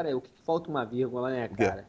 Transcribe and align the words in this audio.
Cara, 0.00 0.16
o 0.16 0.20
que 0.22 0.30
falta 0.46 0.70
uma 0.70 0.82
vírgula, 0.82 1.30
né, 1.30 1.46
cara? 1.48 1.86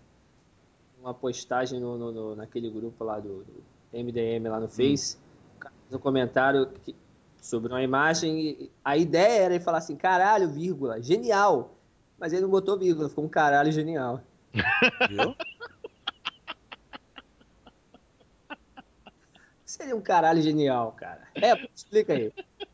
Uma 1.00 1.13
postagem 1.13 1.79
no, 1.79 1.98
no, 1.98 2.11
no, 2.11 2.35
naquele 2.35 2.69
grupo 2.69 3.06
lá 3.06 3.22
do, 3.22 3.45
do 3.45 3.64
MDM 3.94 4.49
lá 4.49 4.60
no. 4.60 4.68
Face, 4.68 5.18
hum. 5.64 5.96
um 5.96 5.98
comentário 5.98 6.68
que, 6.84 6.94
sobre 7.42 7.71
uma 7.71 7.82
imagem. 7.82 8.70
A 8.84 8.97
ideia 8.97 9.44
era 9.44 9.55
ele 9.55 9.63
falar 9.63 9.78
assim, 9.78 9.96
caralho, 9.96 10.50
vírgula, 10.50 11.02
genial. 11.02 11.74
Mas 12.20 12.34
ele 12.34 12.42
não 12.42 12.50
botou 12.50 12.78
vírgula, 12.78 13.08
ficou 13.08 13.24
um 13.24 13.29
caralho 13.29 13.71
genial. 13.71 14.21
Viu? 15.09 15.34
Seria 19.64 19.96
um 19.96 20.02
caralho 20.02 20.41
genial, 20.41 20.91
cara. 20.98 21.30
É, 21.34 21.54
explica 21.73 22.12
aí. 22.12 22.34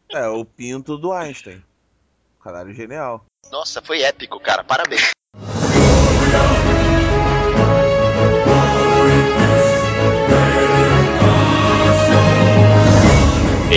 É, 0.10 0.28
o 0.30 0.44
pinto 0.44 0.98
do 0.98 1.12
Einstein. 1.12 1.64
Caralho 2.42 2.74
genial. 2.74 3.24
Nossa, 3.52 3.84
foi 3.84 4.02
épico, 4.02 4.40
cara. 4.40 4.64
Parabéns. 4.64 5.16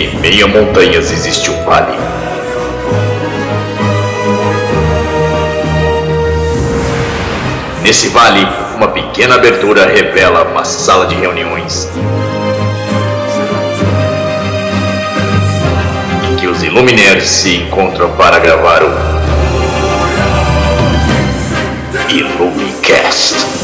Em 0.01 0.15
meia 0.17 0.47
montanhas 0.47 1.11
existe 1.11 1.51
um 1.51 1.63
vale. 1.63 1.95
Nesse 7.83 8.07
vale, 8.07 8.47
uma 8.75 8.87
pequena 8.87 9.35
abertura 9.35 9.85
revela 9.85 10.43
uma 10.43 10.63
sala 10.63 11.05
de 11.05 11.13
reuniões 11.13 11.87
os 16.51 16.63
Illuminaires 16.63 17.29
se 17.29 17.55
encontram 17.55 18.11
para 18.17 18.37
gravar 18.39 18.83
o 18.83 18.91
Illumicast. 22.09 23.60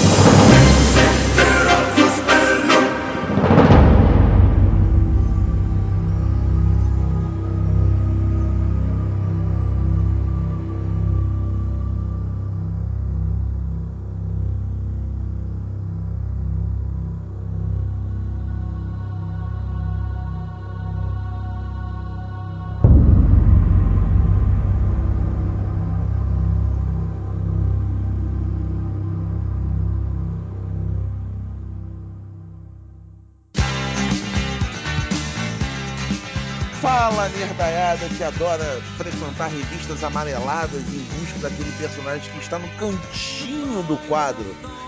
Frequentar 38.98 39.50
revistas 39.50 40.03
amareladas 40.03 40.81
em 40.81 41.20
busca 41.20 41.38
daquele 41.40 41.72
personagem 41.73 42.31
que 42.31 42.40
está 42.40 42.58
no 42.58 42.67
cantinho 42.70 43.84
do 43.84 43.95
quadro. 44.08 44.44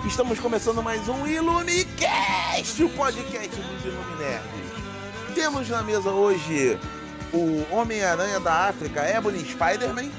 Estamos 0.05 0.39
começando 0.39 0.81
mais 0.81 1.07
um 1.07 1.27
Ilumicast, 1.27 2.83
o 2.83 2.89
podcast 2.89 3.55
dos 3.55 3.85
Iluminerds. 3.85 5.35
Temos 5.35 5.69
na 5.69 5.83
mesa 5.83 6.09
hoje 6.09 6.79
o 7.31 7.63
Homem-Aranha 7.71 8.39
da 8.39 8.69
África, 8.69 9.07
Ebony 9.07 9.39
Spider-Man. 9.45 10.09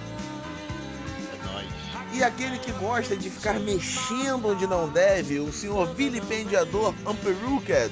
É 2.13 2.17
e 2.17 2.23
aquele 2.23 2.59
que 2.59 2.71
gosta 2.73 3.17
de 3.17 3.29
ficar 3.29 3.59
mexendo 3.59 4.49
onde 4.49 4.67
não 4.69 4.89
deve, 4.89 5.41
o 5.41 5.53
senhor 5.53 5.93
vilipendiador 5.95 6.95
Amperuked. 7.05 7.91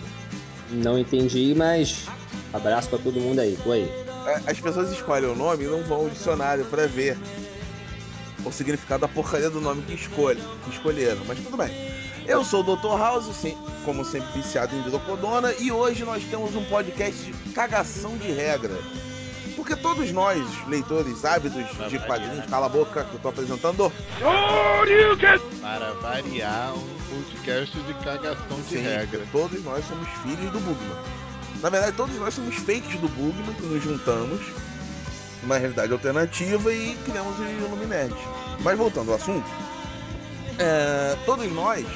Não 0.70 0.96
entendi, 0.96 1.54
mas 1.56 2.06
abraço 2.52 2.88
para 2.88 2.98
todo 2.98 3.20
mundo 3.20 3.40
aí, 3.40 3.58
tô 3.64 3.72
aí. 3.72 4.07
As 4.46 4.60
pessoas 4.60 4.90
escolhem 4.92 5.30
o 5.30 5.34
nome 5.34 5.64
e 5.64 5.68
não 5.68 5.82
vão 5.82 5.98
ao 5.98 6.08
dicionário 6.08 6.64
para 6.66 6.86
ver 6.86 7.16
o 8.44 8.52
significado 8.52 9.02
da 9.02 9.08
porcaria 9.08 9.50
do 9.50 9.60
nome 9.60 9.82
que, 9.82 9.94
escolhe, 9.94 10.42
que 10.64 10.70
escolheram, 10.70 11.22
mas 11.26 11.38
tudo 11.38 11.56
bem. 11.56 11.70
Eu 12.26 12.44
sou 12.44 12.60
o 12.60 12.76
Dr. 12.76 12.98
House, 12.98 13.26
como 13.84 14.04
sempre 14.04 14.28
viciado 14.34 14.76
em 14.76 14.80
hidrocodona, 14.80 15.52
e 15.58 15.72
hoje 15.72 16.04
nós 16.04 16.22
temos 16.24 16.54
um 16.54 16.64
podcast 16.64 17.24
de 17.24 17.52
cagação 17.52 18.16
de 18.18 18.30
regra. 18.30 18.76
Porque 19.56 19.74
todos 19.74 20.12
nós, 20.12 20.40
leitores 20.68 21.24
ávidos 21.24 21.66
de 21.88 21.98
quadrinhos, 21.98 22.46
cala 22.46 22.66
a 22.66 22.68
boca 22.68 23.02
que 23.04 23.14
eu 23.14 23.20
tô 23.20 23.28
apresentando. 23.28 23.92
Para 25.60 25.92
variar 25.94 26.74
um 26.74 26.98
podcast 27.08 27.78
de 27.78 27.94
cagação 27.94 28.60
de 28.60 28.76
Sim, 28.76 28.82
regra. 28.82 29.26
Todos 29.32 29.64
nós 29.64 29.84
somos 29.86 30.08
filhos 30.22 30.52
do 30.52 30.60
Bugman. 30.60 31.17
Na 31.62 31.70
verdade, 31.70 31.96
todos 31.96 32.16
nós 32.16 32.34
somos 32.34 32.54
fakes 32.56 33.00
do 33.00 33.08
Bugman 33.08 33.54
que 33.54 33.62
nos 33.62 33.82
juntamos 33.82 34.40
uma 35.42 35.56
realidade 35.56 35.92
alternativa 35.92 36.72
e 36.72 36.96
criamos 37.04 37.38
o 37.38 37.42
Illuminati. 37.42 38.14
Mas 38.60 38.76
voltando 38.76 39.10
ao 39.10 39.16
assunto, 39.16 39.48
é, 40.58 41.16
todos 41.24 41.50
nós, 41.52 41.86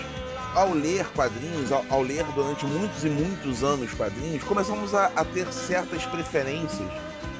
ao 0.54 0.72
ler 0.72 1.06
quadrinhos, 1.10 1.70
ao, 1.70 1.84
ao, 1.90 2.02
ler 2.02 2.24
durante 2.34 2.64
muitos 2.64 3.04
e 3.04 3.08
muitos 3.08 3.62
anos 3.62 3.92
quadrinhos, 3.94 4.42
começamos 4.44 4.94
a, 4.94 5.06
a 5.16 5.24
ter 5.24 5.52
certas 5.52 6.04
preferências 6.06 6.88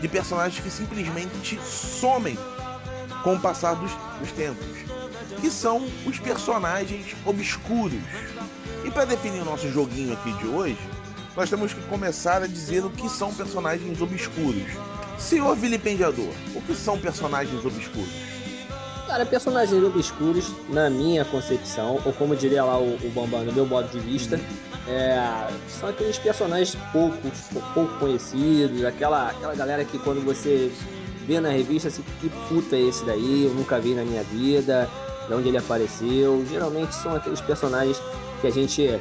de 0.00 0.08
personagens 0.08 0.62
que 0.62 0.70
simplesmente 0.70 1.60
somem 1.62 2.36
com 3.22 3.34
o 3.34 3.40
passar 3.40 3.74
dos, 3.74 3.92
dos 4.20 4.32
tempos, 4.32 4.66
que 5.40 5.50
são 5.50 5.86
os 6.04 6.18
personagens 6.18 7.14
obscuros. 7.24 8.02
E 8.84 8.90
para 8.90 9.04
definir 9.04 9.42
o 9.42 9.44
nosso 9.44 9.70
joguinho 9.70 10.12
aqui 10.12 10.32
de 10.32 10.46
hoje, 10.48 10.78
nós 11.36 11.48
temos 11.48 11.72
que 11.72 11.80
começar 11.82 12.42
a 12.42 12.46
dizer 12.46 12.84
o 12.84 12.90
que 12.90 13.08
são 13.08 13.32
personagens 13.32 14.00
obscuros. 14.00 14.64
Senhor 15.18 15.56
vilipendiador, 15.56 16.32
o 16.54 16.60
que 16.62 16.74
são 16.74 16.98
personagens 16.98 17.64
obscuros? 17.64 18.10
Cara, 19.06 19.26
personagens 19.26 19.82
obscuros, 19.84 20.52
na 20.68 20.88
minha 20.88 21.24
concepção, 21.24 22.00
ou 22.04 22.12
como 22.12 22.34
diria 22.34 22.64
lá 22.64 22.78
o, 22.78 22.94
o 22.94 23.10
Bambam, 23.14 23.44
no 23.44 23.52
meu 23.52 23.66
modo 23.66 23.88
de 23.88 23.98
vista, 23.98 24.40
é, 24.88 25.48
são 25.68 25.88
aqueles 25.88 26.18
personagens 26.18 26.76
poucos, 26.92 27.32
pouco 27.74 27.92
conhecidos, 27.98 28.84
aquela, 28.84 29.30
aquela 29.30 29.54
galera 29.54 29.84
que 29.84 29.98
quando 29.98 30.24
você 30.24 30.72
vê 31.26 31.40
na 31.40 31.50
revista, 31.50 31.88
assim, 31.88 32.02
que 32.20 32.28
puta 32.48 32.76
é 32.76 32.80
esse 32.80 33.04
daí, 33.04 33.44
eu 33.44 33.54
nunca 33.54 33.78
vi 33.78 33.94
na 33.94 34.04
minha 34.04 34.22
vida, 34.24 34.88
de 35.28 35.34
onde 35.34 35.48
ele 35.48 35.58
apareceu. 35.58 36.44
Geralmente 36.48 36.94
são 36.94 37.14
aqueles 37.14 37.40
personagens 37.40 38.00
que 38.40 38.46
a 38.46 38.50
gente 38.50 38.98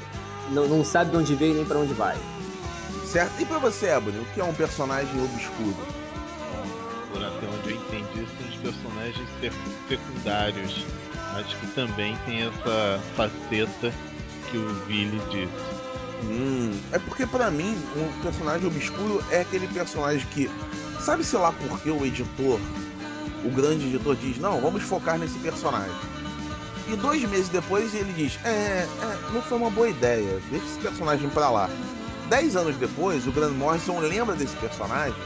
não, 0.52 0.68
não 0.68 0.86
sabe 0.86 1.12
de 1.12 1.18
onde 1.18 1.36
veio 1.36 1.56
nem 1.56 1.66
para 1.66 1.80
onde 1.80 1.94
vai. 1.94 2.18
Certo? 3.06 3.42
E 3.42 3.46
para 3.46 3.58
você, 3.58 3.88
Ebony, 3.88 4.20
o 4.20 4.26
que 4.34 4.40
é 4.40 4.44
um 4.44 4.54
personagem 4.54 5.12
obscuro? 5.24 5.76
Por 7.12 7.24
até 7.24 7.46
onde 7.48 7.72
eu 7.72 7.76
entendi, 7.76 8.28
são 8.38 8.48
os 8.48 8.56
personagens 8.58 9.28
secundários, 9.90 10.86
mas 11.34 11.48
que 11.48 11.68
também 11.68 12.18
tem 12.26 12.44
essa 12.44 13.02
faceta 13.16 13.94
que 14.50 14.58
o 14.58 14.74
Billy 14.88 15.22
disse. 15.30 15.82
Hum, 16.24 16.80
é 16.92 17.00
porque 17.00 17.26
para 17.26 17.50
mim 17.50 17.76
um 17.98 18.22
personagem 18.22 18.68
obscuro 18.68 19.24
é 19.32 19.42
aquele 19.42 19.68
personagem 19.68 20.26
que 20.28 20.50
sabe 21.00 21.24
sei 21.24 21.40
lá 21.40 21.52
por 21.52 21.80
que 21.82 21.90
o 21.90 22.06
editor, 22.06 22.60
o 23.44 23.50
grande 23.50 23.88
editor 23.88 24.16
diz 24.16 24.38
não, 24.38 24.62
vamos 24.62 24.84
focar 24.84 25.18
nesse 25.18 25.40
personagem. 25.40 25.96
E 26.88 26.96
dois 26.96 27.22
meses 27.24 27.50
depois 27.50 27.94
ele 27.94 28.12
diz: 28.14 28.40
é, 28.44 28.50
é, 28.50 28.88
não 29.34 29.42
foi 29.42 29.58
uma 29.58 29.70
boa 29.70 29.90
ideia, 29.90 30.40
deixa 30.50 30.66
esse 30.66 30.80
personagem 30.80 31.30
pra 31.30 31.50
lá. 31.50 31.70
Dez 32.30 32.56
anos 32.56 32.76
depois, 32.78 33.28
o 33.28 33.32
Grant 33.32 33.54
Morrison 33.54 34.00
lembra 34.00 34.36
desse 34.36 34.56
personagem 34.56 35.22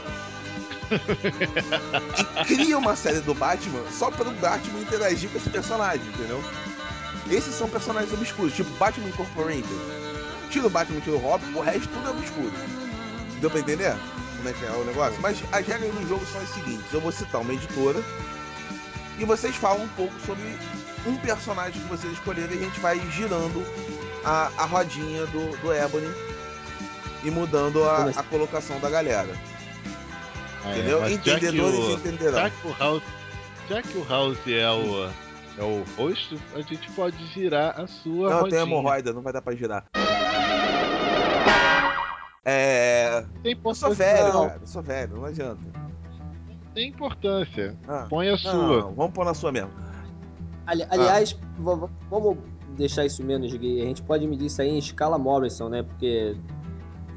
e 2.18 2.44
cria 2.44 2.78
uma 2.78 2.96
série 2.96 3.20
do 3.20 3.34
Batman 3.34 3.82
só 3.90 4.10
para 4.10 4.28
o 4.28 4.32
Batman 4.32 4.80
interagir 4.80 5.30
com 5.30 5.38
esse 5.38 5.48
personagem, 5.50 6.06
entendeu? 6.08 6.42
Esses 7.30 7.54
são 7.54 7.68
personagens 7.68 8.12
obscuros, 8.12 8.54
tipo 8.54 8.70
Batman 8.76 9.08
Incorporated. 9.08 9.66
Tira 10.50 10.66
o 10.66 10.70
Batman, 10.70 11.00
tira 11.00 11.16
o 11.16 11.20
Robin, 11.20 11.52
o 11.54 11.60
resto 11.60 11.88
tudo 11.88 12.08
é 12.08 12.10
obscuro. 12.10 12.52
Deu 13.40 13.50
pra 13.50 13.60
entender 13.60 13.96
como 14.36 14.48
é 14.48 14.52
que 14.52 14.64
é 14.64 14.70
o 14.70 14.84
negócio? 14.84 15.20
Mas 15.20 15.42
as 15.50 15.66
regras 15.66 15.92
do 15.92 16.08
jogo 16.08 16.24
são 16.26 16.40
as 16.40 16.48
seguintes: 16.50 16.92
eu 16.92 17.00
vou 17.00 17.10
citar 17.10 17.40
uma 17.40 17.52
editora 17.52 18.00
e 19.18 19.24
vocês 19.24 19.56
falam 19.56 19.84
um 19.84 19.88
pouco 19.88 20.14
sobre 20.24 20.42
um 21.06 21.16
personagem 21.16 21.80
que 21.80 21.88
vocês 21.88 22.12
escolherem 22.12 22.56
e 22.56 22.60
a 22.60 22.64
gente 22.64 22.80
vai 22.80 22.98
girando 23.10 23.64
a, 24.24 24.50
a 24.58 24.64
rodinha 24.64 25.26
do, 25.26 25.56
do 25.60 25.72
Ebony 25.72 26.08
e 27.24 27.30
mudando 27.30 27.84
a, 27.84 28.10
a 28.10 28.22
colocação 28.24 28.78
da 28.80 28.90
galera. 28.90 29.30
É, 30.64 30.72
Entendeu? 30.72 31.08
Entendedores 31.08 31.78
o, 31.78 31.92
entenderão. 31.92 32.38
Já 32.38 32.50
que, 32.50 32.66
o 32.66 32.76
House, 32.78 33.02
já 33.68 33.82
que 33.82 33.98
o 33.98 34.08
House 34.08 34.38
é 34.46 34.70
o, 34.70 35.08
é 35.58 35.62
o 35.62 35.84
rosto, 35.96 36.36
a 36.54 36.60
gente 36.60 36.90
pode 36.92 37.24
girar 37.28 37.80
a 37.80 37.86
sua. 37.86 38.30
Não, 38.30 38.40
rodinha. 38.40 38.60
tem 38.60 38.68
hemorroida, 38.68 39.12
não 39.12 39.22
vai 39.22 39.32
dar 39.32 39.42
pra 39.42 39.54
girar. 39.54 39.86
É. 42.44 43.24
Tem 43.42 43.58
eu 43.64 43.74
sou 43.74 43.92
velho, 43.92 44.32
cara. 44.32 44.58
Eu 44.60 44.66
sou 44.66 44.82
velho, 44.82 45.16
não 45.16 45.24
adianta. 45.24 45.60
Tem 46.74 46.88
importância. 46.88 47.76
Ah, 47.88 48.06
Põe 48.08 48.28
a 48.28 48.32
não, 48.32 48.38
sua. 48.38 48.52
Não, 48.52 48.94
vamos 48.94 49.12
pôr 49.12 49.24
na 49.24 49.34
sua 49.34 49.50
mesmo. 49.50 49.70
Ali- 50.66 50.86
aliás, 50.90 51.32
v- 51.32 51.76
v- 51.76 51.88
vamos 52.10 52.36
deixar 52.76 53.04
isso 53.06 53.22
menos 53.24 53.52
gay. 53.54 53.82
A 53.82 53.84
gente 53.86 54.02
pode 54.02 54.26
medir 54.26 54.46
isso 54.46 54.60
aí 54.60 54.68
em 54.68 54.78
escala 54.78 55.16
Morrison, 55.18 55.68
né? 55.68 55.82
Porque 55.82 56.36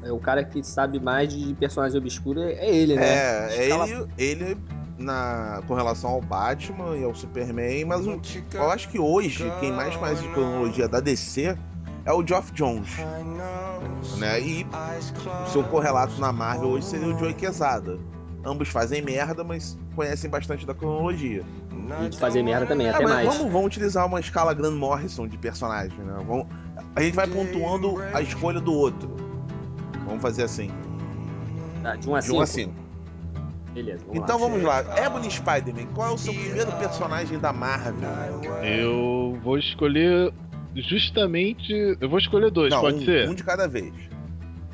é 0.02 0.12
o 0.12 0.18
cara 0.18 0.42
que 0.44 0.62
sabe 0.62 0.98
mais 1.00 1.28
de 1.34 1.52
personagens 1.54 1.94
obscuros 2.00 2.44
é 2.44 2.68
ele, 2.68 2.96
né? 2.96 3.06
É, 3.06 3.48
é 3.56 3.64
Escala- 3.66 3.86
ele, 3.88 4.06
ele 4.18 4.56
na, 4.98 5.62
com 5.66 5.74
relação 5.74 6.10
ao 6.10 6.20
Batman 6.20 6.96
e 6.96 7.04
ao 7.04 7.14
Superman, 7.14 7.84
mas 7.86 8.06
o- 8.06 8.20
eu 8.54 8.70
acho 8.70 8.88
que 8.88 8.98
hoje 8.98 9.50
quem 9.60 9.72
mais 9.72 9.94
faz 9.94 10.20
de 10.22 10.28
cronologia 10.28 10.86
da 10.88 11.00
DC 11.00 11.56
é 12.04 12.12
o 12.12 12.26
Geoff 12.26 12.52
Jones. 12.52 12.88
Né? 14.18 14.40
E 14.40 14.66
o 15.46 15.50
seu 15.50 15.64
correlato 15.64 16.18
na 16.20 16.32
Marvel 16.32 16.68
hoje 16.70 16.86
seria 16.86 17.08
o 17.08 17.18
Joey 17.18 17.34
Quesada. 17.34 17.98
Ambos 18.44 18.68
fazem 18.70 19.02
merda, 19.02 19.44
mas 19.44 19.76
conhecem 19.94 20.30
bastante 20.30 20.64
da 20.66 20.74
cronologia. 20.74 21.42
E 22.04 22.08
de 22.08 22.18
fazer 22.18 22.42
merda 22.42 22.66
também, 22.66 22.88
Ah, 22.88 22.94
até 22.94 23.04
mas 23.04 23.12
mais. 23.12 23.26
Vamos, 23.28 23.52
vamos 23.52 23.66
utilizar 23.66 24.06
uma 24.06 24.20
escala 24.20 24.54
Grant 24.54 24.74
Morrison 24.74 25.26
de 25.26 25.36
personagem, 25.38 25.98
né? 25.98 26.14
Vamos, 26.26 26.46
a 26.94 27.02
gente 27.02 27.14
vai 27.16 27.26
pontuando 27.26 27.96
a 28.14 28.20
escolha 28.22 28.60
do 28.60 28.72
outro. 28.72 29.14
Vamos 30.06 30.22
fazer 30.22 30.44
assim, 30.44 30.70
Tá, 31.82 31.96
de 31.96 32.08
1 32.08 32.14
a 32.14 32.18
de 32.20 32.24
5. 32.26 32.38
1 32.38 32.40
a 32.42 32.46
5. 32.46 32.72
Beleza, 33.72 34.04
vamos 34.06 34.22
Então 34.22 34.38
lá. 34.40 34.48
vamos 34.48 34.62
lá. 34.64 34.84
Ebony 35.04 35.30
Spider-Man, 35.30 35.86
qual 35.94 36.08
é 36.10 36.12
o 36.14 36.18
seu 36.18 36.34
primeiro 36.34 36.72
personagem 36.72 37.38
da 37.38 37.52
Marvel? 37.52 37.94
Eu 38.64 39.38
vou 39.42 39.56
escolher 39.58 40.32
justamente. 40.74 41.72
Eu 42.00 42.08
vou 42.08 42.18
escolher 42.18 42.50
dois, 42.50 42.70
Não, 42.72 42.80
pode 42.80 42.96
um, 42.98 43.04
ser? 43.04 43.28
um 43.28 43.34
de 43.34 43.44
cada 43.44 43.68
vez. 43.68 43.92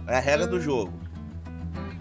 É 0.06 0.16
a 0.16 0.20
regra 0.20 0.46
do 0.46 0.60
jogo. 0.60 0.92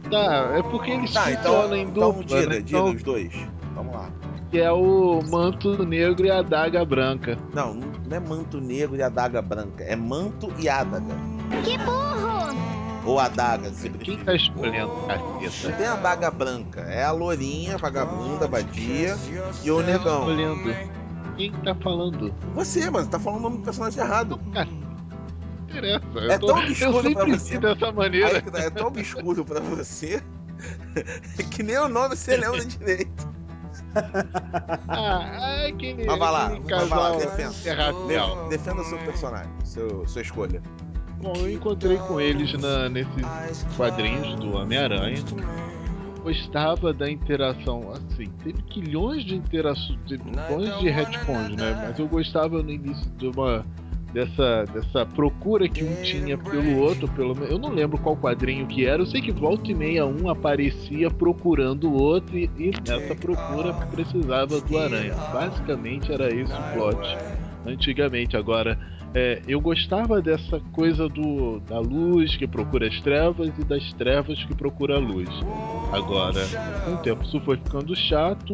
Tá, 0.09 0.53
é 0.55 0.61
porque 0.63 0.91
eles 0.91 1.11
Tá, 1.11 1.31
então, 1.31 1.75
em 1.75 1.81
então 1.81 2.11
dupla, 2.11 2.23
diga, 2.23 2.47
né? 2.53 2.59
diga 2.61 2.77
Então, 2.79 2.91
os 2.93 3.03
dois. 3.03 3.33
Vamos 3.73 3.93
lá. 3.93 4.09
Que 4.55 4.61
é 4.61 4.71
o 4.71 5.21
manto 5.29 5.83
negro 5.85 6.25
e 6.25 6.31
a 6.31 6.39
adaga 6.39 6.85
branca. 6.85 7.37
Não, 7.53 7.73
não 7.73 8.15
é 8.15 8.19
manto 8.21 8.61
negro 8.61 8.95
e 8.95 9.01
adaga 9.03 9.41
branca. 9.41 9.83
É 9.83 9.97
manto 9.97 10.49
e 10.57 10.69
adaga. 10.69 11.13
Que 11.65 11.77
burro! 11.79 12.55
Ou 13.05 13.19
adaga, 13.19 13.69
se 13.71 13.89
Quem 13.89 14.17
tá 14.23 14.33
escolhendo 14.33 14.93
Não 15.07 15.39
caceta? 15.41 15.75
tem 15.75 15.85
a 15.87 15.95
daga 15.97 16.31
branca. 16.31 16.79
É 16.83 17.03
a 17.03 17.11
lourinha, 17.11 17.77
vagabunda, 17.77 18.47
vadia 18.47 19.17
e 19.61 19.69
o 19.71 19.75
Quem 19.77 19.85
tá 19.85 19.91
negão. 19.91 20.19
escolhendo? 20.21 20.75
Quem 21.35 21.51
tá 21.51 21.75
falando? 21.75 22.33
Você, 22.55 22.89
mas 22.89 23.07
tá 23.09 23.19
falando 23.19 23.39
o 23.39 23.43
nome 23.43 23.57
do 23.57 23.63
personagem 23.63 24.01
errado. 24.01 24.39
Cara, 24.53 24.69
não 24.71 25.63
interessa. 25.67 26.05
Eu, 26.15 26.31
É 26.31 26.37
tô- 26.37 26.47
tão 26.47 26.59
obscuro 26.59 26.93
pra 27.11 27.23
sempre 27.25 27.37
você. 27.39 27.53
vi 27.55 27.59
dessa 27.59 27.91
maneira. 27.91 28.41
que 28.41 28.51
tá, 28.51 28.59
é 28.59 28.69
tão 28.69 28.87
obscuro 28.87 29.43
pra 29.43 29.59
você 29.59 30.23
que 31.51 31.61
nem 31.61 31.77
o 31.77 31.89
nome 31.89 32.15
você 32.15 32.37
lembra 32.37 32.63
direito. 32.65 33.34
Ah, 34.87 35.63
é 35.63 35.67
aquele, 35.67 36.05
Mas 36.05 36.19
vai 36.19 36.31
lá, 36.31 36.45
aquele 36.47 36.63
vai 36.85 36.99
lá, 36.99 37.11
defenda. 37.17 37.53
De- 38.43 38.49
defenda 38.49 38.83
seu 38.83 38.97
personagem, 38.99 39.51
seu, 39.63 40.07
sua 40.07 40.21
escolha. 40.21 40.61
Bom, 41.21 41.33
eu 41.37 41.51
encontrei 41.51 41.97
com 41.97 42.19
eles 42.19 42.53
na, 42.53 42.89
nesses 42.89 43.65
quadrinhos 43.75 44.35
do 44.35 44.55
Homem-Aranha. 44.57 45.17
Gostava 46.23 46.91
da 46.93 47.09
interação, 47.09 47.91
assim, 47.91 48.25
teve 48.43 48.61
quilhões 48.63 49.23
de 49.23 49.35
interações, 49.35 49.99
teve 50.07 50.23
quilhões 50.23 50.79
de 50.79 50.89
retcons, 50.89 51.55
né? 51.55 51.79
Mas 51.87 51.99
eu 51.99 52.07
gostava 52.07 52.63
no 52.63 52.71
início 52.71 53.09
de 53.11 53.27
uma 53.27 53.63
dessa, 54.15 54.63
dessa 54.73 55.05
procura 55.05 55.67
que 55.67 55.83
um 55.83 55.93
tinha 56.01 56.37
pelo 56.37 56.79
outro, 56.79 57.05
pelo 57.09 57.35
eu 57.43 57.59
não 57.59 57.69
lembro 57.69 57.97
qual 57.97 58.15
quadrinho 58.15 58.65
que 58.65 58.85
era, 58.85 59.01
eu 59.01 59.05
sei 59.05 59.21
que 59.21 59.31
volta 59.31 59.69
e 59.69 59.75
meia 59.75 60.05
um 60.05 60.29
aparecia 60.29 61.11
procurando 61.11 61.89
o 61.89 62.01
outro 62.01 62.37
e, 62.37 62.49
e 62.57 62.71
nessa 62.87 63.13
procura 63.13 63.73
precisava 63.91 64.61
do 64.61 64.77
Aranha. 64.77 65.13
Basicamente 65.33 66.13
era 66.13 66.33
esse 66.33 66.53
o 66.53 66.73
plot 66.73 67.17
antigamente. 67.65 68.37
Agora, 68.37 68.79
é, 69.13 69.41
eu 69.45 69.59
gostava 69.59 70.21
dessa 70.21 70.61
coisa 70.71 71.09
do 71.09 71.59
da 71.59 71.79
luz 71.79 72.37
que 72.37 72.47
procura 72.47 72.87
as 72.87 73.01
trevas 73.01 73.51
e 73.59 73.65
das 73.65 73.91
trevas 73.93 74.41
que 74.45 74.55
procura 74.55 74.95
a 74.95 74.99
luz. 74.99 75.29
Agora, 75.91 76.41
com 76.85 76.93
o 76.93 76.97
tempo 76.99 77.21
isso 77.23 77.41
foi 77.41 77.57
ficando 77.57 77.93
chato 77.93 78.53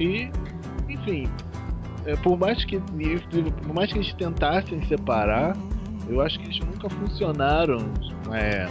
e, 0.00 0.30
enfim, 0.88 1.28
é, 2.06 2.16
por 2.16 2.38
mais 2.38 2.64
que 2.64 2.78
por 2.78 3.74
mais 3.74 3.92
que 3.92 3.98
eles 3.98 4.12
tentassem 4.14 4.82
separar, 4.86 5.56
eu 6.08 6.20
acho 6.20 6.38
que 6.38 6.46
eles 6.46 6.58
nunca 6.60 6.88
funcionaram 6.90 7.78
é, 8.32 8.66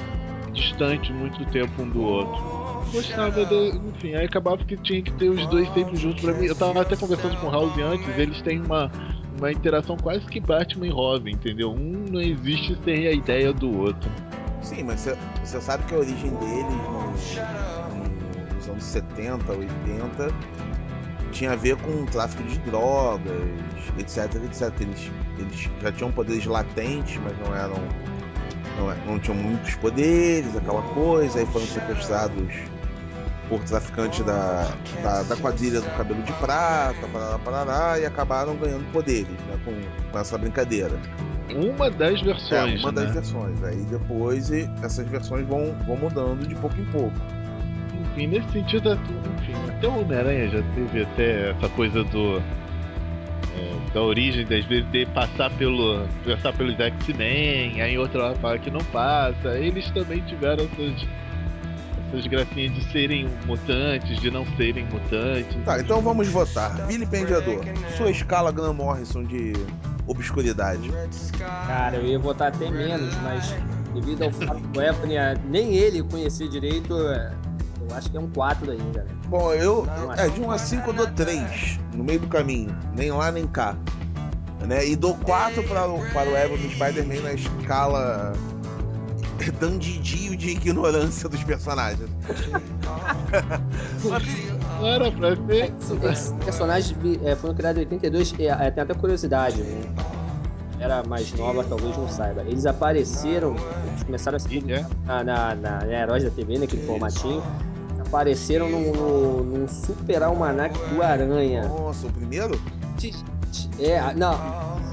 distante 0.52 1.12
muito 1.12 1.44
tempo 1.46 1.82
um 1.82 1.90
do 1.90 2.02
outro. 2.02 2.54
Gostava 2.92 3.44
de, 3.46 3.70
enfim, 3.90 4.14
aí 4.14 4.26
acabava 4.26 4.64
que 4.64 4.78
tinha 4.78 5.02
que 5.02 5.12
ter 5.14 5.30
os 5.30 5.44
dois 5.48 5.68
sempre 5.74 5.96
juntos 5.96 6.22
pra 6.22 6.34
mim. 6.34 6.46
Eu 6.46 6.56
tava 6.56 6.82
até 6.82 6.96
conversando 6.96 7.36
com 7.38 7.48
o 7.48 7.52
House 7.52 7.76
antes, 7.80 8.08
eles 8.18 8.42
têm 8.42 8.62
uma 8.62 8.92
uma 9.36 9.52
interação 9.52 9.98
quase 9.98 10.26
que 10.28 10.40
Batman 10.40 10.86
e 10.88 10.90
Robin, 10.92 11.32
entendeu? 11.32 11.72
Um 11.72 12.06
não 12.12 12.22
existe 12.22 12.78
sem 12.86 13.08
a 13.08 13.12
ideia 13.12 13.52
do 13.52 13.76
outro. 13.80 14.10
Sim, 14.62 14.84
mas 14.84 15.02
você, 15.44 15.60
sabe 15.60 15.84
que 15.86 15.96
a 15.96 15.98
origem 15.98 16.30
deles 16.36 16.68
no- 16.92 17.10
no- 17.98 18.56
nos 18.56 18.70
anos 18.70 18.84
70, 18.84 19.52
80 19.52 20.28
tinha 21.34 21.52
a 21.52 21.56
ver 21.56 21.76
com 21.78 22.06
tráfico 22.06 22.44
de 22.44 22.58
drogas, 22.60 23.42
etc, 24.00 24.36
etc. 24.46 24.74
Eles, 24.82 25.12
eles 25.38 25.70
já 25.82 25.92
tinham 25.92 26.12
poderes 26.12 26.46
latentes, 26.46 27.20
mas 27.24 27.34
não 27.46 27.56
eram. 27.56 27.76
Não, 28.78 28.92
é- 28.92 28.98
não 29.06 29.20
tinham 29.20 29.38
muitos 29.38 29.76
poderes, 29.76 30.56
aquela 30.56 30.82
coisa, 30.94 31.40
aí 31.40 31.46
foram 31.48 31.66
sequestrados 31.66 32.54
por 33.50 33.62
traficantes 33.66 34.26
da, 34.26 34.68
da, 35.04 35.22
da 35.24 35.36
quadrilha 35.36 35.82
do 35.82 35.90
cabelo 35.98 36.24
de 36.24 36.32
prata, 36.34 37.08
parará, 37.12 37.40
parará, 37.40 38.00
e 38.00 38.06
acabaram 38.06 38.56
ganhando 38.56 38.90
poderes 38.92 39.28
né, 39.28 39.60
com, 39.66 39.74
com 40.12 40.18
essa 40.18 40.38
brincadeira. 40.38 40.98
Uma 41.54 41.92
das 41.92 42.20
versões, 42.22 42.80
É, 42.80 42.80
uma 42.80 42.92
das 42.92 43.08
né? 43.08 43.12
versões. 43.14 43.64
Aí 43.64 43.86
depois 43.92 44.50
essas 44.82 45.06
versões 45.08 45.46
vão, 45.46 45.76
vão 45.86 45.98
mudando 45.98 46.48
de 46.48 46.56
pouco 46.56 46.80
em 46.80 46.86
pouco. 46.86 47.16
Enfim, 48.14 48.28
nesse 48.28 48.50
sentido, 48.52 48.94
enfim, 48.94 49.54
até 49.70 49.88
o 49.88 50.02
Homem-Aranha 50.02 50.50
já 50.50 50.62
teve 50.76 51.02
até 51.02 51.50
essa 51.50 51.68
coisa 51.70 52.04
do. 52.04 52.38
é, 52.38 53.94
da 53.94 54.02
origem, 54.02 54.46
das 54.46 54.64
vezes, 54.66 54.90
de 54.92 55.06
passar 55.08 55.50
pelo. 55.52 56.08
passar 56.24 56.54
pelos 56.54 56.80
X-Men, 56.80 57.82
aí 57.82 57.98
outra 57.98 58.26
hora 58.26 58.36
fala 58.36 58.60
que 58.60 58.70
não 58.70 58.84
passa. 58.86 59.58
Eles 59.58 59.90
também 59.92 60.20
tiveram 60.22 60.64
essas. 60.66 61.08
essas 62.08 62.28
gracinhas 62.28 62.76
de 62.76 62.84
serem 62.92 63.28
mutantes, 63.48 64.20
de 64.20 64.30
não 64.30 64.46
serem 64.58 64.86
mutantes. 64.86 65.58
Tá, 65.66 65.80
então 65.80 66.00
vamos 66.00 66.28
votar. 66.28 66.86
Vilipendiador, 66.86 67.64
sua 67.98 68.12
escala 68.12 68.52
Graham 68.52 68.74
Morrison 68.74 69.24
de 69.24 69.54
obscuridade. 70.06 70.92
Cara, 71.40 71.98
eu 71.98 72.06
ia 72.06 72.20
votar 72.20 72.50
até 72.50 72.70
menos, 72.70 73.16
mas 73.24 73.56
devido 73.94 74.24
ao 74.24 74.32
fato 74.32 74.60
do 74.60 74.82
Ebony 74.82 75.16
nem 75.50 75.76
ele 75.76 76.04
conhecer 76.04 76.50
direito, 76.50 76.96
é, 77.10 77.32
eu 77.94 77.98
acho 77.98 78.12
que 78.12 78.18
é 78.18 78.20
um 78.20 78.30
4 78.30 78.72
ainda, 78.72 79.04
né? 79.04 79.12
Bom, 79.28 79.54
eu. 79.54 79.88
É, 80.18 80.28
de 80.30 80.42
1 80.42 80.52
a 80.52 80.58
5 80.58 80.90
eu 80.90 80.94
dou 80.94 81.08
3 81.08 81.80
no 81.94 82.04
meio 82.04 82.20
do 82.20 82.28
caminho. 82.28 82.76
Nem 82.96 83.12
lá 83.12 83.32
nem 83.32 83.48
cá. 83.48 83.76
Né? 84.68 84.88
E 84.88 84.96
dou 84.96 85.16
4 85.16 85.62
para, 85.64 85.88
o- 85.88 86.00
para 86.14 86.30
o 86.30 86.38
Ebony 86.38 86.70
Spider-Man 86.74 87.22
na 87.22 87.34
escala 87.34 88.34
dandidio 89.60 90.38
de 90.38 90.52
ignorância 90.52 91.28
dos 91.28 91.44
personagens. 91.44 92.10
Não 94.80 94.88
era 94.88 95.12
pra 95.12 95.36
ser. 95.36 95.74
Esses 96.12 96.32
personagens 96.46 96.96
é, 97.24 97.36
foram 97.36 97.54
criados 97.54 97.82
em 97.82 97.86
82, 97.86 98.34
e, 98.40 98.48
é, 98.48 98.72
tem 98.72 98.84
até 98.84 98.94
curiosidade, 98.94 99.62
né? 99.62 99.82
era 100.80 101.02
mais 101.04 101.32
nova, 101.34 101.64
talvez 101.64 101.96
não 101.96 102.10
saiba. 102.10 102.42
Eles 102.42 102.66
apareceram, 102.66 103.56
eles 103.88 104.04
começaram 104.04 104.36
a 104.36 104.40
se 104.40 104.58
é? 104.70 104.86
na, 105.06 105.24
na, 105.24 105.56
na, 105.56 105.80
na 105.86 105.94
Heróis 105.94 106.24
da 106.24 106.30
TV, 106.30 106.58
naquele 106.60 106.86
formatinho. 106.86 107.42
Apareceram 108.14 108.70
no, 108.70 108.92
no, 108.94 109.44
num 109.44 109.68
super 109.68 110.22
almanac 110.22 110.78
do 110.94 111.02
Aranha. 111.02 111.68
Nossa, 111.68 112.06
o 112.06 112.12
primeiro? 112.12 112.62
É, 113.80 114.14
não, 114.14 114.38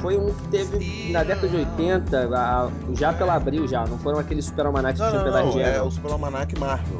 foi 0.00 0.17
um 0.17 0.33
que 0.33 0.49
teve 0.49 1.12
na 1.12 1.23
década 1.23 1.47
de 1.49 1.57
80, 1.57 2.29
a- 2.35 2.65
a- 2.65 2.71
já 2.95 3.12
pela 3.12 3.35
Abril 3.35 3.69
já, 3.69 3.85
não 3.87 3.99
foram 3.99 4.19
aqueles 4.19 4.47
super 4.47 4.65
almanacs 4.65 4.99
que 4.99 5.05
Não, 5.05 5.11
tinha 5.12 5.23
não, 5.23 5.31
pela 5.33 5.43
não. 5.45 5.61
É 5.61 5.83
o 5.83 5.91
Super 5.91 6.12
Almanac 6.12 6.59
Marvel. 6.59 6.99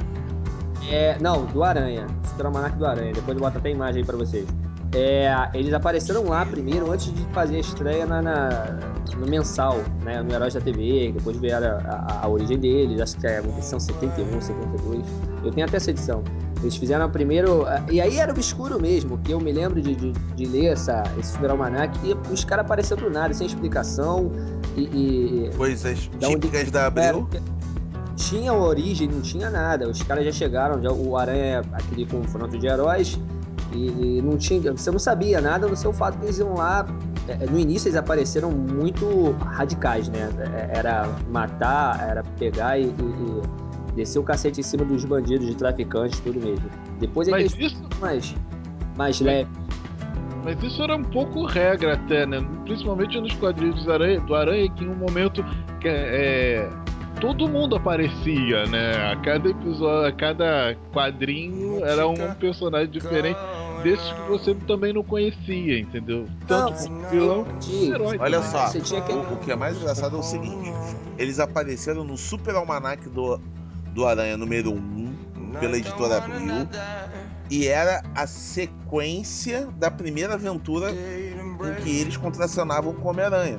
É, 0.91 1.17
não, 1.21 1.47
do 1.47 1.65
Aranha. 1.65 2.07
Super 2.29 2.47
Almanac 2.47 2.77
do 2.77 2.85
Aranha. 2.87 3.13
Depois 3.15 3.35
eu 3.37 3.43
boto 3.43 3.57
até 3.57 3.69
a 3.71 3.73
imagem 3.73 4.03
aí 4.03 4.07
pra 4.07 4.17
vocês. 4.19 4.47
É, 4.95 5.33
eles 5.55 5.73
apareceram 5.73 6.25
lá 6.25 6.45
primeiro, 6.45 6.91
antes 6.93 7.15
de 7.15 7.25
fazer 7.33 7.57
a 7.57 7.61
estreia 7.61 8.05
na, 8.05 8.21
na- 8.21 8.67
no 9.17 9.27
mensal, 9.27 9.79
né? 10.05 10.23
No 10.23 10.33
Heróis 10.33 10.55
da 10.55 10.61
TV. 10.61 11.13
Depois 11.13 11.37
vieram 11.37 11.79
a, 11.79 11.81
a- 11.81 12.21
a 12.25 12.29
origem 12.29 12.59
deles. 12.59 13.01
Acho 13.01 13.17
que 13.19 13.27
é 13.27 13.41
uma 13.41 13.51
edição 13.57 13.79
71, 13.81 14.41
72. 14.41 15.05
Eu 15.45 15.51
tenho 15.51 15.67
até 15.67 15.77
essa 15.77 15.91
edição. 15.91 16.23
Eles 16.63 16.77
fizeram 16.77 17.07
a 17.07 17.09
primeiro. 17.09 17.65
E 17.91 18.01
aí 18.01 18.19
era 18.19 18.31
obscuro 18.33 18.81
mesmo, 18.81 19.17
que 19.19 19.33
eu 19.33 19.41
me 19.41 19.51
lembro 19.53 19.81
de, 19.81 19.95
de, 19.95 20.13
de 20.13 20.45
ler 20.47 20.67
essa, 20.73 21.03
esse 21.19 21.33
Super 21.33 21.51
Almanac 21.51 21.99
e 22.07 22.15
os 22.33 22.45
caras 22.45 22.65
apareceram 22.67 23.03
do 23.05 23.11
nada, 23.11 23.33
sem 23.33 23.47
explicação. 23.47 24.31
E. 24.77 24.83
e- 24.83 25.51
Coisas 25.57 26.09
Da 26.21 26.29
onde- 26.29 26.41
típicas 26.41 26.71
da 26.71 26.81
é, 26.83 26.87
Abril. 26.87 27.21
porque 27.23 27.41
tinha 28.17 28.53
origem, 28.53 29.09
não 29.09 29.23
tinha 29.23 29.49
nada. 29.49 29.89
Os 29.89 30.03
caras 30.03 30.25
já 30.27 30.33
chegaram, 30.33 30.83
já, 30.83 30.93
o 30.93 31.17
Aranha, 31.17 31.63
aquele 31.73 32.05
confronto 32.07 32.59
de 32.59 32.67
heróis, 32.67 33.19
E, 33.73 34.19
e 34.19 34.23
não 34.23 34.37
tinha, 34.37 34.73
você 34.73 34.91
não 34.91 34.99
sabia 34.99 35.41
nada 35.41 35.69
no 35.69 35.77
seu 35.77 35.93
fato 35.93 36.19
que 36.19 36.25
eles 36.27 36.39
iam 36.39 36.55
lá. 36.55 36.87
é, 37.29 37.47
No 37.47 37.59
início 37.59 37.89
eles 37.89 37.97
apareceram 37.97 38.51
muito 38.51 39.31
radicais, 39.45 40.09
né? 40.09 40.29
É, 40.73 40.79
Era 40.79 41.09
matar, 41.31 42.01
era 42.09 42.23
pegar 42.39 42.79
e, 42.79 42.85
e- 42.87 42.89
e 42.89 43.93
descer 43.95 44.19
o 44.19 44.23
cacete 44.23 44.61
em 44.61 44.63
cima 44.63 44.85
dos 44.85 45.05
bandidos, 45.05 45.47
de 45.47 45.55
traficantes, 45.57 46.19
tudo 46.21 46.41
mesmo. 46.41 46.69
Depois 46.99 47.29
é 47.29 47.33
que 47.33 47.43
Mas 47.43 47.53
eles 47.55 47.73
isso, 47.73 47.83
mais, 48.01 48.35
mais 48.97 49.21
leve. 49.21 49.49
mas 50.45 50.63
isso 50.63 50.83
era 50.83 50.97
um 50.97 51.05
pouco 51.05 51.45
regra 51.45 51.95
até, 51.95 52.25
né? 52.27 52.45
Principalmente 52.65 53.21
nos 53.21 53.35
quadrinhos 53.35 53.85
do 53.85 53.93
Aranha, 53.93 54.21
do 54.21 54.35
Aranha 54.35 54.71
que 54.71 54.85
em 54.85 54.89
um 54.89 54.95
momento 54.97 55.45
que 55.81 55.89
é, 55.89 56.69
todo 57.21 57.49
mundo 57.49 57.77
aparecia, 57.77 58.65
né? 58.67 59.13
A 59.13 59.17
cada 59.17 59.49
episódio, 59.49 60.07
a 60.09 60.13
cada 60.13 60.77
quadrinho 60.93 61.85
era 61.85 62.07
um 62.07 62.33
personagem 62.35 62.91
diferente 62.91 63.39
desses 63.83 64.13
que 64.13 64.23
você 64.29 64.55
também 64.67 64.93
não 64.93 65.03
conhecia, 65.03 65.79
entendeu? 65.79 66.27
Tanto 66.47 66.73
Não, 66.73 66.89
como 66.89 67.09
vilão 67.09 67.47
herói. 67.89 68.17
Olha 68.21 68.41
também. 68.41 68.51
só, 68.51 69.01
que- 69.01 69.13
o, 69.13 69.35
o 69.35 69.37
que 69.39 69.51
é 69.51 69.57
mais 69.57 69.77
engraçado 69.77 70.17
é 70.17 70.21
o 70.21 70.23
seguinte: 70.23 70.73
eles 71.19 71.39
apareceram 71.39 72.05
no 72.05 72.17
Super 72.17 72.55
Almanac 72.55 73.09
do, 73.09 73.41
do 73.95 74.07
Aranha 74.07 74.37
número 74.37 74.73
1, 74.73 75.15
pela 75.61 75.77
editora 75.77 76.19
Abril, 76.19 76.69
e 77.51 77.67
era 77.67 78.03
a 78.15 78.27
sequência 78.27 79.67
da 79.79 79.91
primeira 79.91 80.35
aventura 80.35 80.91
em 80.93 81.75
que 81.83 82.01
eles 82.01 82.17
contracionavam 82.17 82.95
com 82.95 83.09
o 83.09 83.11
Homem-Aranha. 83.11 83.57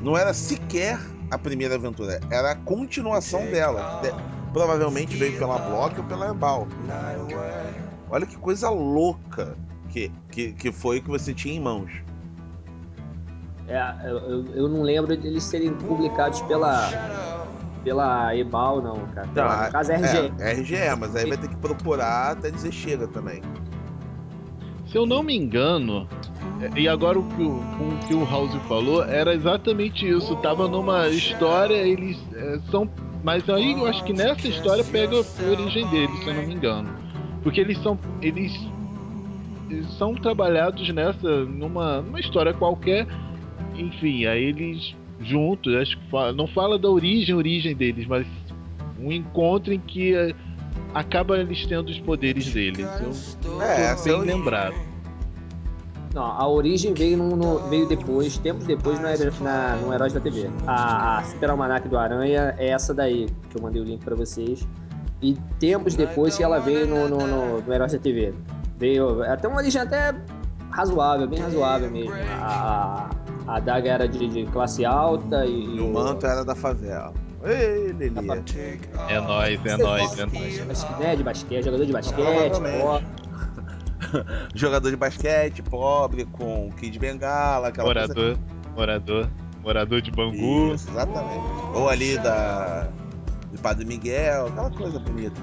Não 0.00 0.16
era 0.16 0.32
sequer 0.34 0.98
a 1.30 1.38
primeira 1.38 1.74
aventura, 1.76 2.20
era 2.30 2.50
a 2.52 2.54
continuação 2.56 3.46
dela. 3.46 4.00
De- 4.02 4.32
provavelmente 4.52 5.16
veio 5.16 5.38
pela 5.38 5.56
Block 5.58 5.98
ou 5.98 6.04
pela 6.04 6.28
Ebal. 6.30 6.66
Olha 8.12 8.26
que 8.26 8.36
coisa 8.36 8.68
louca 8.68 9.56
que, 9.88 10.12
que, 10.30 10.52
que 10.52 10.70
foi 10.70 11.00
que 11.00 11.08
você 11.08 11.32
tinha 11.32 11.54
em 11.54 11.60
mãos. 11.60 11.90
É, 13.66 13.80
eu, 14.04 14.44
eu- 14.54 14.68
não 14.68 14.82
lembro 14.82 15.16
de 15.16 15.26
eles 15.26 15.42
serem 15.42 15.72
publicados 15.72 16.42
pela 16.42 16.90
pela 17.82 18.36
Ebal, 18.36 18.82
não, 18.82 19.06
cara. 19.06 19.26
Pela, 19.28 19.66
no 19.66 19.72
caso 19.72 19.92
é 19.92 19.94
RG. 19.96 20.32
É, 20.38 20.52
RGE, 20.52 20.96
mas 21.00 21.16
aí 21.16 21.26
vai 21.26 21.38
ter 21.38 21.48
que 21.48 21.56
procurar 21.56 22.32
até 22.32 22.50
dizer 22.50 22.70
chega 22.70 23.08
também. 23.08 23.42
Se 24.86 24.96
eu 24.98 25.06
não 25.06 25.22
me 25.22 25.34
engano, 25.34 26.06
é, 26.60 26.78
e 26.78 26.86
agora 26.86 27.18
o 27.18 27.22
que 27.24 27.42
o, 27.42 27.56
o 27.56 27.98
que 28.06 28.14
o 28.14 28.24
House 28.26 28.54
falou, 28.68 29.02
era 29.04 29.34
exatamente 29.34 30.06
isso. 30.06 30.36
Tava 30.36 30.68
numa 30.68 31.08
história, 31.08 31.76
eles 31.76 32.20
é, 32.34 32.60
são. 32.70 32.88
Mas 33.24 33.48
aí 33.48 33.72
eu 33.72 33.86
acho 33.86 34.04
que 34.04 34.12
nessa 34.12 34.46
história 34.46 34.84
pega 34.84 35.16
a 35.16 35.50
origem 35.50 35.88
deles, 35.88 36.18
se 36.22 36.26
eu 36.28 36.34
não 36.34 36.42
me 36.46 36.54
engano. 36.54 37.01
Porque 37.42 37.60
eles 37.60 37.78
são. 37.82 37.98
Eles, 38.20 38.52
eles 39.70 39.86
são 39.94 40.14
trabalhados 40.14 40.88
nessa. 40.90 41.44
numa, 41.44 42.00
numa 42.02 42.20
história 42.20 42.52
qualquer. 42.52 43.06
Enfim, 43.76 44.26
aí 44.26 44.44
eles 44.44 44.94
juntos, 45.20 45.74
acho 45.76 45.96
que 45.98 46.10
fala- 46.10 46.32
não 46.32 46.46
fala 46.46 46.78
da 46.78 46.88
origem, 46.90 47.34
origem 47.34 47.74
deles, 47.76 48.06
mas 48.06 48.26
um 49.00 49.10
encontro 49.12 49.72
em 49.72 49.78
que 49.78 50.14
é, 50.14 50.34
acaba 50.92 51.38
eles 51.38 51.64
tendo 51.66 51.88
os 51.88 51.98
poderes 52.00 52.52
deles. 52.52 52.80
Eu 52.80 52.86
É, 52.86 53.56
tô 53.56 53.62
essa 53.62 54.08
é 54.08 54.12
bem 54.12 54.20
origem. 54.20 54.38
lembrado. 54.38 54.74
Não, 56.14 56.24
a 56.24 56.46
origem 56.46 56.92
veio, 56.92 57.16
no, 57.16 57.34
no- 57.36 57.68
veio 57.70 57.88
depois, 57.88 58.36
tempos 58.36 58.66
depois, 58.66 58.98
no, 58.98 59.06
na, 59.44 59.76
no 59.76 59.94
Heróis 59.94 60.12
da 60.12 60.20
TV. 60.20 60.50
A, 60.66 61.18
a 61.18 61.22
Super 61.24 61.48
Almanac 61.50 61.88
do 61.88 61.96
Aranha 61.96 62.54
é 62.58 62.68
essa 62.68 62.92
daí, 62.92 63.26
que 63.48 63.56
eu 63.56 63.62
mandei 63.62 63.80
o 63.80 63.84
link 63.84 64.04
pra 64.04 64.14
vocês. 64.14 64.68
E 65.22 65.34
tempos 65.60 65.94
depois 65.94 66.36
que 66.36 66.42
ela 66.42 66.58
veio 66.58 66.86
no, 66.86 67.08
no, 67.08 67.26
no, 67.26 67.60
no 67.62 67.72
Heróis 67.72 67.92
da 67.92 67.98
TV. 67.98 68.34
Veio 68.78 69.22
até 69.22 69.46
uma 69.46 69.58
origem 69.58 69.80
até 69.80 70.14
razoável, 70.70 71.28
bem 71.28 71.38
razoável 71.38 71.90
mesmo. 71.90 72.12
A, 72.40 73.08
a, 73.46 73.56
a 73.56 73.60
Daga 73.60 73.88
era 73.88 74.08
de, 74.08 74.28
de 74.28 74.44
classe 74.46 74.84
alta 74.84 75.46
e, 75.46 75.76
E 75.76 75.80
o 75.80 75.92
manto 75.92 76.26
era 76.26 76.44
da 76.44 76.54
favela. 76.54 77.12
Ei, 77.44 77.92
Lelê. 77.92 78.42
É 79.08 79.20
nóis, 79.20 79.60
é 79.64 79.76
nóis, 79.76 80.18
é 80.18 80.26
nóis. 80.26 80.84
Né, 80.98 81.16
de 81.16 81.22
basquete, 81.22 81.64
jogador 81.64 81.86
de 81.86 81.92
basquete, 81.92 82.52
ó. 82.82 83.00
Jogador 84.54 84.90
de 84.90 84.96
basquete, 84.96 85.62
pobre, 85.62 86.24
com 86.26 86.70
Kid 86.72 86.98
Bengala, 86.98 87.68
aquela 87.68 87.86
Morador, 87.86 88.36
morador, 88.76 89.28
morador 89.62 90.02
de 90.02 90.10
coisa. 90.10 90.30
Bangu. 90.32 90.74
Isso, 90.74 90.90
exatamente. 90.90 91.44
Ou 91.74 91.88
ali 91.88 92.18
da. 92.18 92.88
De 93.52 93.58
Padre 93.58 93.84
Miguel, 93.84 94.46
aquela 94.46 94.70
coisa 94.70 94.98
bonita. 94.98 95.40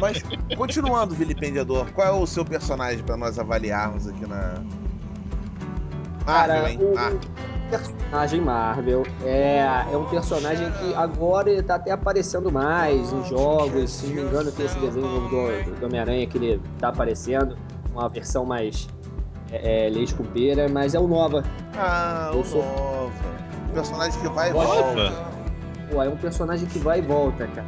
Mas, 0.00 0.22
continuando, 0.56 1.14
vilipendiador, 1.14 1.86
qual 1.92 2.06
é 2.06 2.10
o 2.12 2.26
seu 2.26 2.44
personagem 2.44 3.02
pra 3.04 3.16
nós 3.16 3.38
avaliarmos 3.38 4.06
aqui 4.06 4.26
na. 4.26 4.62
Cara, 6.24 6.62
Marvel, 6.62 6.68
hein? 6.68 6.78
o, 6.80 6.98
Ah, 6.98 7.12
o 7.12 7.70
personagem 7.70 8.40
Marvel 8.40 9.02
é, 9.24 9.84
é 9.92 9.96
um 9.96 10.04
personagem 10.04 10.70
que 10.72 10.94
agora 10.94 11.50
ele 11.50 11.62
tá 11.62 11.74
até 11.74 11.90
aparecendo 11.90 12.50
mais 12.52 13.12
em 13.12 13.24
jogos. 13.24 13.90
Se 13.90 14.06
não 14.06 14.14
me 14.14 14.22
engano, 14.22 14.52
tem 14.52 14.66
esse 14.66 14.78
desenho 14.78 15.06
do, 15.06 15.28
do 15.80 15.86
Homem-Aranha 15.86 16.26
que 16.26 16.38
ele 16.38 16.60
tá 16.78 16.88
aparecendo, 16.88 17.56
uma 17.92 18.08
versão 18.08 18.44
mais 18.44 18.88
é, 19.50 19.86
é, 19.86 19.90
leite 19.90 20.14
mas 20.72 20.94
é 20.94 21.00
o 21.00 21.08
Nova. 21.08 21.42
ah, 21.76 22.30
eu 22.32 22.40
o 22.40 22.44
sou- 22.44 22.62
Nova. 22.62 23.10
Um 23.68 23.72
personagem 23.72 24.20
que 24.20 24.28
vai 24.28 24.50
e 24.50 24.52
volta. 24.52 25.29
Pô, 25.90 26.02
é 26.02 26.08
um 26.08 26.16
personagem 26.16 26.66
que 26.66 26.78
vai 26.78 26.98
e 27.00 27.02
volta, 27.02 27.46
cara. 27.48 27.66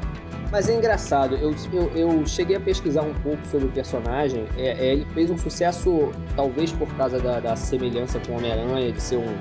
Mas 0.51 0.69
é 0.69 0.75
engraçado, 0.77 1.35
eu, 1.37 1.55
eu, 1.73 1.91
eu 1.97 2.27
cheguei 2.27 2.57
a 2.57 2.61
pesquisar 2.61 3.01
um 3.03 3.15
pouco 3.15 3.39
sobre 3.47 3.67
o 3.69 3.71
personagem. 3.71 4.45
É, 4.57 4.73
é, 4.73 4.93
ele 4.93 5.07
fez 5.15 5.31
um 5.31 5.39
sucesso, 5.39 6.13
talvez 6.37 6.71
por 6.73 6.87
causa 6.95 7.19
da, 7.19 7.41
da 7.41 7.57
semelhança 7.57 8.21
com 8.21 8.33
o 8.33 8.37
Homem-Aranha, 8.37 8.93
de 8.93 9.01
ser 9.01 9.17
um 9.17 9.35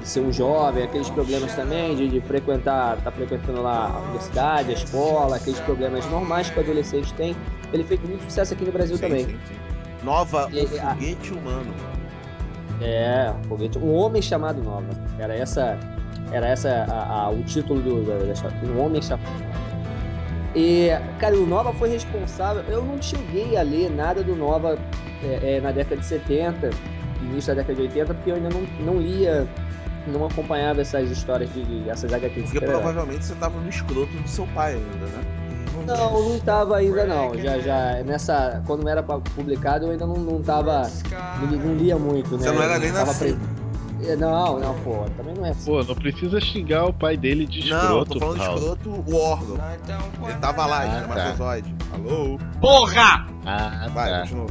de 0.00 0.08
ser 0.08 0.20
um 0.20 0.32
jovem, 0.32 0.82
aqueles 0.82 1.10
problemas 1.10 1.54
também 1.54 1.94
de, 1.94 2.08
de 2.08 2.22
frequentar, 2.22 2.96
tá 3.04 3.10
frequentando 3.10 3.60
lá 3.60 3.92
a 3.94 3.98
universidade, 4.00 4.70
a 4.70 4.72
escola, 4.72 5.36
aqueles 5.36 5.60
problemas 5.60 6.06
normais 6.10 6.48
que 6.48 6.58
o 6.58 6.62
adolescente 6.62 7.12
tem. 7.14 7.36
Ele 7.70 7.84
fez 7.84 8.00
muito 8.00 8.24
sucesso 8.24 8.54
aqui 8.54 8.64
no 8.64 8.72
Brasil 8.72 8.96
Sim, 8.96 9.02
também. 9.02 9.26
sim, 9.26 9.38
sim. 9.46 9.54
Nova, 10.02 10.48
E- 10.52 10.64
e- 10.74 10.78
a- 10.78 10.94
foguete 10.94 11.34
humano. 11.34 11.70
É, 12.80 13.30
foguete, 13.46 13.78
um 13.78 13.92
homem 13.92 14.22
chamado 14.22 14.62
Nova. 14.62 14.86
Era 15.18 15.34
essa, 15.36 15.78
era 16.32 16.46
essa 16.48 16.84
a- 16.88 17.24
a- 17.24 17.30
o 17.30 17.42
título 17.42 17.80
do, 17.80 18.02
da, 18.02 18.18
da. 18.18 18.70
Um 18.72 18.80
homem 18.84 19.00
Nova. 19.02 19.20
E, 20.54 20.88
cara, 21.18 21.36
o 21.36 21.46
Nova 21.46 21.72
foi 21.72 21.90
responsável. 21.90 22.62
Eu 22.68 22.82
não 22.84 23.00
cheguei 23.00 23.56
a 23.56 23.62
ler 23.62 23.88
nada 23.90 24.22
do 24.22 24.34
Nova 24.34 24.78
é, 25.22 25.56
é, 25.56 25.60
na 25.60 25.70
década 25.70 25.96
de 26.00 26.06
70, 26.06 26.70
início 27.22 27.54
da 27.54 27.62
década 27.62 27.74
de 27.76 27.82
80, 27.82 28.14
porque 28.14 28.30
eu 28.30 28.34
ainda 28.36 28.48
não, 28.48 28.62
não 28.84 29.00
lia, 29.00 29.46
não 30.06 30.24
acompanhava 30.26 30.80
essas 30.80 31.08
histórias 31.10 31.52
de, 31.52 31.62
de 31.64 31.88
essas 31.88 32.12
HQs 32.12 32.44
Porque 32.50 32.60
provavelmente 32.60 33.24
você 33.24 33.34
tava 33.34 33.60
no 33.60 33.68
escroto 33.68 34.16
do 34.16 34.28
seu 34.28 34.46
pai 34.48 34.74
ainda, 34.74 35.06
né? 35.06 35.22
Não, 35.86 36.28
não 36.30 36.38
tava 36.40 36.76
ainda 36.76 37.06
não. 37.06 37.38
Já, 37.38 37.58
já 37.60 38.02
nessa, 38.04 38.60
quando 38.66 38.88
era 38.88 39.02
publicado, 39.02 39.86
eu 39.86 39.92
ainda 39.92 40.06
não, 40.06 40.16
não 40.16 40.42
tava, 40.42 40.82
não, 41.40 41.46
não 41.58 41.74
lia 41.74 41.96
muito, 41.96 42.32
né? 42.36 42.42
Você 42.42 42.52
não 42.52 42.62
era 42.62 42.74
Eu 42.74 42.80
nem 42.80 42.92
nascido. 42.92 43.38
pre- 43.38 43.69
Não, 44.18 44.58
não, 44.58 44.74
pô, 44.80 45.04
também 45.16 45.34
não 45.34 45.44
é 45.46 45.50
assim. 45.50 45.70
Pô, 45.70 45.82
não 45.84 45.94
precisa 45.94 46.40
xingar 46.40 46.86
o 46.86 46.92
pai 46.92 47.16
dele 47.16 47.46
de 47.46 47.68
Não, 47.68 47.76
eu 47.98 48.02
escroto, 48.02 48.12
tô 48.12 48.18
falando 48.20 48.38
de 48.38 48.42
escroto, 48.44 48.90
o 49.10 49.16
órgão. 49.16 49.58
Ele 50.28 50.38
tava 50.40 50.66
lá, 50.66 50.82
Ah, 50.82 50.86
tá. 50.88 51.00
espermatozoide. 51.00 51.74
Alô? 51.92 52.38
Ah, 53.46 53.88
Vai, 53.92 54.10
tá. 54.10 54.20
continua. 54.22 54.46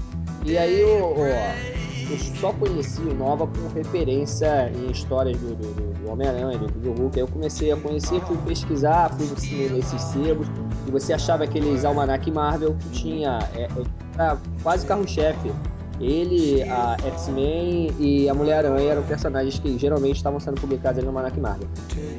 E 0.45 0.57
aí 0.57 0.79
eu, 0.81 1.15
ó, 1.17 2.11
eu 2.11 2.17
só 2.39 2.53
conheci 2.53 3.01
o 3.01 3.13
Nova 3.13 3.45
por 3.45 3.71
referência 3.73 4.71
em 4.73 4.89
histórias 4.91 5.37
do, 5.39 5.53
do, 5.55 5.73
do- 5.73 5.93
do 5.99 6.11
Homem-Aranha, 6.11 6.57
do, 6.57 6.67
do 6.67 6.91
Hulk. 6.93 7.17
Aí 7.17 7.23
eu 7.23 7.27
comecei 7.27 7.71
a 7.71 7.75
conhecer, 7.77 8.21
fui 8.21 8.37
pesquisar, 8.37 9.09
fui 9.15 9.27
nesse- 9.27 9.69
nesses 9.73 10.01
sebos, 10.01 10.47
e 10.87 10.91
você 10.91 11.13
achava 11.13 11.43
aqueles 11.43 11.83
almanac 11.83 12.29
Marvel 12.31 12.75
que 12.79 12.89
tinha 12.89 13.39
é, 13.55 13.63
é, 13.63 13.69
era 14.15 14.37
quase 14.63 14.85
carro-chefe. 14.85 15.51
Ele, 15.99 16.63
a 16.63 16.95
X-Men 17.05 17.91
e 17.99 18.29
a 18.29 18.33
Mulher-Aranha 18.33 18.91
eram 18.91 19.03
personagens 19.03 19.59
que 19.59 19.77
geralmente 19.77 20.15
estavam 20.15 20.39
sendo 20.39 20.59
publicados 20.59 20.97
ali 20.97 21.05
no 21.05 21.09
Almanac 21.17 21.39
Marvel. 21.39 21.67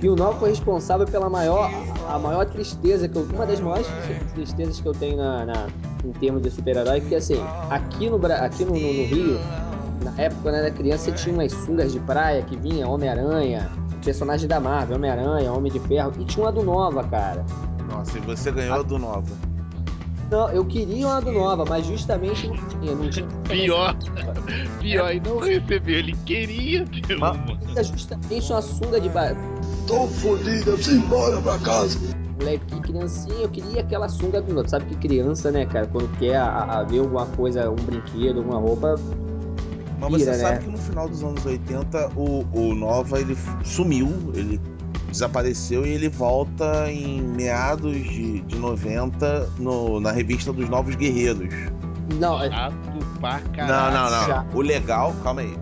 E 0.02 0.08
o 0.08 0.14
Nova 0.16 0.38
foi 0.38 0.50
responsável 0.50 1.06
pela 1.06 1.30
maior, 1.30 1.70
a 2.08 2.18
maior 2.18 2.44
tristeza 2.46 3.08
que 3.08 3.16
eu, 3.16 3.26
uma 3.34 3.46
das 3.46 3.60
maiores 3.60 3.86
tristezas 4.34 4.80
que 4.80 4.86
eu 4.86 4.92
tenho 4.92 5.16
na, 5.16 5.46
na- 5.46 5.66
em 6.04 6.12
termos 6.12 6.42
de 6.42 6.50
super-herói, 6.50 7.00
que 7.00 7.14
assim, 7.14 7.38
aqui 7.70 8.08
no, 8.10 8.16
aqui 8.26 8.64
no, 8.64 8.72
no- 8.72 8.92
no 8.94 9.04
Rio, 9.06 9.38
na 10.04 10.12
época 10.22 10.40
quando 10.42 10.54
eu 10.56 10.60
era 10.64 10.70
criança, 10.70 11.10
tinha 11.12 11.34
umas 11.34 11.52
sungas 11.52 11.92
de 11.92 12.00
praia 12.00 12.42
que 12.42 12.56
vinha 12.56 12.86
Homem-Aranha, 12.88 13.70
personagem 14.04 14.48
da 14.48 14.58
Marvel, 14.60 14.96
Homem-Aranha, 14.96 15.52
Homem 15.52 15.70
de 15.72 15.78
Ferro, 15.80 16.12
e 16.18 16.24
tinha 16.24 16.44
uma 16.46 16.52
do 16.52 16.62
Nova, 16.62 17.04
cara. 17.04 17.44
Nossa, 17.88 18.16
e 18.16 18.20
você 18.22 18.50
ganhou 18.50 18.76
a 18.80 18.82
do 18.82 18.98
Nova. 18.98 19.49
Não, 20.30 20.48
eu 20.50 20.64
queria 20.64 21.08
uma 21.08 21.20
do 21.20 21.32
Nova, 21.32 21.64
mas 21.68 21.84
justamente 21.86 22.46
não 22.46 22.56
tinha, 22.56 22.94
não 22.94 23.10
tinha. 23.10 23.26
Pior, 23.48 23.96
pior, 24.80 25.12
e 25.14 25.20
não 25.20 25.38
recebeu. 25.38 25.98
Ele 25.98 26.16
queria 26.24 26.86
ter 26.86 27.18
Ma- 27.18 27.32
uma. 27.32 27.58
É 27.74 27.82
justamente 27.82 28.52
uma 28.52 28.62
sunga 28.62 29.00
de 29.00 29.08
ba... 29.08 29.34
Tô 29.86 30.06
preciso 30.06 30.92
ir 30.92 30.98
embora 30.98 31.40
pra 31.40 31.58
casa. 31.58 31.98
moleque, 32.38 32.80
criancinha, 32.80 33.34
eu 33.42 33.48
queria 33.48 33.80
aquela 33.80 34.08
sunga 34.08 34.40
do 34.40 34.68
Sabe 34.68 34.84
que 34.84 34.94
criança, 35.08 35.50
né, 35.50 35.66
cara, 35.66 35.86
quando 35.88 36.08
quer 36.18 36.36
a, 36.36 36.78
a 36.78 36.84
ver 36.84 37.00
alguma 37.00 37.26
coisa, 37.26 37.68
um 37.68 37.74
brinquedo, 37.74 38.38
alguma 38.38 38.58
roupa. 38.60 38.94
Mas 39.98 40.14
Pira, 40.14 40.32
você 40.32 40.40
sabe 40.40 40.54
né? 40.54 40.58
que 40.64 40.70
no 40.70 40.78
final 40.78 41.08
dos 41.08 41.22
anos 41.22 41.44
80 41.44 42.12
o, 42.16 42.46
o 42.52 42.74
Nova 42.74 43.20
ele 43.20 43.36
sumiu, 43.64 44.08
ele 44.34 44.60
desapareceu 45.10 45.84
e 45.86 45.90
ele 45.90 46.08
volta 46.08 46.90
em 46.90 47.20
meados 47.20 47.92
de, 47.96 48.40
de 48.40 48.56
90 48.56 49.50
no, 49.58 50.00
na 50.00 50.10
revista 50.12 50.52
dos 50.52 50.68
Novos 50.68 50.94
Guerreiros. 50.94 51.52
Não, 52.18 52.42
é- 52.42 52.50
Chato 52.50 52.74
pra 53.20 53.38
Não, 53.40 53.50
caralho. 53.52 53.94
não, 53.94 54.10
não. 54.10 54.26
chato. 54.26 54.56
O 54.56 54.60
legal, 54.60 55.14
calma 55.22 55.40
aí. 55.42 55.56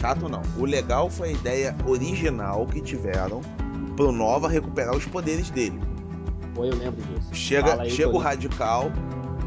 Chato 0.00 0.28
não. 0.28 0.42
O 0.58 0.64
legal 0.66 1.08
foi 1.08 1.28
a 1.30 1.32
ideia 1.32 1.76
original 1.86 2.66
que 2.66 2.80
tiveram 2.80 3.40
pro 3.96 4.12
Nova 4.12 4.48
recuperar 4.48 4.94
os 4.94 5.06
poderes 5.06 5.48
dele. 5.50 5.80
pô, 6.54 6.64
eu 6.64 6.74
lembro 6.76 7.00
disso. 7.02 7.28
Chega, 7.32 7.80
aí, 7.80 7.90
chega 7.90 8.10
o 8.10 8.18
radical, 8.18 8.90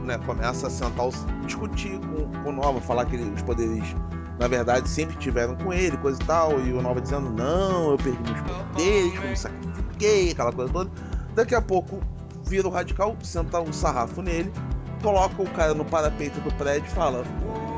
né? 0.05 0.17
Começa 0.25 0.67
a 0.67 0.69
sentar, 0.69 1.07
os, 1.07 1.25
discutir 1.45 1.99
com, 1.99 2.43
com 2.43 2.49
o 2.49 2.53
Nova, 2.53 2.81
falar 2.81 3.05
que 3.05 3.15
ele- 3.15 3.31
os 3.31 3.41
poderes, 3.43 3.83
na 4.39 4.47
verdade, 4.47 4.87
sempre 4.87 5.17
tiveram 5.17 5.55
com 5.57 5.73
ele, 5.73 5.97
coisa 5.97 6.19
e 6.21 6.25
tal. 6.25 6.59
E 6.61 6.71
o 6.71 6.81
Nova 6.81 7.01
dizendo, 7.01 7.29
não, 7.29 7.91
eu 7.91 7.97
perdi 7.97 8.19
meus 8.23 8.41
poderes, 8.41 9.15
eu 9.15 9.29
me 9.29 9.37
sacrifiquei, 9.37 10.31
aquela 10.31 10.53
coisa 10.53 10.71
toda. 10.71 10.89
Daqui 11.35 11.53
a 11.53 11.61
pouco 11.61 11.99
vira 12.45 12.67
o 12.67 12.71
radical, 12.71 13.17
senta 13.21 13.59
um 13.59 13.73
sarrafo 13.73 14.21
nele, 14.21 14.51
coloca 15.03 15.41
o 15.41 15.49
cara 15.51 15.73
no 15.73 15.83
parapeito 15.83 16.39
do 16.39 16.53
prédio 16.55 16.87
e 16.87 16.91
fala: 16.91 17.23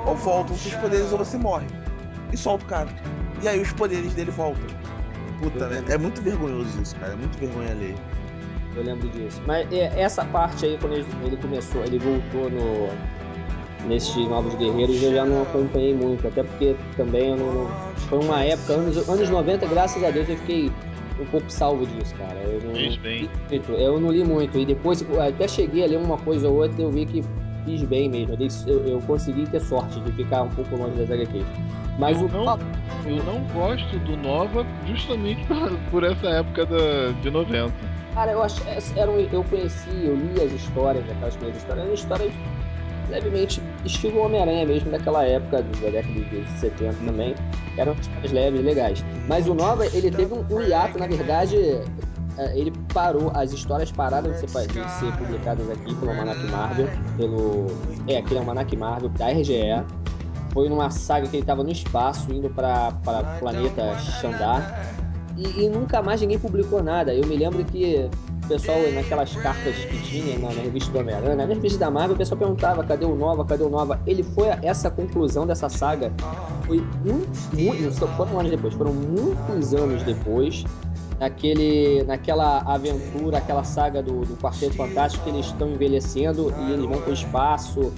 ou 0.06 0.16
voltam 0.16 0.56
os 0.56 0.62
seus 0.62 0.76
poderes 0.76 1.12
ou 1.12 1.18
você 1.18 1.38
morre. 1.38 1.66
E 2.32 2.38
solta 2.38 2.64
o 2.64 2.68
cara. 2.68 2.90
E 3.42 3.48
aí 3.48 3.60
os 3.60 3.74
poderes 3.74 4.14
dele 4.14 4.32
voltam. 4.32 4.64
Puta, 5.40 5.68
né? 5.68 5.84
É 5.90 5.98
muito 5.98 6.22
vergonhoso 6.22 6.80
isso, 6.80 6.96
cara. 6.98 7.14
É 7.14 7.16
muito 7.16 7.38
vergonha 7.40 7.72
alheia. 7.72 7.96
Eu 8.76 8.84
lembro 8.84 9.10
disso. 9.10 9.42
Mas 9.46 9.70
é, 9.72 10.00
essa 10.00 10.24
parte 10.26 10.66
aí, 10.66 10.78
quando 10.80 10.94
ele, 10.94 11.08
ele 11.24 11.38
começou, 11.38 11.84
ele 11.84 11.98
voltou 11.98 12.50
no. 12.52 12.90
Nesses 13.88 14.16
Novos 14.28 14.54
Guerreiros, 14.56 15.02
eu 15.02 15.14
já 15.14 15.26
não 15.26 15.42
acompanhei 15.42 15.94
muito, 15.94 16.28
até 16.28 16.44
porque 16.44 16.76
também 16.96 17.30
eu 17.30 17.38
não. 17.38 17.68
foi 18.08 18.20
uma 18.20 18.44
época, 18.44 18.74
anos, 18.74 19.10
anos 19.10 19.30
90, 19.30 19.66
graças 19.68 20.04
a 20.04 20.12
Deus, 20.12 20.30
eu 20.30 20.38
fiquei 20.38 20.72
um 21.20 21.26
pouco 21.26 21.50
salvo 21.52 21.86
disso, 21.86 22.14
cara. 22.16 22.40
Eu 22.44 22.62
não, 22.64 22.74
Fez 22.76 22.98
bem. 22.98 23.30
eu 23.70 24.00
não 24.00 24.12
li 24.12 24.24
muito. 24.24 24.58
E 24.58 24.66
depois, 24.66 25.04
até 25.20 25.48
cheguei 25.48 25.84
a 25.84 25.88
ler 25.88 25.98
uma 25.98 26.18
coisa 26.18 26.48
ou 26.48 26.62
outra, 26.62 26.82
eu 26.82 26.92
vi 26.92 27.06
que 27.06 27.24
fiz 27.66 27.82
bem 27.84 28.10
mesmo. 28.10 28.38
Eu, 28.68 28.86
eu- 28.88 29.02
consegui 29.02 29.46
ter 29.48 29.60
sorte 29.60 30.00
de 30.02 30.12
ficar 30.12 30.44
um 30.44 30.50
pouco 30.50 30.76
longe 30.76 30.96
das 30.98 31.10
HQs. 31.12 31.46
Mas 31.98 32.20
Eu 32.20 32.28
o. 32.28 32.30
não- 32.30 32.60
Eu 33.06 33.24
não 33.24 33.42
gosto 33.54 33.98
do 34.00 34.16
Nova 34.16 34.66
justamente 34.86 35.44
por, 35.90 36.04
essa 36.04 36.28
época 36.28 36.66
da, 36.68 37.12
de 37.22 37.30
90. 37.32 37.74
Cara, 38.14 38.32
eu 38.32 38.44
acho 38.44 38.62
eram, 38.96 39.20
eu 39.20 39.44
conheci, 39.44 39.90
eu 40.06 40.16
li 40.16 40.40
as 40.42 40.52
histórias, 40.52 41.04
aquelas 41.10 41.36
primeiras 41.36 41.62
histórias, 41.62 41.86
eram 41.86 41.94
histórias 41.94 42.34
levemente 43.10 43.62
estilo 43.86 44.22
Homem-Aranha 44.22 44.66
mesmo 44.66 44.92
daquela 44.92 45.24
época, 45.26 45.64
da 45.64 45.90
década 45.90 46.20
de 46.20 46.60
70 46.60 46.94
também. 47.06 47.36
Eram 47.78 47.94
histórias 47.94 48.32
leves, 48.32 48.64
legais. 48.64 49.06
Mas 49.28 49.48
o 49.48 49.54
Nova, 49.54 49.86
ele 49.86 50.12
teve 50.12 50.34
um, 50.34 50.62
hiato, 50.62 51.00
na 51.00 51.08
verdade, 51.08 51.58
é, 52.38 52.58
ele 52.58 52.72
parou, 52.94 53.32
as 53.36 53.52
histórias 53.52 53.92
pararam 53.92 54.32
de 54.32 54.40
ser, 54.40 54.68
de 54.68 54.92
ser 54.92 55.18
publicadas 55.18 55.70
aqui 55.70 55.96
pelo 55.96 56.12
Almanac 56.12 56.44
Marvel, 56.48 56.88
pelo. 57.18 57.68
É, 58.08 58.18
aquele 58.18 58.40
Almanac 58.40 58.76
Marvel, 58.76 59.10
da 59.10 59.28
RGE. 59.30 59.84
Foi 60.54 60.68
numa 60.68 60.90
saga 60.90 61.28
que 61.28 61.38
ele 61.38 61.44
estava 61.44 61.64
no 61.64 61.72
espaço, 61.72 62.32
indo 62.34 62.50
para 62.50 62.90
o 62.90 63.40
planeta 63.40 63.98
Xandar. 64.00 64.98
E, 65.38 65.64
e 65.64 65.70
nunca 65.70 66.02
mais 66.02 66.20
ninguém 66.20 66.38
publicou 66.38 66.84
nada. 66.84 67.14
Eu 67.14 67.26
me 67.26 67.38
lembro 67.38 67.64
que 67.64 68.10
pessoal, 68.52 68.80
naquelas 68.94 69.34
cartas 69.38 69.76
que 69.86 69.98
tinha 70.04 70.38
na, 70.38 70.54
na 70.54 70.62
revista 70.62 70.92
do 70.92 71.00
Homem-Aranha, 71.00 71.36
na 71.36 71.46
revista 71.46 71.80
da 71.80 71.90
Marvel, 71.90 72.16
o 72.16 72.18
pessoal 72.18 72.38
perguntava 72.38 72.84
cadê 72.84 73.06
o 73.06 73.16
Nova, 73.16 73.46
cadê 73.46 73.64
o 73.64 73.70
Nova. 73.70 74.00
Ele 74.06 74.24
foi, 74.24 74.50
a- 74.50 74.60
essa 74.62 74.90
conclusão 74.90 75.48
dessa 75.48 75.70
saga 75.70 76.12
foi 76.66 76.84
muito, 77.06 77.30
muito, 77.56 78.00
não 78.02 78.08
foram 78.18 78.40
anos 78.40 78.52
depois, 78.52 78.74
foram 78.74 78.94
muitos 78.94 79.74
anos 79.74 80.04
depois, 80.04 80.64
naquele, 81.20 82.04
naquela 82.04 82.60
aventura, 82.60 83.38
aquela 83.38 83.64
saga 83.64 84.02
do, 84.04 84.22
do 84.26 84.36
Quarteto 84.38 84.76
Fantástico, 84.76 85.24
que 85.24 85.30
eles 85.30 85.46
estão 85.46 85.70
envelhecendo 85.70 86.54
e 86.68 86.72
eles 86.74 86.86
vão 86.86 87.00
pro 87.02 87.14
espaço, 87.14 87.94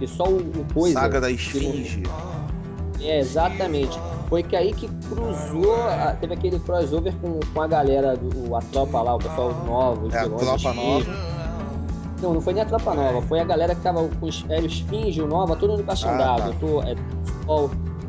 e 0.00 0.06
só 0.06 0.24
o, 0.24 0.36
o 0.38 0.66
coisa. 0.74 1.00
Saga 1.00 1.20
da 1.20 1.28
não- 1.28 1.34
Esfinge. 1.34 2.02
é, 3.00 3.20
exatamente. 3.20 3.98
Foi 4.28 4.42
que 4.42 4.56
aí 4.56 4.72
que 4.72 4.88
cruzou, 5.08 5.74
a- 5.88 6.16
teve 6.18 6.34
aquele 6.34 6.58
crossover 6.58 7.14
com, 7.20 7.38
com 7.52 7.62
a 7.62 7.66
galera, 7.66 8.16
do, 8.16 8.54
a 8.56 8.60
tropa 8.60 9.00
lá, 9.02 9.14
o 9.14 9.18
pessoal 9.18 9.52
novo, 9.66 10.06
os 10.06 10.14
É 10.14 10.18
a 10.18 10.22
vilões, 10.24 10.40
tropa 10.42 10.70
os 10.70 10.76
nova. 10.76 11.04
Não, 12.22 12.34
não 12.34 12.40
foi 12.40 12.54
nem 12.54 12.62
a 12.62 12.66
tropa 12.66 12.94
nova, 12.94 13.20
foi 13.22 13.40
a 13.40 13.44
galera 13.44 13.74
que 13.74 13.82
tava 13.82 14.08
com 14.08 14.26
os 14.26 14.40
velhos 14.42 14.80
Finge, 14.88 15.20
o 15.20 15.26
Nova, 15.26 15.56
todo 15.56 15.70
mundo 15.72 15.84
pra 15.84 15.94
Xandar, 15.94 16.34
Ah, 16.34 16.36
tá. 16.38 16.44
doutor, 16.46 16.84
é. 16.88 16.94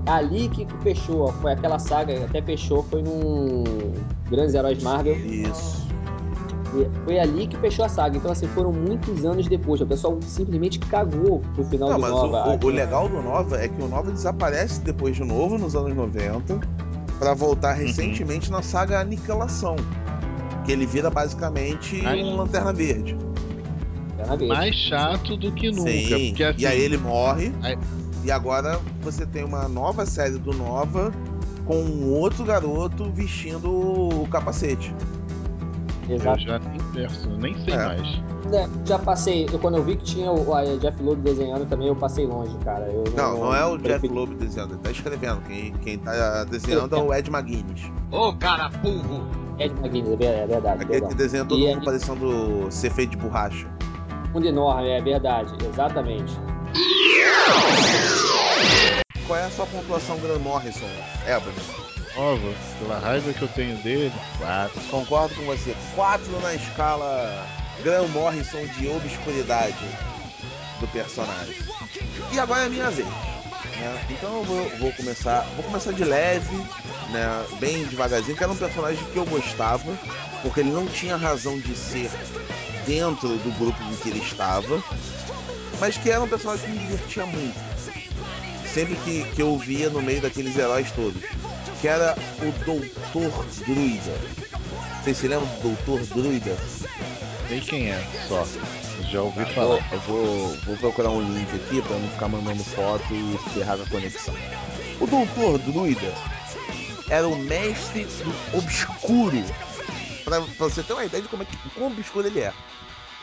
Ali 0.07 0.47
que, 0.49 0.65
que 0.65 0.77
fechou, 0.83 1.27
foi 1.41 1.51
aquela 1.53 1.79
saga, 1.79 2.23
até 2.25 2.41
fechou, 2.41 2.83
foi 2.83 3.01
num 3.01 3.63
Grandes 4.29 4.53
Heróis 4.53 4.81
Marvel, 4.83 5.15
Isso. 5.15 5.84
E 6.81 6.89
foi 7.05 7.19
ali 7.19 7.47
que 7.47 7.57
fechou 7.57 7.85
a 7.85 7.89
saga. 7.89 8.17
Então, 8.17 8.31
assim, 8.31 8.47
foram 8.47 8.71
muitos 8.71 9.25
anos 9.25 9.47
depois, 9.47 9.81
o 9.81 9.85
pessoal 9.85 10.17
simplesmente 10.21 10.79
cagou 10.79 11.41
pro 11.53 11.63
final 11.65 11.89
Não, 11.89 11.95
do 11.97 12.01
mas 12.01 12.11
o, 12.11 12.27
Nova. 12.27 12.49
o- 12.61 12.65
o 12.65 12.69
legal 12.69 13.07
do 13.09 13.21
Nova 13.21 13.57
é 13.61 13.67
que 13.67 13.81
o 13.81 13.87
Nova 13.87 14.11
desaparece 14.11 14.81
depois 14.81 15.15
de 15.15 15.23
novo 15.23 15.57
nos 15.57 15.75
anos 15.75 15.95
90 15.95 16.59
pra 17.19 17.33
voltar 17.33 17.73
recentemente 17.73 18.51
na 18.51 18.61
saga 18.61 18.99
Aniquilação. 18.99 19.75
Que 20.65 20.71
ele 20.71 20.85
vira 20.85 21.09
basicamente 21.11 22.01
Ai. 22.05 22.23
um 22.23 22.35
Lanterna 22.37 22.73
Verde. 22.73 23.15
Mais 24.47 24.73
chato 24.75 25.37
do 25.37 25.51
que 25.51 25.69
nunca. 25.71 25.91
Sim. 25.91 26.29
Porque 26.29 26.43
assim, 26.43 26.61
E 26.61 26.65
aí 26.65 26.79
ele 26.81 26.97
morre. 26.97 27.53
Aí- 27.61 27.77
E 28.23 28.31
agora 28.31 28.79
você 29.03 29.23
tem 29.23 29.43
uma 29.43 29.67
nova 29.67 30.03
série 30.07 30.39
do 30.39 30.51
Nova 30.51 31.13
com 31.65 31.75
um 31.75 32.11
outro 32.11 32.43
garoto 32.43 33.11
vestindo 33.11 33.69
o 33.69 34.27
capacete. 34.31 34.91
Eu 36.09 36.15
Exato. 36.15 36.39
já 36.41 36.59
nem 36.59 36.79
penso, 36.93 37.29
nem 37.29 37.55
sei 37.63 37.73
É. 37.73 37.77
mais. 37.85 38.21
É, 38.53 38.69
já 38.85 38.99
passei, 38.99 39.47
eu, 39.51 39.57
quando 39.57 39.77
eu 39.77 39.83
vi 39.83 39.95
que 39.95 40.03
tinha 40.03 40.31
o 40.31 40.53
a 40.53 40.63
Jeff 40.77 41.01
Loeb 41.01 41.21
desenhando 41.23 41.65
também, 41.67 41.87
eu 41.87 41.95
passei 41.95 42.27
longe, 42.27 42.55
cara. 42.63 42.85
Eu 42.85 43.03
Não, 43.15 43.39
não 43.39 43.55
é 43.55 43.65
o 43.65 43.71
Jeff 43.77 43.83
preferi- 43.99 44.13
Loeb 44.13 44.35
desenhando, 44.35 44.73
ele 44.73 44.79
tá 44.81 44.91
escrevendo. 44.91 45.41
Quem, 45.47 45.73
quem 45.83 45.97
tá 45.97 46.43
desenhando 46.43 46.95
é 46.95 46.99
o 46.99 47.13
Ed 47.13 47.29
McGuinness. 47.29 47.81
Ed 49.57 49.73
McGuinness, 49.79 50.19
é 50.21 50.43
é 50.43 50.47
verdade, 50.47 50.75
Aquele 50.75 50.87
perdão. 50.91 51.09
que 51.09 51.15
desenha 51.15 51.43
todo 51.45 51.59
E 51.59 51.67
mundo 51.67 51.79
aí- 51.79 51.85
parecendo 51.85 52.67
ser 52.71 52.91
feito 52.91 53.11
de 53.11 53.17
borracha. 53.17 53.67
Mundo 54.33 54.45
enorme, 54.47 54.89
é 54.89 55.01
verdade, 55.01 55.53
exatamente. 55.67 56.37
Qual 59.25 59.39
é 59.39 59.45
a 59.45 59.49
sua 59.49 59.65
pontuação 59.65 60.17
Grant 60.19 60.41
Morrison, 60.41 60.85
Ebony? 61.27 61.55
Nova, 62.15 62.53
pela 62.79 62.97
raiva 62.99 63.33
que 63.33 63.41
eu 63.41 63.47
tenho 63.49 63.75
dele, 63.77 64.13
quatro. 64.37 64.79
Concordo 64.89 65.35
com 65.35 65.43
você. 65.43 65.75
4 65.95 66.39
na 66.41 66.55
escala 66.55 67.45
Grant 67.83 68.07
Morrison 68.09 68.65
de 68.67 68.87
obscuridade 68.87 69.75
do 70.79 70.87
personagem. 70.87 71.55
E 72.31 72.39
agora 72.39 72.63
é 72.63 72.65
a 72.67 72.69
minha 72.69 72.89
vez. 72.89 73.07
né? 73.07 74.05
Então 74.09 74.37
eu 74.37 74.43
vou, 74.43 74.69
vou 74.79 74.93
começar. 74.93 75.41
Vou 75.55 75.63
começar 75.65 75.91
de 75.91 76.03
leve, 76.05 76.55
né? 77.09 77.45
Bem 77.59 77.83
devagarzinho, 77.85 78.37
que 78.37 78.43
era 78.43 78.51
um 78.51 78.57
personagem 78.57 79.03
que 79.11 79.17
eu 79.17 79.25
gostava, 79.25 79.97
porque 80.41 80.61
ele 80.61 80.71
não 80.71 80.87
tinha 80.87 81.17
razão 81.17 81.59
de 81.59 81.75
ser 81.75 82.09
dentro 82.85 83.27
do 83.27 83.51
grupo 83.57 83.81
em 83.83 83.95
que 83.97 84.09
ele 84.09 84.19
estava, 84.19 84.81
mas 85.79 85.97
que 85.97 86.09
era 86.09 86.23
um 86.23 86.27
personagem 86.29 86.65
que 86.65 86.71
me 86.71 86.79
divertia 86.79 87.25
muito. 87.25 87.59
Sempre 88.73 88.95
que, 88.97 89.23
que 89.33 89.41
eu 89.41 89.57
via 89.57 89.89
no 89.89 90.01
meio 90.01 90.21
daqueles 90.21 90.57
heróis 90.57 90.91
todos. 90.91 91.21
Que 91.81 91.87
era 91.87 92.15
o 92.41 92.51
Doutor 92.65 93.45
Druida. 93.65 94.17
Vocês 95.03 95.17
se 95.17 95.27
lembram 95.27 95.47
do 95.61 95.61
Doutor 95.85 95.99
Druida? 96.07 96.57
Sei 97.47 97.61
quem 97.61 97.91
é, 97.91 98.03
só. 98.27 98.45
Já 99.11 99.21
ouvi 99.21 99.45
Tá, 99.45 99.51
falar. 99.51 99.87
eu 99.91 99.99
vou, 100.01 100.57
vou 100.65 100.77
procurar 100.77 101.09
um 101.09 101.21
link 101.21 101.47
aqui 101.55 101.81
pra 101.81 101.97
não 101.97 102.09
ficar 102.09 102.27
mandando 102.27 102.63
foto 102.63 103.03
e 103.13 103.37
ferrar 103.53 103.79
a 103.79 103.85
conexão. 103.89 104.33
O 104.99 105.05
Doutor 105.05 105.59
Druida 105.59 106.13
era 107.09 107.27
o 107.27 107.37
mestre 107.37 108.05
do 108.05 108.57
obscuro. 108.57 109.43
Pra, 110.23 110.41
pra 110.41 110.67
você 110.67 110.81
ter 110.81 110.93
uma 110.93 111.05
ideia 111.05 111.21
de 111.21 111.29
como, 111.29 111.43
é 111.43 111.45
que, 111.45 111.55
quão 111.75 111.87
obscuro 111.87 112.25
ele 112.27 112.39
é. 112.39 112.51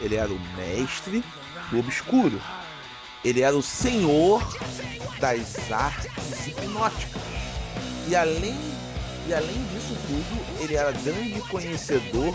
Ele 0.01 0.15
era 0.15 0.31
o 0.31 0.39
mestre 0.57 1.25
do 1.71 1.81
obscuro. 1.81 2.41
Ele 3.25 3.41
era 3.43 3.57
o 3.57 3.63
senhor 3.63 4.41
das 5.19 5.71
artes 5.73 6.47
hipnóticas. 6.47 7.21
E 8.09 8.17
além, 8.17 8.57
e 9.29 9.35
além 9.35 9.65
disso 9.73 9.97
tudo, 10.07 10.63
ele 10.63 10.75
era 10.75 10.93
grande 10.93 11.41
conhecedor 11.49 12.35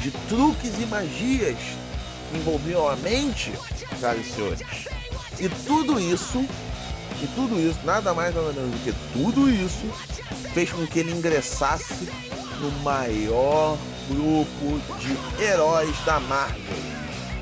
de 0.00 0.10
truques 0.28 0.78
e 0.80 0.86
magias 0.86 1.58
que 2.30 2.38
envolviam 2.38 2.88
a 2.88 2.96
mente, 2.96 3.52
caros 4.00 4.26
senhores. 4.26 4.88
E 5.38 5.48
tudo 5.66 6.00
isso, 6.00 6.44
e 7.22 7.26
tudo 7.34 7.60
isso, 7.60 7.78
nada 7.84 8.12
mais 8.12 8.34
nada 8.34 8.52
menos 8.52 8.70
do 8.70 8.84
que 8.84 8.94
tudo 9.12 9.48
isso, 9.48 9.86
fez 10.52 10.70
com 10.70 10.86
que 10.86 10.98
ele 10.98 11.12
ingressasse 11.12 12.08
no 12.60 12.70
maior 12.82 13.76
grupo 14.08 14.80
de 14.98 15.42
heróis 15.42 15.96
da 16.04 16.18
Marvel, 16.20 16.62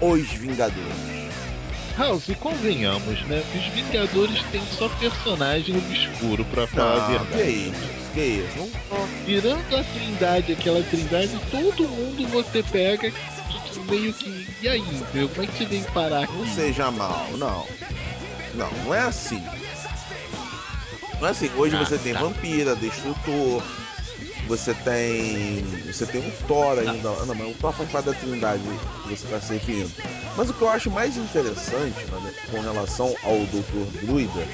os 0.01 0.29
Vingadores. 0.29 1.14
House, 1.97 2.25
convenhamos, 2.41 3.23
né? 3.27 3.45
Os 3.55 3.67
Vingadores 3.69 4.43
têm 4.51 4.63
só 4.67 4.89
personagem 4.89 5.77
obscuro, 5.77 6.45
pra 6.47 6.67
falar 6.67 7.05
a 7.07 7.09
Não, 7.19 7.27
que 7.27 7.35
verdade. 7.37 7.53
isso, 7.69 7.91
que 8.13 8.21
isso. 8.21 8.59
Não, 8.59 9.25
Tirando 9.25 9.77
a 9.77 9.85
trindade, 9.85 10.53
aquela 10.53 10.83
trindade, 10.83 11.31
todo 11.51 11.89
mundo 11.89 12.27
você 12.29 12.63
pega 12.65 13.13
meio 13.89 14.13
que. 14.13 14.47
E 14.61 14.69
aí, 14.69 14.81
entendeu? 14.81 15.29
Como 15.29 15.43
é 15.43 15.47
que 15.47 15.57
você 15.59 15.67
vem 15.67 15.83
parar 15.85 16.25
aqui? 16.25 16.33
não 16.37 16.47
seja 16.47 16.91
mal, 16.91 17.29
não. 17.37 17.67
Não, 18.55 18.71
não 18.85 18.95
é 18.95 19.01
assim. 19.01 19.43
Não 21.21 21.29
é 21.29 21.31
assim. 21.31 21.51
Hoje 21.57 21.77
Ah, 21.77 21.85
você 21.85 21.99
tem 21.99 22.13
tá. 22.13 22.21
Vampira, 22.21 22.75
Destrutor, 22.75 23.63
você 24.47 24.75
tem. 24.75 25.65
Você 25.87 26.07
tem 26.07 26.21
o 26.21 26.33
Thor 26.47 26.79
ainda. 26.79 27.09
Ah, 27.11 27.25
Não, 27.27 27.35
mas 27.35 27.49
o 27.51 27.55
Thor 27.55 27.73
faz 27.73 27.91
parte 27.91 28.07
da 28.07 28.13
Trindade 28.15 28.63
que 29.03 29.09
você 29.09 29.25
está 29.25 29.41
se 29.41 29.53
referindo. 29.55 29.91
Mas 30.37 30.51
o 30.51 30.55
que 30.55 30.63
eu 30.63 30.69
acho 30.69 30.91
mais 30.91 31.17
interessante 31.17 31.95
né, 32.11 32.33
com 32.51 32.61
relação 32.61 33.15
ao 33.23 33.39
Dr. 33.47 34.05
Druida 34.05 34.47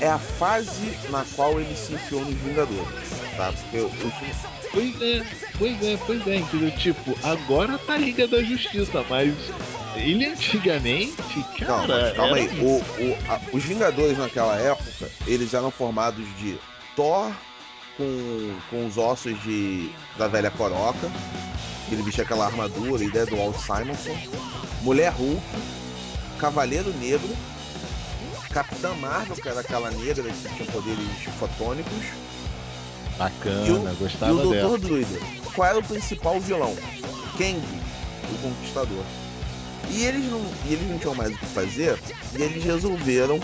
é 0.00 0.08
a 0.08 0.18
fase 0.18 0.92
na 1.10 1.24
qual 1.36 1.60
ele 1.60 1.74
se 1.76 1.94
enfiou 1.94 2.24
nos 2.24 2.34
Vingadores. 2.34 2.86
Tá? 3.36 3.52
Porque 3.52 3.76
eu, 3.76 3.90
eu 4.02 4.12
Pois 4.72 5.02
é, 5.02 5.22
pois 5.58 5.82
é, 5.82 5.98
pois 6.06 6.26
é, 6.26 6.36
entendeu? 6.36 6.70
Tipo, 6.72 7.16
agora 7.22 7.78
tá 7.78 7.94
a 7.94 7.98
Liga 7.98 8.26
da 8.26 8.42
Justiça, 8.42 9.04
mas 9.08 9.34
ele 9.96 10.24
antigamente, 10.26 11.16
Não, 11.60 11.86
cara. 11.86 11.86
mas 12.06 12.16
calma 12.16 12.36
aí. 12.36 12.48
O, 12.60 12.78
o- 12.78 13.16
a- 13.28 13.40
os 13.52 13.62
Vingadores 13.62 14.16
naquela 14.16 14.56
época, 14.56 15.10
eles 15.26 15.52
eram 15.52 15.70
formados 15.70 16.24
de 16.38 16.58
Thor 16.96 17.30
com, 17.96 18.58
com 18.70 18.86
os 18.86 18.98
ossos 18.98 19.40
de, 19.42 19.90
da 20.16 20.28
velha 20.28 20.50
coroca. 20.50 21.10
Ele 21.90 22.02
vestia 22.02 22.24
aquela 22.24 22.46
armadura, 22.46 23.04
ideia 23.04 23.26
do 23.26 23.36
Walt 23.36 23.56
Simonson. 23.56 24.16
Mulher 24.82 25.12
Hulk, 25.12 25.42
Cavaleiro 26.38 26.92
Negro, 26.98 27.36
Capitã 28.50 28.94
Marvel, 28.94 29.36
que 29.36 29.48
era 29.48 29.60
aquela 29.60 29.90
negra 29.90 30.24
que 30.24 30.54
tinha 30.56 30.70
poderes 30.70 31.06
fotônicos, 31.38 31.92
Bacana, 33.18 33.66
e 33.66 33.70
o, 33.70 33.96
gostava 33.96 34.32
e 34.32 34.34
o 34.34 34.50
dela. 34.50 34.78
Dr. 34.78 34.80
Druida. 34.80 35.18
Qual 35.54 35.68
era 35.68 35.78
o 35.78 35.82
principal 35.82 36.40
vilão? 36.40 36.74
Kang, 37.36 37.60
o 38.30 38.38
Conquistador. 38.42 39.04
E 39.90 40.04
eles 40.04 40.24
não, 40.30 40.40
e 40.66 40.72
eles 40.72 40.88
não 40.88 40.98
tinham 40.98 41.14
mais 41.14 41.34
o 41.34 41.38
que 41.38 41.46
fazer, 41.46 41.98
e 42.36 42.42
eles 42.42 42.64
resolveram 42.64 43.38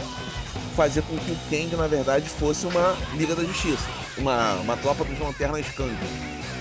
fazer 0.75 1.03
com 1.03 1.17
que 1.19 1.33
o 1.33 1.39
Kang, 1.51 1.77
na 1.77 1.87
verdade, 1.87 2.29
fosse 2.29 2.67
uma 2.67 2.97
Liga 3.15 3.35
da 3.35 3.45
Justiça. 3.45 3.89
Uma, 4.19 4.55
uma 4.55 4.77
tropa 4.77 5.05
dos 5.05 5.19
Lanternas 5.19 5.67
Kang. 5.77 5.95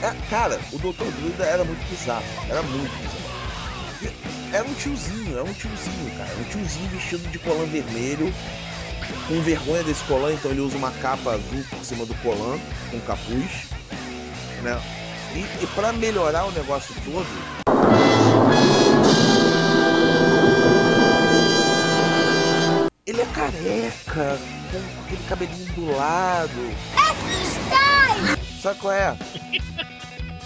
É, 0.04 0.14
cara, 0.30 0.60
o 0.72 0.78
Dr. 0.78 1.06
Druida 1.20 1.44
era 1.44 1.64
muito 1.64 1.84
bizarro. 1.90 2.24
Era 2.50 2.62
muito 2.62 2.92
bizarro. 2.98 3.18
Era 4.54 4.64
um 4.64 4.74
tiozinho, 4.76 5.34
era 5.34 5.44
um 5.44 5.54
tiozinho, 5.54 6.12
cara. 6.18 6.30
Um 6.40 6.44
tiozinho 6.46 6.90
vestido 6.90 7.30
de 7.30 7.40
colã 7.40 7.66
vermelho, 7.66 8.34
com 9.28 9.42
vergonha 9.42 9.84
desse 9.84 10.04
colã, 10.06 10.32
então 10.32 10.52
ele 10.52 10.62
usa 10.62 10.78
uma 10.78 10.92
capa 10.92 11.32
azul 11.32 11.64
por 11.70 11.84
cima 11.84 12.06
do 12.06 12.14
colã, 12.16 12.58
com 12.90 13.00
capuz, 13.02 13.52
né? 14.64 14.80
E, 15.34 15.64
e 15.64 15.68
para 15.76 15.92
melhorar 15.92 16.46
o 16.46 16.52
negócio 16.52 16.96
todo, 17.04 17.28
careca, 23.52 24.40
com 24.96 25.02
aquele 25.02 25.24
cabelinho 25.24 25.66
do 25.74 25.96
lado. 25.96 26.76
Sabe 28.62 28.80
qual 28.80 28.94
é? 28.94 29.16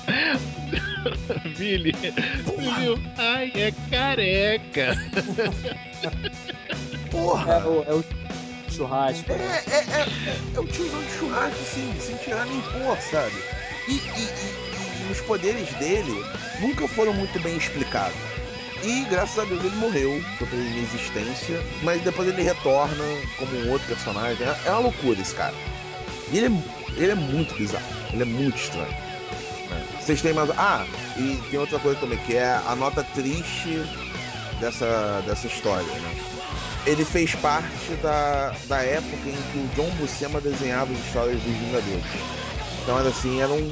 Billy, 1.57 1.91
viu? 2.79 2.99
Ai, 3.17 3.51
é 3.55 3.71
careca. 3.89 4.95
Porra! 7.09 7.53
É 7.53 7.63
o, 7.65 7.83
é 7.87 7.93
o 7.93 8.03
churrasco, 8.71 9.31
É, 9.31 9.37
né? 9.37 9.63
é, 9.67 9.75
é, 9.75 10.01
é, 10.01 10.07
é 10.55 10.59
o 10.59 10.67
tiozão 10.67 11.01
de 11.03 11.11
churrasco, 11.11 11.61
assim, 11.61 11.93
sem 11.99 12.15
tirar 12.17 12.45
nem 12.45 12.61
pôr, 12.61 12.97
sabe? 13.01 13.35
E, 13.87 13.93
e- 13.93 13.97
e- 13.97 15.07
e 15.07 15.11
os 15.11 15.19
poderes 15.21 15.73
dele 15.75 16.23
nunca 16.59 16.87
foram 16.87 17.13
muito 17.13 17.39
bem 17.39 17.57
explicados. 17.57 18.15
E 18.83 19.05
graças 19.09 19.37
a 19.37 19.45
Deus 19.45 19.63
ele 19.63 19.75
morreu, 19.75 20.21
foi 20.37 20.47
pra 20.47 20.57
inexistência, 20.57 21.61
mas 21.83 22.01
depois 22.01 22.27
ele 22.27 22.41
retorna 22.41 23.03
como 23.37 23.55
um 23.57 23.71
outro 23.71 23.87
personagem. 23.87 24.45
É, 24.45 24.57
é 24.65 24.71
uma 24.71 24.79
loucura 24.79 25.19
esse 25.19 25.35
cara. 25.35 25.53
E 26.31 26.37
ele 26.37 26.47
é, 26.47 27.01
ele 27.01 27.11
é 27.11 27.15
muito 27.15 27.53
bizarro, 27.55 27.85
ele 28.11 28.23
é 28.23 28.25
muito 28.25 28.57
estranho. 28.57 28.89
né? 29.69 29.85
Vocês 29.99 30.21
têm 30.21 30.33
mais. 30.33 30.49
Ah, 30.51 30.85
e 31.17 31.39
tem 31.49 31.59
outra 31.59 31.77
coisa 31.79 31.99
também, 31.99 32.17
que 32.19 32.35
é 32.35 32.59
a 32.65 32.75
nota 32.75 33.03
triste 33.03 33.83
dessa, 34.59 35.21
dessa 35.27 35.47
história, 35.47 35.85
né? 35.85 36.15
ele 36.85 37.05
fez 37.05 37.35
parte 37.35 37.93
da, 38.01 38.53
da 38.67 38.81
época 38.81 39.29
em 39.29 39.35
que 39.51 39.57
o 39.57 39.69
John 39.75 39.89
Buscema 39.97 40.41
desenhava 40.41 40.91
as 40.91 40.99
histórias 40.99 41.41
dos 41.41 41.53
Vingadores. 41.53 42.03
Então 42.81 42.97
assim, 42.97 43.41
era 43.41 43.51
um 43.51 43.71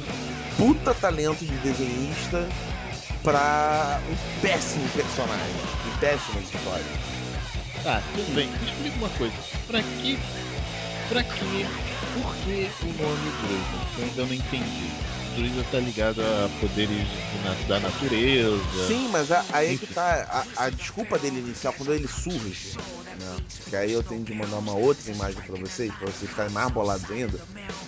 puta 0.56 0.94
talento 0.94 1.44
de 1.44 1.56
desenhista 1.58 2.48
pra 3.22 4.00
um 4.08 4.40
péssimo 4.40 4.88
personagem 4.90 5.56
e 5.86 5.98
péssimas 6.00 6.44
histórias. 6.44 6.86
Tá, 7.82 8.02
tudo 8.14 8.34
bem. 8.34 8.48
Me 8.48 8.66
explica 8.66 8.96
uma 8.98 9.08
coisa. 9.10 9.34
Pra 9.66 9.82
que. 9.82 10.18
Pra 11.08 11.22
que. 11.24 11.66
Por 12.12 12.34
que 12.36 12.70
o 12.82 13.02
nome 13.02 13.30
Druida? 13.42 13.78
Eu 13.98 14.04
ainda 14.04 14.26
não 14.26 14.34
entendi. 14.34 14.90
Druida 15.36 15.64
tá 15.70 15.78
ligado 15.78 16.20
a 16.20 16.48
poderes 16.60 17.06
da 17.68 17.78
natureza. 17.80 18.86
Sim, 18.88 19.08
mas 19.12 19.30
a- 19.30 19.44
aí 19.52 19.74
é 19.74 19.78
que 19.78 19.86
tá 19.86 20.44
a, 20.56 20.64
a 20.64 20.70
desculpa 20.70 21.18
dele 21.18 21.38
inicial 21.38 21.72
quando 21.72 21.94
ele 21.94 22.08
surge, 22.08 22.76
né? 23.18 23.36
Que 23.68 23.76
aí 23.76 23.92
eu 23.92 24.02
tenho 24.02 24.24
de 24.24 24.34
mandar 24.34 24.56
uma 24.58 24.74
outra 24.74 25.10
imagem 25.10 25.40
pra 25.46 25.56
vocês, 25.56 25.92
pra 25.94 26.08
vocês 26.10 26.28
ficarem 26.30 26.52
mais 26.52 26.70
bolados 26.72 27.08
ainda. 27.10 27.38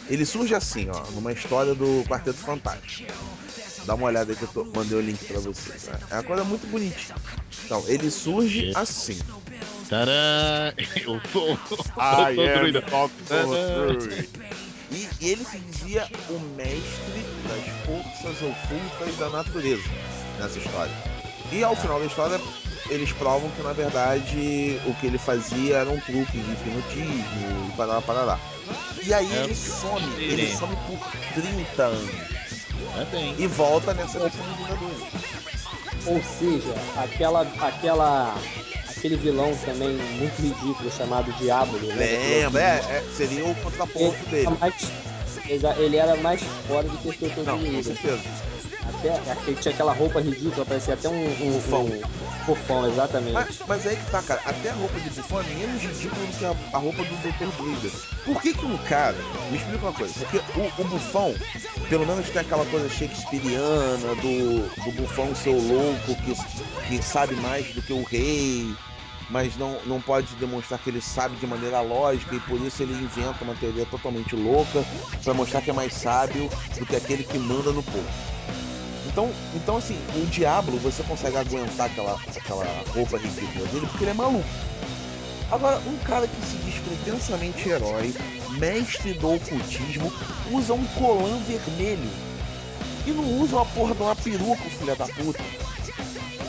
Ele 0.08 0.24
surge 0.24 0.54
assim, 0.54 0.88
ó, 0.88 1.02
numa 1.10 1.32
história 1.32 1.74
do 1.74 2.04
Quarteto 2.08 2.38
Fantástico. 2.38 3.12
Dá 3.84 3.94
uma 3.94 4.06
olhada 4.06 4.32
aí 4.32 4.36
que 4.36 4.42
eu 4.42 4.48
tô, 4.48 4.64
mandei 4.64 4.96
o 4.96 5.00
link 5.00 5.24
pra 5.24 5.40
vocês. 5.40 5.84
né? 5.84 5.98
É 6.10 6.14
uma 6.14 6.22
coisa 6.22 6.44
muito 6.44 6.66
bonitinha. 6.68 7.16
Então, 7.64 7.82
ele 7.88 8.10
surge 8.10 8.72
assim. 8.74 9.18
Tadã! 9.88 10.72
Eu 11.04 11.20
sou. 11.32 11.52
I 11.98 12.34
eu 12.34 12.34
sou 12.34 12.44
am 12.46 12.58
druida. 12.58 12.80
Dr. 12.80 14.42
E, 14.90 15.08
e 15.20 15.28
ele 15.30 15.44
se 15.44 15.58
dizia 15.58 16.08
o 16.28 16.38
mestre 16.56 17.24
das 17.48 17.86
forças 17.86 18.42
ocultas 18.42 19.16
da 19.18 19.30
natureza 19.30 19.82
nessa 20.38 20.58
história. 20.58 20.92
E 21.50 21.62
ao 21.64 21.74
final 21.74 21.98
da 21.98 22.06
história, 22.06 22.40
eles 22.90 23.10
provam 23.12 23.50
que 23.50 23.62
na 23.62 23.72
verdade 23.72 24.78
o 24.86 24.94
que 24.94 25.06
ele 25.06 25.18
fazia 25.18 25.78
era 25.78 25.90
um 25.90 25.98
truque 26.00 26.38
de 26.38 26.52
hipnotismo 26.52 27.70
e 27.72 27.76
parará, 27.76 28.00
parará. 28.02 28.38
E 29.04 29.12
aí 29.12 29.32
É, 29.32 29.44
ele 29.44 29.54
some, 29.54 30.06
ele 30.22 30.56
some 30.56 30.76
por 30.86 30.98
30 31.34 31.82
anos 31.82 32.41
E 33.38 33.46
volta 33.46 33.94
nessa 33.94 34.18
versão 34.18 34.42
Vingadores. 34.56 34.98
Ou 36.06 36.22
seja, 36.22 36.74
aquela, 36.96 37.42
aquela, 37.60 38.36
aquele 38.88 39.16
vilão 39.16 39.56
também 39.64 39.90
muito 40.18 40.42
ridículo 40.42 40.90
chamado 40.90 41.32
Diabo. 41.34 41.76
Lembra? 41.78 42.60
É, 42.60 42.76
é, 42.78 43.04
seria 43.16 43.46
o 43.46 43.54
contraponto 43.56 44.16
Ele, 44.26 44.30
dele. 44.30 44.46
era 44.46 44.56
mais, 44.58 45.78
ele 45.78 45.96
era 45.96 46.16
mais 46.16 46.42
fora 46.66 46.88
do 46.88 46.98
que 46.98 47.08
esse 47.08 47.18
Dr. 47.18 47.44
Não, 47.46 47.58
com 47.58 47.82
certeza. 47.82 48.20
Até, 48.88 49.20
ele 49.46 49.56
tinha 49.56 49.72
aquela 49.72 49.92
roupa 49.92 50.20
ridícula, 50.20 50.66
parecia 50.66 50.94
até 50.94 51.08
um, 51.08 51.46
um 51.46 51.52
Bufão. 51.52 51.84
Um, 51.84 52.00
bufão, 52.46 52.88
exatamente. 52.88 53.32
Mas, 53.32 53.58
mas 53.66 53.86
aí 53.86 53.96
que 53.96 54.10
tá, 54.10 54.22
cara. 54.22 54.40
Até 54.44 54.70
a 54.70 54.74
roupa 54.74 54.98
de 54.98 55.10
bufão 55.10 55.40
é 55.40 55.44
menos 55.44 55.82
ridícula 55.82 56.26
do 56.26 56.38
que 56.38 56.44
a, 56.44 56.56
a 56.72 56.78
roupa 56.78 57.04
do 57.04 57.16
Dr. 57.16 57.56
Druida. 57.56 57.90
Por 58.24 58.42
que 58.42 58.54
que 58.54 58.64
um 58.64 58.76
cara... 58.78 59.16
Me 59.50 59.56
explica 59.56 59.84
uma 59.84 59.92
coisa. 59.92 60.14
Porque 60.14 60.38
o, 60.38 60.82
o 60.82 60.84
bufão, 60.84 61.34
pelo 61.88 62.06
menos 62.06 62.28
tem 62.30 62.42
aquela 62.42 62.64
coisa 62.66 62.88
shakespeariana 62.88 64.14
do, 64.16 64.68
do 64.84 64.92
bufão 64.92 65.34
ser 65.34 65.50
o 65.50 65.60
louco 65.60 66.14
que, 66.22 66.34
que 66.88 67.02
sabe 67.02 67.36
mais 67.36 67.66
do 67.74 67.82
que 67.82 67.92
o 67.92 68.02
rei, 68.02 68.74
mas 69.30 69.56
não, 69.56 69.78
não 69.86 70.00
pode 70.00 70.34
demonstrar 70.36 70.78
que 70.78 70.90
ele 70.90 71.00
sabe 71.00 71.36
de 71.36 71.46
maneira 71.46 71.80
lógica 71.80 72.34
e 72.34 72.40
por 72.40 72.60
isso 72.60 72.82
ele 72.82 72.92
inventa 72.92 73.42
uma 73.42 73.54
teoria 73.54 73.86
totalmente 73.86 74.36
louca 74.36 74.84
pra 75.24 75.32
mostrar 75.32 75.62
que 75.62 75.70
é 75.70 75.72
mais 75.72 75.94
sábio 75.94 76.50
do 76.78 76.84
que 76.84 76.94
aquele 76.94 77.24
que 77.24 77.38
manda 77.38 77.72
no 77.72 77.82
povo. 77.82 78.06
Então, 79.12 79.30
então 79.54 79.76
assim, 79.76 80.02
o 80.16 80.26
Diablo 80.26 80.78
você 80.78 81.02
consegue 81.02 81.36
aguentar 81.36 81.86
aquela, 81.86 82.18
aquela 82.34 82.64
roupa 82.94 83.18
ridícula 83.18 83.66
dele 83.66 83.86
porque 83.86 84.04
ele 84.04 84.10
é 84.10 84.14
maluco. 84.14 84.48
Agora, 85.50 85.78
um 85.86 85.98
cara 85.98 86.26
que 86.26 86.46
se 86.46 86.56
diz 86.56 86.78
pretensamente 86.78 87.68
herói, 87.68 88.14
mestre 88.58 89.12
do 89.12 89.34
ocultismo, 89.34 90.10
usa 90.50 90.72
um 90.72 90.84
colã 90.98 91.36
vermelho. 91.46 92.08
E 93.06 93.10
não 93.10 93.24
usa 93.38 93.56
uma 93.56 93.66
porra 93.66 93.94
de 93.94 94.02
uma 94.02 94.16
peruca, 94.16 94.62
filha 94.78 94.96
da 94.96 95.06
puta. 95.06 95.42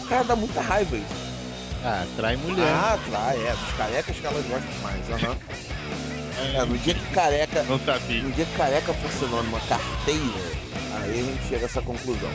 Cara, 0.08 0.24
dá 0.24 0.36
muita 0.38 0.62
raiva 0.62 0.96
isso. 0.96 1.24
Ah, 1.84 2.06
trai 2.16 2.38
mulher. 2.38 2.74
Ah, 2.74 2.98
tá, 3.12 3.36
é. 3.36 3.52
Dos 3.52 3.74
carecas 3.74 4.16
que 4.16 4.26
elas 4.26 4.46
gostam 4.46 4.72
mais. 4.82 5.10
Aham. 5.10 5.38
É, 6.56 6.66
no 6.66 6.78
dia 6.78 6.94
que 6.94 7.14
careca. 7.14 7.64
Não 7.64 7.80
sabia. 7.80 8.24
No 8.24 8.32
dia 8.32 8.46
que 8.46 8.56
careca 8.56 8.94
for 8.94 9.12
sinônimo 9.12 9.58
a 9.58 9.60
carteira, 9.62 10.63
aí 11.02 11.20
a 11.20 11.24
gente 11.24 11.48
chega 11.48 11.66
a 11.66 11.66
essa 11.66 11.82
conclusão. 11.82 12.30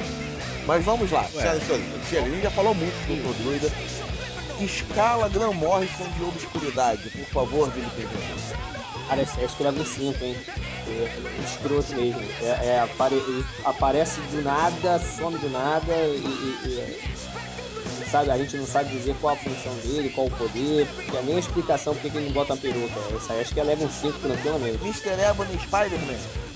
Mas 0.67 0.85
vamos 0.85 1.11
lá, 1.11 1.25
senhoras 1.25 1.63
e 1.63 1.67
senhores, 1.67 1.87
chega, 2.09 2.27
a 2.27 2.31
gente 2.31 2.43
já 2.43 2.51
falou 2.51 2.75
muito 2.75 2.95
do 3.07 3.17
Dr. 3.17 3.43
Druida. 3.43 3.73
Escala 4.61 5.29
Gran 5.29 5.53
Morrison 5.53 6.05
de 6.17 6.25
obscuridade, 6.25 7.09
por 7.11 7.27
favor, 7.27 7.71
Vini 7.71 7.89
Pedro. 7.95 8.19
Cara, 9.09 9.23
esse 9.23 9.41
acho 9.41 9.57
que 9.57 9.63
leva 9.63 9.81
um 9.81 9.87
5, 9.87 10.25
hein? 10.25 10.37
É, 10.87 10.91
é 10.91 11.45
escroto 11.45 11.95
mesmo. 11.95 12.21
É, 12.43 12.67
é, 12.67 12.81
apare, 12.81 13.23
aparece 13.65 14.21
do 14.21 14.43
nada, 14.43 14.99
some 14.99 15.39
do 15.39 15.49
nada 15.49 15.95
e, 15.95 16.19
e, 16.19 16.69
e, 16.69 18.09
sabe, 18.11 18.31
a 18.31 18.39
gente 18.39 18.57
não 18.57 18.67
sabe 18.67 18.91
dizer 18.91 19.15
qual 19.21 19.35
a 19.35 19.37
função 19.37 19.75
dele, 19.77 20.11
qual 20.11 20.27
o 20.27 20.31
poder, 20.31 20.87
porque 20.89 21.17
é 21.17 21.23
nem 21.23 21.37
a 21.37 21.39
explicação 21.39 21.95
porque 21.95 22.17
ele 22.17 22.27
não 22.27 22.33
bota 22.33 22.55
uma 22.55 22.61
peruca. 22.61 23.01
Essa 23.17 23.35
acho 23.35 23.55
que 23.55 23.63
leva 23.63 23.85
um 23.85 23.91
5 23.91 24.19
tranquilamente. 24.19 24.79
Mr. 24.83 25.21
Ebony 25.23 25.59
Spider-Man. 25.61 26.48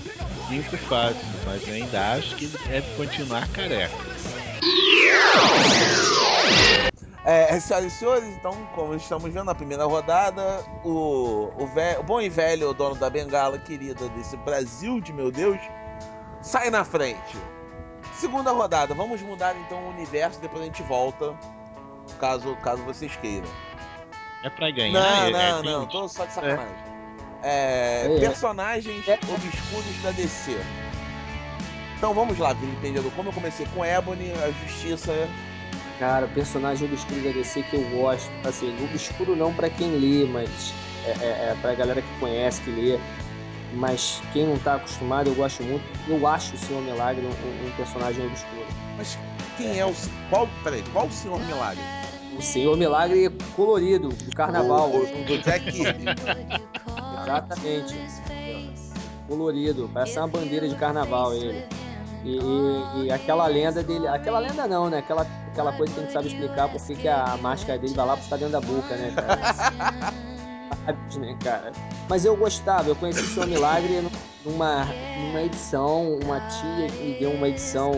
Muito 0.49 0.77
fácil, 0.77 1.25
mas 1.45 1.67
ainda 1.67 2.13
acho 2.13 2.35
que 2.35 2.45
ele 2.45 2.57
deve 2.67 2.95
continuar 2.95 3.47
careca. 3.49 3.95
É, 7.25 7.57
senhoras 7.57 7.93
e 7.93 7.97
senhores, 7.97 8.27
então, 8.27 8.53
como 8.75 8.93
estamos 8.95 9.31
vendo 9.31 9.45
na 9.45 9.55
primeira 9.55 9.85
rodada, 9.85 10.59
o, 10.83 11.49
o, 11.57 11.67
velho, 11.67 12.01
o 12.01 12.03
bom 12.03 12.19
e 12.19 12.27
velho 12.27 12.69
o 12.69 12.73
dono 12.73 12.95
da 12.95 13.09
bengala 13.09 13.57
querida 13.57 14.09
desse 14.09 14.35
Brasil 14.37 14.99
de 14.99 15.13
meu 15.13 15.31
Deus 15.31 15.57
sai 16.41 16.69
na 16.69 16.83
frente. 16.83 17.37
Segunda 18.15 18.51
rodada, 18.51 18.93
vamos 18.93 19.21
mudar 19.21 19.55
então 19.55 19.81
o 19.85 19.89
universo, 19.91 20.39
depois 20.41 20.61
a 20.61 20.65
gente 20.65 20.83
volta, 20.83 21.33
caso, 22.19 22.55
caso 22.57 22.83
vocês 22.83 23.15
queiram. 23.15 23.47
É 24.43 24.49
pra 24.49 24.69
ganhar? 24.69 24.91
Não, 24.91 25.27
é, 25.27 25.31
não, 25.31 25.59
é 25.59 25.63
não, 25.63 25.87
tô 25.87 26.07
só 26.09 26.25
de 26.25 26.33
sacanagem. 26.33 26.75
É, 26.89 26.92
É. 27.43 28.07
personagens 28.19 29.05
obscuros 29.07 30.01
da 30.01 30.11
DC. 30.11 30.57
Então 31.97 32.13
vamos 32.13 32.37
lá, 32.37 32.53
Vini 32.53 32.71
Entendedor. 32.73 33.11
Como 33.15 33.29
eu 33.29 33.33
comecei 33.33 33.65
com 33.73 33.83
Ebony, 33.83 34.31
a 34.31 34.51
Justiça 34.51 35.13
Cara, 35.99 36.27
personagem 36.27 36.87
obscuro 36.87 37.21
da 37.21 37.29
DC 37.29 37.63
que 37.63 37.75
eu 37.75 37.83
gosto, 37.91 38.29
assim, 38.43 38.75
obscuro 38.83 39.35
não 39.35 39.53
pra 39.53 39.69
quem 39.69 39.91
lê, 39.91 40.25
mas 40.25 40.73
é, 41.05 41.11
é, 41.23 41.29
é 41.51 41.57
pra 41.61 41.75
galera 41.75 42.01
que 42.01 42.19
conhece, 42.19 42.61
que 42.61 42.71
lê. 42.71 42.99
Mas 43.75 44.21
quem 44.33 44.45
não 44.45 44.57
tá 44.59 44.75
acostumado, 44.75 45.29
eu 45.29 45.35
gosto 45.35 45.63
muito. 45.63 45.83
Eu 46.07 46.27
acho 46.27 46.55
o 46.55 46.57
Senhor 46.57 46.81
Milagre 46.83 47.25
um, 47.25 47.67
um 47.67 47.71
personagem 47.71 48.25
obscuro. 48.25 48.67
Mas 48.97 49.17
quem 49.57 49.79
é 49.79 49.85
o. 49.85 49.93
Qual, 50.29 50.47
peraí, 50.63 50.83
qual 50.91 51.07
o 51.07 51.11
Senhor 51.11 51.39
Milagre? 51.39 51.81
O 52.37 52.41
Senhor 52.41 52.75
Milagre 52.75 53.29
colorido, 53.55 54.09
do 54.09 54.35
carnaval. 54.35 54.89
O, 54.89 55.03
o, 55.03 55.25
do 55.25 55.37
Jack 55.39 55.71
Kirby. 55.71 56.05
Exatamente. 57.23 57.95
Colorido, 59.27 59.89
parece 59.93 60.17
uma 60.19 60.27
bandeira 60.27 60.67
de 60.67 60.75
carnaval 60.75 61.33
ele. 61.33 61.65
E, 62.23 62.37
e- 62.37 63.05
e 63.05 63.11
aquela 63.11 63.47
lenda 63.47 63.81
dele. 63.83 64.07
Aquela 64.07 64.39
lenda 64.39 64.67
não, 64.67 64.89
né? 64.89 64.99
Aquela, 64.99 65.25
aquela 65.51 65.73
coisa 65.73 65.93
que 65.93 65.99
a 65.99 66.03
gente 66.03 66.13
sabe 66.13 66.27
explicar 66.27 66.69
porque 66.69 66.95
que 66.95 67.07
a 67.07 67.37
máscara 67.41 67.77
dele 67.79 67.93
vai 67.93 68.05
lá 68.05 68.13
pra 68.13 68.23
ficar 68.23 68.37
dentro 68.37 68.53
da 68.53 68.61
boca, 68.61 68.95
né, 68.95 69.11
cara? 69.15 70.13
Né, 71.17 71.37
cara? 71.43 71.71
Mas 72.09 72.25
eu 72.25 72.35
gostava, 72.35 72.89
eu 72.89 72.95
conheci 72.95 73.21
o 73.21 73.27
Senhor 73.27 73.47
Milagre 73.47 74.03
numa, 74.45 74.85
numa 74.85 75.41
edição, 75.41 76.17
uma 76.21 76.39
tia 76.41 76.89
que 76.89 77.03
me 77.03 77.19
deu 77.19 77.31
uma 77.31 77.47
edição 77.47 77.91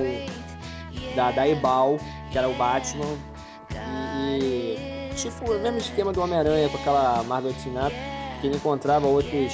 da, 1.15 1.31
da 1.31 1.47
Ebal, 1.47 1.97
que 2.31 2.37
era 2.37 2.47
o 2.47 2.53
Batman. 2.55 3.05
E, 4.39 5.09
e, 5.11 5.15
tipo, 5.15 5.51
o 5.51 5.59
mesmo 5.59 5.77
esquema 5.79 6.13
do 6.13 6.21
Homem-Aranha 6.21 6.69
com 6.69 6.77
aquela 6.77 7.23
Team 7.63 7.87
Up, 7.87 7.95
que 8.45 8.49
ele 8.49 8.55
encontrava 8.57 9.07
outros, 9.07 9.53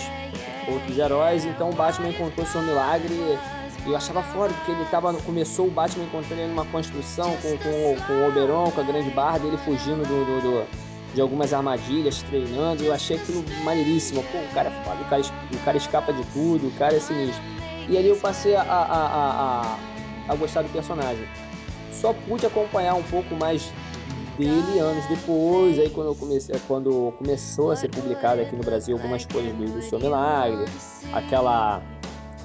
outros 0.67 0.97
heróis, 0.97 1.45
então 1.45 1.69
o 1.69 1.73
Batman 1.73 2.09
encontrou 2.09 2.45
Senhor 2.45 2.65
Milagre 2.65 3.13
e 3.13 3.89
eu 3.89 3.95
achava 3.95 4.21
foda, 4.21 4.53
porque 4.53 4.71
ele 4.71 4.85
tava. 4.91 5.13
Começou 5.13 5.67
o 5.67 5.71
Batman 5.71 6.03
encontrando 6.03 6.41
ele 6.41 6.49
numa 6.51 6.65
construção 6.65 7.35
com, 7.37 7.57
com, 7.57 7.95
com 8.05 8.13
o 8.13 8.27
Oberon, 8.27 8.69
com 8.71 8.81
a 8.81 8.83
grande 8.83 9.09
barra 9.11 9.39
dele 9.39 9.57
fugindo 9.57 10.03
do, 10.07 10.25
do- 10.25 10.41
do- 10.41 10.91
de 11.15 11.19
algumas 11.19 11.51
armadilhas, 11.53 12.21
treinando. 12.23 12.83
Eu 12.83 12.93
achei 12.93 13.17
aquilo 13.17 13.43
maneiríssimo. 13.63 14.23
Pô, 14.31 14.37
o 14.37 14.53
cara 14.53 14.69
é 14.69 14.83
foda, 14.83 15.01
o 15.01 15.05
cara, 15.09 15.21
o 15.53 15.57
cara 15.65 15.77
escapa 15.77 16.13
de 16.13 16.23
tudo, 16.27 16.67
o 16.67 16.71
cara 16.77 16.95
é 16.95 16.99
sinistro. 16.99 17.41
E 17.89 17.97
ali 17.97 18.07
eu 18.09 18.15
passei 18.17 18.55
a, 18.55 18.61
a, 18.61 18.81
a, 18.83 19.05
a, 19.65 19.77
a 20.29 20.35
gostar 20.35 20.61
do 20.61 20.69
personagem. 20.69 21.25
Só 21.91 22.13
pude 22.13 22.45
acompanhar 22.45 22.93
um 22.93 23.03
pouco 23.03 23.35
mais 23.35 23.73
dele 24.37 24.79
anos 24.79 25.05
depois, 25.07 25.79
aí 25.79 25.89
quando 25.89 26.15
comecei, 26.15 26.55
quando 26.67 27.13
começou 27.17 27.71
a 27.71 27.75
ser 27.75 27.89
publicado 27.89 28.41
aqui 28.41 28.55
no 28.55 28.63
Brasil 28.63 28.95
algumas 28.95 29.25
coisas 29.25 29.53
do, 29.53 29.65
do 29.65 29.81
Seu 29.81 29.99
Milagre, 29.99 30.65
aquela 31.13 31.81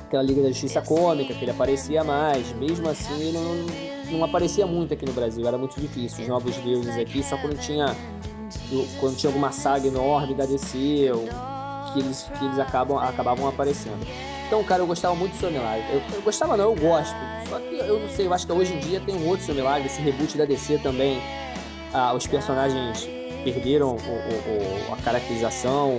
aquela 0.07 0.23
Liga 0.23 0.43
da 0.43 0.49
Justiça 0.49 0.81
Cômica, 0.81 1.35
que 1.35 1.45
ele 1.45 1.51
aparecia 1.51 2.03
mais. 2.05 2.53
Mesmo 2.55 2.89
assim, 2.89 3.21
ele 3.21 3.39
não, 3.39 4.19
não 4.19 4.25
aparecia 4.25 4.67
muito 4.67 4.95
aqui 4.95 5.05
no 5.05 5.13
Brasil, 5.13 5.47
era 5.47 5.59
muito 5.59 5.81
difícil. 5.81 6.23
Os 6.23 6.29
novos 6.29 6.57
deuses 6.59 6.97
aqui, 6.97 7.23
só 7.23 7.37
quando 7.39 7.59
tinha, 7.59 7.95
quando 9.01 9.17
tinha 9.17 9.31
alguma 9.31 9.51
saga 9.53 9.87
enorme 9.89 10.35
da 10.35 10.47
DC, 10.47 11.11
ou 11.13 11.25
que 11.93 12.01
eles, 12.01 12.31
que 12.39 12.45
eles 12.45 12.59
acabam, 12.59 12.99
acabavam 12.99 13.49
aparecendo. 13.49 14.07
Então, 14.47 14.63
cara, 14.63 14.83
eu 14.83 14.87
gostava 14.87 15.15
muito 15.15 15.33
do 15.33 15.39
Seu 15.39 15.51
Milagre. 15.51 15.85
Eu, 15.93 16.03
eu 16.15 16.23
gostava 16.23 16.57
não, 16.57 16.67
eu 16.67 16.77
gosto. 16.77 17.17
Só 17.49 17.59
que 17.59 17.75
eu 17.75 17.99
não 17.99 18.09
sei, 18.09 18.27
eu 18.27 18.33
acho 18.33 18.47
que 18.47 18.53
hoje 18.53 18.75
em 18.75 18.79
dia 18.79 19.01
tem 19.01 19.17
um 19.17 19.27
outro 19.27 19.45
Seu 19.45 19.55
Milagre, 19.55 19.87
esse 19.87 20.01
reboot 20.01 20.39
da 20.39 20.45
DC 20.45 20.79
também. 20.79 21.21
Ah, 21.99 22.13
os 22.13 22.27
personagens 22.27 23.09
perderam 23.43 23.97
o- 23.97 23.99
o- 23.99 24.91
o- 24.91 24.93
a 24.93 24.97
caracterização, 24.99 25.99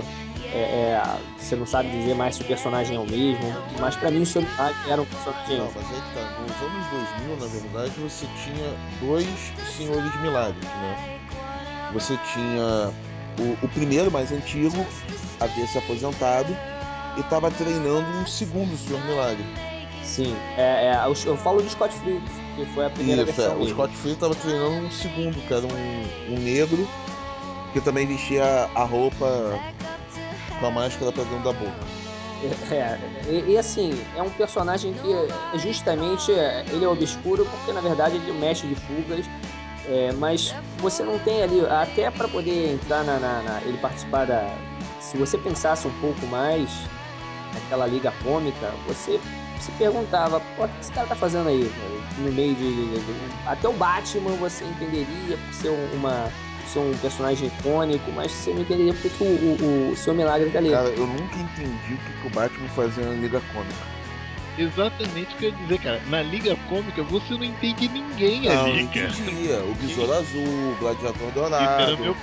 é, 0.53 0.57
é, 0.59 1.01
você 1.39 1.55
não 1.55 1.65
sabe 1.65 1.89
dizer 1.89 2.13
mais 2.13 2.35
se 2.35 2.43
o 2.43 2.45
personagem 2.45 2.95
é 2.95 2.99
o 2.99 3.05
mesmo, 3.09 3.51
mas 3.79 3.95
pra 3.95 4.11
mim 4.11 4.21
o 4.21 4.27
Milagre 4.41 4.75
era 4.87 5.01
um 5.01 5.05
personagem. 5.05 5.57
Não, 5.57 5.71
mas 5.73 5.85
aí 5.91 6.01
tá. 6.13 6.21
Nos 6.39 6.71
anos 6.71 6.87
2000, 6.87 7.37
na 7.37 7.47
verdade, 7.47 7.91
você 7.99 8.27
tinha 8.43 8.75
dois 9.01 9.25
Senhores 9.75 10.21
Milagres, 10.21 10.63
né? 10.63 11.19
Você 11.93 12.15
tinha 12.31 12.91
o, 13.39 13.65
o 13.65 13.67
primeiro, 13.69 14.11
mais 14.11 14.31
antigo, 14.31 14.85
havia 15.39 15.65
se 15.65 15.79
aposentado 15.79 16.55
e 17.17 17.23
tava 17.23 17.49
treinando 17.49 18.07
um 18.19 18.27
segundo 18.27 18.77
Senhor 18.77 19.03
Milagre. 19.05 19.43
Sim, 20.03 20.35
é, 20.57 20.85
é, 20.93 21.01
eu, 21.05 21.13
eu 21.25 21.37
falo 21.37 21.59
do 21.61 21.69
Scott 21.69 21.91
Free, 21.95 22.21
que 22.65 22.65
foi 22.73 22.85
a 22.85 22.89
primeira 22.89 23.21
Isso, 23.21 23.31
é. 23.31 23.33
versão. 23.35 23.55
O 23.55 23.59
dele. 23.59 23.71
Scott 23.71 23.95
Free 23.95 24.15
tava 24.15 24.35
treinando 24.35 24.85
um 24.85 24.91
segundo, 24.91 25.47
que 25.47 25.53
era 25.53 25.65
um, 25.65 26.33
um 26.35 26.39
negro, 26.39 26.87
que 27.73 27.79
também 27.81 28.05
vestia 28.07 28.43
a 28.75 28.83
roupa 28.83 29.59
com 30.59 30.65
a 30.65 30.71
máscara 30.71 31.11
pra 31.11 31.23
dentro 31.23 31.43
da 31.43 31.53
boca. 31.53 31.97
É, 32.71 32.97
e, 33.27 33.51
e 33.53 33.57
assim, 33.57 33.99
é 34.15 34.21
um 34.21 34.29
personagem 34.29 34.93
que 34.93 35.11
é, 35.11 35.27
justamente 35.57 36.31
é, 36.31 36.63
ele 36.71 36.85
é 36.85 36.87
obscuro 36.87 37.45
porque 37.49 37.71
na 37.73 37.81
verdade 37.81 38.15
ele 38.17 38.31
mexe 38.33 38.67
de 38.67 38.75
fugas, 38.75 39.25
é, 39.87 40.11
mas 40.13 40.53
você 40.77 41.03
não 41.03 41.17
tem 41.19 41.41
ali, 41.41 41.65
até 41.65 42.11
para 42.11 42.27
poder 42.27 42.73
entrar 42.73 43.03
na, 43.03 43.17
na- 43.19 43.41
na- 43.41 43.61
ele 43.65 43.77
participar 43.79 44.25
da. 44.25 44.55
Se 45.01 45.17
você 45.17 45.37
pensasse 45.37 45.87
um 45.87 45.99
pouco 46.01 46.27
mais 46.27 46.69
naquela 47.55 47.87
liga 47.87 48.13
cômica, 48.23 48.71
você 48.87 49.19
se 49.63 49.71
perguntava, 49.71 50.39
pô, 50.55 50.65
o 50.65 50.67
que 50.67 50.79
esse 50.81 50.91
cara 50.91 51.07
tá 51.07 51.15
fazendo 51.15 51.49
aí? 51.49 51.69
cara? 51.79 51.89
No 52.27 52.31
meio 52.33 52.55
de. 52.55 52.63
de- 52.75 52.99
de- 52.99 53.29
até 53.45 53.67
o 53.67 53.73
Batman 53.73 54.31
você 54.35 54.65
entenderia 54.65 55.37
por 55.37 55.53
ser 55.53 55.69
um- 55.69 55.89
uma. 55.95 56.29
ser 56.71 56.79
um 56.79 56.91
personagem 56.97 57.47
icônico, 57.47 58.11
mas 58.11 58.31
você 58.31 58.51
não 58.53 58.61
entenderia 58.61 58.93
porque 58.93 59.09
que 59.09 59.23
o, 59.23 59.27
o, 59.27 59.91
o 59.91 59.95
seu 59.95 60.13
milagre 60.13 60.49
tá 60.49 60.59
ali. 60.59 60.71
Cara, 60.71 60.89
eu 60.89 61.07
nunca 61.07 61.37
entendi 61.37 61.93
o 61.93 61.97
que, 61.97 62.13
que 62.21 62.27
o 62.27 62.29
Batman 62.29 62.67
fazia 62.69 63.05
na 63.05 63.13
Liga 63.13 63.41
Cômica. 63.53 63.97
Exatamente 64.57 65.35
o 65.35 65.37
que 65.37 65.45
eu 65.45 65.49
ia 65.51 65.55
dizer, 65.55 65.79
cara. 65.79 66.01
Na 66.07 66.21
Liga 66.23 66.57
Cômica 66.67 67.03
você 67.03 67.33
não 67.35 67.43
entende 67.43 67.87
ninguém 67.87 68.41
Não, 68.49 68.65
ali, 68.65 68.83
não 68.83 68.87
cara. 68.89 69.07
entendia. 69.07 69.63
O 69.63 69.75
Besouro 69.75 70.13
Azul, 70.13 70.43
o 70.43 70.75
Gladiador 70.79 71.31
Dourado. 71.31 71.97
meu 71.99 72.15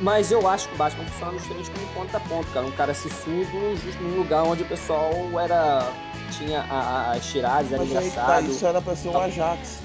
Mas 0.00 0.30
eu 0.30 0.48
acho 0.48 0.68
que 0.68 0.74
o 0.74 0.78
Batman 0.78 1.04
funciona 1.06 1.32
justamente 1.38 1.70
como 1.70 1.86
ponto 1.88 2.16
a 2.16 2.20
ponto, 2.20 2.50
cara. 2.52 2.66
Um 2.66 2.70
cara 2.72 2.94
sissudo 2.94 3.76
justo 3.84 4.00
num 4.02 4.16
lugar 4.16 4.44
onde 4.44 4.62
o 4.62 4.66
pessoal 4.66 5.12
era. 5.40 5.92
Tinha 6.36 6.60
a- 6.68 6.74
a- 6.74 7.12
as 7.12 7.26
tiradas, 7.26 7.72
era 7.72 7.84
Mas 7.84 7.92
tá, 7.92 8.00
engraçado. 8.02 8.50
isso 8.50 8.66
era 8.66 8.80
pra 8.82 8.96
ser 8.96 9.08
o 9.08 9.18
Ajax. 9.18 9.78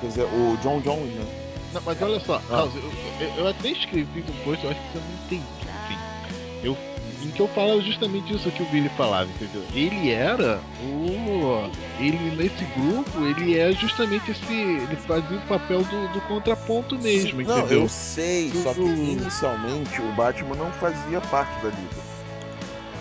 Quer 0.00 0.06
dizer, 0.08 0.24
o 0.24 0.56
John 0.62 0.80
Jones, 0.80 1.12
né? 1.14 1.26
Não, 1.72 1.82
mas 1.84 2.02
olha 2.02 2.20
só, 2.20 2.40
Ah. 2.50 2.68
Eu, 2.74 3.26
eu- 3.28 3.34
eu 3.36 3.46
até 3.48 3.68
escrevi 3.70 4.20
no 4.26 4.32
post, 4.44 4.64
eu 4.64 4.70
acho 4.70 4.80
que 4.80 4.92
você 4.92 4.98
não 4.98 5.14
entendeu. 5.26 5.46
Sim. 5.88 5.98
Eu, 6.64 6.76
em 7.22 7.30
que 7.30 7.40
eu 7.40 7.48
falava 7.48 7.80
justamente 7.82 8.34
isso 8.34 8.50
que 8.50 8.62
o 8.62 8.66
Billy 8.66 8.88
falava, 8.96 9.28
entendeu? 9.30 9.62
Ele 9.74 10.10
era 10.10 10.58
o. 10.82 11.70
Ele 12.00 12.34
nesse 12.34 12.64
grupo, 12.76 13.24
ele 13.24 13.58
é 13.58 13.72
justamente 13.72 14.30
esse. 14.30 14.52
Ele 14.52 14.96
fazia 14.96 15.36
o 15.36 15.40
papel 15.42 15.82
do, 15.82 16.08
do 16.12 16.20
contraponto 16.22 16.98
mesmo, 16.98 17.40
Sim, 17.40 17.46
não, 17.46 17.58
entendeu? 17.60 17.82
eu 17.82 17.88
sei, 17.88 18.50
só 18.62 18.72
que 18.72 18.80
inicialmente 18.80 20.00
o 20.00 20.12
Batman 20.12 20.56
não 20.56 20.72
fazia 20.72 21.20
parte 21.20 21.52
da 21.62 21.68
Liga. 21.68 22.02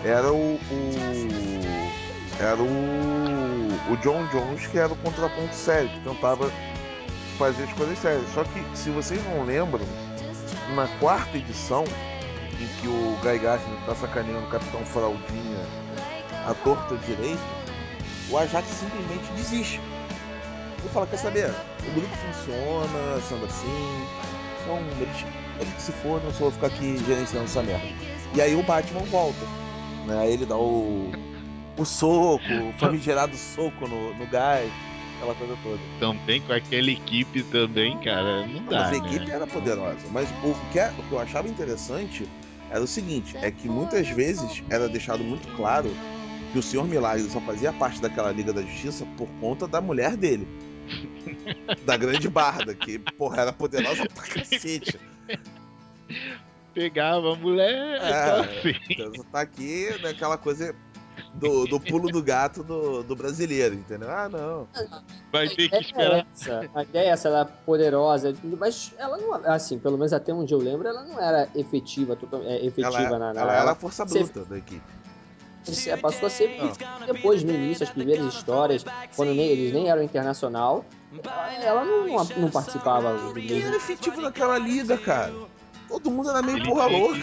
Era 0.04 0.32
o. 0.32 0.60
o- 0.72 2.09
era 2.40 2.62
o. 2.62 3.70
O 3.92 3.98
John 3.98 4.26
Jones 4.28 4.68
que 4.68 4.78
era 4.78 4.92
o 4.92 4.96
contraponto 4.98 5.54
sério, 5.54 5.90
que 5.90 6.00
tentava 6.02 6.52
fazer 7.38 7.64
as 7.64 7.74
coisas 7.74 7.98
sérias. 8.00 8.30
Só 8.34 8.44
que, 8.44 8.64
se 8.76 8.90
vocês 8.92 9.22
não 9.26 9.44
lembram, 9.46 9.86
na 10.76 10.88
quarta 11.00 11.38
edição, 11.38 11.84
em 12.60 12.68
que 12.80 12.88
o 12.88 13.18
Guy 13.22 13.40
Gardner 13.40 13.86
tá 13.86 13.96
sacaneando 13.96 14.46
o 14.46 14.50
Capitão 14.50 14.86
Fraldinha 14.86 15.66
à 16.46 16.54
torta 16.54 16.96
direito, 16.98 17.42
o 18.30 18.38
Ajax 18.38 18.68
simplesmente 18.68 19.32
desiste. 19.36 19.82
Ele 20.80 20.90
fala, 20.94 21.08
quer 21.08 21.18
saber? 21.18 21.50
O 21.88 21.92
grupo 21.92 22.16
funciona, 22.16 23.22
sendo 23.28 23.46
assim. 23.46 24.08
Então, 24.62 24.78
eles, 25.02 25.26
eles 25.60 25.74
que 25.74 25.82
se 25.82 25.92
for, 25.94 26.22
eu 26.24 26.32
só 26.32 26.40
vou 26.40 26.52
ficar 26.52 26.68
aqui 26.68 26.98
gerenciando 27.06 27.46
essa 27.46 27.64
merda. 27.64 27.86
E 28.36 28.42
aí 28.42 28.56
o 28.56 28.64
Batman 28.64 29.02
volta. 29.06 29.40
Né? 30.06 30.32
Ele 30.32 30.46
dá 30.46 30.56
o, 30.56 31.12
o 31.80 31.86
soco, 31.86 32.54
o 32.54 32.74
famigerado 32.78 33.36
soco 33.38 33.88
no, 33.88 34.14
no 34.14 34.26
Guy, 34.26 34.72
aquela 35.18 35.36
coisa 35.36 35.58
toda. 35.64 35.80
Também 36.00 36.42
com 36.42 36.54
aquela 36.54 36.92
equipe 36.92 37.44
também, 37.44 37.98
cara, 38.00 38.46
não 38.48 38.64
dá. 38.66 38.80
Mas 38.80 38.88
a 38.88 38.92
né? 38.92 38.98
equipe 38.98 39.32
era 39.32 39.48
poderosa. 39.48 40.08
Mas 40.12 40.30
o 40.44 40.54
que, 40.72 40.80
é- 40.80 40.92
o 40.98 41.04
que 41.04 41.12
eu 41.12 41.20
achava 41.20 41.48
interessante 41.48 42.28
era 42.70 42.84
o 42.84 42.88
seguinte: 42.88 43.38
é 43.38 43.50
que 43.50 43.68
muitas 43.68 44.08
vezes 44.10 44.64
era 44.70 44.88
deixado 44.90 45.24
muito 45.24 45.48
claro 45.56 45.90
que 46.52 46.60
o 46.60 46.64
Senhor 46.64 46.88
Milagre 46.88 47.24
só 47.30 47.40
fazia 47.42 47.72
parte 47.72 48.02
daquela 48.02 48.32
Liga 48.32 48.52
da 48.52 48.62
Justiça 48.62 49.06
por 49.18 49.28
conta 49.40 49.68
da 49.68 49.80
mulher 49.80 50.18
dele. 50.18 50.48
da 51.86 51.96
grande 51.96 52.28
barda, 52.28 52.74
que, 52.74 52.98
porra, 53.00 53.42
era 53.44 53.54
poderosa 53.54 54.06
pra 54.14 54.24
cacete. 54.24 55.00
Pegava 56.74 57.34
a 57.34 57.36
mulher, 57.36 58.00
É, 58.02 58.10
então 58.10 58.42
assim. 58.42 58.76
Então 58.90 59.26
tá 59.32 59.42
aqui 59.42 59.90
naquela 60.02 60.38
coisa 60.38 60.76
do, 61.34 61.66
do 61.68 61.80
pulo 61.80 62.10
do 62.10 62.22
gato 62.24 62.64
do, 62.64 63.04
do 63.04 63.16
brasileiro, 63.16 63.76
entendeu? 63.76 64.10
Ah, 64.10 64.28
não. 64.28 64.68
Vai 65.32 65.48
ter 65.48 65.70
que 65.70 65.76
É 65.76 65.82
esperar. 65.82 66.26
essa. 66.36 66.70
A 66.74 66.84
ideia 66.84 67.08
é 67.08 67.10
essa, 67.10 67.28
ela 67.28 67.42
é 67.42 67.46
poderosa, 67.66 68.34
mas 68.58 68.94
ela 68.98 69.18
não, 69.18 69.34
assim, 69.46 69.78
pelo 69.80 69.98
menos 69.98 70.12
até 70.12 70.34
onde 70.34 70.54
eu 70.54 70.60
lembro, 70.60 70.88
ela 70.88 71.04
não 71.04 71.20
era 71.22 71.48
efetiva, 71.56 72.16
total- 72.16 72.42
é, 72.44 72.66
efetiva 72.66 72.98
Ela, 72.98 73.20
na, 73.20 73.34
na 73.34 73.42
ela 73.42 73.54
era 73.54 73.72
a 73.72 73.76
força 73.76 74.04
bruta 74.06 74.44
da 74.46 74.58
equipe. 74.58 75.00
É, 75.88 75.98
passou 75.98 76.26
a 76.26 76.30
ser 76.30 76.58
depois, 77.06 77.44
no 77.44 77.54
início, 77.54 77.84
as 77.84 77.92
primeiras 77.92 78.34
histórias, 78.34 78.84
quando 79.16 79.30
nem- 79.36 79.50
eles 79.50 79.72
nem 79.72 79.90
eram 79.90 80.02
internacional, 80.02 80.84
ela, 81.62 81.86
não, 81.86 82.08
não, 82.08 82.50
participava 82.50 83.14
mesmo. 83.34 83.66
era 83.68 83.76
efetivo 83.76 84.22
naquela 84.22 84.58
liga, 84.58 84.98
cara. 84.98 85.34
Todo 85.88 86.10
mundo 86.10 86.30
era 86.30 86.42
meio 86.42 86.64
porra 86.66 86.86
louca. 86.88 87.20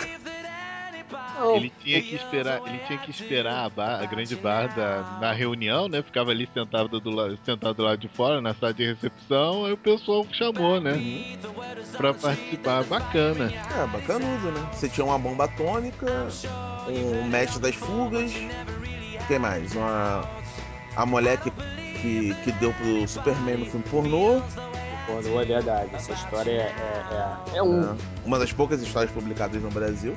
Que- 1.36 1.40
Não, 1.40 1.56
Ele 1.56 1.72
tinha 1.82 2.00
que 2.02 2.14
esperar, 2.14 2.60
ele 2.66 2.78
tinha 2.86 2.98
que 2.98 3.10
esperar 3.10 3.64
a, 3.64 3.68
bar- 3.68 4.00
a 4.02 4.06
grande 4.06 4.34
barda 4.36 5.04
na 5.20 5.32
reunião, 5.32 5.88
né? 5.88 6.02
Ficava 6.02 6.30
ali 6.30 6.48
sentado 6.52 6.98
do, 7.00 7.10
lado, 7.10 7.38
sentado 7.44 7.74
do 7.74 7.82
lado 7.82 7.98
de 7.98 8.08
fora, 8.08 8.40
na 8.40 8.54
sala 8.54 8.72
de 8.72 8.84
recepção, 8.86 9.64
aí 9.66 9.72
o 9.72 9.76
pessoal 9.76 10.26
chamou, 10.32 10.80
né? 10.80 10.92
Pra 11.96 12.12
participar. 12.14 12.84
Bacana. 12.84 13.52
É, 13.52 13.86
bacanudo, 13.86 14.50
né? 14.52 14.68
Você 14.72 14.88
tinha 14.88 15.04
uma 15.04 15.18
bomba 15.18 15.44
atômica, 15.44 16.06
um 16.88 17.24
mestre 17.28 17.60
das 17.60 17.74
fugas. 17.74 18.32
Quem 19.28 19.38
mais? 19.38 19.74
Uma. 19.74 20.28
A 20.94 21.04
mulher 21.04 21.38
que, 21.38 21.50
que, 22.00 22.34
que 22.44 22.52
deu 22.52 22.72
pro 22.74 23.06
Superman 23.08 23.58
no 23.58 23.66
filme 23.66 23.84
pornô. 23.90 24.42
Quando 25.06 25.40
é 25.40 25.44
verdade, 25.44 25.90
essa 25.94 26.12
história 26.12 26.50
é, 26.50 26.54
é, 26.64 27.52
é, 27.54 27.58
é 27.58 27.62
um. 27.62 27.80
né? 27.80 27.96
Uma 28.24 28.38
das 28.38 28.52
poucas 28.52 28.82
histórias 28.82 29.10
publicadas 29.12 29.62
no 29.62 29.70
Brasil. 29.70 30.16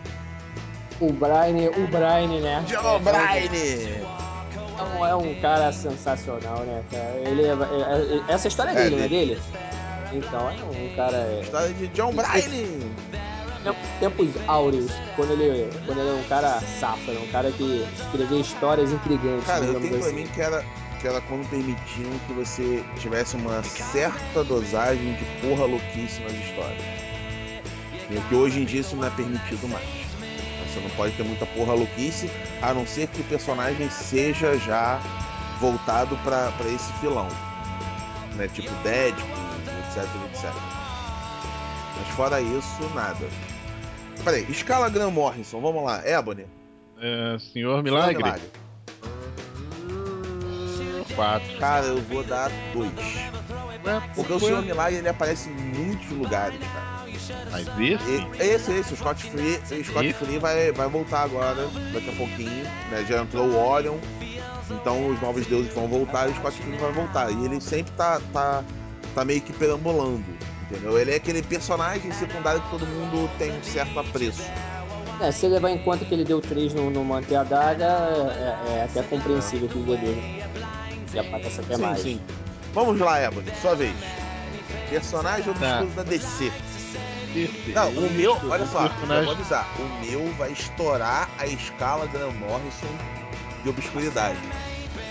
O 0.99 1.13
Brian, 1.13 1.69
o 1.77 1.87
Brian, 1.87 2.41
né? 2.41 2.63
John 2.67 2.95
É, 2.95 2.99
Bryan! 2.99 4.09
É 5.07 5.15
um, 5.15 5.31
é 5.31 5.33
cara 5.41 5.71
sensacional, 5.71 6.59
né, 6.59 6.83
cara? 6.91 7.21
Ele 7.25 7.43
é, 7.43 7.49
é- 7.51 8.17
é- 8.29 8.33
essa 8.33 8.47
história 8.47 8.71
é 8.71 8.73
É 8.73 8.83
dele, 8.83 8.95
não 8.97 9.03
é 9.03 9.07
dele. 9.07 9.41
Então, 10.11 10.49
é 10.49 10.53
um 10.63 10.95
cara. 10.95 11.17
É, 11.17 11.41
História 11.43 11.73
de 11.73 11.87
John 11.89 12.11
Bryan! 12.13 12.89
é 13.65 13.73
tempos 13.99 14.29
áureos, 14.47 14.89
quando 15.15 15.31
ele, 15.31 15.69
quando 15.85 15.99
ele 15.99 16.09
é 16.09 16.13
um 16.13 16.23
cara 16.29 16.59
safra, 16.79 17.13
um 17.13 17.27
cara 17.27 17.51
que 17.51 17.85
escrevia 17.99 18.39
histórias 18.39 18.91
intrigantes, 18.91 19.45
Cara, 19.45 19.65
eu 19.65 19.79
tenho 19.81 19.97
pra 19.97 20.07
assim. 20.07 20.15
mim 20.15 20.27
que 20.33 20.41
era, 20.41 20.63
que 21.01 21.07
era 21.07 21.19
quando 21.21 21.47
permitiam 21.49 22.09
que 22.25 22.33
você 22.33 22.81
tivesse 22.97 23.35
uma 23.35 23.61
certa 23.63 24.43
dosagem 24.45 25.13
de 25.13 25.25
porra 25.45 25.65
louquice 25.65 26.21
nas 26.21 26.31
histórias. 26.31 26.81
E 28.09 28.19
que 28.29 28.35
hoje 28.35 28.61
em 28.61 28.65
dia 28.65 28.79
isso 28.81 28.95
não 28.95 29.05
é 29.05 29.09
permitido 29.11 29.67
mais. 29.67 30.08
Você 30.73 30.79
não 30.79 30.89
pode 30.91 31.13
ter 31.15 31.23
muita 31.23 31.45
porra 31.47 31.73
louquice, 31.73 32.29
a 32.61 32.73
não 32.73 32.85
ser 32.85 33.07
que 33.07 33.21
o 33.21 33.23
personagem 33.25 33.89
seja 33.89 34.57
já 34.57 34.99
voltado 35.59 36.15
pra 36.17 36.51
pra 36.51 36.67
esse 36.69 36.91
filão. 36.93 37.27
Né? 38.35 38.47
Tipo 38.47 38.73
Deadpool, 38.83 39.27
etc, 39.87 40.03
etc. 40.31 40.51
Mas 41.97 42.07
fora 42.15 42.39
isso, 42.41 42.83
nada. 42.93 43.27
Peraí, 44.23 44.45
escala 44.49 44.89
Graham 44.89 45.11
Morrison, 45.11 45.59
vamos 45.59 45.83
lá. 45.83 46.07
Ebony. 46.07 46.45
É, 47.01 47.37
senhor 47.39 47.81
Senhor 47.81 47.83
Milagre? 47.83 48.41
Quatro. 51.15 51.57
Cara, 51.57 51.85
eu 51.87 52.01
vou 52.03 52.23
dar 52.23 52.51
dois. 52.73 52.91
Porque 54.15 54.33
o 54.33 54.39
Senhor 54.39 54.61
Milagre 54.61 54.99
ele 54.99 55.09
aparece 55.09 55.49
em 55.49 55.53
muitos 55.53 56.09
lugares, 56.11 56.59
cara. 56.59 56.98
Mas 57.51 57.67
esse? 57.79 58.09
E, 58.09 58.43
esse, 58.43 58.71
esse, 58.73 58.93
o 58.93 58.97
Scott 58.97 59.23
Free, 59.29 59.59
o 59.79 59.83
Scott 59.83 60.05
Esse? 60.05 60.13
Free 60.25 60.39
vai, 60.39 60.71
vai 60.71 60.87
voltar 60.89 61.23
agora, 61.23 61.67
daqui 61.93 62.09
a 62.09 62.13
pouquinho, 62.13 62.63
né? 62.91 63.05
Já 63.07 63.21
entrou 63.21 63.47
o 63.47 63.57
Orion, 63.57 63.97
então 64.69 65.07
os 65.09 65.21
novos 65.21 65.45
deuses 65.47 65.73
vão 65.73 65.87
voltar 65.87 66.27
e 66.27 66.31
o 66.31 66.35
Scott 66.35 66.57
Free 66.61 66.77
vai 66.77 66.91
voltar. 66.91 67.31
E 67.31 67.45
ele 67.45 67.59
sempre 67.61 67.91
tá, 67.93 68.21
tá, 68.33 68.63
tá 69.15 69.25
meio 69.25 69.41
que 69.41 69.53
perambulando, 69.53 70.23
entendeu? 70.69 70.97
Ele 70.99 71.11
é 71.11 71.15
aquele 71.15 71.41
personagem 71.41 72.11
secundário 72.11 72.61
que 72.61 72.69
todo 72.69 72.85
mundo 72.85 73.29
tem 73.37 73.51
um 73.51 73.63
certo 73.63 73.99
apreço. 73.99 74.43
É, 75.21 75.31
se 75.31 75.47
levar 75.47 75.69
em 75.69 75.79
conta 75.79 76.05
que 76.05 76.13
ele 76.13 76.23
deu 76.23 76.39
3 76.39 76.73
no, 76.73 76.89
no 76.89 77.03
Manter 77.03 77.35
a 77.35 77.43
Daga, 77.43 77.85
é, 77.85 78.77
é 78.77 78.83
até 78.89 79.03
compreensível 79.03 79.67
que 79.67 79.77
ele 79.77 79.97
dê 79.97 80.05
dois. 80.05 81.13
E 81.13 81.19
aparece 81.19 81.59
até 81.59 81.75
sim, 81.75 81.81
mais. 81.81 81.99
sim. 81.99 82.21
Vamos 82.73 82.99
lá, 82.99 83.21
Ebony, 83.21 83.51
sua 83.61 83.75
vez. 83.75 83.93
Personagem 84.89 85.53
Tá. 85.55 85.81
obscuro 85.81 85.91
da 85.95 86.03
DC. 86.03 86.51
Esse. 87.35 87.71
Não, 87.73 87.89
o 87.91 88.09
meu, 88.11 88.39
olha 88.49 88.65
só, 88.65 88.87
personagem- 88.89 89.25
vou 89.25 89.33
avisar, 89.33 89.67
o 89.77 90.05
meu 90.05 90.25
vai 90.33 90.51
estourar 90.51 91.29
a 91.37 91.45
escala 91.47 92.07
Graham 92.07 92.31
Morrison 92.33 92.87
de 93.63 93.69
obscuridade. 93.69 94.39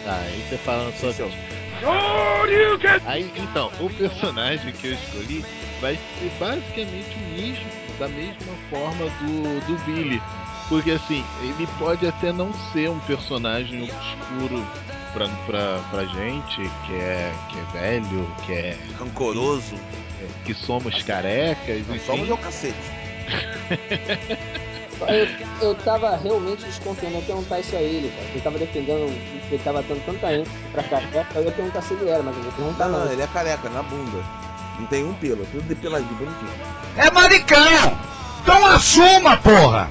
Tá, 0.05 0.17
aí 0.17 0.43
você 0.49 0.59
falando 0.59 0.89
o- 0.89 1.49
Aí, 3.07 3.31
então, 3.37 3.71
o 3.79 3.89
personagem 3.91 4.73
que 4.73 4.89
eu 4.89 4.95
escolhi 4.95 5.45
vai 5.81 5.97
ser 6.19 6.31
basicamente 6.39 7.17
o 7.17 7.21
mesmo, 7.35 7.71
da 7.99 8.09
mesma 8.09 8.55
forma 8.71 9.05
do, 9.21 9.61
do 9.67 9.79
Billy. 9.85 10.21
Porque 10.69 10.91
assim, 10.91 11.25
ele 11.41 11.67
pode 11.79 12.07
até 12.07 12.33
não 12.33 12.53
ser 12.73 12.91
um 12.91 12.99
personagem 13.01 13.83
obscuro 13.83 14.67
pra, 15.13 15.29
pra, 15.47 15.81
pra 15.91 16.05
gente, 16.05 16.71
que 16.85 16.95
é, 16.95 17.33
que 17.49 17.59
é 17.59 17.63
velho, 17.73 18.29
que 18.45 18.53
é. 18.53 18.77
rancoroso. 18.99 19.79
Que 20.45 20.55
somos 20.55 21.03
carecas, 21.03 21.87
Não 21.87 21.97
enfim. 21.97 22.07
somos 22.07 22.29
é 22.29 22.33
o 22.33 22.39
cacete. 22.39 22.75
Eu, 25.01 25.29
eu 25.69 25.75
tava 25.77 26.17
realmente 26.17 26.65
desconfiando, 26.65 27.15
eu 27.15 27.21
ia 27.21 27.27
perguntar 27.27 27.61
isso 27.61 27.77
a 27.77 27.81
ele, 27.81 28.09
cara. 28.17 28.29
Ele 28.33 28.41
tava 28.41 28.59
defendendo, 28.59 29.07
ele 29.49 29.63
tava 29.63 29.81
dando 29.85 30.05
tanta 30.05 30.33
ênfase 30.33 30.51
pra 30.73 30.83
careca, 30.83 31.27
eu 31.37 31.45
ia 31.45 31.53
perguntar 31.53 31.83
se 31.83 31.95
ele 31.95 32.09
era, 32.11 32.21
mas 32.21 32.37
eu 32.37 32.43
vou 32.43 32.51
perguntar 32.53 32.89
Não, 32.89 32.99
não. 32.99 33.05
não, 33.07 33.13
ele 33.13 33.23
é 33.23 33.27
careca, 33.29 33.69
na 33.71 33.81
bunda. 33.85 34.21
Não 34.77 34.87
tem 34.87 35.05
um 35.05 35.15
pelo, 35.15 35.47
tudo 35.47 35.63
depiladinho, 35.69 36.13
bonitinho. 36.17 36.51
É 36.97 37.09
maricão! 37.13 37.97
Então 38.43 38.67
assuma, 38.67 39.37
porra! 39.37 39.89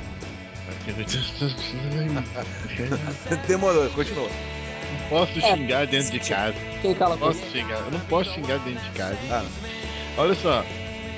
Demorou, 3.47 3.89
continua. 3.91 4.29
Posso 5.09 5.39
É, 5.39 5.55
xingar 5.55 5.87
dentro 5.87 6.11
de 6.11 6.19
casa. 6.19 6.55
Quem 6.81 6.93
cala 6.93 7.17
Posso 7.17 7.39
xingar. 7.51 7.77
Eu 7.79 7.91
não 7.91 7.99
posso 8.01 8.31
xingar 8.33 8.57
dentro 8.59 8.83
de 8.83 8.89
casa. 8.91 9.17
Ah, 9.31 9.43
Olha 10.17 10.33
só. 10.35 10.65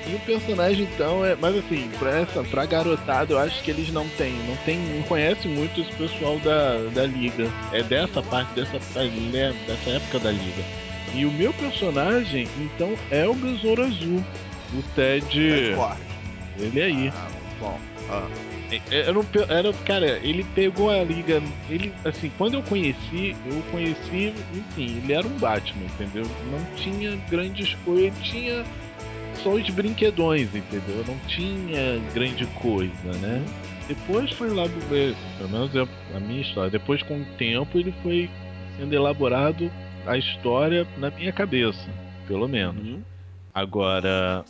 E 0.06 0.14
o 0.14 0.18
personagem 0.20 0.84
então 0.94 1.24
é. 1.24 1.36
Mas 1.36 1.56
assim, 1.56 1.90
pra 1.98 2.10
essa, 2.20 2.42
pra 2.44 2.66
garotada, 2.66 3.32
eu 3.34 3.38
acho 3.38 3.62
que 3.62 3.70
eles 3.70 3.90
não 3.92 4.08
têm. 4.10 4.32
Não 4.46 4.56
tem. 4.64 4.78
Não 4.78 5.02
conhecem 5.02 5.50
muito 5.50 5.80
esse 5.80 5.92
pessoal 5.92 6.38
da, 6.40 6.78
da 6.94 7.06
liga. 7.06 7.48
É 7.72 7.82
dessa 7.82 8.22
parte, 8.22 8.52
dessa, 8.54 8.78
né, 9.08 9.54
dessa 9.66 9.90
época 9.90 10.18
da 10.18 10.30
liga. 10.30 10.62
E 11.14 11.24
o 11.24 11.32
meu 11.32 11.52
personagem, 11.54 12.46
então, 12.58 12.94
é 13.10 13.26
o 13.26 13.34
Besouro 13.34 13.82
Azul. 13.82 14.24
O 14.72 14.82
Ted. 14.94 15.26
Ted 15.26 15.74
Kord. 15.74 16.00
Ele 16.58 16.82
aí. 16.82 17.12
Ah, 17.14 17.28
bom. 17.58 17.80
Ah, 18.08 18.28
É, 18.70 19.00
Era 19.00 19.18
um, 19.18 19.24
era, 19.48 19.72
cara, 19.84 20.06
ele 20.22 20.44
pegou 20.54 20.90
a 20.90 21.02
liga. 21.02 21.42
Ele, 21.68 21.92
assim, 22.04 22.30
quando 22.38 22.54
eu 22.54 22.62
conheci, 22.62 23.34
eu 23.44 23.60
conheci, 23.72 24.32
enfim, 24.54 25.00
ele 25.02 25.12
era 25.12 25.26
um 25.26 25.36
Batman, 25.38 25.84
entendeu? 25.86 26.24
Não 26.50 26.64
tinha 26.76 27.18
grandes 27.28 27.74
coisas, 27.84 28.16
tinha 28.22 28.64
só 29.42 29.50
os 29.50 29.68
brinquedões, 29.70 30.54
entendeu? 30.54 31.04
Não 31.06 31.18
tinha 31.26 31.98
grande 32.12 32.46
coisa, 32.46 33.12
né? 33.20 33.44
Depois 33.88 34.30
foi 34.32 34.50
lá, 34.50 34.64
é, 34.64 35.14
pelo 35.38 35.50
menos 35.50 35.74
é 35.74 36.16
a 36.16 36.20
minha 36.20 36.40
história. 36.42 36.70
Depois, 36.70 37.02
com 37.02 37.20
o 37.20 37.24
tempo, 37.36 37.78
ele 37.78 37.92
foi 38.02 38.30
sendo 38.78 38.94
elaborado 38.94 39.70
a 40.06 40.16
história 40.16 40.86
na 40.96 41.10
minha 41.10 41.32
cabeça, 41.32 41.88
pelo 42.26 42.48
menos. 42.48 42.86
uhum. 42.86 43.02
Agora, 43.52 44.44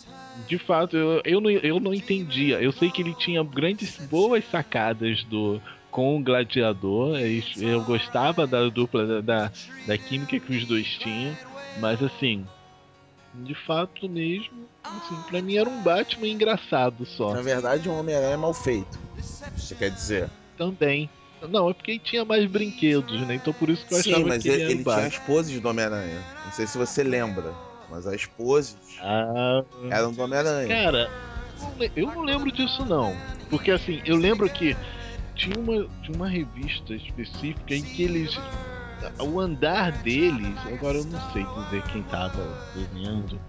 de 0.46 0.58
fato, 0.58 0.96
eu, 0.96 1.22
eu, 1.24 1.40
não, 1.40 1.50
eu 1.50 1.80
não 1.80 1.94
entendia. 1.94 2.60
Eu 2.60 2.70
sei 2.70 2.90
que 2.90 3.00
ele 3.00 3.14
tinha 3.14 3.42
grandes, 3.42 3.96
boas 4.10 4.44
sacadas 4.50 5.24
do 5.24 5.60
com 5.90 6.18
o 6.18 6.22
Gladiador. 6.22 7.18
Eu, 7.18 7.42
eu 7.56 7.84
gostava 7.84 8.46
da 8.46 8.68
dupla, 8.68 9.22
da, 9.22 9.50
da 9.86 9.98
química 9.98 10.38
que 10.38 10.54
os 10.54 10.66
dois 10.66 10.86
tinham. 10.98 11.34
Mas 11.80 12.02
assim, 12.02 12.44
de 13.34 13.54
fato 13.54 14.08
mesmo, 14.08 14.68
assim, 14.84 15.20
pra 15.28 15.42
mim 15.42 15.56
era 15.56 15.68
um 15.68 15.82
Batman 15.82 16.28
engraçado 16.28 17.04
só. 17.06 17.34
Na 17.34 17.42
verdade, 17.42 17.88
um 17.88 17.98
Homem-Aranha 17.98 18.36
mal 18.36 18.54
feito. 18.54 18.98
Você 19.56 19.74
quer 19.74 19.90
dizer? 19.90 20.28
Também. 20.56 21.08
Não, 21.48 21.70
é 21.70 21.74
porque 21.74 21.92
ele 21.92 22.00
tinha 22.00 22.24
mais 22.24 22.44
brinquedos, 22.46 23.26
né? 23.26 23.34
Então 23.34 23.52
por 23.52 23.70
isso 23.70 23.86
que 23.86 23.94
eu 23.94 24.02
Sim, 24.02 24.10
achava 24.10 24.28
mas 24.28 24.42
que 24.42 24.48
ele, 24.48 24.62
ele, 24.62 24.72
ele 24.72 24.84
tinha 24.84 25.06
as 25.06 25.18
poses 25.18 25.58
do 25.58 25.68
Homem-Aranha. 25.68 26.22
Não 26.44 26.52
sei 26.52 26.66
se 26.66 26.76
você 26.76 27.02
lembra, 27.02 27.54
mas 27.88 28.06
as 28.06 28.26
poses 28.26 28.76
Ah, 29.00 29.64
eram 29.90 30.12
do 30.12 30.22
Homem-Aranha. 30.22 30.68
Cara, 30.68 31.10
eu 31.96 32.06
não 32.06 32.22
lembro 32.22 32.52
disso 32.52 32.84
não. 32.84 33.16
Porque 33.48 33.70
assim, 33.70 34.02
eu 34.04 34.16
lembro 34.16 34.50
que 34.50 34.76
tinha 35.34 35.58
uma, 35.58 35.88
tinha 36.02 36.16
uma 36.16 36.28
revista 36.28 36.94
específica 36.94 37.74
em 37.74 37.82
que 37.82 38.02
eles. 38.02 38.38
O 39.18 39.40
andar 39.40 39.92
deles, 40.02 40.58
agora 40.66 40.98
eu 40.98 41.04
não 41.04 41.18
sei 41.32 41.42
dizer 41.42 41.82
quem 41.84 42.02
tava 42.02 42.46
desenhando. 42.74 43.40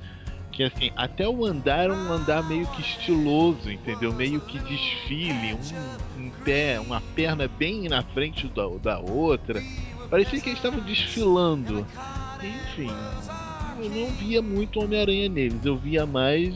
Que 0.62 0.66
assim, 0.66 0.92
até 0.96 1.28
o 1.28 1.44
andar 1.44 1.86
era 1.86 1.94
um 1.94 2.12
andar 2.12 2.44
meio 2.44 2.68
que 2.68 2.82
estiloso, 2.82 3.72
entendeu? 3.72 4.14
Meio 4.14 4.40
que 4.42 4.60
desfile, 4.60 5.56
um, 5.56 6.22
um 6.22 6.30
pé, 6.46 6.80
uma 6.80 7.02
perna 7.16 7.48
bem 7.48 7.90
na 7.90 8.04
frente 8.04 8.48
da, 8.50 8.68
da 8.80 9.00
outra. 9.00 9.64
Parecia 10.08 10.40
que 10.40 10.50
eles 10.50 10.60
estavam 10.60 10.80
desfilando. 10.82 11.88
Enfim, 12.44 12.92
eu 13.82 13.90
não 13.90 14.08
via 14.18 14.40
muito 14.40 14.80
Homem-Aranha 14.80 15.30
neles, 15.30 15.66
eu 15.66 15.78
via 15.78 16.06
mais 16.06 16.54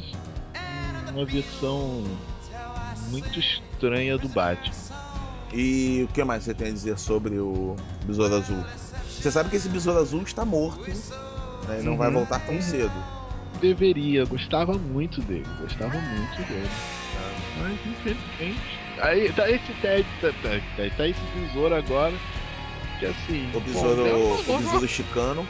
uma 1.12 1.26
versão 1.26 2.04
muito 3.10 3.40
estranha 3.40 4.20
do 4.20 4.28
Batman. 4.30 4.76
E 5.52 6.06
o 6.08 6.14
que 6.14 6.24
mais 6.24 6.44
você 6.44 6.54
tem 6.54 6.68
a 6.68 6.72
dizer 6.72 7.00
sobre 7.00 7.40
o 7.40 7.76
Besouro 8.06 8.36
Azul? 8.36 8.64
Você 9.10 9.32
sabe 9.32 9.50
que 9.50 9.56
esse 9.56 9.70
Besouro 9.70 10.00
Azul 10.00 10.22
está 10.22 10.46
morto, 10.46 10.92
né? 11.68 11.80
E 11.80 11.84
não 11.84 11.98
vai 11.98 12.10
Uhum, 12.10 12.14
voltar 12.16 12.40
tão 12.46 12.62
cedo. 12.62 13.15
Deveria, 13.66 14.26
gostava 14.26 14.74
muito 14.74 15.22
dele, 15.22 15.46
gostava 15.60 15.98
muito 15.98 16.48
dele. 16.48 16.70
Mas 17.58 17.74
infelizmente. 17.86 18.80
Aí 19.00 19.32
tá 19.34 19.50
esse 19.50 19.74
Ted, 19.82 20.06
tá, 20.22 20.32
tá, 20.44 20.50
tá, 20.78 20.84
tá 20.96 21.08
esse 21.08 21.20
besouro 21.36 21.74
agora. 21.74 22.14
Que 23.00 23.08
assim. 23.08 23.50
O 23.54 23.60
Besouro, 23.60 24.04
uma 24.04 24.56
o 24.56 24.60
besouro 24.60 24.88
chicano. 24.88 25.48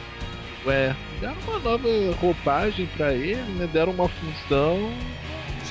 É, 0.66 0.96
deram 1.20 1.36
uma 1.46 1.58
nova 1.60 1.88
roupagem 2.20 2.88
pra 2.96 3.12
ele, 3.12 3.40
né? 3.52 3.68
Deram 3.72 3.92
uma 3.92 4.08
função. 4.08 4.92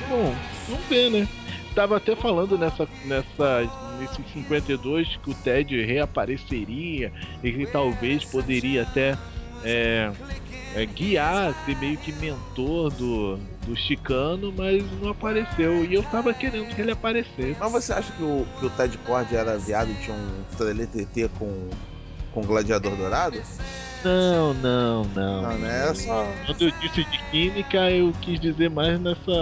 Bom, 0.08 0.34
vamos 0.68 0.86
ver, 0.86 1.10
né? 1.10 1.28
Tava 1.74 1.98
até 1.98 2.16
falando 2.16 2.56
nessa, 2.56 2.88
nessa, 3.04 3.68
nesse 3.98 4.22
52 4.32 5.18
que 5.22 5.30
o 5.30 5.34
Ted 5.34 5.84
reapareceria 5.84 7.12
e 7.42 7.52
que 7.52 7.66
talvez 7.66 8.24
poderia 8.24 8.82
até 8.82 9.18
é, 9.62 10.10
é, 10.74 10.84
guiar, 10.84 11.54
ser 11.64 11.76
meio 11.76 11.96
que 11.98 12.12
mentor 12.12 12.90
do, 12.90 13.38
do 13.66 13.76
Chicano, 13.76 14.52
mas 14.56 14.84
não 15.00 15.08
apareceu. 15.10 15.84
E 15.84 15.94
eu 15.94 16.02
tava 16.02 16.34
querendo 16.34 16.66
que 16.74 16.80
ele 16.80 16.90
aparecesse. 16.90 17.56
Mas 17.58 17.72
você 17.72 17.92
acha 17.92 18.12
que 18.12 18.22
o, 18.22 18.46
que 18.58 18.66
o 18.66 18.70
Ted 18.70 18.98
Cord 18.98 19.34
era 19.34 19.56
viado 19.58 19.90
e 19.92 19.94
tinha 19.94 20.14
um 20.14 20.44
TT 20.50 21.28
com, 21.38 21.70
com 22.32 22.42
Gladiador 22.42 22.96
Dourado? 22.96 23.40
Não, 24.04 24.54
não, 24.54 25.04
não. 25.04 25.42
Não, 25.42 25.58
né? 25.58 25.90
É 25.90 25.94
só. 25.94 26.34
Quando 26.44 26.62
eu 26.62 26.70
disse 26.72 27.04
de 27.04 27.18
química, 27.30 27.90
eu 27.90 28.12
quis 28.20 28.38
dizer 28.38 28.70
mais 28.70 29.00
nessa. 29.00 29.32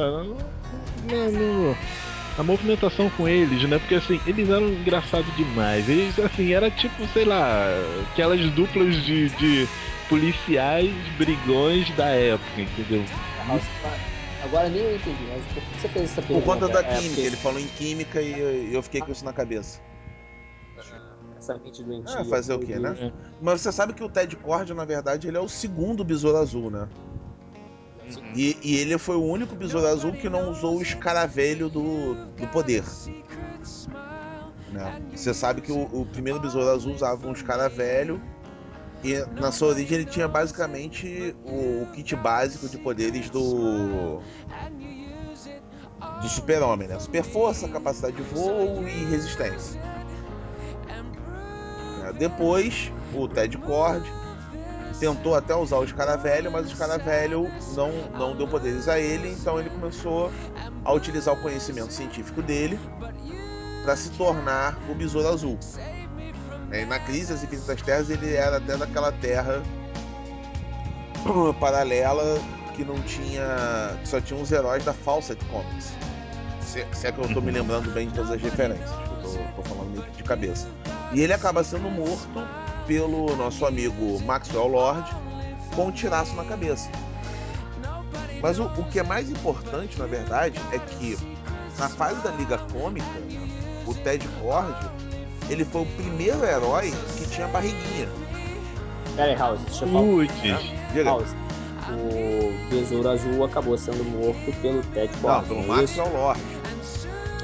No, 1.04 1.30
no- 1.32 1.76
a 2.36 2.42
movimentação 2.42 3.08
com 3.10 3.28
eles, 3.28 3.62
né? 3.68 3.78
Porque 3.78 3.94
assim, 3.94 4.20
eles 4.26 4.48
eram 4.48 4.66
engraçados 4.68 5.34
demais. 5.36 5.88
Eles, 5.88 6.18
assim, 6.18 6.52
era 6.52 6.68
tipo, 6.70 7.06
sei 7.08 7.24
lá, 7.24 7.68
aquelas 8.10 8.40
duplas 8.50 8.96
de, 9.04 9.28
de 9.30 9.68
policiais 10.08 10.92
brigões 11.18 11.90
da 11.96 12.08
época, 12.08 12.60
entendeu? 12.60 13.04
House, 13.46 13.64
Agora 14.44 14.68
nem 14.68 14.82
eu 14.82 14.94
entendi, 14.94 15.24
mas 15.32 15.42
por 15.46 15.62
que 15.62 15.80
você 15.80 15.88
fez 15.88 16.10
essa 16.10 16.20
Por 16.20 16.28
pergunta? 16.28 16.46
conta 16.46 16.68
da 16.68 16.80
É, 16.80 16.82
química, 16.96 17.14
porque 17.14 17.20
ele 17.26 17.36
falou 17.36 17.58
em 17.58 17.66
química 17.68 18.20
e 18.20 18.74
eu 18.74 18.82
fiquei 18.82 19.00
com 19.00 19.10
isso 19.10 19.24
na 19.24 19.32
cabeça. 19.32 19.80
Essa 21.38 21.54
mente 21.58 21.82
doentia. 21.82 22.20
Ah, 22.20 22.24
fazer 22.24 22.52
o 22.54 22.58
quê, 22.58 22.74
né? 22.78 22.90
doideira. 22.90 23.14
Mas 23.40 23.62
você 23.62 23.72
sabe 23.72 23.94
que 23.94 24.04
o 24.04 24.08
Ted 24.08 24.36
Cord, 24.36 24.72
na 24.74 24.84
verdade, 24.84 25.28
ele 25.28 25.36
é 25.36 25.40
o 25.40 25.48
segundo 25.48 26.04
Besouro 26.04 26.36
Azul, 26.36 26.70
né? 26.70 26.88
E, 28.34 28.56
e 28.62 28.76
ele 28.76 28.98
foi 28.98 29.16
o 29.16 29.24
único 29.24 29.54
Besouro 29.54 29.86
Azul 29.86 30.12
que 30.12 30.28
não 30.28 30.50
usou 30.50 30.76
o 30.78 30.82
escaravelho 30.82 31.70
do, 31.70 32.14
do 32.36 32.46
poder. 32.48 32.84
Né? 34.70 35.02
Você 35.14 35.32
sabe 35.32 35.60
que 35.62 35.72
o, 35.72 35.84
o 35.84 36.06
primeiro 36.06 36.38
Besouro 36.38 36.68
Azul 36.68 36.92
usava 36.92 37.26
um 37.26 37.32
escaravelho 37.32 38.20
e 39.04 39.22
na 39.38 39.52
sua 39.52 39.68
origem 39.68 39.98
ele 39.98 40.06
tinha 40.06 40.26
basicamente 40.26 41.36
o, 41.44 41.86
kit 41.92 42.16
básico 42.16 42.68
de 42.68 42.78
poderes 42.78 43.28
do 43.28 44.20
do 46.20 46.28
super-homem, 46.28 46.88
né? 46.88 46.98
Super 46.98 47.22
força, 47.22 47.68
capacidade 47.68 48.16
de 48.16 48.22
voo 48.22 48.82
e 48.88 49.04
resistência. 49.04 49.80
Né? 51.98 52.12
Depois, 52.18 52.90
o 53.14 53.28
Ted 53.28 53.56
Cord 53.58 54.10
tentou 54.98 55.34
até 55.34 55.54
usar 55.54 55.78
o 55.78 55.84
escaravelho, 55.84 56.50
mas 56.50 56.66
o 56.66 56.72
escaravelho 56.72 57.50
não, 57.74 57.90
não 58.18 58.36
deu 58.36 58.48
poderes 58.48 58.88
a 58.88 58.98
ele, 58.98 59.30
então 59.30 59.58
ele 59.58 59.68
começou 59.70 60.30
a 60.84 60.92
utilizar 60.92 61.34
o 61.34 61.42
conhecimento 61.42 61.92
científico 61.92 62.40
dele 62.40 62.78
para 63.82 63.96
se 63.96 64.10
tornar 64.10 64.78
o 64.88 64.94
Besouro 64.94 65.28
Azul. 65.28 65.58
E 66.74 66.84
na 66.84 66.98
crise 66.98 67.32
das 67.32 67.44
Infinitas 67.44 67.82
Terras 67.82 68.10
ele 68.10 68.34
era 68.34 68.56
até 68.56 68.76
daquela 68.76 69.12
terra 69.12 69.62
paralela 71.60 72.38
que 72.74 72.84
não 72.84 73.00
tinha. 73.02 73.96
que 74.00 74.08
só 74.08 74.20
tinha 74.20 74.40
os 74.40 74.50
heróis 74.50 74.84
da 74.84 74.92
Fawcett 74.92 75.42
Comics. 75.46 75.92
Se, 76.60 76.84
se 76.92 77.06
é 77.06 77.12
que 77.12 77.20
eu 77.20 77.32
tô 77.32 77.40
me 77.40 77.52
lembrando 77.52 77.90
bem 77.92 78.08
de 78.08 78.14
todas 78.14 78.32
as 78.32 78.42
referências, 78.42 78.90
que 78.90 79.26
eu 79.26 79.54
tô, 79.54 79.62
tô 79.62 79.68
falando 79.68 79.90
meio 79.92 80.10
de 80.10 80.22
cabeça. 80.24 80.66
E 81.12 81.20
ele 81.20 81.32
acaba 81.32 81.62
sendo 81.62 81.88
morto 81.88 82.46
pelo 82.86 83.36
nosso 83.36 83.64
amigo 83.64 84.20
Maxwell 84.24 84.66
Lord 84.66 85.08
com 85.74 85.86
um 85.86 85.92
tiraço 85.92 86.34
na 86.34 86.44
cabeça. 86.44 86.90
Mas 88.42 88.58
o, 88.58 88.64
o 88.64 88.84
que 88.90 88.98
é 88.98 89.02
mais 89.02 89.30
importante, 89.30 89.98
na 89.98 90.06
verdade, 90.06 90.60
é 90.72 90.78
que 90.78 91.16
na 91.78 91.88
fase 91.88 92.20
da 92.22 92.30
Liga 92.32 92.58
Cômica, 92.72 93.06
o 93.86 93.94
Ted 93.94 94.26
Cord 94.40 94.90
ele 95.50 95.64
foi 95.64 95.82
o 95.82 95.86
primeiro 95.86 96.44
herói 96.44 96.92
que 97.16 97.28
tinha 97.28 97.46
barriguinha. 97.48 98.08
Pera 99.16 99.30
aí, 99.32 99.36
House, 99.36 99.60
deixa 99.60 99.84
eu 99.84 99.88
falar. 99.88 100.04
Putz. 100.04 101.04
House, 101.04 101.34
o 101.90 102.68
Besouro 102.70 103.08
Azul 103.10 103.44
acabou 103.44 103.76
sendo 103.76 104.02
morto 104.04 104.52
pelo 104.60 104.82
Ted 104.94 105.12
Não, 105.14 105.20
Cord. 105.22 105.48
pelo 105.48 105.62
não 105.66 105.74
é? 105.74 105.76
Maxwell 105.82 106.12
Lord. 106.12 106.40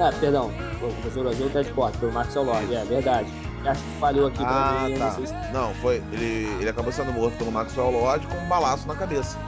Ah, 0.01 0.13
perdão. 0.19 0.51
O 0.83 1.03
Besouro 1.05 1.29
Azul, 1.29 1.47
o 1.47 1.51
Ted 1.51 1.71
Cord, 1.73 1.97
pelo 1.99 2.13
Maxwell 2.13 2.45
Lord. 2.47 2.75
É 2.75 2.85
verdade. 2.85 3.31
Acho 3.67 3.83
que 3.83 3.91
falhou 4.01 4.27
aqui 4.29 4.43
Ah, 4.43 4.77
pra 4.79 4.89
mim. 4.89 4.93
eu 4.95 4.99
tá. 4.99 5.05
Não 5.05 5.15
sei 5.15 5.27
se... 5.27 5.35
Não, 5.53 5.75
foi. 5.75 5.97
Ele, 6.13 6.49
ele 6.59 6.69
acabou 6.71 6.91
sendo 6.91 7.13
morto 7.13 7.37
pelo 7.37 7.53
Maxwell 7.53 7.91
Lord 7.91 8.27
com 8.27 8.37
um 8.39 8.49
balaço 8.49 8.89
na 8.89 8.95
cabeça. 8.97 9.39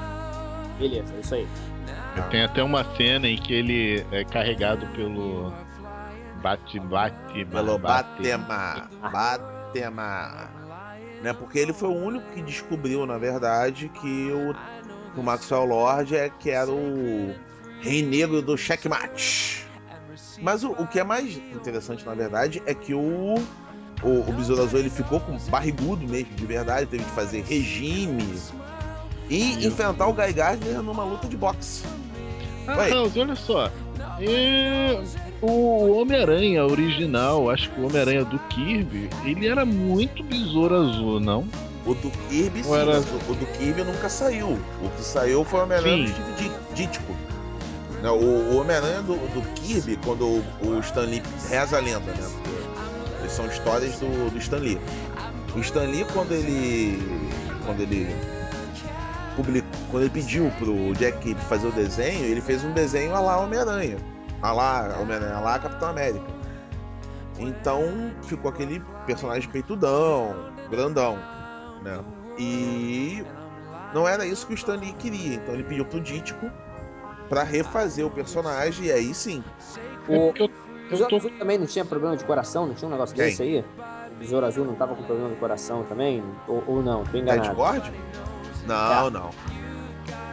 Beleza, 0.78 1.14
é 1.16 1.20
isso 1.20 1.34
aí. 1.34 1.48
tem 2.30 2.42
até 2.42 2.62
uma 2.62 2.84
cena 2.96 3.26
em 3.26 3.36
que 3.38 3.54
ele 3.54 4.06
é 4.12 4.24
carregado 4.24 4.86
pelo. 4.88 5.50
Bate, 6.42 6.80
bate, 6.80 7.44
Pelo 7.46 7.78
bate. 7.78 8.16
Batema. 8.16 8.88
Batema. 9.00 10.50
Né? 11.22 11.32
Porque 11.32 11.58
ele 11.58 11.72
foi 11.72 11.88
o 11.88 11.96
único 11.96 12.28
que 12.32 12.42
descobriu, 12.42 13.06
na 13.06 13.16
verdade, 13.16 13.88
que 13.88 14.30
o, 14.32 15.20
o 15.20 15.22
Maxwell 15.22 15.64
Lord 15.64 16.16
é 16.16 16.28
que 16.28 16.50
era 16.50 16.70
o 16.70 17.34
rei 17.80 18.02
negro 18.02 18.42
do 18.42 18.56
checkmate. 18.56 19.66
Mas 20.40 20.64
o, 20.64 20.72
o 20.72 20.86
que 20.86 20.98
é 20.98 21.04
mais 21.04 21.36
interessante, 21.36 22.04
na 22.04 22.14
verdade, 22.14 22.60
é 22.66 22.74
que 22.74 22.92
o, 22.92 23.34
o, 24.02 24.28
o 24.28 24.32
Besouro 24.32 24.62
Azul 24.62 24.80
ele 24.80 24.90
ficou 24.90 25.20
com 25.20 25.36
barrigudo 25.48 26.06
mesmo, 26.06 26.34
de 26.34 26.46
verdade. 26.46 26.86
Teve 26.86 27.04
que 27.04 27.10
fazer 27.10 27.42
regime 27.42 28.40
e 29.30 29.64
enfrentar 29.64 30.08
o 30.08 30.12
Guy 30.12 30.32
Gardner 30.32 30.82
numa 30.82 31.04
luta 31.04 31.28
de 31.28 31.36
boxe. 31.36 31.84
Ah. 32.66 32.88
House, 32.88 33.16
olha 33.16 33.36
só. 33.36 33.70
É, 34.20 35.02
o 35.42 36.00
Homem-Aranha 36.00 36.64
original, 36.64 37.50
acho 37.50 37.70
que 37.70 37.80
o 37.80 37.86
Homem-Aranha 37.86 38.24
do 38.24 38.38
Kirby, 38.38 39.10
ele 39.24 39.46
era 39.48 39.64
muito 39.66 40.22
besouro 40.22 40.74
azul, 40.74 41.18
não? 41.20 41.46
O 41.84 41.94
do 41.94 42.10
Kirby, 42.28 42.62
sim, 42.62 42.74
era- 42.74 43.00
o, 43.00 43.34
do 43.34 43.46
Kirby 43.58 43.82
nunca 43.82 44.08
saiu. 44.08 44.50
O 44.82 44.88
que 44.96 45.02
saiu 45.02 45.44
foi 45.44 45.60
o 45.60 45.62
Homem-Aranha 45.64 46.04
do. 46.04 46.08
Steve 46.08 46.32
Di- 46.36 46.52
Ditko. 46.86 47.16
O, 48.04 48.54
o 48.54 48.56
Homem-Aranha 48.60 49.02
do, 49.02 49.14
do 49.14 49.42
Kirby, 49.54 49.98
quando 50.04 50.24
o, 50.26 50.44
o 50.64 50.78
Stan 50.80 51.02
Lee 51.02 51.22
reza 51.48 51.76
a 51.76 51.80
lenda, 51.80 52.12
né? 52.12 52.30
Porque 53.16 53.28
são 53.28 53.46
histórias 53.46 53.94
do, 53.98 54.30
do 54.30 54.38
Stan 54.38 54.58
Lee. 54.58 54.78
O 55.56 55.58
Stan 55.60 55.82
Lee, 55.84 56.04
quando 56.12 56.32
ele. 56.32 56.98
Quando 57.66 57.80
ele 57.80 58.12
publicou, 59.36 59.70
quando 59.90 60.02
ele 60.04 60.10
pediu 60.10 60.50
pro 60.58 60.92
Jack 60.94 61.18
Kirby 61.18 61.40
fazer 61.42 61.68
o 61.68 61.72
desenho, 61.72 62.24
ele 62.24 62.40
fez 62.40 62.64
um 62.64 62.72
desenho 62.72 63.14
a 63.14 63.20
lá 63.20 63.40
Homem-Aranha. 63.40 63.96
A 64.42 64.52
lá 64.52 64.96
Homem-Aranha, 65.00 65.36
a 65.36 65.40
lá 65.40 65.58
Capitão 65.58 65.88
América. 65.88 66.26
Então 67.38 68.12
ficou 68.22 68.50
aquele 68.50 68.80
personagem 69.06 69.48
peitudão, 69.48 70.52
grandão, 70.70 71.16
né? 71.82 72.04
E 72.38 73.24
não 73.94 74.06
era 74.06 74.26
isso 74.26 74.46
que 74.46 74.52
o 74.52 74.54
Stan 74.54 74.76
Lee 74.76 74.92
queria. 74.94 75.36
Então 75.36 75.54
ele 75.54 75.64
pediu 75.64 75.84
pro 75.84 76.00
Dítico 76.00 76.50
para 77.28 77.42
refazer 77.42 78.06
o 78.06 78.10
personagem 78.10 78.86
e 78.86 78.92
aí 78.92 79.14
sim. 79.14 79.42
É 80.08 80.12
O 80.12 80.32
eu, 80.36 81.08
tô 81.08 81.30
também 81.38 81.56
não 81.56 81.66
tinha 81.66 81.84
problema 81.84 82.16
de 82.16 82.24
coração? 82.24 82.66
Não 82.66 82.74
tinha 82.74 82.88
um 82.88 82.92
negócio 82.92 83.14
Quem? 83.14 83.26
desse 83.26 83.42
aí? 83.42 83.64
O 84.12 84.18
Besouro 84.18 84.44
Azul 84.46 84.64
não 84.66 84.74
tava 84.74 84.94
com 84.94 85.02
problema 85.04 85.30
de 85.30 85.36
coração 85.36 85.84
também? 85.84 86.22
Ou, 86.46 86.62
ou 86.66 86.82
não? 86.82 87.04
Tô 87.04 87.16
enganado. 87.16 87.56
Não, 88.66 89.06
É. 89.06 89.10
não. 89.10 89.30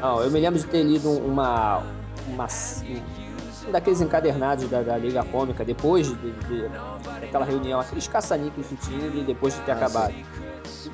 Não, 0.01 0.21
eu 0.23 0.31
me 0.31 0.39
lembro 0.39 0.59
de 0.59 0.65
ter 0.67 0.83
lido 0.83 1.09
uma. 1.11 1.83
uma 2.27 2.45
um 2.45 3.28
daqueles 3.71 4.01
encadernados 4.01 4.67
da, 4.69 4.81
da 4.81 4.97
Liga 4.97 5.23
Cômica 5.23 5.63
depois 5.65 6.07
de, 6.07 6.31
de- 6.31 6.69
daquela 7.21 7.45
reunião, 7.45 7.79
aqueles 7.79 8.07
caça-níqueis 8.07 8.67
que 8.67 8.75
tinha 8.77 9.07
e 9.07 9.23
depois 9.23 9.53
de 9.55 9.61
ter 9.61 9.71
Ah, 9.71 9.75
acabado. 9.75 10.13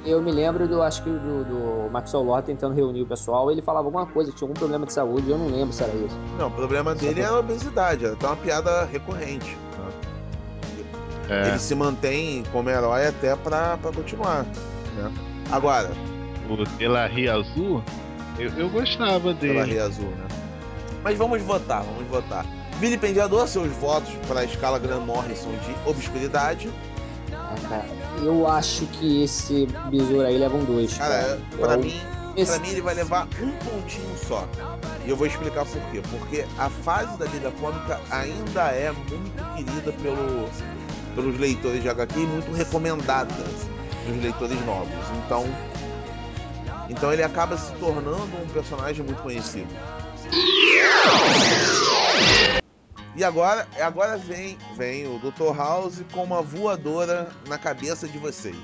Eu 0.05 0.21
me 0.21 0.31
lembro 0.31 0.67
do, 0.67 0.81
acho 0.81 1.03
que 1.03 1.09
do, 1.09 1.43
do 1.43 1.89
Maxwell 1.91 2.23
Lord 2.23 2.45
tentando 2.45 2.73
reunir 2.73 3.01
o 3.01 3.05
pessoal, 3.05 3.51
ele 3.51 3.61
falava 3.61 3.87
alguma 3.87 4.05
coisa, 4.05 4.31
que 4.31 4.37
tinha 4.37 4.45
algum 4.47 4.57
problema 4.59 4.85
de 4.85 4.93
saúde, 4.93 5.29
eu 5.29 5.37
não 5.37 5.47
lembro 5.47 5.73
se 5.73 5.83
era 5.83 5.93
isso. 5.93 6.17
Não, 6.37 6.47
o 6.47 6.51
problema 6.51 6.93
dele 6.95 7.21
é 7.21 7.25
a 7.25 7.37
obesidade, 7.39 8.05
até 8.05 8.25
uma 8.27 8.35
piada 8.35 8.85
recorrente. 8.85 9.55
né? 9.77 9.91
é, 11.29 11.47
Ele 11.49 11.59
se 11.59 11.73
mantém 11.75 12.43
como 12.51 12.69
herói 12.69 13.07
até 13.07 13.35
pra, 13.35 13.77
pra 13.77 13.91
continuar. 13.91 14.43
Né? 14.95 15.11
Agora, 15.51 15.91
o 16.49 16.63
Delarry 16.77 17.27
Azul, 17.29 17.83
eu, 18.39 18.49
eu 18.57 18.69
gostava 18.69 19.33
dele. 19.33 19.79
Azul, 19.79 20.05
né? 20.09 20.25
Mas 21.05 21.15
vamos 21.19 21.39
votar, 21.43 21.83
vamos 21.83 22.07
votar. 22.07 22.43
Vilipendiador, 22.79 23.47
seus 23.47 23.71
votos 23.73 24.11
para 24.27 24.39
a 24.39 24.43
escala 24.43 24.79
Grant 24.79 25.03
Morrison 25.05 25.51
de 25.51 25.75
obscuridade. 25.87 26.67
Ah, 27.31 27.53
cara, 27.69 27.85
eu 28.23 28.47
acho 28.47 28.87
que 28.87 29.23
esse 29.23 29.67
besouro 29.91 30.25
aí 30.25 30.35
leva 30.35 30.57
um 30.57 30.65
dois. 30.65 30.97
Cara, 30.97 31.39
pra 31.59 31.73
Eu- 31.73 31.79
mim, 31.79 31.93
esse- 32.35 32.51
pra 32.51 32.59
mim 32.59 32.69
ele 32.69 32.81
vai 32.81 32.95
levar 32.95 33.27
um 33.39 33.51
pontinho 33.51 34.17
só. 34.27 34.47
E 35.05 35.09
eu 35.11 35.15
vou 35.15 35.27
explicar 35.27 35.63
por 35.65 35.79
quê. 35.91 36.01
Porque 36.09 36.43
a 36.57 36.71
fase 36.71 37.15
da 37.19 37.25
Liga 37.25 37.51
Cômica 37.61 37.99
ainda 38.09 38.61
é 38.71 38.91
muito 38.91 39.55
querida 39.55 39.91
pelo, 40.01 40.49
pelos 41.13 41.39
leitores 41.39 41.83
de 41.83 41.87
HQ 41.87 42.19
e 42.19 42.25
muito 42.25 42.51
recomendada 42.51 43.31
dos 44.07 44.23
leitores 44.23 44.65
novos. 44.65 44.89
Então, 45.23 45.45
então 46.89 47.13
ele 47.13 47.21
acaba 47.21 47.55
se 47.57 47.71
tornando 47.73 48.35
um 48.43 48.47
personagem 48.51 49.05
muito 49.05 49.21
conhecido. 49.21 49.69
E 53.15 53.23
agora, 53.23 53.65
agora 53.79 54.17
vem, 54.17 54.57
vem 54.75 55.07
o 55.07 55.19
Dr. 55.19 55.55
House 55.55 56.03
com 56.11 56.23
uma 56.23 56.41
voadora 56.41 57.31
na 57.47 57.57
cabeça 57.57 58.07
de 58.07 58.17
vocês. 58.17 58.55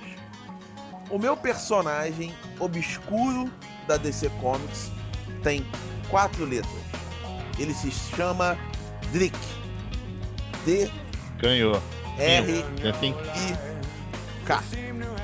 O 1.09 1.17
meu 1.17 1.37
personagem 1.37 2.35
obscuro 2.59 3.51
da 3.87 3.95
DC 3.97 4.29
Comics 4.41 4.91
tem 5.41 5.65
quatro 6.09 6.43
letras. 6.43 6.81
Ele 7.57 7.73
se 7.73 7.91
chama 7.91 8.57
Drick. 9.11 9.37
D 10.65 10.91
Ganhou. 11.37 11.81
R 12.19 12.51
I 12.51 13.15
K. 14.45 14.63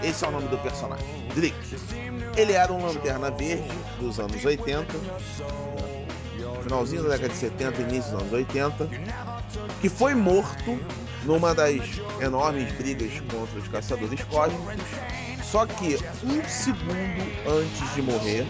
Esse 0.04 0.26
é 0.26 0.28
o 0.28 0.32
nome 0.32 0.48
do 0.48 0.58
personagem. 0.60 1.06
Drick. 1.36 1.56
Ele 2.38 2.54
era 2.54 2.72
um 2.72 2.86
lanterna 2.86 3.30
verde 3.32 3.70
dos 4.00 4.20
anos 4.20 4.44
80, 4.44 4.98
né? 4.98 5.18
Finalzinho 6.68 7.04
da 7.04 7.10
década 7.10 7.30
de 7.30 7.40
70, 7.40 7.82
início 7.82 8.12
dos 8.12 8.22
anos 8.22 8.34
80, 8.34 8.90
que 9.80 9.90
foi 9.90 10.14
morto 10.14 10.80
numa 11.24 11.56
das 11.56 11.82
enormes 12.20 12.72
brigas 12.74 13.12
contra 13.32 13.60
os 13.60 13.68
caçadores 13.70 14.22
cósmicos. 14.26 14.76
Só 15.44 15.66
que 15.66 15.98
um 16.26 16.44
segundo 16.44 17.24
antes 17.48 17.96
de 17.96 18.02
morrer, 18.02 18.46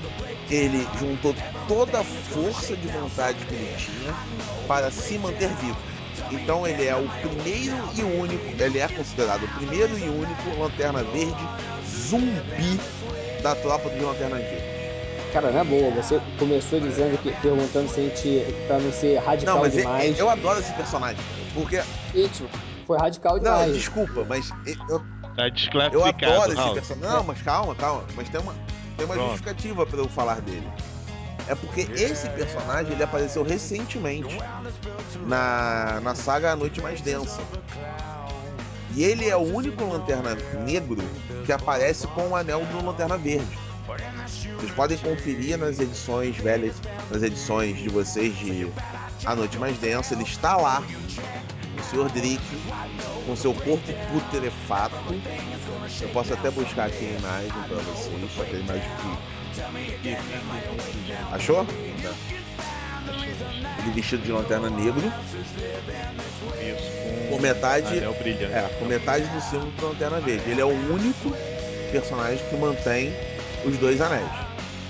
ele 0.49 0.87
juntou 0.99 1.35
toda 1.67 1.99
a 1.99 2.03
força 2.03 2.75
de 2.75 2.87
vontade 2.87 3.37
que 3.45 3.53
ele 3.53 3.75
tinha 3.77 4.13
para 4.67 4.89
se 4.89 5.17
manter 5.19 5.49
vivo. 5.55 5.77
Então 6.31 6.65
ele 6.65 6.85
é 6.85 6.95
o 6.95 7.07
primeiro 7.07 7.77
e 7.95 8.01
único, 8.01 8.61
ele 8.61 8.79
é 8.79 8.87
considerado 8.87 9.43
o 9.43 9.47
primeiro 9.49 9.97
e 9.97 10.09
único 10.09 10.59
Lanterna 10.59 11.03
Verde 11.03 11.47
zumbi 11.85 12.79
da 13.43 13.53
tropa 13.55 13.89
dos 13.89 14.01
Lanternas 14.01 14.41
Verdes. 14.41 14.76
Cara, 15.39 15.51
na 15.51 15.63
boa, 15.63 15.91
você 15.91 16.19
começou 16.39 16.79
dizendo 16.79 17.15
que 17.21 17.31
perguntando 17.43 17.87
se 17.89 17.99
a 17.99 18.03
gente. 18.05 18.43
pra 18.65 18.79
não 18.79 18.91
ser 18.91 19.19
radical 19.19 19.53
Não, 19.57 19.61
mas 19.61 19.77
é- 19.77 19.81
demais. 19.81 20.17
eu 20.17 20.27
adoro 20.31 20.59
esse 20.59 20.73
personagem, 20.73 21.23
porque 21.53 21.79
Isso, 22.11 22.49
foi 22.87 22.97
radical 22.97 23.35
não, 23.35 23.43
demais. 23.43 23.73
desculpa, 23.75 24.25
mas 24.27 24.51
eu, 24.89 24.99
Tá 25.35 25.43
eu 25.93 26.03
adoro 26.03 26.53
esse 26.53 26.73
personagem. 26.73 27.15
Não, 27.15 27.23
mas 27.23 27.39
calma, 27.43 27.75
calma, 27.75 28.03
mas 28.15 28.27
tem 28.29 28.41
uma 28.41 28.55
tem 28.97 29.05
uma 29.05 29.13
Pronto. 29.13 29.29
justificativa 29.29 29.85
para 29.85 29.99
eu 29.99 30.09
falar 30.09 30.41
dele. 30.41 30.67
É 31.47 31.53
porque 31.53 31.81
esse 31.81 32.27
personagem 32.31 32.93
ele 32.93 33.03
apareceu 33.03 33.43
recentemente 33.43 34.35
na, 35.27 35.99
na 36.01 36.15
saga 36.15 36.53
A 36.53 36.55
Noite 36.55 36.81
Mais 36.81 36.99
Densa. 36.99 37.39
E 38.95 39.03
ele 39.03 39.29
é 39.29 39.35
o 39.37 39.41
único 39.53 39.85
lanterna 39.85 40.35
negro 40.65 40.97
que 41.45 41.51
aparece 41.51 42.07
com 42.07 42.29
o 42.29 42.35
anel 42.35 42.65
do 42.65 42.83
Lanterna 42.83 43.15
Verde. 43.19 43.66
Vocês 44.57 44.71
podem 44.73 44.97
conferir 44.97 45.57
nas 45.57 45.79
edições 45.79 46.35
velhas, 46.37 46.75
nas 47.09 47.23
edições 47.23 47.77
de 47.77 47.87
vocês 47.87 48.37
de 48.37 48.69
A 49.25 49.33
Noite 49.33 49.57
Mais 49.57 49.77
Densa, 49.77 50.13
ele 50.13 50.23
está 50.23 50.57
lá, 50.57 50.83
o 51.77 51.83
Sr. 51.83 52.11
Drick, 52.11 52.41
com 53.25 53.35
seu 53.35 53.53
corpo 53.53 53.93
putrefato. 54.11 54.95
Eu 56.01 56.09
posso 56.09 56.33
até 56.33 56.51
buscar 56.51 56.87
aqui 56.87 57.05
a 57.05 57.19
imagem 57.19 57.49
para 57.49 57.77
vocês, 57.77 58.31
para 58.33 58.45
ter 58.45 58.59
imagem 58.59 58.83
que 58.83 59.37
Achou? 61.31 61.65
Ele 63.79 63.91
vestido 63.91 64.23
de 64.23 64.31
lanterna 64.33 64.69
negro, 64.69 65.11
Isso, 66.59 67.29
com 67.29 67.39
metade, 67.39 67.97
anel 67.99 68.13
brilhante. 68.15 68.53
é, 68.53 68.77
com 68.79 68.85
metade 68.85 69.25
do 69.27 69.41
símbolo 69.41 69.71
da 69.79 69.87
lanterna 69.87 70.19
verde. 70.19 70.51
Ele 70.51 70.59
é 70.59 70.65
o 70.65 70.93
único 70.93 71.31
personagem 71.91 72.45
que 72.49 72.55
mantém 72.57 73.13
os 73.67 73.77
dois 73.77 73.99
anéis. 74.01 74.29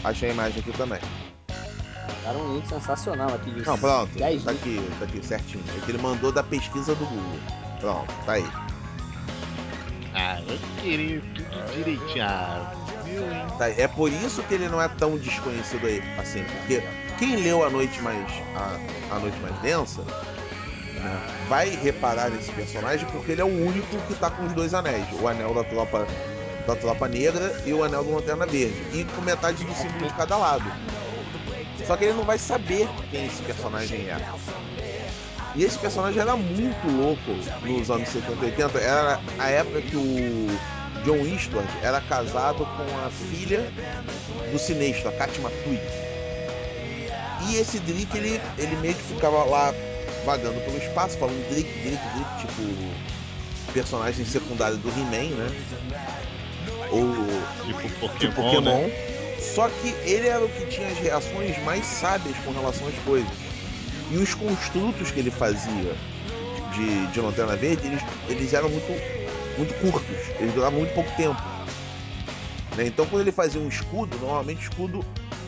Achei 0.03 0.30
a 0.30 0.34
imagem 0.34 0.59
aqui 0.59 0.71
também. 0.78 0.99
Cara, 2.23 2.38
um 2.38 2.55
link 2.55 2.67
sensacional 2.67 3.30
aqui 3.34 3.51
de 3.51 3.65
Não, 3.65 3.78
pronto. 3.78 4.17
10 4.17 4.43
Tá 4.43 4.51
links. 4.51 4.63
aqui, 4.67 4.89
tá 4.99 5.05
aqui 5.05 5.25
certinho. 5.25 5.63
É 5.78 5.86
que 5.86 5.91
ele 5.91 5.97
mandou 6.01 6.32
da 6.32 6.43
pesquisa 6.43 6.93
do 6.95 7.05
Google. 7.05 7.39
Pronto, 7.80 8.13
tá 8.25 8.34
aí. 8.34 8.45
Ah, 10.13 10.41
eu 10.47 10.57
queria 10.82 11.21
tudo 11.36 11.73
direitinho. 11.73 12.25
Ah, 12.25 12.73
meu, 13.05 13.23
hein? 13.32 13.45
Tá 13.57 13.65
aí. 13.65 13.75
É 13.80 13.88
por 13.88 14.11
isso 14.11 14.41
que 14.43 14.53
ele 14.55 14.67
não 14.67 14.82
é 14.82 14.88
tão 14.88 15.17
desconhecido 15.17 15.86
aí, 15.86 16.01
assim, 16.19 16.43
porque 16.43 16.84
quem 17.17 17.36
leu 17.38 17.63
a 17.65 17.69
noite 17.69 18.01
mais 18.01 18.25
a, 18.55 19.15
a 19.15 19.19
noite 19.19 19.38
mais 19.39 19.55
densa 19.61 20.01
né, 20.01 21.21
vai 21.47 21.69
reparar 21.69 22.30
nesse 22.30 22.51
personagem 22.51 23.07
porque 23.11 23.32
ele 23.32 23.41
é 23.41 23.45
o 23.45 23.47
único 23.67 23.95
que 24.07 24.15
tá 24.15 24.30
com 24.32 24.43
os 24.45 24.53
dois 24.53 24.73
anéis, 24.73 25.05
o 25.21 25.28
anel 25.28 25.53
da 25.53 25.63
tropa 25.63 26.05
da 26.68 26.76
tropa 26.76 27.07
negra 27.07 27.63
e 27.65 27.74
o 27.74 27.84
anel 27.84 28.03
do 28.03 28.13
lanterna 28.13 28.45
verde, 28.45 28.76
e 28.93 29.05
com 29.05 29.22
metade 29.22 29.63
do 29.63 29.74
símbolo 29.74 30.07
de 30.07 30.13
cada 30.13 30.36
lado. 30.36 30.70
Só 31.86 31.95
que 31.95 32.03
ele 32.03 32.13
não 32.13 32.26
vai 32.26 32.38
saber 32.38 32.88
quem 33.09 33.26
esse 33.26 33.41
personagem 33.43 34.09
é. 34.09 34.20
E 35.55 35.63
esse 35.63 35.80
personagem 35.80 36.22
era 36.22 36.36
muito 36.36 36.88
louco 36.88 37.32
nos 37.65 37.89
anos 37.89 38.09
70 38.09 38.34
e 38.34 38.45
80. 38.49 38.78
Era 38.80 39.20
a 39.39 39.49
época 39.49 39.82
que 39.82 39.95
o 39.95 40.47
John 41.05 41.26
Eastwood 41.26 41.68
era 41.82 42.01
casado 42.01 42.65
com 42.65 43.05
a 43.05 43.09
filha 43.09 43.72
do 44.51 44.59
sinestro, 44.59 45.07
a 45.07 45.11
Kat 45.13 45.39
Matui. 45.39 45.80
E 47.47 47.55
esse 47.55 47.80
Drick, 47.80 48.15
ele, 48.18 48.41
ele 48.57 48.76
meio 48.78 48.93
que 48.93 49.13
ficava 49.13 49.45
lá 49.45 49.74
vagando 50.26 50.59
pelo 50.61 50.78
espaço, 50.78 51.18
falando 51.18 51.49
Drick, 51.49 51.72
Drick, 51.82 52.01
Drick, 52.13 52.41
tipo 52.41 53.07
personagem 53.74 54.26
secundário 54.26 54.78
do 54.78 54.89
He-Man, 54.89 55.36
né? 55.36 55.49
Ou 56.91 57.13
Tipo 57.65 57.89
Pokémon, 57.99 58.17
de 58.19 58.27
Pokémon. 58.35 58.88
né? 58.88 58.91
Só 59.39 59.69
que 59.69 59.89
ele 60.09 60.27
era 60.27 60.43
o 60.43 60.49
que 60.49 60.65
tinha 60.67 60.88
as 60.88 60.97
reações 60.97 61.57
mais 61.63 61.85
sábias 61.85 62.35
com 62.43 62.51
relação 62.51 62.88
às 62.88 62.95
coisas. 62.99 63.29
E 64.11 64.17
os 64.17 64.33
construtos 64.33 65.11
que 65.11 65.19
ele 65.19 65.31
fazia 65.31 65.95
de, 66.73 67.07
de 67.07 67.19
Lanterna 67.19 67.55
Verde, 67.55 67.88
eles, 67.88 68.01
eles 68.27 68.53
eram 68.53 68.69
muito, 68.69 68.88
muito 69.57 69.73
curtos. 69.75 70.17
Eles 70.39 70.53
duravam 70.53 70.79
muito 70.79 70.93
pouco 70.93 71.11
tempo. 71.17 71.41
Né? 72.75 72.88
Então 72.88 73.05
quando 73.05 73.21
ele 73.21 73.31
fazia 73.31 73.59
um 73.59 73.67
escudo, 73.67 74.17
normalmente 74.19 74.59
o 74.59 74.69
escudo 74.69 75.05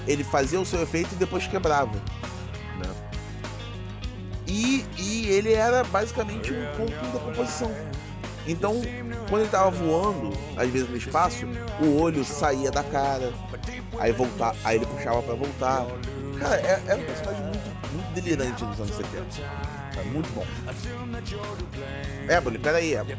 ele 0.07 0.23
fazia 0.23 0.59
o 0.59 0.65
seu 0.65 0.81
efeito 0.81 1.09
e 1.13 1.15
depois 1.15 1.45
quebrava. 1.47 1.93
Né? 1.93 2.89
E, 4.47 4.83
e 4.97 5.27
ele 5.27 5.53
era 5.53 5.83
basicamente 5.83 6.51
um 6.51 6.65
ponto 6.77 6.93
em 7.05 7.11
decomposição. 7.11 7.71
Então, 8.47 8.81
quando 9.29 9.41
ele 9.43 9.49
tava 9.51 9.69
voando, 9.69 10.31
às 10.57 10.69
vezes 10.69 10.89
no 10.89 10.97
espaço, 10.97 11.45
o 11.81 12.01
olho 12.01 12.23
saía 12.25 12.71
da 12.71 12.83
cara, 12.83 13.31
aí 13.99 14.11
voltar, 14.11 14.55
aí 14.63 14.77
ele 14.77 14.85
puxava 14.85 15.21
pra 15.21 15.35
voltar. 15.35 15.85
Cara, 16.39 16.55
é- 16.55 16.81
era 16.87 16.97
um 16.97 17.03
personagem 17.05 17.43
muito, 17.43 17.93
muito 17.93 18.13
delirante 18.13 18.63
dos 18.65 18.79
anos 18.79 18.95
70. 18.95 19.25
É 19.99 20.03
muito 20.05 20.29
bom. 20.33 20.45
Ebony, 22.29 22.57
peraí, 22.57 22.93
Ebony. 22.93 23.17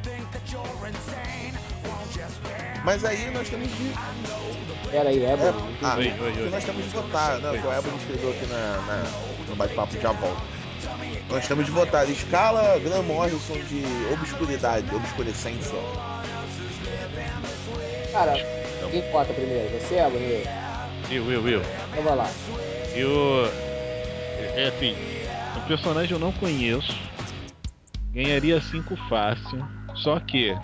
Mas 2.84 3.04
aí 3.04 3.30
nós 3.30 3.48
temos 3.48 3.68
de. 3.68 3.92
Pera 4.90 5.10
aí, 5.10 5.22
é, 5.22 5.28
É, 5.28 5.54
ah, 5.82 5.96
Oi, 5.96 6.14
oi, 6.18 6.42
oi. 6.42 6.50
nós 6.50 6.64
temos 6.64 6.84
de 6.84 6.90
votar, 6.90 7.38
né? 7.38 7.50
O 7.50 7.72
Ebony 7.72 7.96
escreveu 7.98 8.30
aqui 8.30 8.46
na, 8.46 8.80
na- 8.86 9.04
no 9.48 9.54
bate-papo 9.54 10.00
já 10.00 10.12
volta. 10.12 10.42
Nós 11.30 11.46
temos 11.46 11.64
de 11.64 11.70
votar 11.70 12.08
escala 12.10 12.76
Graham 12.80 13.04
Morrison 13.04 13.54
de 13.54 13.84
obscuridade, 14.12 14.92
obscurecência. 14.92 15.78
Cara, 18.10 18.32
quem 18.90 19.12
vota 19.12 19.32
primeiro? 19.32 19.68
Você, 19.78 20.02
Bruno? 20.10 20.70
Eu, 21.08 21.32
eu, 21.32 21.48
eu. 21.48 21.62
Então 21.90 22.02
vai 22.02 22.16
lá. 22.16 22.30
Eu. 22.92 23.48
É 24.56 24.68
assim, 24.68 24.96
o 25.56 25.60
personagem 25.68 26.12
eu 26.12 26.18
não 26.18 26.32
conheço. 26.32 26.96
Ganharia 28.12 28.60
5 28.60 28.96
fácil. 29.08 29.64
Só 29.94 30.18
que, 30.18 30.56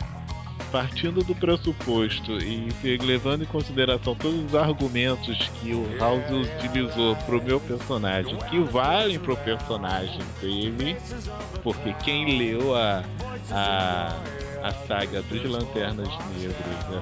partindo 0.77 1.25
do 1.25 1.35
pressuposto 1.35 2.33
e 2.39 2.69
levando 2.99 3.45
em 3.45 3.47
consideração 3.47 4.15
todos 4.15 4.45
os 4.45 4.55
argumentos 4.55 5.49
que 5.59 5.73
o 5.73 5.97
House 5.99 6.23
utilizou 6.31 7.17
pro 7.25 7.43
meu 7.43 7.59
personagem, 7.59 8.37
que 8.51 8.59
valem 8.61 9.19
pro 9.19 9.35
personagem 9.39 10.21
dele, 10.39 10.95
porque 11.63 11.95
quem 12.05 12.37
leu 12.37 12.75
a, 12.77 13.03
a, 13.51 14.21
a 14.63 14.73
saga 14.87 15.23
dos 15.23 15.43
Lanternas 15.51 16.09
Negras, 16.37 16.55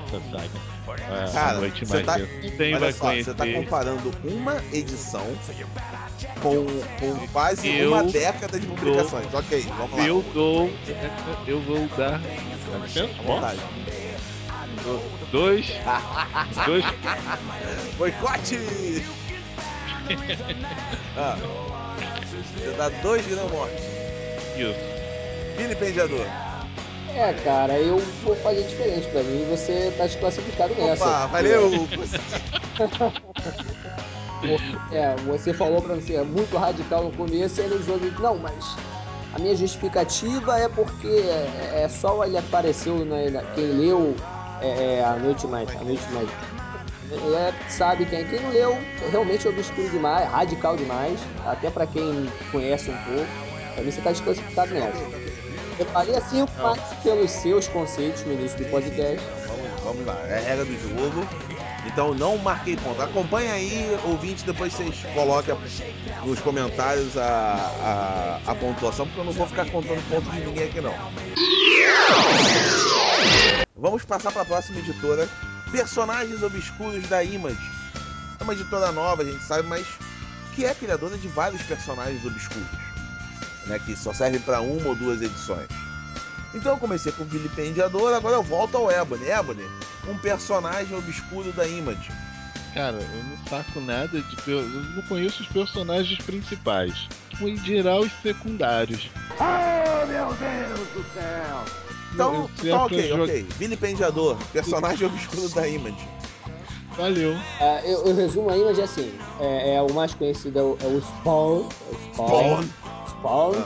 essa 0.07 0.21
saga, 0.31 1.11
a, 1.11 1.25
a 1.25 1.33
Cara, 1.33 1.59
Noite 1.59 1.85
você 1.85 2.03
tá- 2.05 2.19
Mais 2.19 2.53
Bem 2.57 2.75
Olha 2.77 2.93
só, 2.93 3.13
você 3.13 3.25
tá 3.35 3.45
conhecer. 3.45 3.65
comparando 3.65 4.13
uma 4.23 4.63
edição 4.73 5.27
com, 6.41 6.65
com 7.01 7.27
quase 7.33 7.69
Eu 7.77 7.89
uma 7.93 8.05
década 8.05 8.61
de 8.61 8.67
publicações. 8.69 9.35
Ok, 9.35 9.67
vamos 9.77 9.99
lá. 9.99 10.07
Eu 10.07 10.25
dou. 10.33 10.71
Eu 11.47 11.61
vou 11.63 11.89
dar. 11.97 12.21
Dá 12.75 12.81
licença? 12.81 13.23
Vontade. 13.23 13.61
Dois. 15.31 15.67
Dois. 16.67 16.85
Boicote! 17.97 18.59
ah, 21.17 21.37
você 22.29 22.71
dá 22.77 22.89
dois 22.89 23.27
Graham 23.27 23.49
Morrison. 23.49 23.77
Isso. 24.57 25.57
Vilipendiador. 25.57 26.27
É, 27.15 27.33
cara, 27.45 27.79
eu 27.79 27.99
vou 28.25 28.35
fazer 28.37 28.65
diferente 28.65 29.07
pra 29.09 29.23
mim. 29.23 29.47
Você 29.49 29.95
tá 29.97 30.07
desclassificado 30.07 30.75
nessa. 30.75 31.05
Opa, 31.05 31.27
valeu! 31.27 31.71
É, 34.93 35.17
você 35.25 35.55
falou 35.55 35.81
pra 35.81 35.95
você, 35.95 36.17
é 36.17 36.23
muito 36.23 36.55
radical 36.57 37.05
no 37.05 37.13
começo, 37.13 37.61
e 37.61 37.65
ele 37.65 37.77
usou 37.77 37.99
de, 37.99 38.11
não, 38.21 38.37
mas 38.37 38.77
a 39.35 39.39
minha 39.39 39.57
justificativa 39.57 40.59
é 40.59 40.69
porque 40.69 41.07
é, 41.09 41.83
é 41.83 41.89
só 41.89 42.25
ele 42.25 42.39
apareceu, 42.39 43.05
na, 43.05 43.31
na- 43.31 43.43
quem 43.55 43.67
leu 43.67 44.15
é, 44.61 44.97
é, 44.99 45.05
A 45.05 45.17
Noite 45.17 45.47
Mais, 45.47 45.69
A 45.71 45.85
Noite 45.85 46.05
Mais, 46.13 46.29
é, 47.37 47.53
sabe 47.69 48.07
quem, 48.07 48.25
quem 48.27 48.41
não 48.41 48.51
leu, 48.51 48.79
realmente 49.11 49.47
é 49.47 49.51
obscuro 49.51 49.89
demais, 49.91 50.29
radical 50.31 50.77
demais, 50.77 51.19
até 51.47 51.69
pra 51.71 51.87
quem 51.87 52.29
conhece 52.51 52.91
um 52.91 52.97
pouco, 52.99 53.27
pra 53.75 53.83
mim 53.85 53.91
você 53.91 54.01
tá 54.01 54.13
desclassificado 54.13 54.73
nessa. 54.73 55.05
Eu 55.79 55.87
falei 55.87 56.15
assim 56.17 56.47
mais 56.63 56.81
pelos 57.03 57.31
seus 57.33 57.67
conceitos 57.69 58.25
no 58.25 58.33
início 58.35 58.57
do 58.59 58.65
podcast, 58.67 59.21
Vamos, 59.49 59.81
vamos 59.83 60.07
lá, 60.07 60.17
é 60.29 60.39
regra 60.41 60.65
do 60.65 60.73
jogo. 60.79 61.27
Então 61.87 62.15
não 62.15 62.39
marquei 62.39 62.77
ponto. 62.77 63.01
Acompanha 63.01 63.53
aí, 63.53 63.99
ouvinte, 64.05 64.45
depois 64.45 64.73
vocês 64.73 64.95
coloquem 65.15 65.55
nos 66.25 66.41
comentários 66.41 67.17
a, 67.17 68.41
a, 68.47 68.51
a 68.51 68.55
pontuação, 68.55 69.07
porque 69.07 69.21
eu 69.21 69.25
não 69.25 69.33
vou 69.33 69.47
ficar 69.47 69.71
contando 69.71 70.03
ponto 70.09 70.31
de 70.31 70.41
ninguém 70.41 70.69
aqui 70.69 70.81
não. 70.81 70.95
Vamos 73.77 74.05
passar 74.05 74.33
para 74.33 74.43
a 74.43 74.47
próxima 74.47 74.79
editora. 74.79 75.29
Personagens 75.71 76.43
Obscuros 76.43 77.07
da 77.09 77.23
Image. 77.23 77.59
É 78.39 78.45
uma 78.45 78.53
editora 78.53 78.93
nova, 78.93 79.23
a 79.23 79.25
gente 79.25 79.43
sabe, 79.43 79.69
mas 79.69 79.87
que 80.55 80.65
é 80.65 80.73
criadora 80.73 81.19
de 81.19 81.29
vários 81.29 81.63
personagens 81.63 82.25
obscuros. 82.25 82.67
Né, 83.67 83.79
que 83.85 83.97
só 83.97 84.13
serve 84.13 84.39
para 84.39 84.61
uma 84.61 84.89
ou 84.89 84.95
duas 84.95 85.21
edições. 85.23 85.67
Então 86.55 86.73
eu 86.75 86.79
comecei 86.79 87.11
com 87.13 87.25
o 87.25 87.27
Vilipendiador, 87.27 88.15
agora 88.15 88.37
eu 88.37 88.43
volto 88.43 88.77
ao 88.77 88.91
Ebony. 88.91 89.29
Ebony, 89.29 89.69
um 90.09 90.17
personagem 90.19 90.97
obscuro 90.97 91.53
da 91.53 91.67
Image. 91.67 92.11
Cara, 92.75 92.97
eu 92.97 93.25
não 93.25 93.37
saco 93.49 93.81
nada 93.81 94.21
de. 94.21 94.51
Eu 94.51 94.63
não 94.97 95.03
conheço 95.03 95.43
os 95.43 95.49
personagens 95.49 96.19
principais. 96.19 97.09
Em 97.41 97.57
geral, 97.65 98.01
os 98.01 98.13
secundários. 98.23 99.09
Então, 102.13 102.35
Eu- 102.35 102.51
se 102.61 102.69
é 102.69 102.73
então 102.73 102.89
pra 102.89 102.97
ok, 102.97 103.13
ok. 103.13 103.47
Vilipendiador, 103.59 104.37
personagem 104.53 105.07
obscuro 105.07 105.49
da 105.51 105.69
Image. 105.69 106.09
Valeu. 106.97 107.37
É, 107.61 107.93
eu, 107.93 108.07
eu 108.07 108.15
resumo 108.15 108.51
a 108.51 108.57
imagem 108.57 108.85
assim: 108.85 109.19
é, 109.41 109.75
é 109.75 109.83
o 109.83 109.93
mais 109.93 110.15
conhecido 110.15 110.59
é 110.59 110.63
o, 110.63 110.79
é 110.81 110.87
o 110.87 111.01
Spawn. 111.01 111.69
É 111.91 111.95
o 111.95 112.13
Spawn. 112.13 112.65
Spawn. 113.09 113.65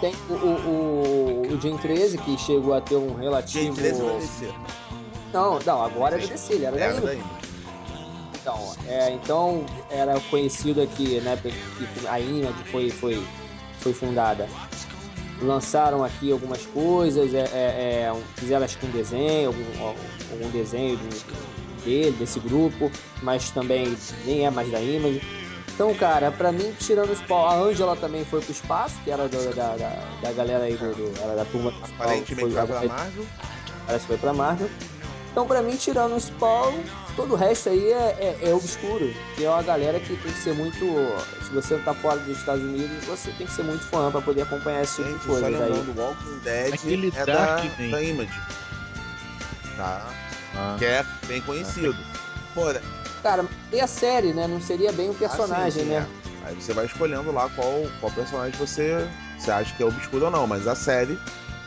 Tem 0.00 0.14
o, 0.28 0.32
o, 0.32 1.46
o, 1.48 1.54
o 1.54 1.60
Gen 1.60 1.76
13, 1.76 2.18
que 2.18 2.36
chegou 2.38 2.74
a 2.74 2.80
ter 2.80 2.96
um 2.96 3.14
relativo. 3.14 3.64
Gen 3.64 3.74
13 3.74 4.02
da 4.02 4.12
DC. 4.18 4.54
Não, 5.32 5.58
não, 5.60 5.82
agora 5.84 6.16
é 6.16 6.18
da 6.20 6.26
DC, 6.26 6.52
ele 6.54 6.64
era 6.64 6.76
da 6.76 6.82
Era 6.84 7.00
da 7.00 7.14
Image. 7.14 7.28
Então, 8.40 8.74
é, 8.86 9.10
então 9.12 9.64
era 9.90 10.18
conhecido 10.30 10.82
aqui, 10.82 11.20
né, 11.20 11.38
que 11.42 12.06
a 12.06 12.18
Image 12.20 12.52
foi, 12.70 12.90
foi, 12.90 13.22
foi 13.80 13.92
fundada. 13.92 14.48
Lançaram 15.40 16.04
aqui 16.04 16.30
algumas 16.30 16.64
coisas, 16.66 17.34
é, 17.34 17.40
é, 17.52 18.10
é, 18.12 18.22
fizeram 18.36 18.64
acho 18.64 18.78
que 18.78 18.86
um 18.86 18.90
desenho, 18.90 19.48
algum, 19.48 19.88
algum 20.32 20.50
desenho 20.50 20.96
do- 20.96 21.82
dele, 21.84 22.16
desse 22.16 22.38
grupo, 22.40 22.90
mas 23.22 23.50
também 23.50 23.96
nem 24.24 24.46
é 24.46 24.50
mais 24.50 24.70
da 24.70 24.80
Image. 24.80 25.20
Então, 25.74 25.92
cara, 25.94 26.30
pra 26.30 26.52
mim, 26.52 26.72
tirando 26.78 27.10
os 27.10 27.20
pau, 27.22 27.48
a 27.48 27.54
Angela 27.56 27.96
também 27.96 28.24
foi 28.24 28.40
pro 28.40 28.52
espaço, 28.52 28.94
que 29.04 29.10
era 29.10 29.26
do- 29.28 29.54
da, 29.54 29.76
da, 29.76 29.98
da 30.22 30.32
galera 30.32 30.64
aí, 30.64 30.76
do, 30.76 30.94
do- 30.94 31.20
era 31.22 31.34
da 31.34 31.44
turma 31.46 31.72
Aparentemente 31.82 32.40
foi- 32.40 32.50
vai 32.50 32.66
pra 32.66 32.82
Marvel. 32.88 33.26
parece 33.86 34.02
que 34.02 34.08
foi 34.08 34.18
pra 34.18 34.32
Marvel. 34.32 34.68
Então, 35.32 35.46
pra 35.46 35.62
mim, 35.62 35.76
tirando 35.76 36.14
o 36.14 36.20
Spawn, 36.20 36.74
todo 37.16 37.32
o 37.32 37.36
resto 37.36 37.70
aí 37.70 37.90
é, 37.90 38.36
é, 38.42 38.48
é 38.50 38.54
obscuro. 38.54 39.12
Que 39.34 39.44
é 39.44 39.50
uma 39.50 39.62
galera 39.62 39.98
que 39.98 40.14
tem 40.14 40.30
que 40.32 40.38
ser 40.38 40.54
muito. 40.54 40.78
Se 41.46 41.50
você 41.54 41.74
não 41.74 41.82
tá 41.84 41.94
fora 41.94 42.18
dos 42.20 42.36
Estados 42.36 42.62
Unidos, 42.62 43.04
você 43.06 43.30
tem 43.32 43.46
que 43.46 43.52
ser 43.52 43.62
muito 43.62 43.82
fã 43.86 44.10
pra 44.10 44.20
poder 44.20 44.42
acompanhar 44.42 44.82
esse 44.82 44.96
tipo 44.96 45.08
Gente, 45.08 45.18
de 45.20 45.24
só 45.24 45.30
coisa. 45.32 45.50
Daí. 45.50 45.70
lembrando, 45.72 45.98
Walking 46.00 46.38
Dead 46.44 46.74
Aquele 46.74 47.12
é 47.16 47.26
da, 47.26 47.34
Darkman. 47.34 47.90
da 47.90 48.02
Image. 48.02 48.40
Tá? 49.76 50.06
Ah, 50.54 50.76
Que 50.78 50.84
é 50.84 51.04
bem 51.26 51.40
conhecido. 51.40 51.96
Porra, 52.54 52.80
Cara, 53.22 53.46
e 53.72 53.80
a 53.80 53.86
série, 53.86 54.32
né? 54.34 54.46
Não 54.46 54.60
seria 54.60 54.92
bem 54.92 55.08
o 55.08 55.14
personagem, 55.14 55.82
assim, 55.82 55.90
né? 55.90 56.06
é. 56.44 56.48
Aí 56.48 56.54
você 56.56 56.72
vai 56.72 56.86
escolhendo 56.86 57.30
lá 57.32 57.48
qual, 57.54 57.84
qual 58.00 58.12
personagem 58.12 58.52
você, 58.58 59.08
você 59.38 59.50
acha 59.50 59.72
que 59.76 59.82
é 59.82 59.86
obscuro 59.86 60.24
ou 60.26 60.30
não, 60.30 60.46
mas 60.46 60.66
a 60.66 60.74
série 60.74 61.16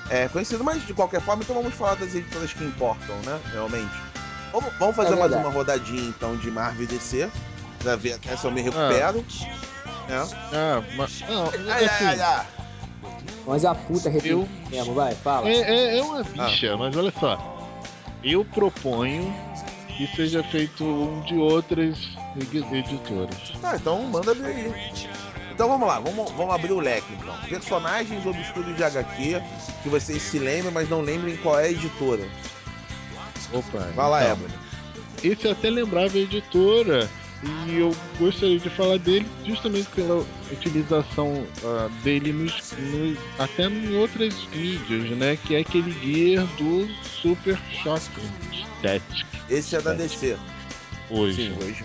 é 0.09 0.27
conhecida, 0.27 0.63
mas 0.63 0.85
de 0.85 0.93
qualquer 0.93 1.21
forma, 1.21 1.43
então 1.43 1.55
vamos 1.55 1.73
falar 1.73 1.95
das 1.95 2.13
editoras 2.15 2.53
que 2.53 2.63
importam, 2.63 3.15
né? 3.25 3.39
Realmente. 3.51 3.91
Vamos, 4.51 4.71
vamos 4.79 4.95
fazer 4.95 5.13
É 5.13 5.17
mais 5.17 5.31
uma 5.33 5.49
rodadinha 5.49 6.01
então 6.09 6.35
de 6.37 6.49
Marvel 6.51 6.83
e 6.83 6.87
DC, 6.87 7.29
pra 7.79 7.95
ver 7.95 8.13
até 8.13 8.35
se 8.37 8.45
eu 8.45 8.51
me 8.51 8.61
recupero. 8.61 9.17
né? 10.07 10.27
ah, 10.53 10.81
mas. 10.95 11.21
Não, 11.27 11.49
Ai, 11.69 11.85
assim, 11.85 12.05
ai, 12.05 12.21
ai. 12.21 12.45
Mas 13.47 13.63
é 13.63 13.67
a 13.67 13.75
puta 13.75 14.09
Eu- 14.23 14.47
mesmo, 14.71 14.93
vai, 14.93 15.13
fala. 15.15 15.47
É, 15.49 15.55
é, 15.61 15.97
é 15.99 16.01
uma 16.01 16.23
bicha, 16.23 16.75
mas 16.77 16.95
olha 16.95 17.13
só. 17.19 17.37
Eu 18.23 18.43
proponho 18.43 19.31
que 19.97 20.07
seja 20.15 20.43
feito 20.43 20.83
um 20.83 21.21
de 21.21 21.35
outras 21.35 21.97
edi- 22.39 22.65
editoras. 22.75 23.37
Ah, 23.63 23.75
então 23.75 24.01
manda 24.03 24.33
ver 24.33 24.45
aí. 24.47 24.93
Então 25.55 25.69
vamos 25.69 25.87
lá, 25.87 25.99
vamos, 25.99 26.29
vamos 26.33 26.53
abrir 26.53 26.73
o 26.73 26.79
leque 26.81 27.07
então. 27.13 27.33
Personagens 27.47 28.25
obscuros 28.25 28.75
de 28.75 28.83
HQ 28.83 29.41
que 29.83 29.87
vocês 29.89 30.21
se 30.21 30.37
lembrem, 30.37 30.71
mas 30.73 30.89
não 30.89 31.01
lembrem 31.01 31.37
qual 31.37 31.57
é 31.57 31.63
a 31.67 31.71
editora. 31.71 32.27
Opa, 33.53 33.79
Vai 33.95 34.09
lá, 34.09 34.23
então, 34.23 34.33
Ebony. 34.33 34.53
Esse 35.23 35.45
eu 35.45 35.51
até 35.53 35.69
lembrava 35.69 36.13
a 36.17 36.19
editora 36.19 37.09
e 37.67 37.77
eu 37.77 37.95
gostaria 38.19 38.59
de 38.59 38.69
falar 38.69 38.97
dele 38.99 39.25
justamente 39.45 39.87
pela 39.95 40.25
utilização 40.51 41.45
ah, 41.63 41.89
dele 42.03 42.33
nos, 42.33 42.73
nos- 42.77 43.17
até 43.39 43.63
em 43.67 43.95
outras 43.95 44.33
mídias, 44.53 45.09
né? 45.17 45.37
Que 45.45 45.55
é 45.55 45.59
aquele 45.59 45.91
gear 46.03 46.45
do 46.57 46.87
Super 47.03 47.57
Shock 47.81 48.01
Static 48.81 49.25
Esse 49.49 49.75
é 49.77 49.81
da 49.81 49.93
DC. 49.93 50.37
hoje. 51.09 51.47
Sim, 51.49 51.57
hoje. 51.63 51.83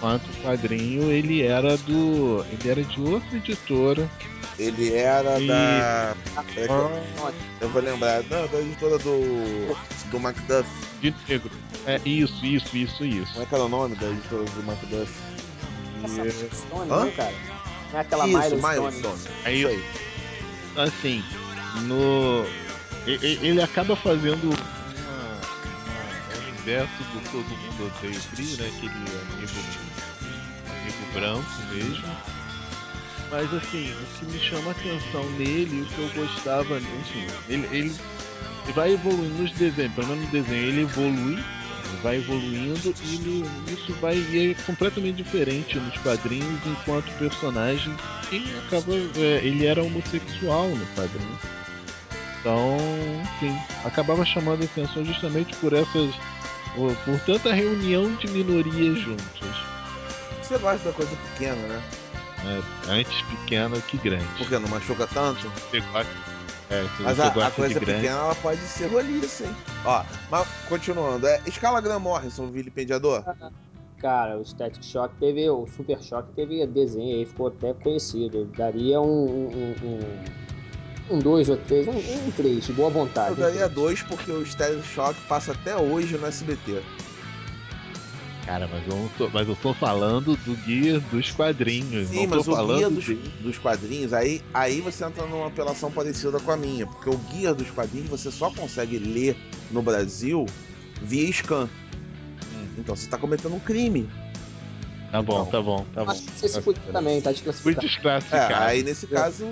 Enquanto 0.00 0.24
o 0.30 0.42
quadrinho 0.42 1.10
ele 1.12 1.42
era 1.42 1.76
do. 1.76 2.42
ele 2.50 2.70
era 2.70 2.82
de 2.82 3.00
outra 3.02 3.36
editora. 3.36 4.08
Ele 4.58 4.94
era 4.94 5.38
E- 5.38 5.46
da. 5.46 6.16
eu- 6.56 7.68
vou 7.68 7.82
lembrar. 7.82 8.22
Não, 8.30 8.46
da 8.48 8.60
editora 8.60 8.96
do. 8.98 9.76
Do 10.10 10.18
Macduff. 10.18 10.66
De 11.02 11.14
negro. 11.28 11.50
É 11.86 12.00
isso, 12.06 12.44
isso, 12.46 12.74
isso, 12.74 13.04
isso. 13.04 13.30
Como 13.32 13.42
é 13.42 13.46
que 13.46 13.54
era 13.54 13.64
o 13.64 13.68
nome 13.68 13.94
da 13.96 14.08
editora 14.08 14.44
do 14.44 14.62
Macduff? 14.62 15.12
essa 16.02 16.56
Stone, 16.56 16.90
Hã? 16.90 17.04
não, 17.04 17.10
cara? 17.12 17.34
Não 17.92 17.98
é 17.98 18.00
aquela 18.02 18.26
Isso, 18.26 18.36
Milestone. 18.38 18.80
Milestone. 18.96 19.20
Aí- 19.44 19.58
Isso 19.60 19.68
aí. 19.68 19.84
assim, 20.76 21.24
no. 21.82 22.46
Ele 23.06 23.60
acaba 23.60 23.94
fazendo 23.96 24.50
uma. 26.66 26.72
uma 26.72 26.84
o 26.84 26.84
inverso 26.90 27.02
do 27.12 27.20
Todo 27.30 27.44
Mundo 27.48 27.92
Odeia 27.96 28.18
o 28.18 28.36
Chris, 28.36 28.58
né? 28.58 28.66
Aquele 28.68 28.92
amigo, 28.92 29.52
amigo 30.70 31.12
branco 31.12 31.50
mesmo. 31.74 32.16
Mas 33.30 33.54
assim, 33.54 33.92
o 33.92 34.18
que 34.18 34.24
me 34.26 34.38
chama 34.40 34.68
a 34.68 34.72
atenção 34.72 35.24
nele, 35.38 35.82
o 35.82 35.86
que 35.86 35.98
eu 35.98 36.24
gostava, 36.24 36.78
enfim, 36.78 37.26
ele, 37.48 37.66
ele, 37.70 37.96
ele 38.64 38.72
vai 38.74 38.92
evoluindo 38.92 39.42
nos 39.42 39.52
desenhos, 39.52 39.94
pelo 39.94 40.08
menos 40.08 40.24
no 40.24 40.30
desenho 40.32 40.64
ele 40.68 40.80
evolui, 40.82 41.34
ele 41.34 42.02
vai 42.02 42.16
evoluindo 42.16 42.92
e 43.04 43.18
no- 43.18 43.72
isso 43.72 43.92
vai 44.00 44.16
e 44.16 44.50
é 44.50 44.54
completamente 44.64 45.16
diferente 45.16 45.78
nos 45.78 45.96
quadrinhos 45.98 46.58
enquanto 46.66 47.08
personagem 47.18 47.94
e 48.32 48.52
acaba 48.66 48.92
é, 48.94 49.40
ele 49.44 49.64
era 49.64 49.80
homossexual 49.82 50.68
no 50.68 50.86
quadrinho. 50.96 51.38
Então, 52.40 52.76
enfim, 53.36 53.56
acabava 53.84 54.24
chamando 54.24 54.62
a 54.62 54.64
atenção 54.64 55.04
justamente 55.04 55.54
por 55.58 55.72
essas 55.72 56.12
por, 56.74 56.94
por 56.96 57.20
tanta 57.20 57.52
reunião 57.52 58.14
de 58.16 58.28
minorias 58.30 58.98
juntas. 58.98 59.26
Você 60.42 60.58
gosta 60.58 60.88
da 60.88 60.94
coisa 60.94 61.16
pequena, 61.16 61.54
né? 61.54 61.82
né? 62.44 62.62
Antes 62.88 63.22
pequena 63.22 63.80
que 63.80 63.98
grande. 63.98 64.26
Porque 64.38 64.58
não 64.58 64.68
machuca 64.68 65.06
tanto. 65.06 65.48
Você 65.48 65.80
gosta, 65.80 66.10
é, 66.70 66.84
se 66.96 67.02
Mas 67.02 67.16
você 67.16 67.40
a, 67.40 67.46
a 67.46 67.50
coisa 67.50 67.80
pequena 67.80 68.06
ela 68.06 68.34
pode 68.36 68.60
ser 68.60 68.86
roliça, 68.86 69.44
hein? 69.44 69.56
Ó, 69.84 70.04
mas 70.30 70.48
continuando. 70.68 71.26
É, 71.26 71.40
escala 71.46 71.80
Graham 71.80 72.00
Morrison, 72.00 72.50
vilipendiador? 72.50 73.24
Cara, 73.98 74.38
o 74.38 74.44
Static 74.44 74.82
Shock 74.84 75.14
teve, 75.18 75.50
o 75.50 75.66
Super 75.66 76.00
Shock 76.00 76.32
teve 76.32 76.66
desenho 76.66 77.18
aí, 77.18 77.26
ficou 77.26 77.48
até 77.48 77.74
conhecido. 77.74 78.44
Daria 78.56 79.00
um. 79.00 79.04
um, 79.04 79.48
um, 79.48 79.86
um 79.86 80.30
dois 81.18 81.48
ou 81.48 81.56
três, 81.56 81.86
um, 81.88 81.92
um 81.92 82.30
três, 82.30 82.64
de 82.66 82.72
boa 82.72 82.90
vontade. 82.90 83.30
Eu 83.30 83.36
um 83.36 83.40
daria 83.40 83.68
dois 83.68 84.02
porque 84.02 84.30
o 84.30 84.44
Stereo 84.44 84.82
Shock 84.82 85.18
passa 85.28 85.52
até 85.52 85.76
hoje 85.76 86.16
no 86.16 86.26
SBT. 86.26 86.82
Cara, 88.46 88.66
mas 88.68 88.82
eu, 88.86 89.10
tô, 89.16 89.28
mas 89.28 89.48
eu 89.48 89.54
tô 89.56 89.72
falando 89.74 90.34
do 90.44 90.56
guia 90.64 90.98
dos 90.98 91.30
quadrinhos. 91.30 92.08
Sim, 92.08 92.26
não 92.26 92.36
mas 92.36 92.44
tô 92.44 92.52
o 92.52 92.56
falando 92.56 92.76
guia 92.78 92.90
dos, 92.90 93.04
de- 93.04 93.14
dos 93.14 93.58
quadrinhos, 93.58 94.12
aí, 94.12 94.42
aí 94.52 94.80
você 94.80 95.04
entra 95.04 95.24
numa 95.26 95.46
apelação 95.46 95.90
parecida 95.90 96.40
com 96.40 96.50
a 96.50 96.56
minha. 96.56 96.86
Porque 96.86 97.10
o 97.10 97.16
guia 97.16 97.54
dos 97.54 97.70
quadrinhos 97.70 98.08
você 98.08 98.30
só 98.30 98.50
consegue 98.50 98.98
ler 98.98 99.36
no 99.70 99.82
Brasil 99.82 100.46
via 101.00 101.30
scan. 101.32 101.68
Então 102.76 102.96
você 102.96 103.08
tá 103.08 103.18
cometendo 103.18 103.54
um 103.54 103.60
crime. 103.60 104.08
Tá 105.12 105.22
bom, 105.22 105.42
Então. 105.42 105.46
tá 105.46 105.62
bom, 105.62 105.86
tá 105.94 106.04
bom. 106.04 106.10
Acho 106.10 106.22
que 106.22 106.30
você 106.40 106.48
se 106.48 106.62
fudiu 106.62 106.82
também, 106.92 107.20
tá 107.20 107.30
Fui 107.32 107.74
desclassificado. 107.74 107.86
É, 107.86 107.88
desclassificado. 107.88 108.64
aí 108.64 108.82
nesse 108.82 109.06
caso. 109.06 109.48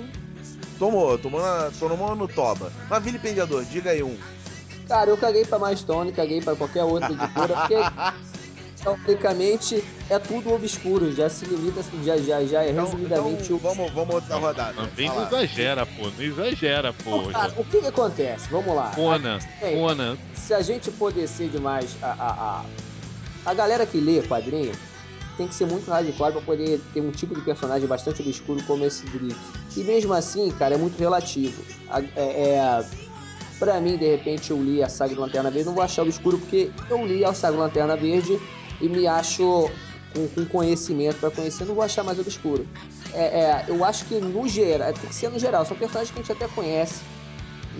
Tomou, 0.79 1.17
tomou 1.17 1.41
na, 1.41 1.69
tomou 1.77 2.15
no 2.15 2.27
toba. 2.27 2.71
Mas 2.89 3.03
vilipendiador, 3.03 3.63
diga 3.65 3.91
aí 3.91 4.01
um. 4.01 4.17
Cara, 4.87 5.09
eu 5.11 5.17
caguei 5.17 5.45
pra 5.45 5.59
Milestone, 5.59 6.11
caguei 6.11 6.41
pra 6.41 6.55
qualquer 6.55 6.83
outra 6.83 7.11
editora, 7.11 7.53
porque 7.55 7.75
teoricamente 8.81 9.83
é 10.09 10.17
tudo 10.17 10.53
obscuro, 10.53 11.11
já 11.11 11.29
se 11.29 11.45
limita, 11.45 11.83
já, 12.03 12.17
já, 12.17 12.43
já 12.45 12.63
é 12.63 12.71
Então, 12.71 12.85
resumidamente 12.85 13.43
então 13.43 13.55
o. 13.57 13.59
vamos, 13.59 13.91
vamos 13.91 14.15
outra 14.15 14.37
rodada. 14.37 14.73
Também 14.73 15.07
não 15.09 15.27
exagera, 15.27 15.85
pô. 15.85 16.09
Não 16.17 16.23
exagera, 16.23 16.93
pô. 16.93 17.23
Cara, 17.29 17.53
o 17.57 17.65
que, 17.65 17.81
que 17.81 17.87
acontece? 17.87 18.47
Vamos 18.49 18.73
lá. 18.75 18.91
Conan, 18.95 19.37
Bem, 19.59 19.77
Conan. 19.77 20.17
se 20.33 20.53
a 20.53 20.61
gente 20.61 20.89
for 20.91 21.11
descer 21.11 21.49
demais 21.49 21.95
a, 22.01 22.07
a, 22.07 22.31
a, 22.31 22.65
a 23.51 23.53
galera 23.53 23.85
que 23.85 23.99
lê 23.99 24.21
quadrinho 24.23 24.71
tem 25.39 25.47
que 25.47 25.55
ser 25.55 25.65
muito 25.65 25.89
hardcore 25.89 26.33
pra 26.33 26.41
poder 26.41 26.81
ter 26.93 26.99
um 26.99 27.11
tipo 27.11 27.33
de 27.33 27.39
personagem 27.39 27.87
bastante 27.87 28.21
obscuro 28.21 28.61
como 28.67 28.83
esse 28.83 29.05
Drick. 29.05 29.37
E 29.77 29.83
mesmo 29.85 30.13
assim, 30.13 30.51
cara, 30.51 30.75
é 30.75 30.77
muito 30.77 30.99
relativo. 30.99 31.63
É, 32.17 32.21
é, 32.57 32.85
pra 33.57 33.79
mim, 33.79 33.97
de 33.97 34.05
repente, 34.05 34.51
eu 34.51 34.61
li 34.61 34.83
a 34.83 34.89
saga 34.89 35.15
do 35.15 35.21
Lanterna 35.21 35.49
Verde, 35.49 35.67
não 35.67 35.73
vou 35.73 35.81
achar 35.83 36.01
obscuro 36.03 36.37
porque 36.37 36.69
eu 36.89 37.05
li 37.05 37.23
a 37.23 37.33
saga 37.33 37.53
do 37.55 37.59
Lanterna 37.59 37.95
Verde 37.95 38.37
e 38.81 38.89
me 38.89 39.07
acho 39.07 39.71
com, 40.13 40.27
com 40.27 40.45
conhecimento 40.45 41.17
pra 41.21 41.31
conhecer, 41.31 41.63
não 41.63 41.73
vou 41.73 41.85
achar 41.85 42.03
mais 42.03 42.19
obscuro. 42.19 42.67
É, 43.13 43.23
é, 43.23 43.65
eu 43.69 43.85
acho 43.85 44.03
que 44.07 44.19
no 44.19 44.45
geral, 44.45 44.91
tem 44.91 45.07
que 45.07 45.15
ser 45.15 45.29
no 45.29 45.39
geral, 45.39 45.65
são 45.65 45.77
personagens 45.77 46.11
que 46.11 46.19
a 46.19 46.21
gente 46.21 46.31
até 46.33 46.49
conhece, 46.49 47.01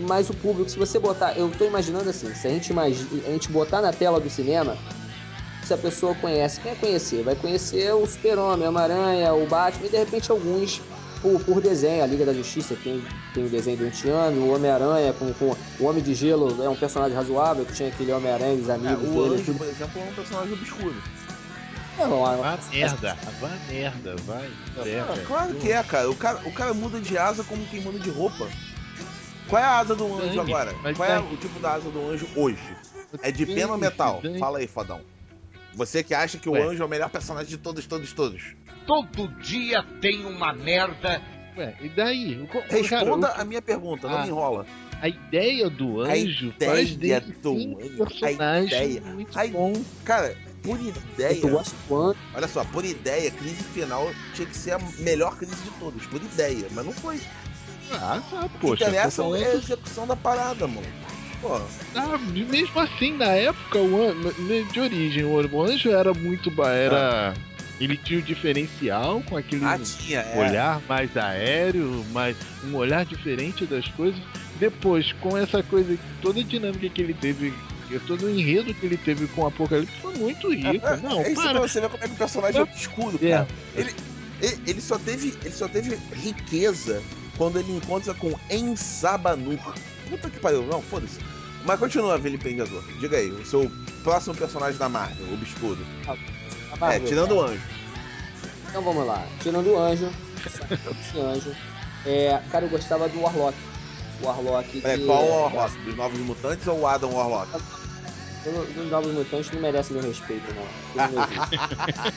mas 0.08 0.30
o 0.30 0.34
público, 0.34 0.70
se 0.70 0.78
você 0.78 0.98
botar, 0.98 1.36
eu 1.36 1.50
tô 1.50 1.66
imaginando 1.66 2.08
assim, 2.08 2.34
se 2.34 2.46
a 2.48 2.50
gente, 2.50 2.70
imagi- 2.70 3.06
a 3.26 3.30
gente 3.30 3.50
botar 3.52 3.82
na 3.82 3.92
tela 3.92 4.18
do 4.18 4.30
cinema, 4.30 4.78
se 5.70 5.74
a 5.74 5.78
pessoa 5.78 6.16
conhece, 6.16 6.58
quem 6.60 6.72
é 6.72 6.74
conhecer? 6.74 7.22
Vai 7.22 7.36
conhecer 7.36 7.92
o 7.94 8.04
Super-Homem, 8.04 8.66
a 8.66 8.70
Homem-Aranha, 8.70 9.32
o 9.34 9.46
Batman 9.46 9.86
e 9.86 9.90
de 9.90 9.96
repente 9.98 10.28
alguns 10.28 10.82
por, 11.22 11.38
por 11.44 11.60
desenho, 11.60 12.02
a 12.02 12.06
Liga 12.08 12.24
da 12.26 12.32
Justiça 12.34 12.76
tem, 12.82 13.04
tem 13.32 13.46
o 13.46 13.48
desenho 13.48 13.76
do 13.78 13.84
Antiano, 13.84 14.40
o 14.46 14.52
Homem-Aranha 14.52 15.12
com, 15.12 15.32
com 15.34 15.54
o 15.78 15.84
Homem 15.86 16.02
de 16.02 16.12
Gelo 16.12 16.60
é 16.60 16.68
um 16.68 16.74
personagem 16.74 17.14
razoável, 17.16 17.64
que 17.64 17.72
tinha 17.72 17.88
aquele 17.88 18.10
Homem-Aranha 18.10 18.54
e 18.54 18.60
os 18.62 18.68
É, 18.68 18.72
amigos 18.74 19.08
o 19.08 19.22
dele. 19.28 19.34
Anjo, 19.42 19.54
por 19.54 19.66
exemplo, 19.68 20.00
é 20.00 20.10
um 20.10 20.14
personagem 20.14 20.52
obscuro. 20.54 20.94
Não, 21.98 22.26
a- 22.26 22.36
Vá 22.36 22.58
merda, 22.72 23.16
vá 23.40 23.50
merda, 23.68 24.16
vai. 24.26 24.50
Ah, 24.76 24.84
merda. 24.84 25.22
claro 25.24 25.54
que 25.54 25.70
é, 25.70 25.82
cara. 25.84 26.10
O, 26.10 26.16
cara. 26.16 26.40
o 26.46 26.52
cara 26.52 26.74
muda 26.74 26.98
de 26.98 27.16
asa 27.16 27.44
como 27.44 27.64
quem 27.66 27.80
muda 27.80 27.98
de 28.00 28.10
roupa. 28.10 28.48
Qual 29.46 29.62
é 29.62 29.64
a 29.64 29.78
asa 29.78 29.94
do 29.94 30.04
anjo 30.20 30.40
agora? 30.40 30.74
Qual 30.96 31.08
é 31.08 31.20
o 31.20 31.36
tipo 31.36 31.60
da 31.60 31.74
asa 31.74 31.88
do 31.90 32.10
anjo 32.10 32.26
hoje? 32.34 32.76
É 33.22 33.30
de 33.30 33.46
pena 33.46 33.72
ou 33.72 33.78
metal? 33.78 34.20
Fala 34.40 34.58
aí, 34.58 34.66
fodão. 34.66 35.00
Você 35.74 36.02
que 36.02 36.12
acha 36.14 36.38
que 36.38 36.48
o 36.48 36.52
Ué. 36.52 36.62
anjo 36.62 36.82
é 36.82 36.86
o 36.86 36.88
melhor 36.88 37.10
personagem 37.10 37.48
de 37.48 37.58
todos, 37.58 37.86
todos, 37.86 38.12
todos. 38.12 38.42
Todo 38.86 39.28
dia 39.40 39.82
tem 40.00 40.24
uma 40.24 40.52
merda. 40.52 41.22
Ué, 41.56 41.74
e 41.80 41.88
daí? 41.88 42.36
O 42.38 42.46
Responda 42.68 43.28
cara, 43.28 43.38
o- 43.38 43.42
a 43.42 43.44
minha 43.44 43.62
pergunta, 43.62 44.08
não 44.08 44.18
Ah, 44.18 44.22
me 44.22 44.28
enrola. 44.28 44.66
a 45.00 45.08
ideia 45.08 45.68
do 45.70 46.02
A 46.02 46.12
anjo 46.12 46.48
ideia 46.48 46.72
faz 46.72 46.96
dele 46.96 47.34
do 47.42 47.54
sim, 47.54 47.76
anjo, 47.80 48.02
a 48.02 48.06
personagem 48.06 48.90
ideia. 48.90 49.00
muito 49.14 49.38
A- 49.38 49.46
bom. 49.48 49.72
Cara, 50.04 50.36
por 50.62 50.78
eu 50.80 50.88
ideia, 50.88 51.40
gosto 51.50 51.74
do 51.88 51.96
Anjo, 51.96 52.18
olha 52.34 52.48
só, 52.48 52.64
por 52.64 52.84
ideia, 52.84 53.30
crise 53.30 53.62
final 53.64 54.12
tinha 54.34 54.46
que 54.46 54.56
ser 54.56 54.72
a 54.72 54.78
melhor 54.98 55.36
crise 55.36 55.56
de 55.56 55.70
todas, 55.78 56.04
por 56.06 56.20
ideia, 56.22 56.66
mas 56.72 56.84
não 56.84 56.92
foi. 56.92 57.20
Ah, 57.92 58.20
tá, 58.30 58.44
O 58.44 58.48
que 58.50 58.58
poxa. 58.58 58.84
interessa 58.84 59.22
é 59.22 59.44
a 59.52 59.54
execução 59.54 60.06
da 60.06 60.14
parada, 60.16 60.66
mano. 60.66 60.86
Pô, 61.40 61.60
Ah, 61.94 62.18
mesmo 62.18 62.78
assim, 62.80 63.16
na 63.16 63.32
época, 63.32 63.78
o 63.78 64.02
an... 64.02 64.14
de 64.72 64.80
origem, 64.80 65.24
o 65.24 65.62
anjo 65.62 65.90
era 65.90 66.12
muito. 66.12 66.52
Era. 66.62 67.34
Ele 67.80 67.96
tinha 67.96 68.18
o 68.18 68.22
diferencial 68.22 69.22
com 69.26 69.38
aquele 69.38 69.64
ah, 69.64 69.78
tinha, 69.78 70.20
é. 70.20 70.38
olhar 70.38 70.82
mais 70.86 71.16
aéreo, 71.16 72.04
mais 72.12 72.36
um 72.64 72.76
olhar 72.76 73.06
diferente 73.06 73.64
das 73.64 73.88
coisas. 73.88 74.20
Depois, 74.56 75.12
com 75.14 75.34
essa 75.38 75.62
coisa, 75.62 75.98
toda 76.20 76.40
a 76.40 76.44
dinâmica 76.44 76.90
que 76.90 77.00
ele 77.00 77.14
teve, 77.14 77.54
todo 78.06 78.26
o 78.26 78.30
enredo 78.30 78.74
que 78.74 78.84
ele 78.84 78.98
teve 78.98 79.26
com 79.28 79.40
o 79.42 79.46
Apocalipse 79.46 79.96
foi 80.02 80.14
muito 80.16 80.52
rico. 80.52 80.86
É, 80.86 80.98
Não, 80.98 81.22
é 81.22 81.32
isso 81.32 81.42
para. 81.42 81.58
você 81.58 81.80
ver 81.80 81.88
como 81.88 82.04
é 82.04 82.06
que 82.08 82.12
o 82.12 82.18
personagem 82.18 82.60
é 82.60 82.62
obscuro, 82.64 83.18
É. 83.22 83.30
cara. 83.30 83.48
Ele, 83.74 83.94
ele, 84.42 84.58
ele 84.66 84.80
só 84.82 84.98
teve, 84.98 85.34
ele 85.42 85.54
só 85.54 85.66
teve 85.66 85.98
riqueza 86.12 87.02
quando 87.38 87.58
ele 87.58 87.72
encontra 87.74 88.12
com 88.12 88.38
Ensabanur. 88.50 89.58
Puta 90.10 90.28
que 90.28 90.38
pariu, 90.38 90.66
não, 90.66 90.82
foda-se. 90.82 91.18
Mas 91.64 91.78
continua, 91.78 92.16
vilipendiador. 92.18 92.82
Diga 92.98 93.16
aí, 93.18 93.30
o 93.30 93.44
seu 93.44 93.70
próximo 94.02 94.34
personagem 94.34 94.78
da 94.78 94.88
Marvel, 94.88 95.32
obscuro. 95.34 95.78
a 96.06 96.12
É, 96.12 96.78
Marvel, 96.78 97.06
tirando 97.08 97.32
o 97.32 97.42
anjo. 97.42 97.62
Então 98.68 98.82
vamos 98.82 99.06
lá. 99.06 99.26
Tirando 99.42 99.66
o 99.70 99.78
anjo, 99.78 100.10
esse 101.00 101.18
anjo. 101.18 101.52
É, 102.06 102.40
cara, 102.50 102.64
eu 102.64 102.70
gostava 102.70 103.08
do 103.08 103.20
Warlock. 103.20 103.58
O 104.22 104.26
Warlock. 104.26 104.80
É, 104.84 104.96
que 104.96 105.06
qual 105.06 105.22
é- 105.22 105.26
o 105.26 105.42
Warlock? 105.42 105.76
Dos 105.80 105.96
Novos 105.96 106.18
Mutantes 106.20 106.66
ou 106.66 106.80
o 106.80 106.86
Adam 106.86 107.12
Warlock? 107.14 107.52
do- 107.52 108.72
Dos 108.72 108.90
Novos 108.90 109.12
Mutantes 109.12 109.50
não 109.50 109.60
merece 109.60 109.92
meu 109.92 110.02
respeito, 110.02 110.46
não. 110.54 110.66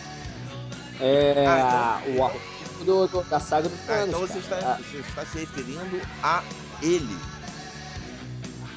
É. 0.99 1.45
Ah, 1.45 2.01
o 2.05 2.17
Warlock 2.17 2.45
do, 2.85 3.07
do- 3.07 3.23
da 3.23 3.39
saga 3.39 3.67
do 3.67 3.75
Ah, 3.75 3.87
Thanos. 3.87 4.07
então 4.07 4.19
você 4.21 4.37
está, 4.39 4.77
você 4.77 4.97
está 4.97 5.25
se 5.25 5.39
referindo 5.39 6.01
a 6.21 6.43
ele. 6.81 7.17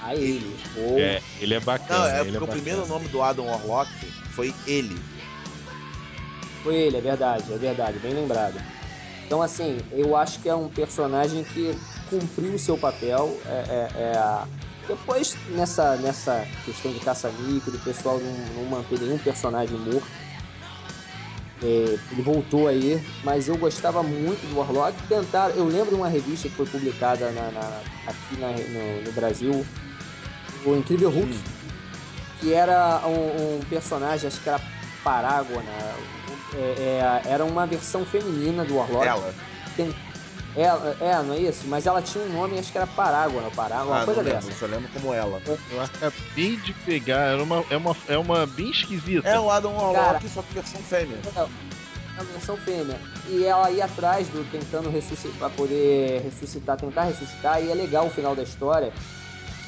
A, 0.06 0.14
ele. 0.14 0.56
Ou 0.76 0.98
É, 0.98 1.20
ele 1.40 1.54
é 1.54 1.60
bacana. 1.60 2.00
Não, 2.00 2.06
é 2.06 2.20
ele 2.20 2.30
porque 2.32 2.36
o 2.36 2.40
bacana. 2.46 2.62
primeiro 2.62 2.86
nome 2.86 3.08
do 3.08 3.22
Adam 3.22 3.46
Warlock 3.46 3.90
foi 4.30 4.54
ele. 4.66 5.00
Foi 6.62 6.74
ele, 6.76 6.96
é 6.96 7.00
verdade, 7.00 7.52
é 7.52 7.56
verdade, 7.56 7.98
bem 7.98 8.12
lembrado. 8.12 8.60
Então, 9.26 9.42
assim, 9.42 9.80
eu 9.92 10.16
acho 10.16 10.40
que 10.40 10.48
é 10.48 10.54
um 10.54 10.68
personagem 10.68 11.44
que 11.44 11.76
cumpriu 12.08 12.54
o 12.54 12.58
seu 12.58 12.76
papel. 12.78 13.40
É, 13.46 13.64
é- 13.68 13.90
é- 14.02 14.56
Depois, 14.86 15.36
nessa, 15.48 15.96
nessa 15.96 16.46
questão 16.64 16.92
de 16.92 17.00
caça-níquel, 17.00 17.72
do 17.72 17.78
pessoal 17.80 18.20
não, 18.20 18.32
não 18.54 18.64
manter 18.66 19.00
nenhum 19.00 19.18
personagem 19.18 19.76
morto. 19.76 20.06
É, 21.62 21.98
ele 22.12 22.22
voltou 22.22 22.68
aí, 22.68 23.00
mas 23.24 23.48
eu 23.48 23.56
gostava 23.56 24.00
muito 24.02 24.46
do 24.46 24.58
Warlock. 24.58 24.96
Tentaram, 25.08 25.54
eu 25.56 25.64
lembro 25.64 25.90
de 25.90 25.94
uma 25.96 26.08
revista 26.08 26.48
que 26.48 26.54
foi 26.54 26.66
publicada 26.66 27.32
na, 27.32 27.50
na- 27.50 27.80
aqui 28.06 28.36
na- 28.38 28.52
no, 28.52 29.00
no 29.00 29.10
Brasil, 29.12 29.66
o 30.64 30.76
Incrível 30.76 31.10
Hulk, 31.10 31.38
que 32.40 32.52
era 32.52 33.06
um, 33.06 33.56
um 33.56 33.60
personagem, 33.68 34.28
acho 34.28 34.40
que 34.40 34.48
era 34.48 34.60
Parágona, 35.02 35.70
é, 36.54 36.58
é, 36.58 37.22
era 37.30 37.44
uma 37.44 37.66
versão 37.66 38.04
feminina 38.04 38.64
do 38.64 38.76
Warlock. 38.76 39.06
Ela. 39.06 39.34
Tem- 39.76 39.94
ela- 40.56 40.96
é, 41.00 41.22
não 41.22 41.34
é 41.34 41.38
isso? 41.40 41.66
Mas 41.66 41.86
ela 41.86 42.00
tinha 42.00 42.24
um 42.24 42.28
nome, 42.32 42.58
acho 42.58 42.72
que 42.72 42.78
era 42.78 42.86
Parágona, 42.86 43.50
Parágona, 43.50 43.90
uma 43.90 44.02
Ah, 44.02 44.04
coisa 44.04 44.22
não 44.22 44.30
lembro, 44.30 44.46
dessa. 44.46 44.58
só 44.58 44.66
lembro 44.66 44.88
como 44.92 45.12
ela. 45.14 45.40
Eu 45.70 45.80
acabei 45.80 46.56
de 46.56 46.72
pegar, 46.72 47.32
era 47.32 47.42
uma, 47.42 47.64
é, 47.70 47.76
uma, 47.76 47.96
é 48.08 48.18
uma 48.18 48.46
bem 48.46 48.70
esquisita. 48.70 49.28
É 49.28 49.38
o 49.38 49.50
Adam 49.50 49.74
Warlock, 49.74 49.94
Cara. 49.94 50.28
só 50.28 50.42
que 50.42 50.54
versão 50.54 50.80
fêmea. 50.80 51.18
a 52.18 52.22
versão 52.22 52.56
fêmea. 52.56 52.98
E 53.28 53.44
ela 53.44 53.70
ia 53.70 53.84
atrás 53.84 54.28
do 54.28 54.42
tentando 54.50 54.88
ressuscitar 54.88 55.36
para 55.38 55.50
poder 55.50 56.22
ressuscitar, 56.22 56.78
tentar 56.78 57.04
ressuscitar, 57.04 57.62
e 57.62 57.70
é 57.70 57.74
legal 57.74 58.06
o 58.06 58.10
final 58.10 58.34
da 58.34 58.42
história. 58.42 58.90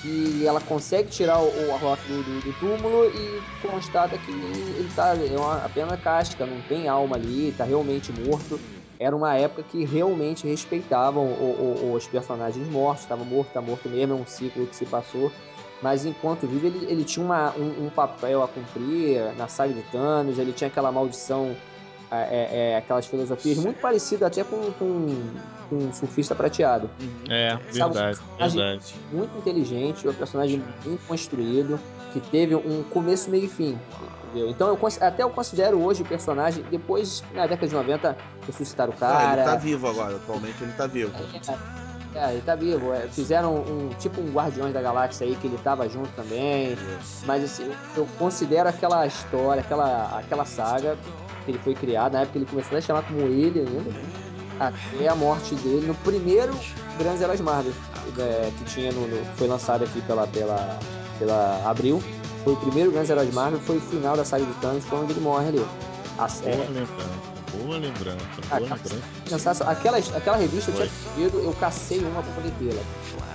Que 0.03 0.47
ela 0.47 0.61
consegue 0.61 1.09
tirar 1.09 1.41
o, 1.41 1.73
o 1.73 1.97
do, 2.07 2.23
do- 2.23 2.39
do 2.41 2.53
túmulo 2.53 3.07
e 3.07 3.43
constata 3.61 4.17
que 4.17 4.31
ele 4.31 4.89
tá 4.95 5.17
é 5.17 5.37
uma, 5.37 5.57
apenas 5.65 6.01
casca, 6.01 6.47
não 6.47 6.61
tem 6.61 6.87
alma 6.89 7.17
ali, 7.17 7.53
tá 7.53 7.65
realmente 7.65 8.13
morto. 8.13 8.61
Era 9.01 9.15
uma 9.15 9.35
época 9.37 9.63
que 9.65 9.85
realmente 9.85 10.47
respeitavam 10.47 11.25
o- 11.25 11.87
o- 11.91 11.93
os 11.95 12.07
personagens 12.07 12.67
mortos, 12.69 13.03
estava 13.03 13.25
morto, 13.25 13.51
tá 13.53 13.61
morto 13.61 13.89
mesmo, 13.89 14.15
é 14.15 14.17
um 14.17 14.27
ciclo 14.27 14.67
que 14.67 14.77
se 14.77 14.87
passou. 14.87 15.33
Mas 15.81 16.05
enquanto 16.05 16.47
vivo, 16.47 16.67
ele, 16.67 16.85
ele 16.91 17.05
tinha 17.05 17.25
uma- 17.25 17.53
um, 17.57 17.87
um 17.87 17.91
papel 17.91 18.43
a 18.43 18.49
cumprir 18.49 19.21
na 19.37 19.47
saga 19.49 19.73
de 19.73 19.83
Thanos, 19.91 20.39
ele 20.39 20.53
tinha 20.53 20.67
aquela 20.69 20.91
maldição 20.91 21.57
é, 22.11 22.17
é, 22.17 22.71
é, 22.71 22.77
aquelas 22.77 23.07
filosofias 23.07 23.59
muito 23.59 23.81
parecidas 23.81 24.29
até 24.29 24.43
com, 24.43 24.73
com, 24.73 25.07
com 25.69 25.77
um 25.77 25.93
surfista 25.93 26.35
prateado. 26.35 26.89
É, 27.29 27.51
Sabe, 27.71 27.95
verdade, 27.95 28.19
a 28.39 28.49
verdade. 28.49 28.95
Muito 29.13 29.37
inteligente, 29.39 30.09
um 30.09 30.15
personagem 30.15 30.63
bem 30.85 30.99
construído, 31.07 31.79
que 32.13 32.21
teve 32.21 32.55
um 32.55 32.83
começo, 32.85 33.31
meio 33.31 33.45
e 33.45 33.49
fim. 33.49 33.79
Entendeu? 34.25 34.51
Então 34.51 34.69
eu 34.69 34.79
até 35.01 35.23
eu 35.23 35.31
considero 35.31 35.83
hoje 35.83 36.03
o 36.03 36.05
personagem, 36.07 36.65
depois, 36.71 37.23
na 37.35 37.47
década 37.47 37.67
de 37.67 37.75
90, 37.75 38.17
ressuscitaram 38.47 38.93
o 38.93 38.97
Ah, 38.97 38.99
cara. 38.99 39.43
ele 39.43 39.51
tá 39.51 39.57
vivo 39.57 39.89
agora, 39.89 40.17
atualmente 40.17 40.63
ele 40.63 40.73
tá 40.73 40.87
vivo. 40.87 41.13
É, 42.15 42.33
ele 42.33 42.43
tá 42.43 42.55
vivo. 42.55 42.93
É, 42.95 43.07
fizeram 43.09 43.57
um 43.57 43.91
tipo 43.99 44.21
um 44.21 44.33
Guardiões 44.33 44.73
da 44.73 44.81
Galáxia 44.81 45.27
aí 45.27 45.37
que 45.37 45.47
ele 45.47 45.59
tava 45.59 45.89
junto 45.89 46.09
também. 46.17 46.77
Mas 47.27 47.45
assim, 47.45 47.71
eu 47.97 48.09
considero 48.19 48.69
aquela 48.69 49.07
história, 49.07 49.61
aquela, 49.61 50.19
aquela 50.19 50.45
saga 50.45 50.97
que 51.49 51.53
ele 51.53 51.59
foi 51.65 51.75
criado, 51.75 52.13
na 52.13 52.21
época 52.21 52.39
ele 52.39 52.47
começou 52.47 52.77
a 52.77 52.81
chamar 52.81 53.03
como 53.03 53.21
ele 53.21 53.61
ainda, 53.61 53.91
até 54.61 55.09
a 55.09 55.15
morte 55.15 55.55
dele 55.57 55.87
no 55.87 55.95
primeiro 55.97 56.53
Grandes 56.99 57.23
Heróis 57.23 57.41
Marvel 57.41 57.73
é, 58.19 58.51
que 58.59 58.65
tinha 58.65 58.93
no, 58.93 59.07
no- 59.07 59.25
foi 59.37 59.47
lançado 59.47 59.85
aqui 59.85 60.01
pela, 60.03 60.27
pela, 60.27 60.79
pela 61.19 61.63
Abril. 61.71 62.03
Foi 62.45 62.53
o 62.55 62.57
primeiro 62.57 62.91
Grandes 62.91 63.11
Heróis 63.11 63.33
Marvel, 63.33 63.61
foi 63.61 63.77
o 63.77 63.81
final 63.81 64.17
da 64.17 64.25
saga 64.25 64.45
de 64.45 64.53
Thanos, 64.55 64.85
foi 64.85 64.99
onde 64.99 65.13
ele 65.13 65.21
morre 65.21 65.49
ali. 65.49 65.59
Boa 65.59 66.29
é, 66.45 66.57
lembrança, 66.57 66.93
boa 67.53 67.79
lembrança, 67.79 68.19
Ah, 68.51 68.57
boa 68.59 68.61
lembrança. 68.75 68.97
sensacional. 69.27 69.73
Aquela, 69.73 69.99
aquela 69.99 70.37
revista 70.37 70.71
eu 70.73 70.75
tinha 70.77 70.89
perdido, 71.15 71.39
eu 71.45 71.53
cacei 71.61 71.99
uma 72.01 72.23
pra 72.23 72.33
poder 72.33 72.53
tê-la. 72.59 72.83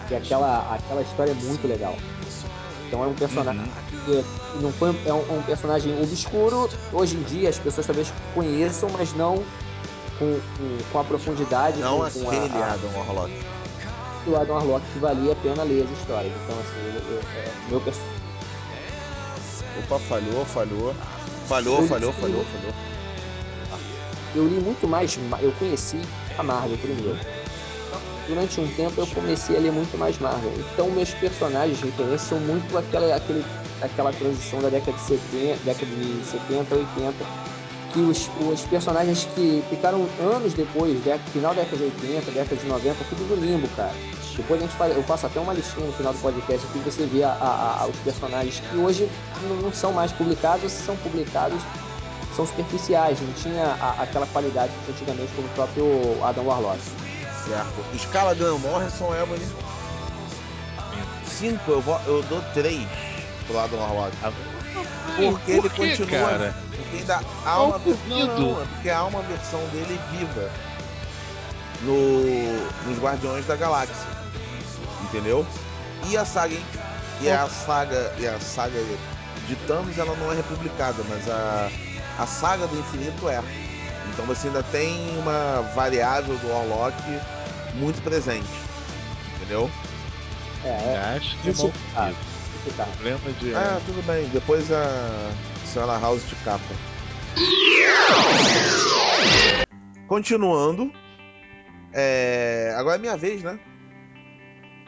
Que 0.10 0.16
aquela, 0.16 0.76
aquela 0.76 1.02
história 1.02 1.32
é 1.32 1.36
muito 1.36 1.66
legal. 1.68 1.96
Então 2.94 3.04
é 3.04 3.08
um 3.08 3.16
personagem 3.16 3.66
que 4.06 4.24
não 4.62 4.72
foi, 4.72 4.96
é 5.08 5.12
um, 5.12 5.40
um 5.40 5.42
personagem 5.42 6.00
obscuro. 6.00 6.70
Hoje 6.92 7.16
em 7.16 7.24
dia 7.24 7.50
as 7.50 7.58
pessoas 7.58 7.88
talvez 7.88 8.14
conheçam, 8.36 8.88
mas 8.92 9.12
não 9.16 9.44
com, 10.20 10.40
com, 10.40 10.78
com 10.92 11.00
a 11.00 11.04
profundidade 11.04 11.80
Não 11.82 12.04
com, 12.04 12.20
com 12.22 12.30
aquele 12.30 12.54
a, 12.56 12.66
a, 12.68 12.74
Adam 12.74 12.92
Warlock. 12.96 13.32
do 14.26 14.36
Adam 14.36 14.56
Warlock 14.58 14.86
que 14.94 15.00
valia 15.00 15.32
a 15.32 15.36
pena 15.38 15.64
ler 15.64 15.86
as 15.86 15.90
histórias. 15.98 16.32
Então 16.46 16.56
assim, 16.60 16.78
eu, 16.86 17.16
eu, 17.16 17.20
é, 17.36 17.52
meu 17.72 17.82
personagem. 17.82 18.14
Opa, 19.80 19.98
falhou, 19.98 20.46
falhou. 20.46 20.96
Falhou, 21.48 21.82
Eu- 21.82 21.88
falhou, 21.88 22.14
falhou, 22.14 22.46
falhou. 22.46 22.74
eu 24.36 24.48
li 24.48 24.60
muito 24.60 24.88
mais, 24.88 25.18
eu 25.42 25.52
conheci 25.54 26.00
a 26.38 26.44
Marvel 26.44 26.78
primeiro. 26.78 27.18
Durante 28.28 28.60
um 28.62 28.68
tempo 28.76 29.02
eu 29.02 29.08
comecei 29.08 29.58
a 29.58 29.60
ler 29.60 29.72
muito 29.72 29.98
mais 29.98 30.18
Marvel. 30.20 30.54
Então 30.74 30.90
meus 30.92 31.14
personagens 31.14 31.80
são 32.22 32.40
muito 32.40 32.78
aquela, 32.78 33.16
aquele, 33.16 33.44
aquela 33.82 34.14
transição 34.14 34.62
da 34.62 34.70
década 34.70 34.94
de 34.94 35.02
70, 35.04 35.64
década 35.64 35.86
de 35.86 36.24
70, 36.26 36.76
80, 36.76 37.14
que 37.92 38.00
os, 38.00 38.30
os 38.50 38.62
personagens 38.62 39.26
que 39.36 39.64
ficaram 39.70 40.08
anos 40.20 40.54
depois, 40.54 40.98
final 41.32 41.54
da 41.54 41.62
década 41.64 41.78
de 41.78 41.84
80, 41.84 42.32
década 42.32 42.56
de 42.56 42.66
90, 42.66 42.96
tudo 43.10 43.36
no 43.36 43.46
limbo, 43.46 43.68
cara. 43.76 43.94
Depois 44.36 44.60
a 44.60 44.66
gente 44.66 44.76
faz, 44.76 44.96
eu 44.96 45.04
faço 45.04 45.28
até 45.28 45.40
uma 45.40 45.54
listinha 45.54 45.86
no 45.86 45.94
final 45.94 46.12
do 46.12 46.20
podcast 46.20 46.66
aqui, 46.68 46.80
você 46.80 47.06
vê 47.06 47.24
a, 47.24 47.30
a- 47.40 47.84
a- 47.84 47.88
os 47.88 47.96
personagens 47.98 48.60
que 48.68 48.78
hoje 48.78 49.08
não, 49.48 49.58
não 49.58 49.72
são 49.72 49.92
mais 49.92 50.12
publicados, 50.12 50.64
ou 50.64 50.70
se 50.70 50.82
são 50.82 50.96
publicados, 50.98 51.62
são 52.36 52.48
superficiais, 52.48 53.20
não 53.22 53.32
tinha 53.34 53.64
a- 53.80 54.02
aquela 54.02 54.26
qualidade 54.26 54.72
que 54.86 54.92
antigamente 54.92 55.32
como 55.36 55.48
o 55.48 55.52
próprio 55.52 56.24
Adam 56.24 56.46
Warlock. 56.48 56.80
Certo. 57.48 57.96
Escala 57.96 58.34
Graham 58.34 58.60
Morrison, 58.60 59.14
Ebony. 59.16 59.48
Cinco, 61.26 61.72
eu, 61.72 61.82
vou, 61.82 62.00
eu 62.06 62.24
dou 62.24 62.42
três 62.54 62.88
pro 63.48 63.60
Adam 63.60 63.80
Warlock. 63.80 64.16
Porque 65.16 65.52
ele 65.52 65.62
Por 65.62 65.72
quê, 65.72 65.98
continua. 65.98 66.30
cara? 66.30 66.56
Porque 66.76 66.98
ainda 66.98 67.22
há 67.46 67.62
uma. 67.62 67.80
Qual 67.80 67.96
o 67.96 68.00
Não, 68.08 68.40
não, 68.40 68.62
é 68.62 68.66
porque 68.66 68.90
há 68.90 69.04
uma 69.04 69.22
versão 69.24 69.60
dele 69.68 70.00
viva 70.12 70.50
no, 71.82 72.90
nos 72.90 73.00
Guardiões 73.00 73.46
da 73.46 73.56
Galáxia. 73.56 74.08
Entendeu? 75.04 75.46
E 76.08 76.18
a 76.18 76.26
saga. 76.26 76.56
E 77.22 77.30
a 77.30 77.48
saga. 77.48 78.14
E 78.18 78.28
a 78.28 78.40
saga 78.40 78.80
de 79.48 79.56
Thanos 79.68 79.98
ela 79.98 80.16
não 80.16 80.32
é 80.32 80.36
republicada, 80.36 81.04
mas 81.10 81.30
a, 81.30 81.70
a 82.18 82.26
saga 82.26 82.68
do 82.68 82.80
infinito 82.80 83.28
é. 83.28 83.42
Então 84.14 84.26
você 84.26 84.48
ainda 84.48 84.64
tem 84.64 85.18
uma 85.18 85.62
variável 85.76 86.36
do 86.38 86.48
Warlock 86.50 86.96
muito 87.76 88.02
presente. 88.04 88.48
Entendeu? 89.36 89.70
É, 90.64 90.68
é. 90.70 91.16
Acho 91.18 91.38
que 91.42 91.48
é 91.50 91.52
Isso- 91.52 91.74
ah, 91.96 92.12
isso 92.12 92.78
tá. 92.78 92.86
Problema 92.86 93.20
de. 93.40 93.56
Ah, 93.56 93.82
tudo 93.86 94.02
bem. 94.06 94.28
Depois 94.30 94.72
a 94.72 95.32
senhora 95.66 96.00
House 96.00 96.28
de 96.28 96.36
capa. 96.38 96.64
Continuando. 100.08 100.92
É... 101.92 102.74
Agora 102.78 102.96
é 102.96 103.00
minha 103.00 103.18
vez, 103.18 103.44
né? 103.44 103.60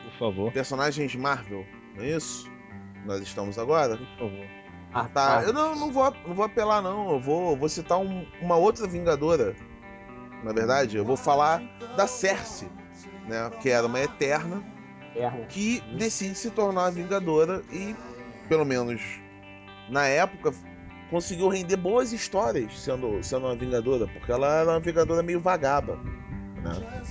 Por 0.04 0.12
favor, 0.20 0.52
Personagens 0.52 1.14
Marvel, 1.16 1.66
não 1.96 2.04
é 2.04 2.10
isso? 2.16 2.50
Nós 3.06 3.22
estamos 3.22 3.60
agora? 3.60 3.98
por 3.98 4.08
favor. 4.18 4.46
Ah, 4.96 5.10
Tá, 5.14 5.40
ah, 5.40 5.44
eu 5.44 5.52
não, 5.54 5.76
não, 5.76 5.92
vou, 5.92 6.14
não 6.26 6.34
vou 6.34 6.46
apelar, 6.46 6.82
não. 6.82 7.12
Eu 7.12 7.20
vou, 7.20 7.56
vou 7.58 7.68
citar 7.70 8.00
um- 8.00 8.26
uma 8.42 8.56
outra 8.56 8.88
Vingadora. 8.88 9.56
Na 10.44 10.54
verdade, 10.54 10.96
eu 10.98 11.04
vou 11.06 11.18
falar 11.18 11.62
da 11.98 12.08
Cersei, 12.08 12.70
né? 13.28 13.50
Que 13.62 13.70
era 13.70 13.86
uma 13.88 14.00
Eterna 14.00 14.64
que 15.50 15.82
decide 15.98 16.36
se 16.36 16.50
tornar 16.52 16.84
uma 16.84 16.92
Vingadora 16.92 17.62
e, 17.72 17.96
pelo 18.48 18.64
menos 18.66 19.02
na 19.90 20.06
época, 20.06 20.52
conseguiu 21.10 21.48
render 21.50 21.78
boas 21.78 22.12
histórias 22.14 22.80
sendo, 22.80 23.22
sendo 23.24 23.46
uma 23.48 23.56
Vingadora, 23.56 24.08
porque 24.08 24.32
ela 24.32 24.48
era 24.62 24.70
uma 24.72 24.80
Vingadora 24.80 25.22
meio 25.24 25.40
vagaba, 25.42 25.98
né? 26.64 27.04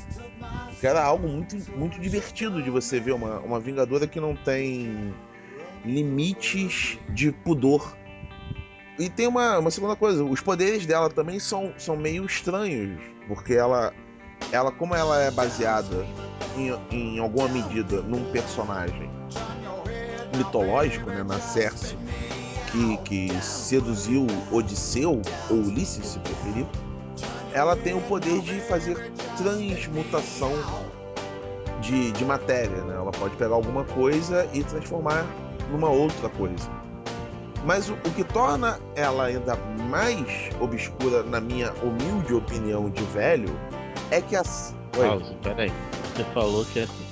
Que 0.80 0.86
era 0.86 1.02
algo 1.02 1.26
muito, 1.28 1.56
muito 1.76 2.00
divertido 2.00 2.62
de 2.62 2.70
você 2.70 2.98
ver 3.00 3.12
uma, 3.12 3.40
uma 3.40 3.58
Vingadora 3.60 4.06
que 4.06 4.20
não 4.20 4.34
tem 4.36 5.14
limites 5.84 6.98
de 7.10 7.30
pudor. 7.30 7.96
E 8.98 9.08
tem 9.08 9.26
uma, 9.26 9.58
uma 9.58 9.70
segunda 9.70 9.96
coisa, 9.96 10.24
os 10.24 10.40
poderes 10.40 10.86
dela 10.86 11.10
também 11.10 11.38
são, 11.40 11.74
são 11.76 11.96
meio 11.96 12.24
estranhos, 12.24 13.00
porque 13.26 13.54
ela, 13.54 13.92
ela 14.52 14.70
como 14.70 14.94
ela 14.94 15.20
é 15.20 15.30
baseada 15.30 16.06
em, 16.56 16.72
em 16.96 17.18
alguma 17.18 17.48
medida 17.48 18.02
num 18.02 18.30
personagem 18.30 19.10
mitológico, 20.36 21.10
né, 21.10 21.22
na 21.22 21.38
Cersei, 21.40 21.98
que, 22.70 22.96
que 22.98 23.42
seduziu 23.42 24.26
Odisseu, 24.50 25.22
ou 25.50 25.56
Ulisses, 25.56 26.06
se 26.06 26.18
preferir, 26.20 26.66
ela 27.52 27.76
tem 27.76 27.94
o 27.94 28.00
poder 28.02 28.40
de 28.40 28.60
fazer 28.60 29.12
transmutação 29.36 30.52
de, 31.80 32.10
de 32.12 32.24
matéria, 32.24 32.82
né? 32.82 32.94
Ela 32.96 33.12
pode 33.12 33.36
pegar 33.36 33.54
alguma 33.54 33.84
coisa 33.84 34.48
e 34.52 34.64
transformar 34.64 35.24
numa 35.74 35.90
outra 35.90 36.28
coisa. 36.28 36.70
Mas 37.64 37.90
o, 37.90 37.94
o 37.94 38.14
que 38.14 38.22
torna 38.22 38.78
ela 38.94 39.26
ainda 39.26 39.56
mais 39.90 40.50
obscura, 40.60 41.22
na 41.22 41.40
minha 41.40 41.72
humilde 41.82 42.32
opinião 42.32 42.88
de 42.90 43.02
velho, 43.04 43.48
é 44.10 44.20
que 44.20 44.36
as. 44.36 44.76
Oi. 44.96 45.06
House, 45.06 45.34
peraí. 45.42 45.72
Você 46.14 46.24
falou 46.32 46.64
que 46.66 46.80
assim, 46.80 47.04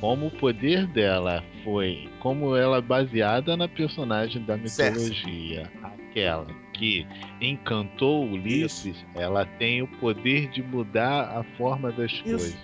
como 0.00 0.26
o 0.26 0.30
poder 0.30 0.86
dela 0.88 1.44
foi. 1.62 2.08
Como 2.20 2.56
ela 2.56 2.78
é 2.78 2.82
baseada 2.82 3.56
na 3.56 3.68
personagem 3.68 4.42
da 4.44 4.56
mitologia, 4.56 5.70
aquela 5.82 6.46
que 6.72 7.06
encantou 7.40 8.24
Ulisses, 8.24 9.04
ela 9.14 9.44
tem 9.44 9.82
o 9.82 9.88
poder 9.98 10.48
de 10.48 10.62
mudar 10.62 11.38
a 11.38 11.44
forma 11.56 11.92
das 11.92 12.20
coisas. 12.22 12.56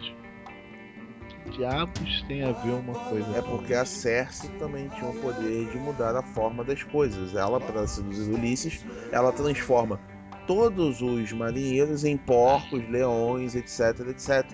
Diabos 1.51 2.23
tem 2.27 2.43
a 2.43 2.53
ver 2.53 2.73
uma 2.73 2.95
coisa 2.95 3.37
É 3.37 3.43
porque 3.43 3.75
a 3.75 3.85
Cersei 3.85 4.51
também 4.59 4.89
tinha 4.89 5.11
o 5.11 5.15
poder 5.21 5.71
de 5.71 5.79
mudar 5.79 6.17
a 6.17 6.23
forma 6.23 6.65
das 6.65 6.83
coisas. 6.83 7.35
Ela, 7.35 7.61
para 7.61 7.87
seduzir 7.87 8.33
Ulisses, 8.33 8.85
ela 9.13 9.33
transforma 9.33 10.01
todos 10.47 11.01
os 11.01 11.33
marinheiros 11.33 12.05
em 12.05 12.17
porcos, 12.17 12.89
leões, 12.89 13.55
etc, 13.55 14.09
etc. 14.09 14.47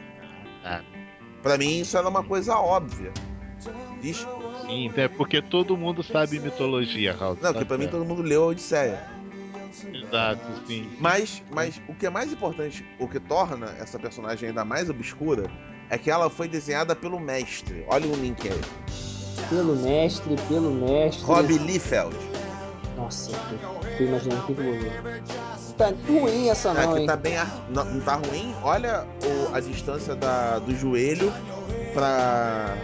Ah. 0.65 0.83
Pra 1.43 1.57
mim 1.57 1.81
isso 1.81 1.97
era 1.97 2.09
uma 2.09 2.23
coisa 2.23 2.57
óbvia. 2.57 3.13
Diz... 4.01 4.27
Sim, 4.67 4.91
é 4.97 5.09
porque 5.09 5.43
todo 5.43 5.77
mundo 5.77 6.03
sabe 6.03 6.39
mitologia, 6.39 7.13
Raul. 7.15 7.37
Não, 7.41 7.53
que 7.53 7.65
pra 7.65 7.77
mim 7.77 7.89
todo 7.89 8.05
mundo 8.05 8.23
leu 8.23 8.45
a 8.45 8.47
Odisseia. 8.49 9.03
Exato, 9.93 10.67
sim. 10.67 10.89
Mas, 10.99 11.43
mas 11.51 11.81
o 11.89 11.95
que 11.95 12.07
é 12.07 12.11
mais 12.11 12.33
importante, 12.33 12.85
o 12.99 13.09
que 13.09 13.19
torna 13.19 13.67
essa 13.79 13.99
personagem 13.99 14.51
ainda 14.51 14.65
mais 14.65 14.89
obscura, 14.91 15.51
é 15.91 15.99
que 15.99 16.11
ela 16.11 16.31
foi 16.31 16.49
desenhada 16.49 16.95
pelo 16.97 17.19
mestre. 17.21 17.85
Olha 17.89 18.07
o 18.09 18.15
link 18.15 18.49
aí. 18.49 18.61
Pelo 19.49 19.75
mestre, 19.77 20.37
pelo 20.49 20.71
mestre. 20.71 21.25
Rob 21.25 21.59
Liefeld. 21.59 22.17
Nossa, 22.97 23.33
tô- 23.99 24.05
imaginando 24.05 24.43
que 24.47 24.55
que 24.55 24.61
ver. 24.63 25.23
Tá 25.79 25.93
ruim 26.07 26.49
essa 26.51 26.75
não, 26.75 26.91
Aqui 26.93 27.01
hein? 27.01 27.07
tá 27.07 27.17
bem. 27.17 27.37
ar- 27.39 27.65
Não, 27.71 27.85
não 27.85 28.01
tá 28.01 28.17
ruim? 28.17 28.55
Olha 28.63 29.07
o- 29.25 29.55
a 29.55 29.61
distância 29.61 30.15
da, 30.15 30.59
do 30.59 30.75
joelho 30.77 31.33
pra, 31.95 32.77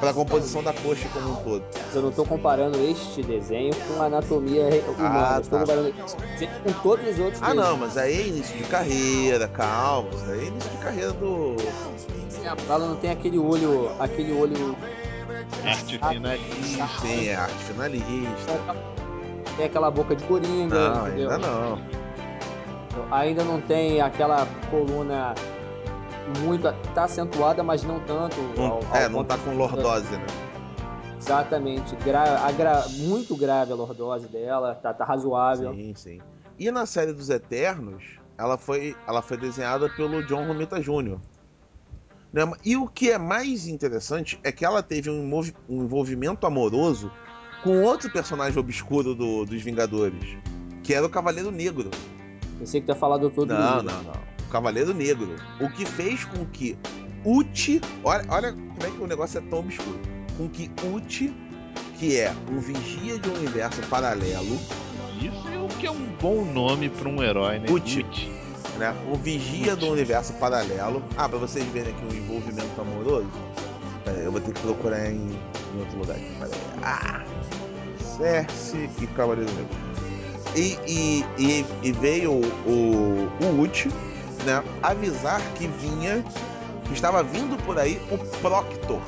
pra 0.00 0.12
composição 0.12 0.62
da 0.64 0.72
coxa 0.72 1.08
como 1.12 1.30
um 1.30 1.36
todo. 1.36 1.64
Eu 1.94 2.02
não 2.02 2.10
tô 2.10 2.24
comparando 2.24 2.76
este 2.80 3.22
desenho 3.22 3.72
com 3.86 4.02
a 4.02 4.06
anatomia 4.06 4.68
re- 4.68 4.80
humana. 4.88 5.36
Ah, 5.36 5.40
tá. 5.40 5.58
comparando 5.60 5.92
com 5.94 6.72
todos 6.82 7.08
os 7.12 7.18
outros 7.20 7.40
Ah, 7.42 7.46
desenhos. 7.50 7.68
não, 7.68 7.76
mas 7.76 7.96
aí 7.96 8.20
é 8.20 8.26
início 8.26 8.58
de 8.58 8.64
carreira, 8.64 9.46
calma. 9.46 10.08
Aí 10.28 10.40
é 10.40 10.44
início 10.48 10.70
de 10.70 10.76
carreira 10.78 11.12
do. 11.12 11.54
Ela 12.44 12.78
não 12.86 12.96
tem 12.96 13.10
aquele 13.10 13.38
olho. 13.38 13.90
aquele 14.00 14.32
olho. 14.32 14.76
Arte 15.64 15.98
finalista. 15.98 17.06
É 17.06 17.34
arte 17.34 17.54
finalista. 17.64 18.52
Tem 19.56 19.66
aquela 19.66 19.90
boca 19.90 20.14
de 20.16 20.24
coringa. 20.24 20.90
Não, 20.94 21.08
entendeu? 21.08 21.30
ainda 21.30 21.46
não. 21.46 21.78
Ainda 23.10 23.44
não 23.44 23.60
tem 23.60 24.00
aquela 24.00 24.46
coluna 24.70 25.34
muito. 26.40 26.72
tá 26.94 27.04
acentuada, 27.04 27.62
mas 27.62 27.82
não 27.82 28.00
tanto. 28.00 28.36
Não- 28.56 28.64
ao- 28.72 28.80
é, 28.94 29.04
ao 29.04 29.10
não 29.10 29.18
ponto 29.24 29.28
tá 29.28 29.38
com 29.38 29.56
lordose, 29.56 30.10
né? 30.12 30.26
Exatamente. 31.18 31.94
Gra- 31.96 32.44
a 32.46 32.52
gra- 32.52 32.84
muito 32.98 33.36
grave 33.36 33.72
a 33.72 33.76
lordose 33.76 34.26
dela, 34.26 34.74
tá, 34.74 34.92
tá 34.92 35.04
razoável. 35.04 35.72
Sim, 35.72 35.94
sim. 35.94 36.20
E 36.58 36.70
na 36.70 36.84
série 36.86 37.12
dos 37.12 37.30
Eternos, 37.30 38.02
ela 38.36 38.58
foi, 38.58 38.96
ela 39.06 39.22
foi 39.22 39.36
desenhada 39.36 39.88
pelo 39.90 40.22
John 40.26 40.46
Romita 40.46 40.80
Jr. 40.80 41.18
Né? 42.32 42.50
E 42.64 42.76
o 42.76 42.88
que 42.88 43.10
é 43.10 43.18
mais 43.18 43.66
interessante 43.66 44.38
é 44.42 44.50
que 44.50 44.64
ela 44.64 44.82
teve 44.82 45.10
um, 45.10 45.26
envolvi- 45.26 45.54
um 45.68 45.84
envolvimento 45.84 46.46
amoroso 46.46 47.10
com 47.62 47.82
outro 47.82 48.10
personagem 48.10 48.58
obscuro 48.58 49.14
do- 49.14 49.44
dos 49.44 49.62
Vingadores, 49.62 50.36
que 50.82 50.94
era 50.94 51.04
o 51.06 51.10
Cavaleiro 51.10 51.50
Negro. 51.50 51.90
Pensei 52.58 52.80
que 52.80 52.86
tu 52.86 52.90
ia 52.90 52.96
falar 52.96 53.18
do 53.18 53.28
todo 53.30 53.48
Não, 53.52 53.76
mundo. 53.76 53.84
não, 53.92 54.02
não. 54.04 54.12
O 54.46 54.50
Cavaleiro 54.50 54.94
Negro. 54.94 55.36
O 55.60 55.68
que 55.70 55.84
fez 55.84 56.24
com 56.24 56.44
que 56.46 56.76
Uchi. 57.24 57.80
Olha, 58.02 58.24
olha 58.28 58.52
como 58.52 58.84
é 58.86 58.90
que 58.90 59.02
o 59.02 59.06
negócio 59.06 59.38
é 59.38 59.40
tão 59.42 59.60
obscuro. 59.60 60.00
Com 60.36 60.48
que 60.48 60.70
Uchi, 60.94 61.32
que 61.98 62.16
é 62.18 62.32
um 62.50 62.58
vigia 62.58 63.18
de 63.18 63.28
um 63.28 63.34
universo 63.34 63.80
paralelo, 63.82 64.58
Isso 65.20 65.48
é 65.48 65.58
o 65.58 65.68
que 65.68 65.86
é 65.86 65.90
um 65.90 66.06
bom 66.20 66.44
nome 66.44 66.88
pra 66.88 67.08
um 67.08 67.22
herói, 67.22 67.58
né? 67.60 67.66
Uchi. 67.70 68.04
Né? 68.78 68.94
Um 69.08 69.14
vigia 69.14 69.76
do 69.76 69.88
universo 69.90 70.32
paralelo. 70.34 71.02
Ah, 71.16 71.28
pra 71.28 71.38
vocês 71.38 71.64
verem 71.66 71.92
aqui 71.92 72.04
um 72.04 72.16
envolvimento 72.16 72.80
amoroso. 72.80 73.30
Pera 74.04 74.18
aí, 74.18 74.24
eu 74.24 74.32
vou 74.32 74.40
ter 74.40 74.52
que 74.52 74.60
procurar 74.60 75.10
em, 75.10 75.38
em 75.74 75.78
outro 75.78 75.98
lugar 75.98 76.16
aqui. 76.16 76.30
Pera 76.38 76.50
aí. 76.52 76.80
Ah! 76.82 77.24
Cersei 78.16 78.90
e 79.00 79.06
Cavaleiro 79.08 79.50
Negro. 79.52 79.76
E, 80.54 80.78
e, 80.86 81.24
e, 81.38 81.64
e 81.82 81.92
veio 81.92 82.32
o, 82.32 83.28
o 83.40 83.62
Uchi, 83.62 83.88
né? 84.44 84.62
Avisar 84.82 85.40
que 85.54 85.66
vinha. 85.66 86.24
Que 86.84 86.92
estava 86.94 87.22
vindo 87.22 87.56
por 87.64 87.78
aí 87.78 88.00
o 88.10 88.18
Proctor. 88.40 89.00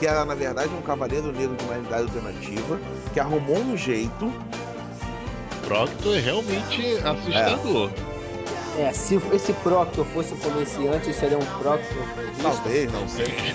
Que 0.00 0.06
era, 0.06 0.24
na 0.24 0.34
verdade, 0.34 0.70
um 0.74 0.82
cavaleiro 0.82 1.30
negro 1.30 1.54
de 1.54 1.64
uma 1.64 1.74
realidade 1.74 2.02
alternativa. 2.04 2.80
Que 3.12 3.20
arrumou 3.20 3.58
um 3.58 3.76
jeito. 3.76 4.32
Proctor 5.66 6.16
é 6.16 6.20
realmente 6.20 6.96
assustador. 7.04 7.90
É, 7.90 8.11
se 8.92 9.16
esse 9.32 9.52
Proctor 9.54 10.04
fosse 10.06 10.34
um 10.34 10.38
comerciante, 10.38 11.10
isso 11.10 11.20
seria 11.20 11.38
um 11.38 11.46
Proctor. 11.58 12.04
Talvez, 12.42 12.92
não 12.92 13.08
sei. 13.08 13.26
Né? 13.26 13.54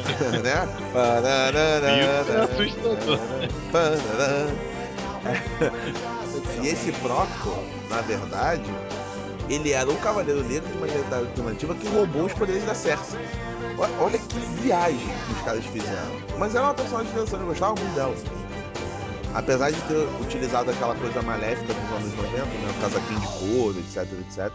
Isso 0.00 2.32
é 2.32 2.42
assustador. 2.42 3.18
E 6.62 6.68
esse 6.68 6.92
Proctor, 6.92 7.58
na 7.88 8.00
verdade, 8.02 8.70
ele 9.48 9.72
era 9.72 9.90
um 9.90 9.96
cavaleiro 9.96 10.42
negro 10.44 10.68
de 10.68 10.78
uma 10.78 10.86
realidade 10.86 11.26
alternativa 11.26 11.74
que 11.74 11.88
roubou 11.88 12.24
os 12.24 12.32
poderes 12.32 12.64
da 12.64 12.74
Cersei. 12.74 13.20
Olha 14.00 14.18
que 14.18 14.38
viagem 14.62 14.98
que 14.98 15.32
os 15.32 15.40
caras 15.42 15.64
fizeram. 15.66 16.38
Mas 16.38 16.54
era 16.54 16.64
uma 16.64 16.74
personagem 16.74 17.10
interessante, 17.10 17.40
eu 17.40 17.46
gostava 17.48 17.74
muito 17.74 17.94
dela. 17.94 18.14
Apesar 19.34 19.70
de 19.70 19.80
ter 19.82 20.06
utilizado 20.22 20.70
aquela 20.70 20.94
coisa 20.94 21.20
maléfica 21.22 21.74
dos 21.74 21.92
anos 21.92 22.16
90, 22.16 22.36
né? 22.36 22.70
O 22.70 22.80
casaquinho 22.80 23.20
de 23.20 23.26
couro, 23.26 23.78
etc, 23.80 24.12
etc. 24.20 24.52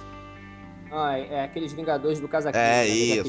Ah, 0.92 1.20
é, 1.20 1.34
é 1.34 1.44
aqueles 1.44 1.74
Vingadores 1.74 2.20
do 2.20 2.28
casaquinho. 2.28 2.64
É 2.64 2.86
né, 2.86 3.24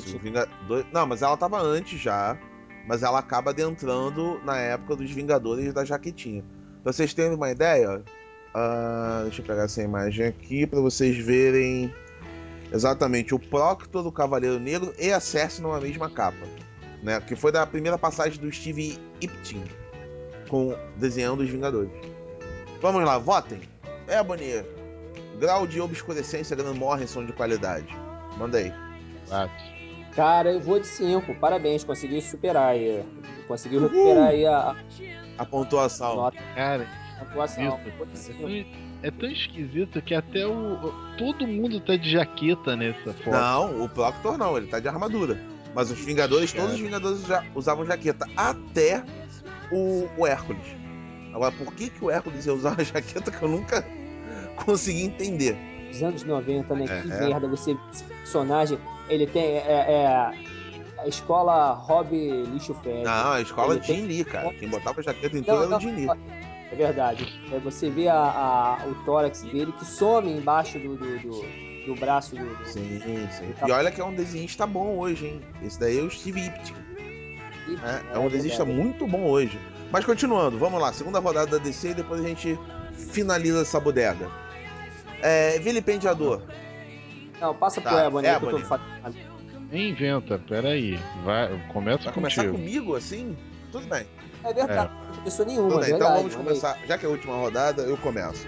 do 0.64 0.78
isso. 0.78 0.86
Não, 0.92 1.06
mas 1.06 1.22
ela 1.22 1.36
tava 1.36 1.60
antes 1.60 2.00
já. 2.00 2.38
Mas 2.86 3.02
ela 3.02 3.18
acaba 3.18 3.50
adentrando 3.50 4.40
na 4.44 4.58
época 4.58 4.96
dos 4.96 5.10
Vingadores 5.10 5.72
da 5.74 5.84
Jaquetinha. 5.84 6.44
Pra 6.82 6.92
vocês 6.92 7.12
terem 7.12 7.34
uma 7.34 7.50
ideia, 7.50 8.02
ah, 8.54 9.20
deixa 9.24 9.42
eu 9.42 9.46
pegar 9.46 9.64
essa 9.64 9.82
imagem 9.82 10.26
aqui 10.26 10.66
pra 10.66 10.80
vocês 10.80 11.16
verem 11.16 11.92
exatamente 12.72 13.34
o 13.34 13.38
Proctor 13.38 14.02
do 14.02 14.12
Cavaleiro 14.12 14.58
Negro 14.58 14.92
e 14.98 15.10
a 15.12 15.20
Cersei 15.20 15.62
numa 15.62 15.80
mesma 15.80 16.08
capa. 16.10 16.46
Né? 17.02 17.20
Que 17.20 17.34
foi 17.34 17.50
da 17.52 17.66
primeira 17.66 17.96
passagem 17.96 18.38
do 18.40 18.50
Steve 18.52 18.98
Ipting 19.20 19.64
com 20.48 20.74
desenhando 20.96 21.40
os 21.42 21.48
Vingadores. 21.48 21.90
Vamos 22.82 23.04
lá, 23.04 23.18
votem. 23.18 23.60
É, 24.08 24.22
Bonnie. 24.22 24.64
Grau 25.38 25.66
de 25.66 25.80
obscurecência 25.80 26.54
Grant 26.56 26.76
Morrison 26.76 27.24
de 27.24 27.32
qualidade. 27.32 27.88
Manda 28.36 28.58
aí. 28.58 28.72
Exato. 29.24 29.52
Cara, 30.14 30.52
eu 30.52 30.60
vou 30.60 30.80
de 30.80 30.86
5. 30.86 31.34
Parabéns, 31.36 31.84
conseguiu 31.84 32.20
superar 32.20 32.72
aí. 32.72 33.04
Conseguiu 33.46 33.80
recuperar 33.80 34.28
aí 34.28 34.44
a, 34.44 34.76
A 35.38 35.46
pontuação. 35.46 36.16
nota, 36.16 36.36
Cara, 36.54 36.86
atuação. 37.22 37.80
Isso. 38.14 38.30
De 38.34 38.60
é 38.60 38.64
tão, 38.64 38.80
é 39.04 39.10
tão 39.10 39.28
esquisito 39.30 40.02
que 40.02 40.14
até 40.14 40.46
o. 40.46 40.92
Todo 41.18 41.46
mundo 41.46 41.80
tá 41.80 41.96
de 41.96 42.10
jaqueta 42.10 42.76
nessa 42.76 43.12
foto. 43.12 43.30
Não, 43.30 43.84
o 43.84 43.88
Proctor 43.88 44.38
não, 44.38 44.56
ele 44.56 44.66
tá 44.66 44.80
de 44.80 44.88
armadura. 44.88 45.38
Mas 45.74 45.90
os 45.90 45.98
Vingadores, 46.00 46.52
todos 46.52 46.74
os 46.74 46.80
Vingadores 46.80 47.24
já 47.26 47.44
usavam 47.54 47.86
jaqueta, 47.86 48.26
até 48.36 49.04
o, 49.70 50.08
o 50.16 50.26
Hércules. 50.26 50.66
Agora, 51.32 51.52
por 51.52 51.72
que, 51.74 51.90
que 51.90 52.04
o 52.04 52.10
Hércules 52.10 52.44
ia 52.44 52.52
usar 52.54 52.72
uma 52.74 52.84
jaqueta 52.84 53.30
que 53.30 53.42
eu 53.42 53.48
nunca 53.48 53.86
consegui 54.64 55.04
entender? 55.04 55.56
Dos 55.90 56.02
anos 56.02 56.24
90, 56.24 56.74
né? 56.74 56.84
É, 56.84 57.02
que 57.02 57.12
é. 57.12 57.20
merda. 57.20 57.48
Você, 57.48 57.76
esse 57.92 58.04
personagem, 58.04 58.78
ele 59.08 59.26
tem. 59.26 59.42
É, 59.42 59.92
é 59.92 60.50
a 61.02 61.08
escola 61.08 61.72
Rob 61.72 62.14
Lixo 62.52 62.74
Fed. 62.74 63.04
Não, 63.04 63.32
a 63.32 63.40
escola 63.40 63.74
Ele 63.74 63.82
tem- 63.82 64.06
Lee, 64.06 64.24
cara. 64.24 64.52
Quem 64.54 64.68
botava 64.68 65.02
jaqueta 65.02 65.36
em 65.36 65.40
Não, 65.40 65.46
tudo 65.46 65.64
era 65.64 65.76
o 65.76 65.80
Jim 65.80 65.94
Lee. 65.94 66.06
É 66.72 66.76
verdade. 66.76 67.26
É, 67.52 67.58
você 67.58 67.90
vê 67.90 68.08
a, 68.08 68.14
a- 68.16 68.84
o 68.86 68.94
tórax 69.04 69.42
dele 69.42 69.72
que 69.72 69.84
some 69.84 70.30
embaixo 70.30 70.78
do, 70.78 70.96
do, 70.96 71.18
do, 71.18 71.44
do 71.86 71.94
braço 71.96 72.36
do. 72.36 72.44
do- 72.44 72.64
Sim, 72.66 73.00
sim. 73.32 73.54
E 73.66 73.72
olha 73.72 73.90
que 73.90 74.00
é 74.00 74.04
um 74.04 74.14
desenhista 74.14 74.66
bom 74.66 74.96
hoje, 74.98 75.26
hein? 75.26 75.40
Esse 75.62 75.78
daí 75.80 75.98
é 75.98 76.02
o 76.02 76.10
Steve 76.10 76.46
Ipting. 76.46 76.74
É, 77.84 78.14
é 78.16 78.18
um 78.18 78.28
desenhista 78.28 78.64
verdade. 78.64 78.84
muito 78.88 79.06
bom 79.06 79.24
hoje. 79.24 79.58
Mas 79.90 80.04
continuando, 80.04 80.58
vamos 80.58 80.80
lá. 80.80 80.92
Segunda 80.92 81.18
rodada 81.18 81.58
da 81.58 81.64
DC 81.64 81.90
e 81.90 81.94
depois 81.94 82.24
a 82.24 82.28
gente 82.28 82.56
finaliza 82.94 83.62
essa 83.62 83.80
bodega. 83.80 84.28
É, 85.22 85.58
vilipendiador. 85.58 86.42
Não, 87.40 87.54
passa 87.54 87.80
Tá, 87.80 87.90
pro 87.90 87.98
Ebony, 87.98 88.26
é, 88.28 88.38
que 88.38 88.44
eu 88.44 88.50
tô 88.50 88.58
Ebony. 88.58 88.76
Nem 89.70 89.90
inventa, 89.90 90.38
peraí. 90.48 90.98
Vai, 91.24 91.48
começa 91.72 92.04
Vai 92.04 92.12
começar 92.14 92.42
contigo. 92.44 92.58
comigo 92.58 92.96
assim? 92.96 93.36
Tudo 93.72 93.86
bem. 93.88 94.04
É 94.44 94.52
verdade, 94.52 94.90
não 95.06 95.14
começou 95.16 95.46
nenhuma, 95.46 95.68
Tudo 95.68 95.80
é 95.80 95.86
bem. 95.86 95.90
verdade. 95.90 96.12
Então 96.12 96.22
vamos 96.22 96.36
aí. 96.36 96.44
começar. 96.44 96.78
Já 96.86 96.98
que 96.98 97.04
é 97.04 97.08
a 97.08 97.12
última 97.12 97.34
rodada, 97.36 97.82
eu 97.82 97.96
começo. 97.98 98.46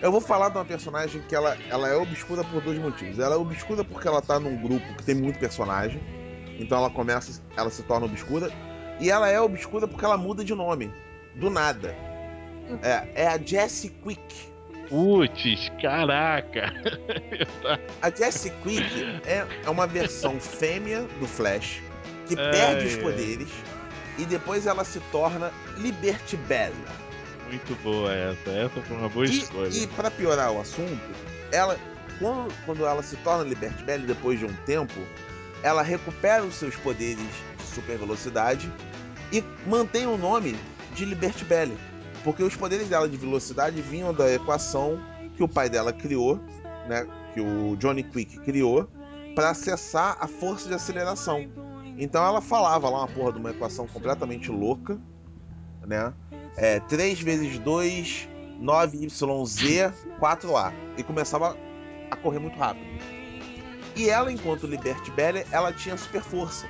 Eu 0.00 0.12
vou 0.12 0.20
falar 0.20 0.50
de 0.50 0.58
uma 0.58 0.64
personagem 0.64 1.22
que 1.22 1.34
ela, 1.34 1.56
ela 1.70 1.88
é 1.88 1.96
obscura 1.96 2.44
por 2.44 2.60
dois 2.62 2.78
motivos. 2.78 3.18
Ela 3.18 3.34
é 3.34 3.38
obscura 3.38 3.82
porque 3.82 4.06
ela 4.06 4.20
tá 4.20 4.38
num 4.38 4.56
grupo 4.60 4.86
que 4.94 5.02
tem 5.02 5.14
muito 5.14 5.38
personagem. 5.38 6.00
Então 6.58 6.78
ela 6.78 6.90
começa, 6.90 7.42
ela 7.56 7.70
se 7.70 7.82
torna 7.82 8.06
obscura. 8.06 8.50
E 9.00 9.10
ela 9.10 9.28
é 9.28 9.40
obscura 9.40 9.88
porque 9.88 10.04
ela 10.04 10.16
muda 10.16 10.44
de 10.44 10.54
nome. 10.54 10.92
Do 11.34 11.50
nada. 11.50 11.94
É, 12.82 13.22
é 13.22 13.26
a 13.26 13.38
Jessie 13.38 13.90
Quick. 14.02 14.50
Putz, 14.88 15.70
caraca. 15.82 16.72
A 18.00 18.10
Jessie 18.10 18.52
Quick 18.62 19.20
é, 19.26 19.46
é 19.64 19.70
uma 19.70 19.86
versão 19.86 20.38
fêmea 20.40 21.02
do 21.18 21.26
Flash 21.26 21.82
que 22.28 22.38
Ai, 22.38 22.50
perde 22.50 22.86
os 22.86 22.94
ai. 22.94 23.00
poderes 23.00 23.48
e 24.18 24.24
depois 24.24 24.66
ela 24.66 24.84
se 24.84 25.00
torna 25.12 25.52
Liberty 25.76 26.36
Bell. 26.36 26.72
Muito 27.48 27.74
boa 27.82 28.12
essa. 28.12 28.50
Essa 28.50 28.80
foi 28.82 28.96
uma 28.96 29.08
boa 29.08 29.26
E, 29.26 29.38
escolha. 29.38 29.68
e 29.68 29.86
para 29.86 30.10
piorar 30.10 30.50
o 30.52 30.60
assunto, 30.60 31.00
ela 31.52 31.78
quando, 32.18 32.52
quando 32.64 32.86
ela 32.86 33.02
se 33.02 33.16
torna 33.18 33.44
Liberty 33.44 33.84
Bell 33.84 34.00
depois 34.00 34.38
de 34.38 34.46
um 34.46 34.52
tempo, 34.64 34.94
ela 35.62 35.82
recupera 35.82 36.42
os 36.44 36.54
seus 36.54 36.74
poderes 36.76 37.18
de 37.58 37.64
super 37.74 37.98
velocidade 37.98 38.72
e 39.32 39.44
mantém 39.66 40.06
o 40.06 40.16
nome 40.16 40.56
de 40.94 41.04
Liberty 41.04 41.44
Bell, 41.44 41.72
porque 42.24 42.42
os 42.42 42.56
poderes 42.56 42.88
dela 42.88 43.08
de 43.08 43.16
velocidade 43.16 43.80
vinham 43.82 44.14
da 44.14 44.32
equação 44.32 44.98
que 45.36 45.42
o 45.42 45.48
pai 45.48 45.68
dela 45.68 45.92
criou, 45.92 46.40
né, 46.88 47.06
que 47.34 47.40
o 47.40 47.76
Johnny 47.76 48.02
Quick 48.02 48.38
criou 48.40 48.88
para 49.34 49.50
acessar 49.50 50.16
a 50.18 50.26
força 50.26 50.68
de 50.68 50.74
aceleração. 50.74 51.46
Então 51.98 52.24
ela 52.24 52.40
falava 52.40 52.88
lá 52.88 52.98
uma 52.98 53.08
porra 53.08 53.32
de 53.32 53.38
uma 53.38 53.50
equação 53.50 53.86
completamente 53.86 54.50
louca, 54.50 54.98
né? 55.86 56.12
É 56.56 56.80
3 56.80 57.20
vezes 57.20 57.58
2, 57.58 58.28
9YZ, 58.60 59.92
4A. 60.20 60.72
E 60.96 61.02
começava 61.02 61.56
a 62.10 62.16
correr 62.16 62.38
muito 62.38 62.58
rápido. 62.58 62.86
E 63.94 64.10
ela, 64.10 64.30
enquanto 64.30 64.66
Liberty 64.66 65.10
Bell, 65.10 65.44
ela 65.50 65.72
tinha 65.72 65.96
super 65.96 66.22
força. 66.22 66.66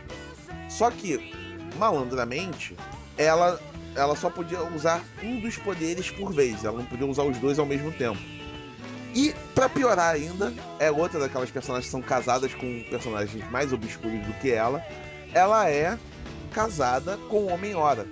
Só 0.68 0.90
que, 0.90 1.32
malandramente, 1.76 2.76
ela, 3.18 3.60
ela 3.96 4.14
só 4.14 4.30
podia 4.30 4.62
usar 4.62 5.02
um 5.22 5.40
dos 5.40 5.56
poderes 5.56 6.08
por 6.08 6.32
vez. 6.32 6.64
Ela 6.64 6.78
não 6.78 6.86
podia 6.86 7.06
usar 7.06 7.24
os 7.24 7.36
dois 7.38 7.58
ao 7.58 7.66
mesmo 7.66 7.90
tempo. 7.90 8.20
E, 9.12 9.34
pra 9.54 9.68
piorar 9.68 10.14
ainda, 10.14 10.52
é 10.78 10.90
outra 10.90 11.18
daquelas 11.18 11.50
personagens 11.50 11.86
que 11.86 11.90
são 11.90 12.02
casadas 12.02 12.54
com 12.54 12.84
personagens 12.90 13.50
mais 13.50 13.72
obscuros 13.72 14.24
do 14.24 14.32
que 14.34 14.52
ela. 14.52 14.84
Ela 15.36 15.68
é 15.68 15.98
casada 16.50 17.18
com 17.28 17.40
o 17.40 17.52
Homem-Hora. 17.52 18.06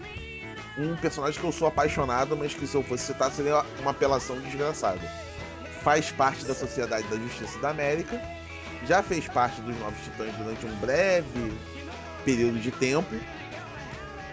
Um 0.76 0.94
personagem 0.96 1.40
que 1.40 1.46
eu 1.46 1.52
sou 1.52 1.66
apaixonado, 1.66 2.36
mas 2.36 2.52
que 2.52 2.66
se 2.66 2.74
eu 2.74 2.82
fosse 2.82 3.06
citar 3.06 3.30
seria 3.30 3.64
uma 3.80 3.92
apelação 3.92 4.38
desgraçada. 4.40 5.00
Faz 5.82 6.12
parte 6.12 6.44
da 6.44 6.54
Sociedade 6.54 7.08
da 7.08 7.16
Justiça 7.16 7.58
da 7.60 7.70
América, 7.70 8.20
já 8.86 9.02
fez 9.02 9.26
parte 9.26 9.58
dos 9.62 9.74
Novos 9.78 9.98
Titãs 10.04 10.34
durante 10.36 10.66
um 10.66 10.76
breve 10.76 11.50
período 12.26 12.60
de 12.60 12.70
tempo 12.70 13.14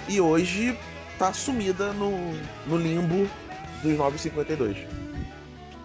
e 0.10 0.20
hoje 0.20 0.78
tá 1.18 1.32
sumida 1.32 1.94
no, 1.94 2.12
no 2.68 2.76
limbo 2.76 3.26
dos 3.82 3.98
952. 3.98 4.86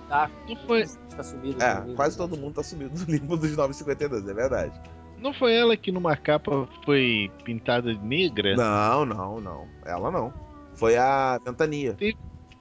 Tá, 0.08 0.28
Não 0.48 0.56
foi, 0.66 0.84
tá 1.16 1.22
subido. 1.22 1.62
É, 1.62 1.76
comigo, 1.76 1.94
quase 1.94 2.16
todo 2.16 2.36
mundo 2.36 2.54
tá 2.54 2.64
sumido 2.64 2.98
no 2.98 3.04
limbo 3.14 3.36
dos 3.36 3.56
952, 3.56 4.28
é 4.28 4.34
verdade. 4.34 4.95
Não 5.18 5.32
foi 5.32 5.54
ela 5.54 5.76
que 5.76 5.90
numa 5.90 6.16
capa 6.16 6.68
foi 6.84 7.30
pintada 7.44 7.94
de 7.94 8.04
negra? 8.04 8.54
Não, 8.56 9.04
não, 9.04 9.40
não. 9.40 9.68
Ela 9.84 10.10
não. 10.10 10.32
Foi 10.74 10.96
a 10.96 11.38
Ventania. 11.44 11.96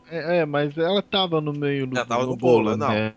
É, 0.10 0.40
é, 0.40 0.46
mas 0.46 0.78
ela 0.78 1.02
tava 1.02 1.42
no 1.42 1.52
meio 1.52 1.88
do 1.88 1.98
Ela 1.98 2.06
tava 2.06 2.24
no 2.24 2.32
no 2.32 2.38
bolo, 2.38 2.64
bolo, 2.66 2.78
não. 2.78 2.90
né? 2.90 3.14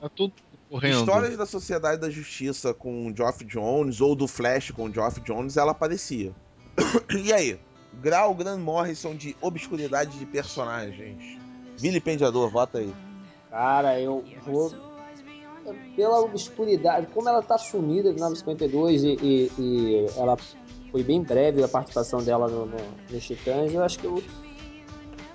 Tá 0.00 0.08
tudo 0.08 0.32
correndo. 0.70 1.00
Histórias 1.00 1.36
da 1.36 1.46
Sociedade 1.46 2.00
da 2.00 2.10
Justiça 2.10 2.72
com 2.72 3.08
o 3.08 3.16
Geoff 3.16 3.44
Jones 3.44 4.00
ou 4.00 4.14
do 4.14 4.26
Flash 4.28 4.70
com 4.70 4.84
o 4.84 4.92
Geoff 4.92 5.20
Jones, 5.20 5.56
ela 5.56 5.72
aparecia. 5.72 6.32
e 7.24 7.32
aí? 7.32 7.58
Grau 8.00 8.34
Grant 8.34 8.60
Morrison 8.60 9.14
de 9.14 9.36
obscuridade 9.40 10.18
de 10.18 10.26
personagens. 10.26 11.38
Vilipendiador, 11.76 12.50
vota 12.50 12.78
aí. 12.78 12.92
Cara, 13.50 14.00
eu 14.00 14.24
vou. 14.44 14.70
Pela 15.96 16.20
obscuridade, 16.20 17.06
como 17.12 17.28
ela 17.28 17.42
tá 17.42 17.58
sumida 17.58 18.12
de 18.12 18.20
952 18.20 19.04
e, 19.04 19.16
e, 19.22 19.52
e 19.58 20.06
ela 20.16 20.36
foi 20.90 21.02
bem 21.02 21.22
breve 21.22 21.62
a 21.62 21.68
participação 21.68 22.22
dela 22.22 22.48
no, 22.48 22.66
no, 22.66 22.76
nos 23.10 23.24
Titãs, 23.24 23.72
eu 23.72 23.82
acho 23.82 23.98
que 23.98 24.06
eu 24.06 24.22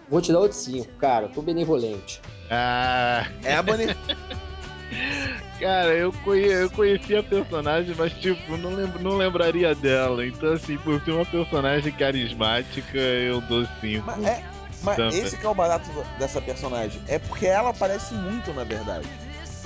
vou 0.09 0.21
te 0.21 0.31
dar 0.31 0.39
outro 0.39 0.57
5, 0.57 0.93
cara. 0.97 1.25
Eu 1.25 1.29
tô 1.29 1.41
benevolente. 1.41 2.21
Ah, 2.49 3.27
Ebony. 3.43 3.87
cara, 5.59 5.93
eu, 5.93 6.11
conhe, 6.23 6.45
eu 6.45 6.69
conheci 6.69 7.15
a 7.15 7.23
personagem, 7.23 7.95
mas 7.97 8.13
tipo, 8.13 8.57
não, 8.57 8.73
lembro, 8.73 9.01
não 9.01 9.15
lembraria 9.15 9.73
dela. 9.75 10.25
Então, 10.25 10.53
assim, 10.53 10.77
por 10.77 11.01
ser 11.03 11.11
uma 11.11 11.25
personagem 11.25 11.91
carismática, 11.93 12.97
eu 12.97 13.41
dou 13.41 13.65
5. 13.81 14.05
mas 14.05 14.23
é, 14.23 14.43
mas 14.83 15.15
esse 15.15 15.37
que 15.37 15.45
é 15.45 15.49
o 15.49 15.55
barato 15.55 15.89
dessa 16.19 16.41
personagem. 16.41 17.01
É 17.07 17.17
porque 17.17 17.47
ela 17.47 17.69
aparece 17.69 18.13
muito, 18.13 18.53
na 18.53 18.63
verdade. 18.63 19.07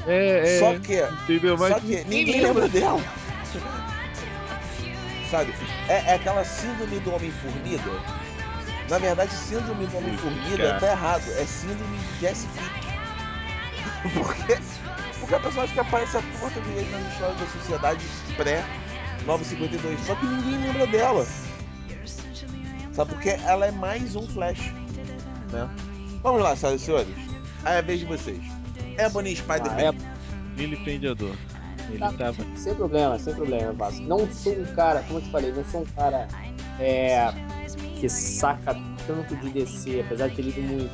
É, 0.07 0.55
é. 0.55 0.59
Só 0.59 0.79
que, 0.79 1.01
Entendeu? 1.23 1.57
Mas 1.57 1.73
só 1.73 1.79
que 1.79 2.03
ninguém 2.05 2.41
lembra 2.41 2.67
dela. 2.69 3.01
Sabe? 5.29 5.53
É, 5.89 6.11
é 6.11 6.13
aquela 6.15 6.43
síndrome 6.45 6.99
do 7.01 7.13
Homem-Formiga. 7.13 7.91
Na 8.89 8.97
verdade, 8.97 9.33
síndrome 9.33 9.85
do 9.85 9.97
Homem-Formiga 9.97 10.79
tá 10.79 10.91
errado. 10.91 11.23
É 11.37 11.45
síndrome 11.45 11.97
de 11.97 12.19
Jesse 12.21 12.47
Quick. 12.47 12.87
Porque, 14.13 14.57
porque 15.19 15.35
a 15.35 15.39
personagem 15.39 15.73
que 15.73 15.79
aparece 15.79 16.17
a 16.17 16.21
torta 16.39 16.61
direito 16.61 16.91
nas 16.91 17.11
histórias 17.11 17.39
da 17.39 17.47
sociedade 17.47 18.05
pré-952. 18.37 19.97
Só 20.05 20.15
que 20.15 20.25
ninguém 20.25 20.61
lembra 20.61 20.87
dela. 20.87 21.25
Sabe? 22.93 23.13
Porque 23.13 23.29
ela 23.29 23.65
é 23.65 23.71
mais 23.71 24.15
um 24.15 24.27
Flash. 24.27 24.71
Né? 25.51 25.69
Vamos 26.21 26.41
lá, 26.41 26.55
senhoras 26.55 26.81
e 26.81 26.85
senhores. 26.85 27.15
Aí 27.65 27.75
é 27.75 27.79
a 27.79 27.81
vez 27.81 27.99
de 27.99 28.05
vocês. 28.05 28.56
Ebony 28.97 29.35
Spider-Man. 29.35 29.75
Ah, 29.77 29.81
é, 29.83 29.93
Vilipendiador. 30.55 31.35
Ele 31.89 31.99
Tá. 31.99 32.11
tava. 32.13 32.45
sem 32.55 32.75
problema, 32.75 33.17
sem 33.19 33.33
problema, 33.33 33.73
faço. 33.75 34.01
Não 34.03 34.29
sou 34.31 34.53
um 34.53 34.65
cara, 34.75 35.01
como 35.03 35.19
eu 35.19 35.23
te 35.23 35.29
falei, 35.29 35.53
não 35.53 35.63
sou 35.63 35.81
um 35.81 35.85
cara 35.85 36.27
é, 36.79 37.31
que 37.99 38.09
saca 38.09 38.75
tanto 39.05 39.35
de 39.37 39.49
DC, 39.51 40.01
apesar 40.05 40.27
de 40.29 40.35
ter 40.35 40.41
lido 40.41 40.61
muito. 40.61 40.91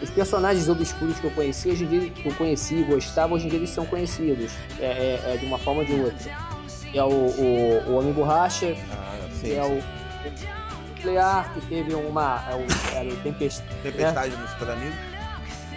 Os 0.00 0.10
personagens 0.10 0.68
obscuros 0.68 1.18
que 1.18 1.24
eu 1.26 1.30
conheci, 1.32 1.70
hoje 1.70 1.84
em 1.84 1.88
dia, 1.88 2.10
que 2.10 2.28
eu 2.28 2.34
conheci 2.34 2.76
e 2.76 2.82
gostava, 2.84 3.34
hoje 3.34 3.46
em 3.46 3.48
dia 3.48 3.58
eles 3.58 3.70
são 3.70 3.84
conhecidos. 3.86 4.52
É, 4.78 4.84
é- 4.84 5.34
é 5.34 5.36
de 5.38 5.46
uma 5.46 5.58
forma 5.58 5.80
ou 5.80 5.86
de 5.86 5.94
outra. 5.94 6.30
É 6.94 7.02
o, 7.02 7.08
o, 7.08 7.82
o 7.88 7.94
Homem 7.98 8.12
Borracha, 8.12 8.76
Ah, 8.92 9.26
que 9.30 9.34
sim. 9.34 9.54
é 9.56 9.62
o, 9.64 9.78
o 9.78 10.88
Nuclear, 10.90 11.52
que 11.52 11.60
teve 11.62 11.94
uma. 11.94 12.44
É 12.48 12.54
o, 12.54 12.64
era 12.96 13.08
o 13.08 13.16
Tempest, 13.22 13.62
Tempestade 13.82 14.36
no 14.36 14.46
Super 14.48 14.70
Amigo. 14.70 14.94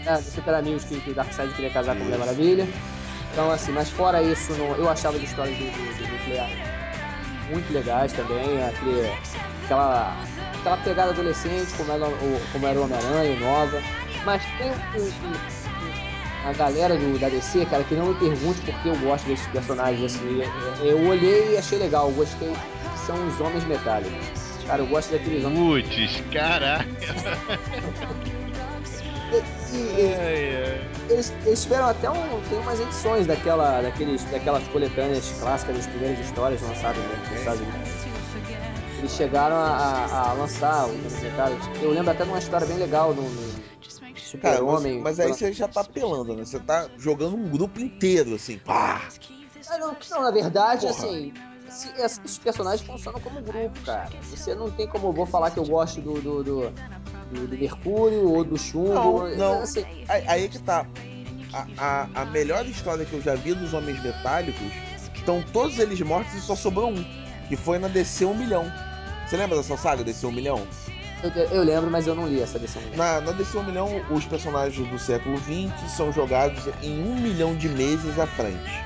É, 0.06 0.18
do 0.18 0.32
Super 0.32 0.54
Amigos 0.56 0.84
que, 0.86 1.00
que 1.00 1.12
o 1.12 1.14
Darkseid 1.14 1.54
queria 1.54 1.70
casar 1.72 1.96
com 1.96 2.02
a 2.02 2.06
Mulher 2.06 2.20
Maravilha. 2.20 2.68
Então, 3.32 3.52
assim, 3.52 3.72
mas 3.72 3.90
fora 3.90 4.22
isso, 4.22 4.54
não- 4.54 4.76
eu 4.76 4.90
achava 4.90 5.16
as 5.18 5.24
histórias 5.24 5.58
do, 5.58 5.64
do, 5.66 5.98
do 6.06 6.12
Nuclear 6.12 6.50
muito 7.50 7.72
legais 7.74 8.12
também. 8.14 8.64
Aquele, 8.64 9.10
aquela, 9.66 10.16
aquela 10.60 10.78
pegada 10.78 11.12
adolescente, 11.12 11.72
como 11.78 11.92
era 11.92 12.06
o, 12.08 12.42
como 12.52 12.68
era 12.68 12.80
o 12.80 12.84
Homem-Aranha, 12.84 13.40
nova. 13.40 13.82
Mas 14.26 14.44
tem 14.58 14.72
a 16.46 16.54
galera 16.54 16.96
do, 16.96 17.20
da 17.20 17.30
DC, 17.30 17.66
cara, 17.68 17.84
que 17.84 17.94
não 17.96 18.08
me 18.08 18.16
pergunte 18.16 18.60
porque 18.62 18.90
eu 18.90 18.96
gosto 18.98 19.28
desses 19.28 19.48
personagens. 19.48 20.16
Assim, 20.16 20.42
eu 20.82 21.00
olhei 21.08 21.54
e 21.54 21.58
achei 21.58 21.78
legal, 21.78 22.10
gostei. 22.12 22.52
São 23.06 23.16
os 23.28 23.40
Homens 23.40 23.64
Metálicos. 23.66 24.12
Cara, 24.68 24.82
eu 24.84 24.88
gosto 24.88 25.12
daqueles 25.12 25.44
homens. 25.44 25.86
Putz, 25.88 26.24
caraca. 26.32 26.86
E- 29.72 29.78
e-. 29.78 30.92
Eles, 31.12 31.34
eles 31.46 31.64
tiveram 31.64 31.88
até 31.88 32.10
um. 32.10 32.42
Tem 32.50 32.60
umas 32.60 32.80
edições 32.80 33.28
daquela, 33.28 33.82
daqueles, 33.82 34.24
daquelas 34.26 34.66
coletâneas 34.70 35.30
clássicas 35.40 35.76
das 35.78 35.88
primeiras 35.88 36.20
histórias 36.26 36.62
lançadas 36.62 36.98
né, 36.98 37.20
nos 37.30 37.40
Estados 37.40 37.62
Unidos. 37.62 37.90
Eles 39.00 39.12
chegaram 39.12 39.56
a, 39.56 39.68
a- 39.70 40.30
a 40.30 40.34
lançar 40.34 40.86
os 40.86 40.92
Homens 40.96 41.22
Metálicos. 41.24 41.68
Eu 41.82 41.92
lembro 41.92 42.12
até 42.12 42.24
de 42.24 42.30
uma 42.30 42.40
história 42.40 42.66
bem 42.68 42.78
legal 42.78 43.14
no, 43.14 43.24
no 43.24 43.52
Cara, 43.52 44.14
mas, 44.14 44.22
Super-Homem. 44.24 45.02
mas 45.02 45.20
aí 45.20 45.28
você 45.30 45.52
já 45.52 45.68
tá 45.68 45.82
apelando, 45.82 46.34
né? 46.36 46.46
Você 46.46 46.60
tá 46.60 46.88
jogando 46.98 47.36
um 47.36 47.50
grupo 47.50 47.80
inteiro, 47.82 48.36
assim. 48.36 48.58
Pá! 48.60 49.02
Ah, 49.70 49.78
não, 49.78 49.96
não, 50.10 50.22
na 50.24 50.32
verdade, 50.32 50.86
Porra. 50.88 50.98
assim, 51.00 51.34
se- 51.72 51.92
esses 51.98 52.38
personagens 52.38 52.82
funcionam 52.86 53.20
como 53.20 53.42
grupo, 53.42 53.80
cara. 53.86 54.10
Você 54.30 54.54
não 54.56 54.70
tem 54.70 54.88
como 54.88 55.08
eu 55.08 55.14
vou 55.14 55.26
falar 55.26 55.52
que 55.52 55.58
eu 55.58 55.66
gosto 55.66 56.02
do, 56.02 56.22
do, 56.22 56.44
do, 56.44 56.70
do- 57.32 57.48
do 57.48 57.58
Mercúrio 57.58 58.30
ou 58.30 58.44
do 58.44 58.58
Chumbo. 58.58 59.28
Não, 59.30 59.36
não. 59.38 59.62
Assim, 59.62 59.86
Aí, 60.08 60.24
aí 60.28 60.50
que 60.50 60.60
tá. 60.60 60.86
A, 61.54 61.66
a, 61.78 62.22
a 62.22 62.26
melhor 62.26 62.66
história 62.66 63.04
que 63.06 63.14
eu 63.14 63.22
já 63.22 63.36
vi 63.36 63.54
dos 63.54 63.74
Homens 63.74 64.02
Metálicos 64.02 64.72
estão 65.14 65.44
todos 65.52 65.78
eles 65.80 66.00
mortos 66.02 66.34
e 66.34 66.42
só 66.42 66.56
sobrou 66.56 66.90
um. 66.92 67.06
Que 67.50 67.58
foi 67.58 67.78
na 67.80 67.88
DC 67.90 68.24
1 68.26 68.34
milhão. 68.34 68.72
Você 69.28 69.36
lembra 69.38 69.58
dessa 69.58 69.76
saga 69.76 70.04
DC 70.04 70.26
1 70.26 70.32
milhão? 70.32 70.66
Eu, 71.24 71.30
eu 71.30 71.64
lembro, 71.64 71.92
mas 71.92 72.08
eu 72.08 72.16
não 72.16 72.28
li 72.28 72.42
essa 72.42 72.58
edição. 72.58 72.82
Na, 72.96 73.20
na 73.22 73.32
DC 73.34 73.58
1 73.58 73.64
milhão, 73.64 73.90
os 74.10 74.26
personagens 74.26 74.88
do 74.90 74.98
século 74.98 75.38
XX 75.40 75.72
são 75.96 76.12
jogados 76.12 76.64
em 76.82 77.04
um 77.04 77.16
milhão 77.20 77.56
de 77.56 77.68
meses 77.70 78.18
à 78.18 78.26
frente. 78.26 78.84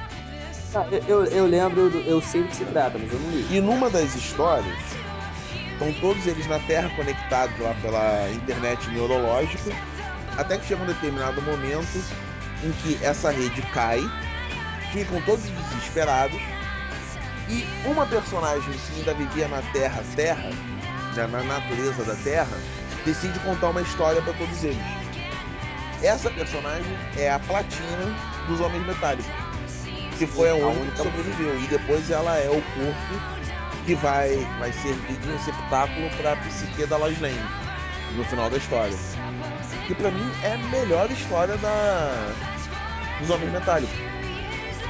Eu, 1.07 1.23
eu, 1.25 1.45
lembro, 1.45 1.89
eu 2.05 2.21
sei 2.21 2.43
do 2.43 2.49
que 2.49 2.57
se 2.57 2.65
trata, 2.65 2.97
mas 2.97 3.11
eu 3.11 3.19
não 3.19 3.31
li. 3.31 3.47
E 3.49 3.61
numa 3.61 3.89
das 3.89 4.13
histórias, 4.13 4.77
estão 5.71 5.93
todos 6.01 6.27
eles 6.27 6.45
na 6.47 6.59
Terra 6.59 6.89
conectados 6.95 7.57
lá 7.59 7.73
pela 7.81 8.29
internet 8.31 8.89
neurológica, 8.89 9.71
até 10.37 10.57
que 10.57 10.65
chega 10.65 10.83
um 10.83 10.85
determinado 10.85 11.41
momento 11.43 12.03
em 12.63 12.71
que 12.71 13.03
essa 13.03 13.31
rede 13.31 13.61
cai, 13.73 14.01
ficam 14.91 15.21
todos 15.21 15.45
desesperados, 15.45 16.41
e 17.49 17.65
uma 17.87 18.05
personagem 18.05 18.73
que 18.73 18.97
ainda 18.97 19.13
vivia 19.13 19.47
na 19.47 19.61
Terra 19.71 20.03
Terra, 20.15 20.49
né, 21.15 21.27
na 21.27 21.43
natureza 21.43 22.03
da 22.03 22.15
Terra, 22.15 22.57
decide 23.05 23.37
contar 23.39 23.69
uma 23.69 23.81
história 23.81 24.21
para 24.21 24.33
todos 24.33 24.63
eles. 24.63 24.77
Essa 26.01 26.29
personagem 26.31 26.97
é 27.17 27.31
a 27.31 27.39
Platina 27.39 28.13
dos 28.47 28.59
Homens 28.59 28.85
Metálicos, 28.85 29.44
que 30.17 30.25
foi 30.27 30.49
a 30.49 30.55
única 30.55 30.91
que 30.91 30.97
sobreviveu, 30.97 31.57
e 31.59 31.67
depois 31.67 32.09
ela 32.09 32.37
é 32.37 32.49
o 32.49 32.53
corpo 32.61 33.21
que 33.85 33.95
vai, 33.95 34.35
vai 34.59 34.71
servir 34.73 35.17
de 35.17 35.31
receptáculo 35.31 36.09
para 36.17 36.33
a 36.33 36.35
psique 36.37 36.85
da 36.85 36.97
Lois 36.97 37.19
Lane 37.21 37.37
no 38.15 38.23
final 38.25 38.49
da 38.49 38.57
história. 38.57 38.95
Que 39.87 39.93
pra 39.93 40.09
mim 40.09 40.31
é 40.43 40.53
a 40.53 40.57
melhor 40.57 41.09
história 41.11 41.57
da 41.57 42.33
dos 43.19 43.29
Homens 43.29 43.51
Metálicos. 43.51 43.95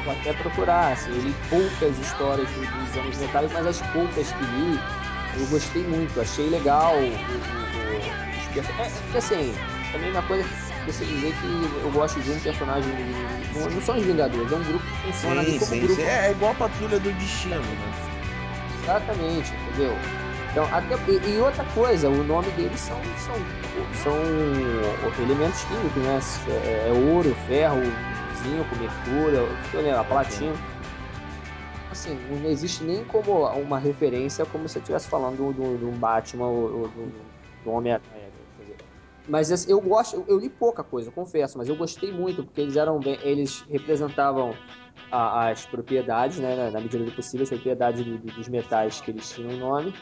Vou 0.04 0.14
até 0.14 0.34
procurar, 0.34 0.94
assim, 0.94 1.10
eu 1.12 1.22
li 1.22 1.36
poucas 1.50 1.98
histórias 2.00 2.48
do- 2.50 2.86
dos 2.86 2.96
Homens 2.98 3.18
Metálicos, 3.18 3.54
mas 3.58 3.68
as 3.68 3.82
poucas 3.92 4.32
que 4.32 4.44
li, 4.44 4.80
eu 5.40 5.48
gostei 5.48 5.84
muito, 5.84 6.22
achei 6.22 6.48
legal 6.50 6.96
o, 6.96 7.02
o, 7.02 7.06
o- 7.08 8.60
é, 8.80 8.92
é 9.14 9.18
assim, 9.18 9.54
também 9.92 10.12
uma 10.12 10.22
coisa 10.24 10.48
você 10.86 11.06
dizer 11.06 11.34
que 11.34 11.84
eu 11.84 11.92
gosto 11.92 12.20
de 12.20 12.32
um 12.32 12.40
personagem, 12.40 12.92
não, 13.54 13.70
não 13.70 13.82
são 13.82 13.98
os 13.98 14.04
Vingadores, 14.04 14.52
é 14.52 14.56
um 14.56 14.64
grupo 14.64 14.86
que 14.86 15.12
funciona 15.12 15.44
Sim, 15.44 15.60
como 15.60 15.72
sim, 15.72 15.80
grupo. 15.80 15.96
sim. 15.96 16.02
É, 16.04 16.28
é 16.28 16.32
igual 16.32 16.52
a 16.52 16.56
Patrulha 16.56 17.00
do 17.00 17.12
Destino, 17.14 17.56
né? 17.56 17.94
Exatamente, 18.84 19.54
entendeu? 19.54 19.98
Então, 20.52 20.64
até, 20.72 20.96
e, 21.12 21.36
e 21.36 21.40
outra 21.40 21.66
coisa, 21.74 22.10
o 22.10 22.24
nome 22.24 22.50
deles 22.52 22.80
são, 22.80 22.98
são, 23.18 23.36
são 24.04 24.16
elementos 25.24 25.64
químicos, 25.66 26.02
né? 26.04 26.20
É, 26.48 26.90
é 26.90 26.94
ouro, 26.94 27.36
ferro, 27.48 27.82
zinco, 28.42 28.76
mercúrio, 28.78 29.50
eu 29.74 30.00
a 30.00 30.04
platina. 30.04 30.54
Assim, 31.92 32.18
não 32.30 32.50
existe 32.50 32.84
nem 32.84 33.04
como 33.06 33.46
uma 33.60 33.80
referência 33.80 34.46
como 34.46 34.68
se 34.68 34.74
você 34.74 34.80
estivesse 34.80 35.08
falando 35.08 35.38
do, 35.38 35.54
do, 35.54 35.78
do 35.78 35.92
Batman 35.98 36.48
ou, 36.48 36.88
do, 36.88 37.12
do 37.64 37.72
Homem-Aranha. 37.72 38.25
Mas 39.28 39.68
eu 39.68 39.82
gosto, 39.82 40.16
eu, 40.16 40.26
eu 40.28 40.40
li 40.40 40.50
pouca 40.50 40.84
coisa, 40.84 41.10
confesso, 41.12 41.58
mas 41.58 41.68
eu 41.68 41.76
gostei 41.76 42.12
muito, 42.12 42.44
porque 42.44 42.62
eles 42.62 42.76
eram 42.76 43.00
bem, 43.00 43.18
eles 43.24 43.64
representavam 43.70 44.54
a- 45.12 45.50
as 45.50 45.66
propriedades, 45.66 46.40
né, 46.40 46.56
na, 46.56 46.72
na 46.72 46.80
medida 46.82 47.04
do 47.04 47.12
possível, 47.12 47.44
as 47.44 47.50
propriedades 47.50 48.04
do- 48.06 48.18
do- 48.18 48.32
dos 48.34 48.48
metais 48.48 49.02
que 49.02 49.12
eles 49.12 49.30
tinham 49.30 49.52
o 49.52 49.58
nome. 49.58 49.94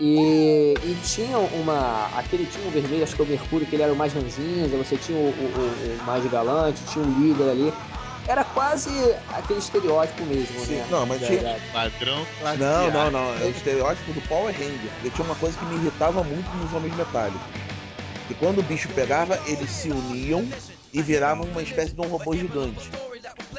E, 0.00 0.76
e 0.82 0.94
tinham 1.04 1.44
uma. 1.46 2.06
Aquele 2.18 2.46
tinha 2.46 2.66
um 2.66 2.70
vermelho, 2.70 3.04
acho 3.04 3.14
que 3.14 3.22
é 3.22 3.24
o 3.24 3.28
Mercúrio, 3.28 3.64
que 3.66 3.76
ele 3.76 3.82
era 3.84 3.92
o 3.92 3.96
mais 3.96 4.12
ranzinza, 4.12 4.76
você 4.76 4.96
tinha 4.96 5.16
o, 5.16 5.22
o- 5.22 5.28
o- 5.28 6.00
o 6.02 6.04
mais 6.04 6.26
galante, 6.26 6.84
tinha 6.86 7.04
um 7.04 7.10
líder 7.12 7.48
ali. 7.48 7.72
Era 8.26 8.42
quase 8.42 8.90
aquele 9.34 9.58
estereótipo 9.60 10.24
mesmo, 10.24 10.58
Sim, 10.60 10.76
né? 10.76 10.86
não, 10.90 11.06
mas 11.06 11.20
da- 11.20 11.26
tinha- 11.28 11.60
classe 12.38 12.58
Não, 12.58 12.90
não, 12.90 13.10
não. 13.10 13.34
É 13.34 13.44
o 13.46 13.50
estereótipo 13.50 14.12
do 14.14 14.20
Power 14.22 14.52
Ranger. 14.52 14.90
Porque 14.94 15.10
tinha 15.10 15.24
uma 15.26 15.36
coisa 15.36 15.56
que 15.58 15.64
me 15.66 15.76
irritava 15.76 16.24
muito 16.24 16.48
nos 16.56 16.72
Homens 16.72 16.96
Metálicos. 16.96 17.46
Que 18.26 18.34
quando 18.34 18.58
o 18.60 18.62
bicho 18.62 18.88
pegava, 18.90 19.38
eles 19.46 19.70
se 19.70 19.90
uniam 19.90 20.46
e 20.92 21.02
viravam 21.02 21.46
uma 21.46 21.62
espécie 21.62 21.92
de 21.92 22.00
um 22.00 22.06
robô 22.08 22.34
gigante. 22.34 22.90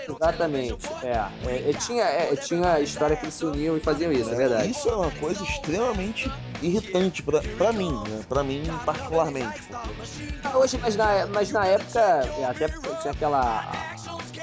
Exatamente, 0.08 0.78
é. 1.04 1.26
é, 1.48 1.70
é, 1.70 1.74
tinha, 1.74 2.04
é, 2.04 2.36
tinha 2.36 2.74
a 2.74 2.80
história 2.80 3.16
que 3.16 3.26
eles 3.26 3.34
se 3.34 3.46
uniam 3.46 3.76
e 3.76 3.80
faziam 3.80 4.12
isso, 4.12 4.30
é 4.30 4.36
verdade. 4.36 4.70
Isso 4.70 4.88
é 4.90 4.96
uma 4.96 5.12
coisa 5.12 5.44
extremamente 5.44 6.32
irritante 6.62 7.22
pra, 7.24 7.42
pra 7.58 7.74
mim, 7.74 7.92
né? 7.92 8.24
Pra 8.30 8.44
mim 8.44 8.64
particularmente. 8.86 9.62
porque- 9.64 9.96
Ah, 10.44 10.58
Hoje, 10.58 10.78
mas 10.82 10.96
na, 10.96 11.26
mas 11.28 11.52
na 11.52 11.66
época, 11.66 12.00
é, 12.40 12.46
até 12.46 12.68
porque 12.68 12.96
tinha 13.02 13.12
aquela. 13.14 13.40
a- 13.42 13.96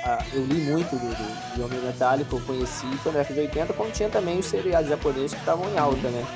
a- 0.05 0.24
eu 0.35 0.44
li 0.44 0.61
muito 0.62 0.90
do, 0.97 1.07
do, 1.09 1.57
do 1.57 1.65
Homem 1.65 1.81
Metálico, 1.81 2.36
eu 2.36 2.40
conheci 2.40 2.86
foi 2.99 3.12
na 3.12 3.19
década 3.19 3.35
de 3.40 3.40
80, 3.47 3.73
como 3.73 3.90
tinha 3.93 4.09
também 4.09 4.39
os 4.40 4.47
seriados 4.47 4.89
japoneses 4.90 5.32
que 5.32 5.39
estavam 5.40 5.73
em 5.73 5.78
alta, 5.78 6.09
né? 6.11 6.27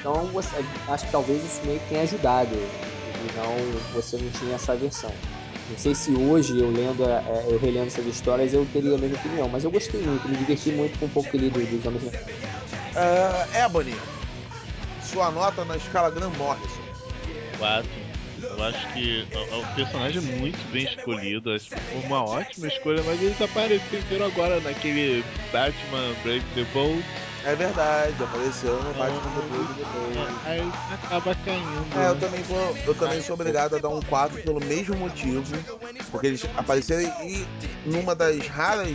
Então, 0.00 0.26
você- 0.32 0.64
acho 0.88 1.04
que 1.06 1.12
talvez 1.12 1.44
isso 1.44 1.60
meio 1.66 1.80
que 1.80 1.88
tenha 1.90 2.02
ajudado, 2.02 2.56
e 3.26 3.36
não, 3.36 3.54
você 3.92 4.16
não 4.16 4.30
tinha 4.30 4.54
essa 4.54 4.76
versão. 4.76 5.12
Não 5.68 5.78
sei 5.78 5.94
se 5.94 6.14
hoje, 6.14 6.58
eu 6.58 6.70
lendo, 6.70 7.04
é, 7.08 7.22
eu 7.48 7.58
relendo 7.58 7.86
essas 7.86 8.06
histórias, 8.06 8.52
eu 8.52 8.66
teria 8.66 8.94
a 8.96 8.98
mesma 8.98 9.16
opinião, 9.16 9.48
mas 9.48 9.64
eu 9.64 9.70
gostei 9.70 10.00
muito, 10.02 10.28
me 10.28 10.36
diverti 10.36 10.70
muito 10.70 10.98
com 10.98 11.06
um 11.06 11.08
pouco 11.10 11.30
que 11.30 11.38
li 11.38 11.48
do- 11.48 11.66
dos 11.66 11.86
Homens 11.86 12.04
Metálicos. 12.04 12.44
É, 13.54 13.64
Ebony, 13.64 13.98
sua 15.00 15.30
nota 15.30 15.64
na 15.64 15.76
escala 15.76 16.10
Graham 16.10 16.30
Morrison. 16.30 16.82
4. 17.56 17.88
Eu 18.50 18.62
acho 18.62 18.86
que 18.88 19.26
o, 19.50 19.60
o 19.60 19.64
personagem 19.74 20.18
é 20.18 20.20
muito 20.20 20.66
bem 20.68 20.84
escolhido, 20.84 21.50
acho 21.52 21.70
que 21.70 21.80
foi 21.90 21.98
uma 22.00 22.22
ótima 22.22 22.68
escolha, 22.68 23.02
mas 23.02 23.20
eles 23.22 23.40
apareceram 23.40 24.26
agora 24.26 24.60
naquele 24.60 25.24
Batman 25.50 26.14
Brave 26.22 26.44
the 26.54 26.64
Bold, 26.64 27.06
É 27.46 27.54
verdade, 27.54 28.14
apareceu 28.22 28.82
no 28.82 28.94
Batman 28.94 29.20
The 29.20 29.46
Brave 29.50 29.74
the 29.74 29.84
Bold. 29.92 30.40
aí 30.46 30.72
acaba 30.90 31.34
caindo. 31.44 31.98
É, 31.98 32.08
eu 32.08 32.14
né? 32.14 32.20
também, 32.20 32.42
vou, 32.44 32.76
eu 32.86 32.94
também 32.94 33.20
sou 33.20 33.34
obrigado 33.34 33.76
a 33.76 33.78
dar 33.78 33.90
um 33.90 34.00
4 34.00 34.40
pelo 34.42 34.60
mesmo 34.60 34.96
motivo. 34.96 35.44
Porque 36.10 36.28
eles 36.28 36.46
apareceram 36.56 37.02
e 37.22 37.46
numa 37.84 38.14
das 38.14 38.46
raras 38.48 38.88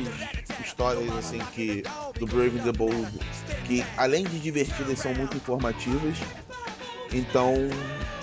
histórias 0.65 1.15
assim 1.15 1.39
que 1.53 1.83
do 2.17 2.25
Brave 2.25 2.59
the 2.61 2.71
Bold, 2.71 3.19
que 3.65 3.85
além 3.97 4.23
de 4.23 4.39
divertidas 4.39 4.97
são 4.97 5.13
muito 5.13 5.37
informativas. 5.37 6.17
Então 7.13 7.53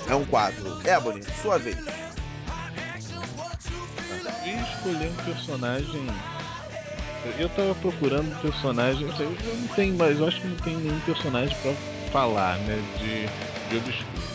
é 0.09 0.15
um 0.15 0.25
4. 0.25 0.89
Ebony, 0.89 1.23
sua 1.41 1.57
vez. 1.59 1.77
Escolher 4.45 5.09
um 5.09 5.25
personagem. 5.25 6.07
Eu 7.39 7.49
tava 7.51 7.75
procurando 7.77 8.41
personagem. 8.41 9.07
Eu 9.19 9.57
não 9.57 9.69
tenho 9.75 9.95
mais, 9.95 10.19
eu 10.19 10.27
acho 10.27 10.41
que 10.41 10.47
não 10.47 10.57
tem 10.57 10.77
nenhum 10.77 11.01
personagem 11.01 11.57
pra 11.63 11.73
falar, 12.13 12.59
né? 12.61 12.83
De, 12.99 13.27
de 13.71 13.77
obscuro. 13.77 14.27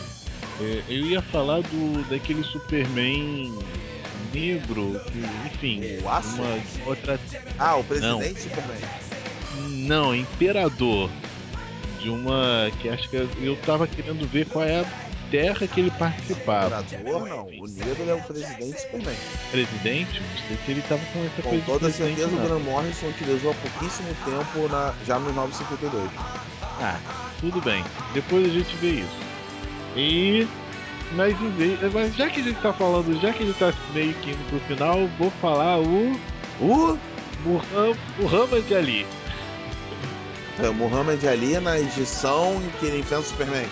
É, 0.60 0.82
Eu 0.88 1.06
ia 1.06 1.22
falar 1.22 1.60
do 1.62 2.08
daquele 2.08 2.42
Superman 2.44 3.52
negro, 4.32 5.00
que, 5.10 5.18
enfim, 5.46 5.98
O 6.02 6.08
Aço? 6.08 6.36
uma 6.40 6.58
outra. 6.86 7.18
Ah, 7.58 7.76
o 7.76 7.84
presidente 7.84 8.40
Superman. 8.42 8.80
Não, 9.86 10.14
Imperador. 10.14 11.10
De 12.00 12.08
uma. 12.10 12.70
que 12.80 12.88
acho 12.88 13.08
que 13.08 13.16
eu 13.16 13.56
tava 13.64 13.86
querendo 13.86 14.26
ver 14.28 14.46
qual 14.46 14.64
é 14.64 14.80
a 14.80 14.84
terra 15.32 15.66
que 15.66 15.80
ele 15.80 15.90
participava. 15.92 16.80
Imperador, 16.82 17.28
não. 17.28 17.46
O 17.46 17.66
negro 17.66 18.08
é 18.08 18.14
o 18.14 18.22
presidente 18.22 18.80
Superman. 18.80 19.16
Presidente? 19.50 20.22
Não 20.50 20.56
se 20.58 20.70
ele 20.70 20.82
tava 20.82 21.00
com 21.12 21.24
essa 21.24 21.42
Com 21.42 21.48
coisa 21.48 21.60
de 21.60 21.66
toda 21.66 21.90
certeza, 21.90 22.28
o 22.28 22.30
não. 22.32 22.44
Graham 22.44 22.60
Morrison 22.60 23.06
utilizou 23.08 23.50
há 23.50 23.54
pouquíssimo 23.54 24.14
tempo 24.24 24.68
na, 24.68 24.94
já 25.06 25.18
no 25.18 25.32
952. 25.32 26.10
Ah, 26.80 26.98
tudo 27.40 27.60
bem. 27.62 27.82
Depois 28.14 28.46
a 28.46 28.50
gente 28.50 28.76
vê 28.76 28.90
isso. 28.90 29.18
E. 29.96 30.46
Mas. 31.12 31.34
Mas 31.92 32.14
já 32.14 32.28
que 32.30 32.40
a 32.40 32.44
gente 32.44 32.60
tá 32.60 32.72
falando, 32.72 33.20
já 33.20 33.32
que 33.32 33.42
a 33.42 33.46
gente 33.46 33.58
tá 33.58 33.72
meio 33.92 34.14
que 34.14 34.30
indo 34.30 34.48
pro 34.48 34.60
final, 34.60 35.08
vou 35.18 35.30
falar 35.40 35.78
o. 35.80 36.20
O 36.60 36.98
Muhammad, 37.44 37.96
Muhammad 38.20 38.72
Ali. 38.72 39.06
é, 40.62 40.68
o 40.68 40.74
Muhammad 40.74 41.24
Ali 41.24 41.58
na 41.58 41.80
edição 41.80 42.62
em 42.62 42.70
que 42.78 42.86
ele 42.86 43.00
enfrenta 43.00 43.22
o 43.22 43.26
Superman. 43.26 43.66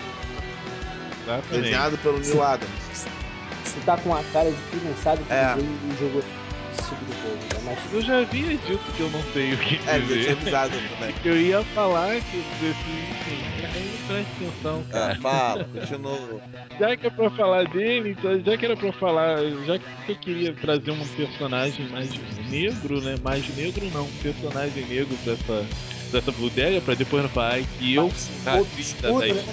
Exatamente. 1.31 1.61
Desenhado 1.63 1.97
pelo 1.99 2.19
Neil 2.19 2.41
Adams. 2.43 3.07
Você 3.63 3.79
tá 3.85 3.97
com 3.97 4.13
a 4.13 4.23
cara 4.33 4.51
de 4.51 4.57
que 4.69 4.85
não 4.85 4.95
sabe 4.97 5.21
o 5.21 5.25
que 5.25 5.33
É. 5.33 5.55
e 5.57 5.97
jogou 5.99 6.19
esse 6.19 6.89
tipo 6.89 7.05
né? 7.05 7.61
Mas 7.63 7.93
Eu 7.93 8.01
já 8.01 8.19
havia 8.19 8.57
dito 8.57 8.91
que 8.95 8.99
eu 9.01 9.09
não 9.09 9.23
sei 9.33 9.53
o 9.53 9.57
que 9.57 9.79
É, 9.87 9.99
dizer. 9.99 10.31
avisado 10.31 10.73
também. 10.89 11.15
Eu 11.23 11.39
ia 11.39 11.63
falar 11.65 12.15
que 12.21 12.37
desse, 12.59 12.79
enfim, 12.89 13.65
aí 13.73 13.99
presta 14.07 14.31
atenção, 14.35 14.85
É, 14.89 14.93
cara. 14.93 15.15
fala, 15.15 15.63
continua. 15.71 16.41
Já 16.79 16.97
que 16.97 17.07
é 17.07 17.09
pra 17.09 17.29
falar 17.29 17.67
dele, 17.67 18.15
então 18.17 18.39
já 18.41 18.57
que 18.57 18.65
era 18.65 18.75
pra 18.75 18.91
falar, 18.93 19.37
já 19.65 19.77
que 19.77 20.11
eu 20.11 20.15
queria 20.15 20.53
trazer 20.53 20.91
um 20.91 21.05
personagem 21.07 21.87
mais 21.89 22.09
negro, 22.49 23.01
né? 23.01 23.17
Mais 23.23 23.47
negro 23.55 23.89
não, 23.91 24.05
um 24.05 24.11
personagem 24.21 24.85
negro 24.85 25.15
pra 25.23 25.33
essa, 25.33 25.67
pra 26.09 26.19
essa 26.19 26.31
bodega, 26.31 26.81
pra 26.81 26.95
depois 26.95 27.23
não 27.23 27.29
falar 27.29 27.53
ai, 27.53 27.67
que 27.77 27.95
eu 27.95 28.05
Obscuro, 28.05 29.19
da 29.19 29.43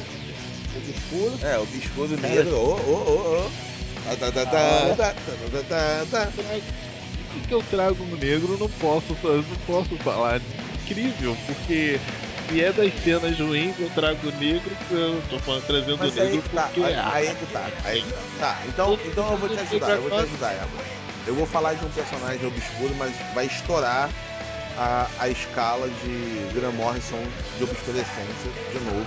Obscuro. 0.78 1.38
É, 1.42 1.58
o 1.58 1.66
biscoito 1.66 2.16
negro. 2.16 2.56
Ô, 2.56 2.74
ô, 2.74 2.94
ô, 3.06 3.44
ô. 3.44 3.50
O 7.36 7.40
que 7.46 7.54
eu 7.54 7.62
trago 7.62 8.04
no 8.04 8.16
negro 8.16 8.56
não 8.58 8.68
posso, 8.68 9.16
eu 9.22 9.42
não 9.42 9.56
posso 9.66 9.96
falar. 9.98 10.40
Incrível, 10.82 11.36
porque 11.46 12.00
se 12.48 12.62
é 12.62 12.72
das 12.72 12.92
cenas 13.02 13.38
ruins, 13.38 13.78
eu 13.78 13.90
trago 13.90 14.28
o 14.28 14.32
negro, 14.32 14.74
eu 14.90 15.22
tô 15.28 15.38
falando, 15.40 15.66
trazendo 15.66 15.94
o 15.96 15.98
Mas 15.98 16.14
negro 16.14 16.42
que 16.42 16.48
tá, 16.48 16.62
porque. 16.62 16.80
aí, 16.82 16.94
ah, 16.94 17.12
aí 17.12 17.34
que 17.34 17.46
tá, 17.46 17.70
aí 17.84 18.02
que 18.02 18.10
tá. 18.10 18.22
Tá, 18.38 18.58
então, 18.66 18.98
então 19.04 19.30
eu 19.32 19.36
vou 19.36 19.48
te 19.50 19.60
ajudar, 19.60 19.96
eu 19.96 20.02
vou 20.02 20.10
te 20.10 20.20
ajudar. 20.20 20.68
Eu 21.26 21.34
vou 21.34 21.46
falar 21.46 21.74
de 21.74 21.84
um 21.84 21.90
personagem 21.90 22.46
obscuro, 22.46 22.94
mas 22.96 23.14
vai 23.34 23.44
estourar 23.44 24.08
a, 24.78 25.10
a 25.18 25.28
escala 25.28 25.88
de 25.88 26.48
Graham 26.54 26.72
Morrison 26.72 27.22
de 27.58 27.64
obscurecência, 27.64 28.50
de 28.72 28.78
novo. 28.78 29.06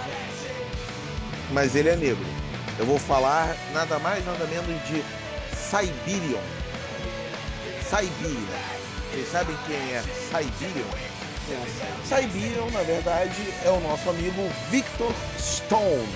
Mas 1.51 1.75
ele 1.75 1.89
é 1.89 1.95
negro. 1.95 2.25
Eu 2.79 2.85
vou 2.85 2.97
falar 2.97 3.55
nada 3.73 3.99
mais, 3.99 4.25
nada 4.25 4.45
menos 4.47 4.67
de 4.87 5.03
Siberion. 5.55 6.41
Siberion. 7.83 8.81
Vocês 9.11 9.27
sabem 9.29 9.55
quem 9.67 9.75
é 9.75 10.01
Siberion? 10.01 10.87
Siberion, 12.05 12.69
na 12.71 12.81
verdade, 12.83 13.53
é 13.65 13.69
o 13.69 13.79
nosso 13.81 14.09
amigo 14.09 14.41
Victor 14.69 15.11
Stone. 15.37 16.07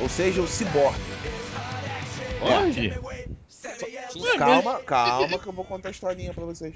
Ou 0.00 0.08
seja, 0.08 0.42
o 0.42 0.46
ciborgue. 0.46 1.00
Olha! 2.40 3.00
Calma, 4.38 4.80
calma 4.80 5.38
que 5.38 5.46
eu 5.46 5.52
vou 5.52 5.64
contar 5.64 5.88
a 5.88 5.90
historinha 5.90 6.32
pra 6.32 6.44
vocês. 6.44 6.74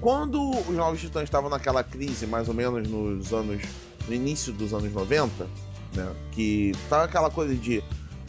Quando 0.00 0.50
os 0.50 0.74
Novos 0.74 1.00
Titãs 1.00 1.24
estavam 1.24 1.50
naquela 1.50 1.84
crise, 1.84 2.26
mais 2.26 2.48
ou 2.48 2.54
menos 2.54 2.88
nos 2.88 3.32
anos. 3.32 3.62
no 4.08 4.14
início 4.14 4.52
dos 4.52 4.72
anos 4.72 4.92
90, 4.92 5.46
né? 5.94 6.12
Que 6.32 6.72
tava 6.88 7.04
aquela 7.04 7.30
coisa 7.30 7.54
de 7.54 7.82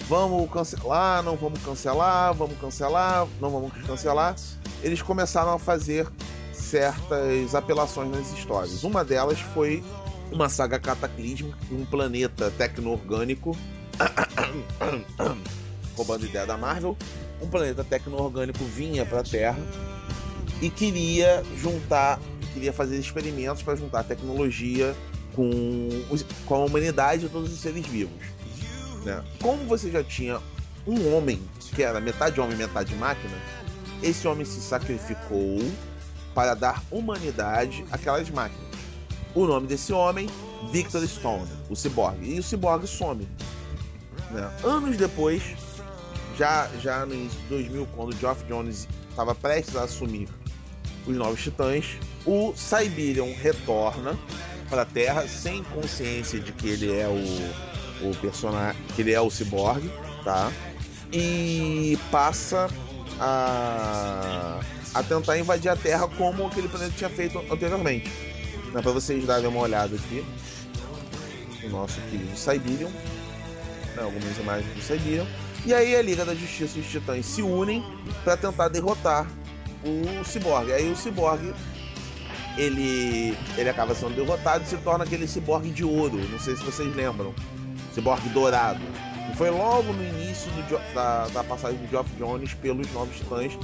vamos 0.07 0.49
cancelar, 0.52 1.23
não 1.23 1.35
vamos 1.35 1.61
cancelar, 1.64 2.34
vamos 2.34 2.57
cancelar, 2.60 3.27
não 3.40 3.49
vamos 3.49 3.73
cancelar. 3.85 4.35
Eles 4.81 5.02
começaram 5.02 5.53
a 5.53 5.60
fazer 5.60 6.07
certas 6.52 7.56
apelações 7.56 8.11
nas 8.11 8.31
histórias. 8.34 8.84
Uma 8.84 9.03
delas 9.03 9.40
foi 9.40 9.84
uma 10.31 10.49
saga 10.49 10.80
cataclísmica, 10.80 11.57
um 11.72 11.85
planeta 11.85 12.52
tecno-orgânico, 12.57 13.56
roubando 15.95 16.26
ideia 16.26 16.45
da 16.45 16.57
Marvel, 16.57 16.98
um 17.41 17.48
planeta 17.48 17.84
tecno-orgânico 17.84 18.64
vinha 18.64 19.06
para 19.06 19.19
a 19.19 19.23
Terra 19.23 19.60
e 20.61 20.69
queria 20.69 21.44
juntar, 21.57 22.19
queria 22.53 22.73
fazer 22.73 22.98
experimentos 22.98 23.61
para 23.61 23.76
juntar 23.76 24.03
tecnologia 24.03 24.95
com, 25.35 25.89
com 26.45 26.55
a 26.55 26.65
humanidade 26.65 27.26
e 27.26 27.30
todos 27.30 27.51
os 27.51 27.60
seres 27.60 27.85
vivos. 27.85 28.14
né? 29.03 29.23
Como 29.41 29.65
você 29.65 29.91
já 29.91 30.03
tinha 30.03 30.39
um 30.85 31.15
homem 31.15 31.41
que 31.73 31.84
era 31.84 31.99
metade 31.99 32.39
homem, 32.39 32.55
metade 32.57 32.93
máquina, 32.95 33.35
esse 34.01 34.27
homem 34.27 34.45
se 34.45 34.61
sacrificou 34.61 35.60
para 36.34 36.53
dar 36.53 36.84
humanidade 36.91 37.85
àquelas 37.91 38.30
máquinas. 38.30 38.73
O 39.34 39.45
nome 39.45 39.68
desse 39.68 39.91
homem, 39.93 40.30
Victor 40.72 41.05
Stone, 41.07 41.47
o 41.69 41.76
ciborgue. 41.76 42.35
E 42.35 42.39
o 42.39 42.43
ciborgue 42.43 42.85
some. 42.85 43.27
né? 44.30 44.51
Anos 44.64 44.97
depois, 44.97 45.41
já, 46.38 46.69
já 46.80 47.05
no 47.05 47.14
início 47.14 47.39
de 47.41 47.47
2000, 47.47 47.88
quando 47.95 48.15
Geoff 48.18 48.43
Jones 48.45 48.88
estava 49.10 49.34
prestes 49.34 49.76
a 49.76 49.84
assumir 49.84 50.27
os 51.07 51.15
Novos 51.15 51.41
Titãs, 51.41 51.97
o 52.26 52.53
Siberion 52.55 53.34
retorna 53.34 54.18
para 54.74 54.82
a 54.82 54.86
Terra 54.86 55.28
sem 55.28 55.64
consciência 55.66 56.40
de 56.40 56.52
que 56.52 56.68
ele 56.68 56.91
é 56.91 57.08
o, 57.08 58.10
o 58.10 58.16
personagem, 58.18 58.82
que 58.95 59.04
ele 59.04 59.14
é 59.14 59.22
o 59.22 59.30
ciborgue, 59.30 59.88
tá? 60.24 60.52
E 61.12 61.95
passa 62.10 62.68
a, 63.20 64.60
a 64.95 65.04
tentar 65.04 65.38
invadir 65.38 65.70
a 65.70 65.76
Terra 65.76 66.08
como 66.08 66.48
aquele 66.48 66.68
planeta 66.68 66.91
tinha 66.98 67.10
feito 67.12 67.38
anteriormente. 67.52 68.10
Né, 68.74 68.82
para 68.82 68.91
vocês 68.91 69.24
darem 69.28 69.48
uma 69.48 69.60
olhada 69.60 69.95
aqui, 69.95 70.26
o 71.64 71.70
nosso 71.70 72.02
querido 72.10 72.36
Siberion, 72.36 72.90
né, 73.95 74.02
algumas 74.02 74.36
imagens 74.40 74.74
do 74.74 74.82
Siberion. 74.82 75.28
E 75.68 75.74
aí 75.76 75.95
a 75.95 76.02
Liga 76.02 76.26
da 76.26 76.34
Justiça 76.34 76.80
e 76.80 76.82
os 76.82 76.88
Titãs 76.88 77.28
se 77.28 77.44
unem 77.44 77.86
para 78.24 78.36
tentar 78.36 78.70
derrotar 78.70 79.28
o 79.86 80.26
Cyborg. 80.26 80.74
Aí 80.74 80.91
o 80.91 80.95
Cyborg 80.95 81.54
ele, 82.57 83.35
ele 83.57 83.69
acaba 83.69 83.95
sendo 83.95 84.15
derrotado 84.15 84.63
e 84.63 84.67
se 84.67 84.77
torna 84.77 85.03
aquele 85.03 85.27
Cyborg 85.27 85.69
de 85.71 85.84
ouro. 85.84 86.17
Não 86.30 86.39
sei 86.39 86.55
se 86.55 86.63
vocês 86.63 86.95
lembram. 86.95 87.34
Cyborg 87.93 88.27
dourado. 88.30 88.81
E 89.31 89.35
foi 89.35 89.49
logo 89.49 89.91
no 89.93 90.03
início 90.03 90.51
do 90.51 90.93
da, 90.93 91.27
da 91.30 91.43
passagem 91.43 91.77
do 91.80 91.88
Geoff 91.89 92.09
Jones 92.17 92.53
pelos 92.55 92.91
Novos 92.93 93.15
Titãs. 93.17 93.57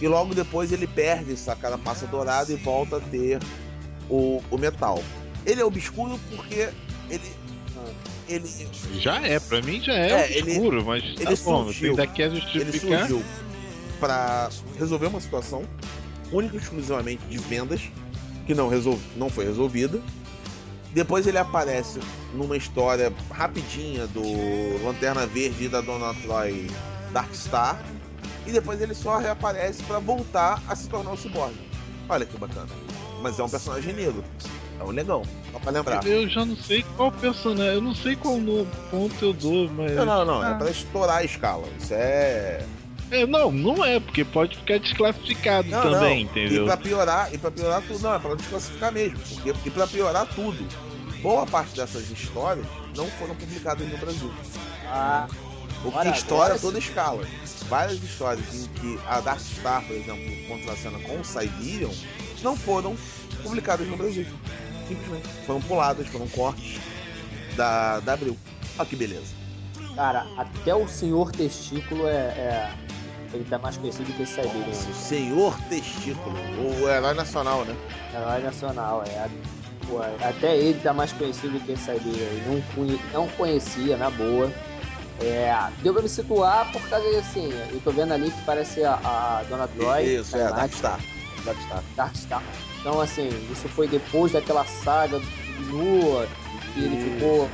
E 0.00 0.06
logo 0.06 0.34
depois 0.34 0.72
ele 0.72 0.86
perde 0.86 1.32
essa 1.32 1.56
carapaça 1.56 2.06
dourada 2.06 2.52
e 2.52 2.56
volta 2.56 2.98
a 2.98 3.00
ter 3.00 3.38
o, 4.10 4.42
o 4.50 4.58
metal. 4.58 5.02
Ele 5.46 5.60
é 5.60 5.64
obscuro 5.64 6.18
porque 6.34 6.68
ele. 7.08 7.46
Ele, 8.28 8.44
Já 8.98 9.20
é, 9.24 9.38
pra 9.38 9.62
mim 9.62 9.80
já 9.80 9.92
é, 9.92 10.10
É, 10.10 10.38
ele- 10.38 10.50
obscuro, 10.50 10.84
mas 10.84 11.02
tá 11.14 11.22
ele 11.22 11.36
bom, 11.44 11.64
surgiu. 11.64 11.90
ainda 11.90 12.06
quer 12.08 12.24
ele 12.26 12.40
justificar. 12.40 12.98
surgiu 13.06 13.22
para 14.00 14.50
resolver 14.78 15.06
uma 15.06 15.20
situação 15.20 15.62
única 16.32 16.56
e 16.56 16.58
exclusivamente 16.58 17.24
de 17.26 17.38
vendas 17.38 17.82
que 18.46 18.54
não, 18.54 18.68
resol... 18.68 18.98
não 19.16 19.28
foi 19.28 19.44
resolvida. 19.44 20.00
Depois 20.92 21.26
ele 21.26 21.36
aparece 21.36 21.98
numa 22.32 22.56
história 22.56 23.12
rapidinha 23.30 24.06
do 24.06 24.22
Lanterna 24.84 25.26
Verde 25.26 25.64
e 25.64 25.68
da 25.68 25.80
Dona 25.82 26.14
Troy 26.14 26.68
Darkstar. 27.12 27.78
E 28.46 28.52
depois 28.52 28.80
ele 28.80 28.94
só 28.94 29.18
reaparece 29.18 29.82
para 29.82 29.98
voltar 29.98 30.62
a 30.68 30.74
se 30.76 30.88
tornar 30.88 31.12
o 31.12 31.16
Cyborg. 31.16 31.52
Olha 32.08 32.24
que 32.24 32.38
bacana. 32.38 32.68
Mas 33.20 33.38
é 33.38 33.42
um 33.42 33.48
personagem 33.48 33.92
negro. 33.92 34.24
É 34.78 34.84
um 34.84 34.92
negão, 34.92 35.22
só 35.52 35.58
pra 35.58 35.72
lembrar. 35.72 36.06
Eu 36.06 36.28
já 36.28 36.44
não 36.44 36.56
sei 36.56 36.84
qual 36.96 37.10
personagem, 37.10 37.74
eu 37.74 37.80
não 37.82 37.94
sei 37.94 38.14
qual 38.14 38.36
ponto 38.90 39.24
eu 39.24 39.32
dou, 39.32 39.68
mas. 39.70 39.92
Não, 39.92 40.04
não, 40.04 40.24
não. 40.24 40.44
É 40.44 40.52
Ah. 40.52 40.54
pra 40.54 40.70
estourar 40.70 41.16
a 41.18 41.24
escala. 41.24 41.66
Isso 41.80 41.92
é. 41.94 42.64
É, 43.10 43.24
não, 43.26 43.52
não 43.52 43.84
é, 43.84 44.00
porque 44.00 44.24
pode 44.24 44.56
ficar 44.56 44.78
desclassificado 44.78 45.68
Não, 45.68 45.82
também, 45.82 46.24
não. 46.24 46.30
entendeu? 46.30 46.62
E 46.64 46.66
pra 46.66 46.76
piorar, 46.76 47.32
e 47.32 47.38
para 47.38 47.50
piorar 47.52 47.82
tudo, 47.82 48.00
não, 48.00 48.14
é 48.14 48.18
pra 48.18 48.34
desclassificar 48.34 48.92
mesmo. 48.92 49.18
Porque, 49.18 49.54
e 49.64 49.70
pra 49.70 49.86
piorar 49.86 50.26
tudo, 50.26 50.66
boa 51.22 51.46
parte 51.46 51.76
dessas 51.76 52.10
histórias 52.10 52.66
não 52.96 53.06
foram 53.12 53.34
publicadas 53.36 53.88
no 53.88 53.96
Brasil. 53.98 54.32
Ah, 54.88 55.28
O 55.84 55.92
que 55.92 55.98
agora 56.08 56.58
toda 56.58 56.78
escala. 56.78 57.24
Várias 57.68 58.02
histórias 58.02 58.44
em 58.54 58.66
que 58.68 58.98
a 59.06 59.20
Dark 59.20 59.40
Star, 59.40 59.84
por 59.84 59.94
exemplo, 59.96 60.46
contracena 60.48 60.98
com 61.00 61.20
o 61.20 61.24
Siberian, 61.24 61.90
não 62.42 62.56
foram 62.56 62.96
publicadas 63.42 63.86
no 63.88 63.96
Brasil. 63.96 64.26
Simplesmente. 64.88 65.28
Foram 65.46 65.60
puladas, 65.62 66.06
foram 66.08 66.28
cortes 66.28 66.78
da, 67.56 68.00
da 68.00 68.12
Abril. 68.14 68.36
Olha 68.78 68.88
que 68.88 68.94
beleza. 68.96 69.34
cara, 69.96 70.26
até 70.36 70.74
o 70.74 70.86
Senhor 70.88 71.30
Testículo 71.32 72.06
é. 72.08 72.12
é- 72.12 72.85
Ele 73.32 73.44
tá 73.44 73.58
mais 73.58 73.76
conhecido 73.76 74.12
que 74.12 74.22
esse 74.22 74.34
Siberian. 74.34 74.72
Senhor 74.72 75.58
Testículo, 75.68 76.36
o 76.58 76.88
herói 76.88 77.14
nacional, 77.14 77.64
né? 77.64 77.76
Herói 78.14 78.42
nacional, 78.42 79.02
é. 79.06 79.28
Pô, 79.88 80.00
até 80.00 80.56
ele 80.56 80.80
tá 80.80 80.92
mais 80.92 81.12
conhecido 81.12 81.60
que 81.60 81.72
esse 81.72 81.84
Siberian. 81.84 82.26
aí. 82.26 82.42
Não, 83.12 83.22
não 83.22 83.28
conhecia, 83.30 83.96
na 83.96 84.10
boa. 84.10 84.50
É, 85.20 85.54
deu 85.82 85.94
pra 85.94 86.02
me 86.02 86.08
situar 86.08 86.70
por 86.72 86.82
causa 86.88 87.08
de, 87.08 87.16
assim, 87.16 87.48
eu 87.72 87.80
tô 87.80 87.90
vendo 87.90 88.12
ali 88.12 88.30
que 88.30 88.42
parece 88.44 88.84
a, 88.84 88.94
a 89.02 89.44
Dona 89.48 89.66
Troy. 89.68 90.04
Isso, 90.04 90.36
na 90.36 90.44
é, 90.44 90.48
imagem. 90.48 90.56
Dark 90.60 90.72
Star. 90.74 91.00
Dark 91.44 91.58
Star. 91.62 91.82
Darkstar. 91.96 92.42
Então, 92.80 93.00
assim, 93.00 93.28
isso 93.50 93.68
foi 93.68 93.88
depois 93.88 94.32
daquela 94.32 94.64
saga 94.64 95.20
Nua, 95.70 96.28
que 96.74 96.80
ele 96.80 97.14
ficou. 97.14 97.48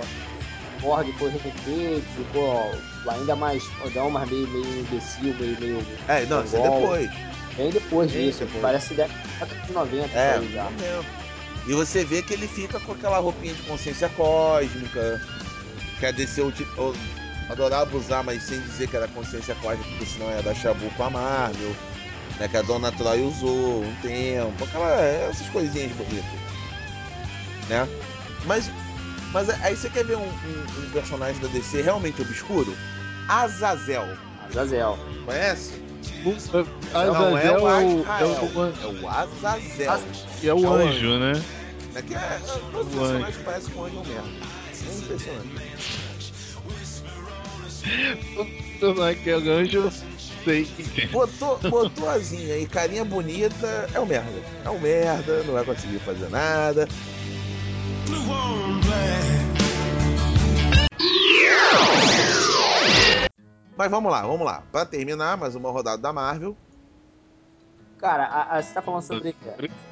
Borg 0.81 1.12
foi 1.12 1.31
refeito, 1.31 2.05
ficou 2.16 2.74
ainda 3.11 3.35
mais. 3.37 3.69
Odão, 3.85 4.11
mas 4.11 4.29
meio, 4.31 4.47
meio 4.49 4.81
imbecil, 4.81 5.35
meio. 5.39 5.59
meio 5.61 5.87
É, 6.09 6.24
não, 6.27 6.45
isso 6.45 6.57
é 6.57 6.61
depois. 6.61 7.11
Bem 7.57 7.70
depois 7.70 8.11
Bem 8.12 8.27
disso, 8.27 8.41
depois. 8.41 8.62
parece 8.62 8.95
década 8.95 9.55
de 9.66 9.73
90. 9.73 10.19
É, 10.19 10.37
aí 10.39 10.53
já. 10.53 10.70
E 11.66 11.73
você 11.74 12.05
vê 12.05 12.23
que 12.23 12.33
ele 12.33 12.49
fica 12.49 12.81
com 12.81 12.93
aquela 12.93 13.19
roupinha 13.19 13.55
de 13.55 13.62
consciência 13.62 14.09
cósmica, 14.11 15.20
quer 16.01 16.12
descer 16.12 16.43
o 16.45 16.51
ti- 16.51 16.66
o- 16.79 16.95
adorava 17.51 17.97
usar, 17.97 18.23
mas 18.24 18.43
sem 18.43 18.61
dizer 18.62 18.89
que 18.89 18.97
era 18.97 19.07
consciência 19.09 19.55
cósmica, 19.57 19.89
porque 19.91 20.07
senão 20.07 20.31
ia 20.31 20.43
dar 20.43 20.55
chabu 20.55 20.91
com 20.97 21.05
a 21.05 21.11
Marvel, 21.11 21.77
né? 22.39 22.49
Que 22.49 22.57
a 22.57 22.62
Dona 22.62 22.91
Troy 22.91 23.23
usou 23.23 23.85
um 23.85 23.95
tempo, 24.03 24.65
aquela, 24.65 25.01
essas 25.01 25.47
coisinhas 25.49 25.93
bonitas, 25.93 26.24
né? 27.69 27.87
Mas, 28.45 28.69
mas 29.33 29.49
aí 29.62 29.77
você 29.77 29.89
quer 29.89 30.05
ver 30.05 30.16
um, 30.16 30.23
um- 30.24 30.66
um 30.85 30.91
personagem 30.93 31.41
da 31.41 31.49
DC 31.49 31.81
realmente 31.83 32.20
obscuro? 32.23 32.77
Azazel. 33.28 34.09
Azazel. 34.49 34.99
Conhece? 35.24 35.82
Azazel 36.93 37.12
não 37.12 37.39
é 37.39 37.53
o 37.53 37.69
é 38.81 38.86
o 38.86 39.09
Azazel. 39.09 39.93
É 39.93 40.40
que 40.40 40.49
é 40.49 40.55
o 40.55 40.74
anjo, 40.74 41.19
né? 41.19 41.43
É 41.94 42.03
que 42.03 42.15
é, 42.15 42.40
todo 42.73 42.86
personagem 42.86 43.43
parece 43.44 43.70
com 43.70 43.81
um 43.81 43.85
anjo 43.85 44.03
mesmo. 44.05 44.53
É 44.90 44.99
impressionante. 44.99 45.49
Personagem 48.81 49.23
anjo, 49.49 49.93
sei. 50.44 50.69
Botou, 51.11 51.59
botou 51.70 52.09
asinha 52.09 52.57
e 52.57 52.66
carinha 52.66 53.05
bonita, 53.05 53.89
é 53.93 54.01
um 54.01 54.07
merda. 54.07 54.43
É 54.65 54.70
um 54.70 54.78
merda, 54.78 55.43
não 55.44 55.55
vai 55.55 55.65
conseguir 55.65 55.99
fazer 56.01 56.28
nada. 56.31 56.89
Mas 63.77 63.90
vamos 63.90 64.11
lá, 64.12 64.23
vamos 64.23 64.44
lá. 64.44 64.62
Pra 64.70 64.85
terminar, 64.85 65.36
mais 65.36 65.55
uma 65.55 65.70
rodada 65.70 66.01
da 66.01 66.12
Marvel. 66.12 66.57
Cara, 67.99 68.24
a, 68.24 68.57
a, 68.59 68.62
você 68.62 68.74
tá 68.74 68.82
falando 68.82 69.03
sobre 69.03 69.35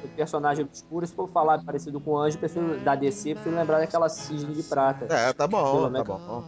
o 0.03 0.07
personagem 0.09 0.65
obscuro, 0.65 1.07
se 1.07 1.13
for 1.15 1.29
falar 1.29 1.63
parecido 1.63 1.99
com 2.01 2.11
o 2.11 2.17
Anjo, 2.17 2.37
prefiro, 2.37 2.77
da 2.81 2.93
DC, 2.93 3.35
prefiro 3.35 3.55
lembrar 3.55 3.79
daquela 3.79 4.09
cisne 4.09 4.53
de 4.53 4.63
prata. 4.63 5.05
É, 5.09 5.31
tá 5.31 5.47
bom, 5.47 5.89
tá 5.91 6.03
bom. 6.03 6.43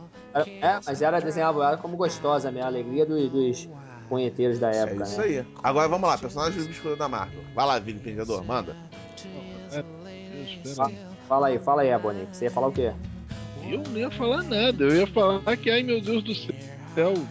É, 0.62 0.80
mas 0.86 1.02
era 1.02 1.22
desenhava 1.22 1.64
ela 1.64 1.78
como 1.78 1.96
gostosa, 1.96 2.52
né? 2.52 2.62
A 2.62 2.66
alegria 2.68 3.06
dos, 3.06 3.30
dos 3.32 3.70
punheteiros 4.10 4.60
da 4.60 4.72
É 4.72 4.80
época, 4.80 5.04
isso 5.06 5.22
né? 5.22 5.24
aí. 5.24 5.46
Agora 5.64 5.88
vamos 5.88 6.10
lá, 6.10 6.18
personagem 6.18 6.62
obscuro 6.62 6.98
da 6.98 7.08
Marvel. 7.08 7.42
Vai 7.56 7.66
lá, 7.66 7.80
Vini 7.80 8.00
Pendedor, 8.00 8.44
manda. 8.44 8.76
Deus, 9.24 10.76
Fa- 10.76 10.86
peraí. 10.86 11.00
Fala 11.28 11.48
aí, 11.48 11.60
fala 11.60 11.82
aí, 11.84 11.92
Aboni. 11.94 12.28
Você 12.32 12.46
ia 12.46 12.52
falar 12.52 12.68
o 12.68 12.72
quê? 12.74 12.94
Eu 13.64 13.80
não 13.84 13.98
ia 13.98 14.12
falar 14.12 14.44
nada, 14.44 14.84
eu 14.84 14.94
ia 14.96 15.08
falar 15.08 15.56
que, 15.56 15.72
ai 15.72 15.82
meu 15.84 16.02
Deus 16.02 16.24
do 16.24 16.36
céu, 16.36 16.54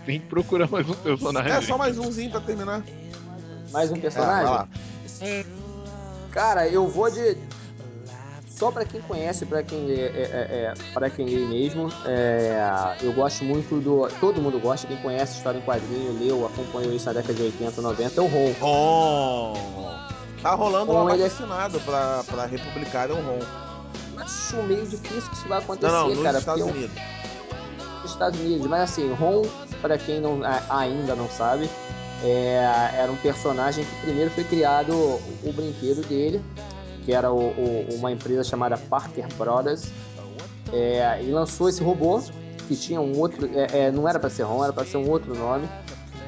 tem 0.04 0.20
que 0.20 0.26
procurar 0.26 0.68
mais 0.70 0.88
um 0.88 0.94
personagem. 0.94 1.52
É, 1.52 1.60
só 1.60 1.78
mais 1.78 1.98
umzinho 1.98 2.30
pra 2.30 2.40
terminar. 2.40 2.82
Mais 3.70 3.90
um 3.90 3.96
É, 3.96 4.00
personagem? 4.00 4.44
lá. 4.50 4.68
Cara, 6.30 6.66
eu 6.68 6.88
vou 6.88 7.10
de. 7.10 7.36
Só 8.48 8.70
pra 8.70 8.84
quem 8.84 9.00
conhece, 9.02 9.44
pra 9.44 9.62
quem 9.62 9.90
é, 9.90 9.94
é, 9.94 10.72
é, 10.72 10.74
para 10.94 11.10
quem 11.10 11.26
lê 11.26 11.44
mesmo, 11.46 11.88
é, 12.06 12.94
eu 13.02 13.12
gosto 13.12 13.44
muito 13.44 13.80
do. 13.80 14.08
Todo 14.20 14.40
mundo 14.40 14.60
gosta, 14.60 14.86
quem 14.86 14.96
conhece 14.98 15.38
história 15.38 15.58
em 15.58 15.62
quadrinho, 15.62 16.16
leu, 16.20 16.46
acompanhou 16.46 16.94
isso 16.94 17.06
na 17.06 17.12
década 17.14 17.34
de 17.34 17.42
80, 17.42 17.80
90, 17.82 18.20
é 18.20 18.24
o 18.24 18.28
Ron. 18.28 18.52
Ron. 18.60 19.54
Tá 20.40 20.54
rolando 20.54 20.92
um 20.92 20.94
Ron, 20.94 21.10
ele 21.10 21.24
é- 21.24 21.30
pra, 21.84 22.22
pra 22.24 22.46
republicarem 22.46 23.16
o 23.16 23.20
Ron. 23.20 23.38
Acho 24.18 24.56
meio 24.62 24.86
difícil 24.86 25.28
que 25.30 25.36
isso 25.36 25.48
vai 25.48 25.58
acontecer, 25.58 25.90
Não, 25.92 26.08
não, 26.08 26.14
nos 26.14 26.22
cara. 26.22 26.38
Estados 26.38 26.62
é 26.62 26.88
nos 28.02 28.10
Estados 28.10 28.38
Unidos. 28.40 28.66
Mas 28.66 28.82
assim, 28.90 29.10
Ron, 29.12 29.42
para 29.80 29.96
quem 29.98 30.20
não, 30.20 30.40
ainda 30.68 31.14
não 31.14 31.30
sabe, 31.30 31.70
é, 32.22 32.62
era 32.94 33.10
um 33.10 33.16
personagem 33.16 33.84
que 33.84 33.96
primeiro 33.96 34.30
foi 34.30 34.44
criado 34.44 34.92
o, 34.94 35.20
o 35.42 35.52
brinquedo 35.52 36.06
dele, 36.06 36.42
que 37.04 37.12
era 37.12 37.32
o- 37.32 37.50
o- 37.50 37.86
uma 37.96 38.12
empresa 38.12 38.44
chamada 38.44 38.76
Parker 38.76 39.26
Brothers, 39.36 39.86
é, 40.72 41.20
e 41.22 41.30
lançou 41.30 41.68
esse 41.68 41.82
robô 41.82 42.20
que 42.68 42.76
tinha 42.76 43.00
um 43.00 43.18
outro, 43.18 43.48
é, 43.54 43.86
é, 43.86 43.90
não 43.90 44.08
era 44.08 44.18
para 44.20 44.30
ser 44.30 44.44
Ron, 44.44 44.62
era 44.64 44.72
para 44.72 44.84
ser 44.84 44.96
um 44.98 45.08
outro 45.10 45.34
nome. 45.36 45.68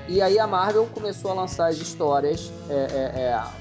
E 0.06 0.20
aí 0.20 0.38
a 0.38 0.46
Marvel 0.46 0.86
começou 0.92 1.30
a 1.30 1.34
lançar 1.34 1.68
as 1.68 1.76
histórias 1.78 2.52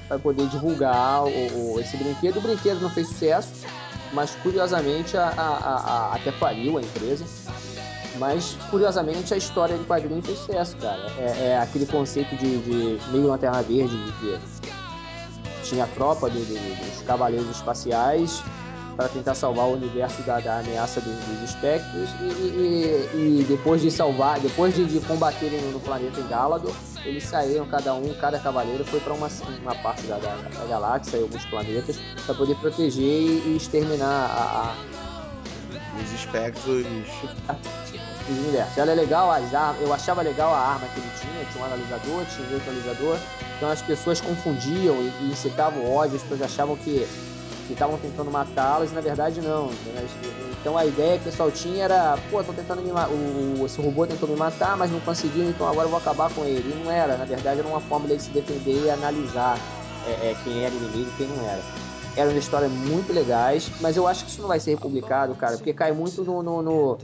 para 0.08 0.18
poder 0.18 0.46
divulgar 0.48 1.24
o- 1.24 1.80
esse 1.80 1.96
brinquedo. 1.96 2.36
O 2.38 2.40
brinquedo 2.42 2.80
não 2.80 2.90
fez 2.90 3.08
sucesso, 3.08 3.48
mas 4.12 4.34
curiosamente 4.42 5.16
a- 5.16 5.32
a- 5.36 6.10
a- 6.12 6.14
até 6.16 6.30
faliu 6.32 6.76
a 6.76 6.82
empresa. 6.82 7.24
Mas, 8.18 8.56
curiosamente, 8.70 9.34
a 9.34 9.36
história 9.36 9.76
de 9.76 9.84
quadrinho 9.84 10.22
fez 10.22 10.38
sucesso, 10.38 10.76
cara. 10.76 11.00
É, 11.18 11.48
é 11.48 11.58
aquele 11.58 11.84
conceito 11.86 12.34
de, 12.36 12.58
de 12.58 13.00
meio 13.10 13.26
Lanterna 13.26 13.60
Verde, 13.62 13.96
de 13.96 14.12
que 14.12 14.38
tinha 15.64 15.84
a 15.84 15.88
tropa 15.88 16.28
do- 16.30 16.38
do- 16.38 16.84
dos 16.90 17.02
Cavaleiros 17.02 17.48
Espaciais 17.50 18.42
para 18.96 19.08
tentar 19.08 19.34
salvar 19.34 19.64
o 19.66 19.72
universo 19.72 20.22
da, 20.22 20.38
da 20.38 20.60
ameaça 20.60 21.00
dos, 21.00 21.12
dos 21.12 21.42
espectros 21.42 22.08
e, 22.20 22.24
e- 22.24 23.08
e- 23.14 23.40
e 23.40 23.44
depois 23.48 23.82
de 23.82 23.90
salvar, 23.90 24.38
depois 24.38 24.72
de, 24.76 24.84
de 24.84 25.00
combaterem 25.00 25.60
no 25.72 25.80
planeta 25.80 26.20
em 26.20 26.28
Galador, 26.28 26.72
eles 27.04 27.24
saíram, 27.24 27.66
cada 27.66 27.92
um, 27.94 28.14
cada 28.14 28.38
cavaleiro 28.38 28.84
foi 28.84 29.00
para 29.00 29.12
uma, 29.14 29.28
uma 29.62 29.74
parte 29.74 30.02
da, 30.06 30.18
da, 30.18 30.36
da 30.36 30.64
galáxia 30.68 31.16
e 31.16 31.22
alguns 31.22 31.44
planetas 31.46 31.96
para 32.24 32.34
poder 32.36 32.54
proteger 32.56 33.02
e, 33.02 33.42
e 33.48 33.56
exterminar 33.56 34.06
a- 34.06 34.70
a, 34.70 36.00
Os 36.04 36.12
espectros. 36.12 37.83
Universo. 38.32 38.80
Ela 38.80 38.92
é 38.92 38.94
legal, 38.94 39.30
as 39.30 39.52
armas, 39.54 39.82
eu 39.82 39.92
achava 39.92 40.22
legal 40.22 40.52
a 40.54 40.58
arma 40.58 40.88
que 40.88 40.98
ele 41.00 41.10
tinha, 41.10 41.44
tinha 41.44 41.62
um 41.62 41.64
analisador, 41.66 42.24
tinha 42.24 42.46
um 42.46 42.50
neutralizador, 42.50 43.18
então 43.56 43.68
as 43.68 43.82
pessoas 43.82 44.20
confundiam 44.20 45.02
e, 45.02 45.08
e 45.20 45.26
incitavam 45.30 45.84
ódio, 45.84 46.16
as 46.16 46.22
pessoas 46.22 46.42
achavam 46.42 46.76
que 46.76 47.06
estavam 47.70 47.96
tentando 47.98 48.30
matá-las 48.30 48.92
e 48.92 48.94
na 48.94 49.00
verdade 49.00 49.40
não. 49.40 49.70
Então 50.60 50.76
a 50.76 50.84
ideia 50.84 51.16
que 51.16 51.22
o 51.22 51.24
pessoal 51.30 51.50
tinha 51.50 51.84
era, 51.84 52.16
pô, 52.30 52.42
tô 52.42 52.52
tentando 52.52 52.82
me 52.82 52.90
o, 52.92 53.64
esse 53.64 53.80
robô 53.80 54.06
tentou 54.06 54.28
me 54.28 54.36
matar, 54.36 54.76
mas 54.76 54.90
não 54.90 55.00
conseguiu, 55.00 55.48
então 55.48 55.66
agora 55.66 55.86
eu 55.86 55.90
vou 55.90 55.98
acabar 55.98 56.30
com 56.30 56.44
ele. 56.44 56.72
E 56.72 56.74
não 56.84 56.90
era, 56.90 57.16
na 57.16 57.24
verdade 57.24 57.60
era 57.60 57.68
uma 57.68 57.80
forma 57.80 58.06
dele 58.06 58.20
se 58.20 58.30
defender 58.32 58.84
e 58.84 58.90
analisar 58.90 59.58
é, 60.06 60.30
é, 60.30 60.34
quem 60.34 60.62
era 60.64 60.74
inimigo 60.74 61.10
e 61.10 61.12
quem 61.12 61.28
não 61.28 61.40
era. 61.42 61.62
Eram 62.16 62.36
histórias 62.36 62.70
muito 62.70 63.12
legais, 63.12 63.72
mas 63.80 63.96
eu 63.96 64.06
acho 64.06 64.24
que 64.24 64.30
isso 64.30 64.40
não 64.42 64.48
vai 64.48 64.60
ser 64.60 64.70
republicado, 64.72 65.34
cara, 65.34 65.56
porque 65.56 65.72
cai 65.72 65.90
muito 65.90 66.22
no, 66.22 66.42
no- 66.42 66.62
no- 66.62 66.98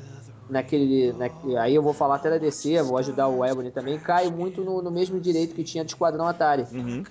naquele, 0.51 1.13
naquele- 1.13 1.57
Aí 1.57 1.75
eu 1.75 1.83
vou 1.83 1.93
falar 1.93 2.17
até 2.17 2.29
da 2.31 2.39
DC, 2.39 2.83
vou 2.83 2.99
ajudar 2.99 3.29
o 3.29 3.45
Ebony 3.45 3.71
também, 3.71 3.99
cai 3.99 4.29
muito 4.31 4.63
no, 4.63 4.83
no 4.83 4.91
mesmo 4.91 5.19
direito 5.21 5.55
que 5.55 5.65
tinha 5.65 5.85
de 5.85 5.91
Esquadrão 5.93 6.27
Atari. 6.27 6.65
Uhum. 6.73 7.03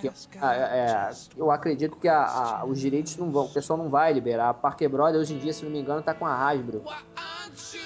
Que, 0.00 0.10
ah, 0.40 0.54
é, 0.54 0.58
é, 0.60 1.10
eu 1.36 1.50
acredito 1.50 1.96
que 1.96 2.08
a- 2.08 2.24
a- 2.24 2.64
os 2.66 2.78
direitos 2.80 3.16
não 3.16 3.30
vão, 3.30 3.44
o 3.44 3.48
pessoal 3.48 3.78
não 3.78 3.88
vai 3.88 4.12
liberar. 4.12 4.48
A 4.50 4.54
Parker 4.54 4.88
Brothers 4.88 5.22
hoje 5.28 5.34
em 5.34 5.38
dia, 5.38 5.52
se 5.52 5.64
não 5.64 5.70
me 5.70 5.78
engano, 5.78 6.02
tá 6.02 6.12
com 6.12 6.26
a 6.26 6.34
Hasbro. 6.34 6.82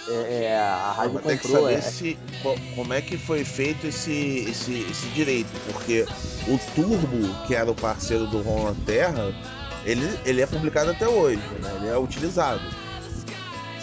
É, 0.09 0.45
é, 0.45 0.59
a 0.59 0.95
Não, 0.97 1.01
Hasbro 1.03 1.13
mas 1.15 1.25
tem 1.25 1.37
que 1.37 1.43
comprou. 1.43 1.63
saber 1.65 1.75
é, 1.79 1.81
se, 1.83 2.19
co- 2.43 2.55
como 2.75 2.93
é 2.95 3.03
que 3.03 3.19
foi 3.19 3.45
feito 3.45 3.87
esse, 3.87 4.47
esse, 4.49 4.81
esse 4.91 5.07
direito. 5.09 5.49
Porque 5.71 6.07
o 6.49 6.59
Turbo, 6.75 7.47
que 7.47 7.55
era 7.55 7.71
o 7.71 7.75
parceiro 7.75 8.27
do 8.29 8.41
Ron 8.41 8.75
Terra, 8.87 9.35
ele, 9.85 10.03
ele 10.25 10.41
é 10.41 10.47
publicado 10.47 10.91
até 10.93 11.07
hoje, 11.09 11.43
né? 11.63 11.73
Ele 11.77 11.89
é 11.89 11.99
utilizado. 11.99 12.63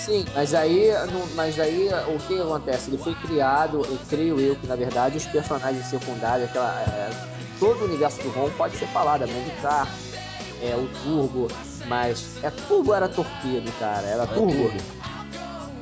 Sim, 0.04 0.26
mas 0.36 0.54
aí, 0.54 0.92
mas 1.34 1.58
aí 1.60 1.88
o 2.08 2.20
que 2.20 2.40
acontece? 2.42 2.90
Ele 2.90 2.98
foi 2.98 3.16
criado, 3.16 3.86
eu 3.90 3.98
creio 4.10 4.38
eu 4.40 4.56
que 4.56 4.68
na 4.68 4.76
verdade 4.76 5.18
os 5.18 5.26
personagens 5.26 5.86
secundários, 5.86 6.50
aquela, 6.50 6.82
é, 6.82 7.10
todo 7.58 7.82
o 7.82 7.86
universo 7.86 8.22
do 8.22 8.30
ROM 8.32 8.50
pode 8.52 8.76
ser 8.78 8.88
falado, 8.88 9.24
a 9.24 9.28
Mandicar, 9.28 9.88
é, 10.62 10.76
o 10.76 10.88
Turbo, 11.04 11.48
mas 11.88 12.26
é 12.44 12.50
Turbo 12.68 12.94
era 12.94 13.08
torpedo, 13.08 13.72
cara, 13.80 14.06
era 14.06 14.28
Turbo. 14.28 14.74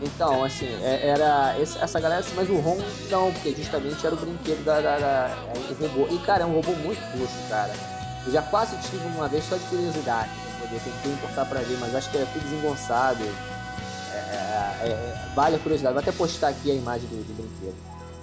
Então, 0.03 0.43
assim, 0.43 0.67
é- 0.83 1.07
era 1.09 1.55
essa 1.59 1.99
galera, 1.99 2.21
assim, 2.21 2.33
mas 2.35 2.49
o 2.49 2.55
ROM 2.59 2.77
não, 3.09 3.31
porque 3.33 3.53
justamente 3.55 4.05
era 4.05 4.13
o 4.15 4.17
brinquedo 4.17 4.63
da, 4.63 4.81
da- 4.81 4.99
da- 4.99 5.31
é, 5.47 5.53
o 5.71 5.73
robô. 5.83 6.07
E, 6.13 6.17
cara, 6.19 6.43
é 6.43 6.45
um 6.45 6.53
robô 6.53 6.73
muito 6.73 7.01
roxo, 7.17 7.37
cara. 7.47 7.71
Eu 8.25 8.31
já 8.31 8.41
quase 8.43 8.77
tive 8.77 9.05
uma 9.07 9.27
vez 9.27 9.45
só 9.45 9.57
de 9.57 9.65
curiosidade, 9.65 10.29
poder 10.59 10.79
tentei 10.79 11.11
importar 11.11 11.45
pra 11.45 11.61
ver, 11.61 11.77
mas 11.79 11.93
acho 11.95 12.09
que 12.09 12.17
era 12.17 12.25
tudo 12.27 12.43
desengonçado. 12.43 13.23
É, 14.31 14.87
é, 14.89 15.13
vale 15.35 15.57
a 15.57 15.59
curiosidade, 15.59 15.93
vou 15.93 16.01
até 16.01 16.11
postar 16.11 16.49
aqui 16.49 16.71
a 16.71 16.73
imagem 16.73 17.07
do, 17.09 17.15
do 17.23 17.33
brinquedo. 17.33 17.75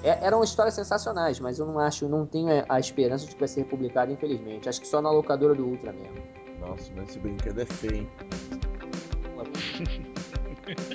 É, 0.02 0.24
eram 0.24 0.42
histórias 0.44 0.74
sensacionais, 0.74 1.40
mas 1.40 1.58
eu 1.58 1.66
não 1.66 1.78
acho, 1.78 2.08
não 2.08 2.24
tenho 2.24 2.48
a- 2.68 2.78
esperança 2.80 3.26
de 3.26 3.32
que 3.34 3.38
vai 3.40 3.48
ser 3.48 3.60
republicado, 3.62 4.12
infelizmente. 4.12 4.68
Acho 4.68 4.80
que 4.80 4.86
só 4.86 5.02
na 5.02 5.10
locadora 5.10 5.54
do 5.54 5.66
Ultra 5.66 5.92
mesmo. 5.92 6.16
Nossa, 6.60 6.90
mas 6.96 7.08
esse 7.10 7.18
brinquedo 7.18 7.60
é 7.60 7.66
feio. 7.66 7.96
hein? 7.96 8.08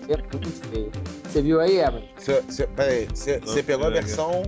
É 0.08 0.18
muito 0.18 0.52
feio. 0.70 0.92
Você 1.24 1.42
viu 1.42 1.60
aí, 1.60 1.80
Evan? 1.80 2.02
Você 2.18 3.64
pegou 3.64 3.88
a 3.88 3.90
versão 3.90 4.44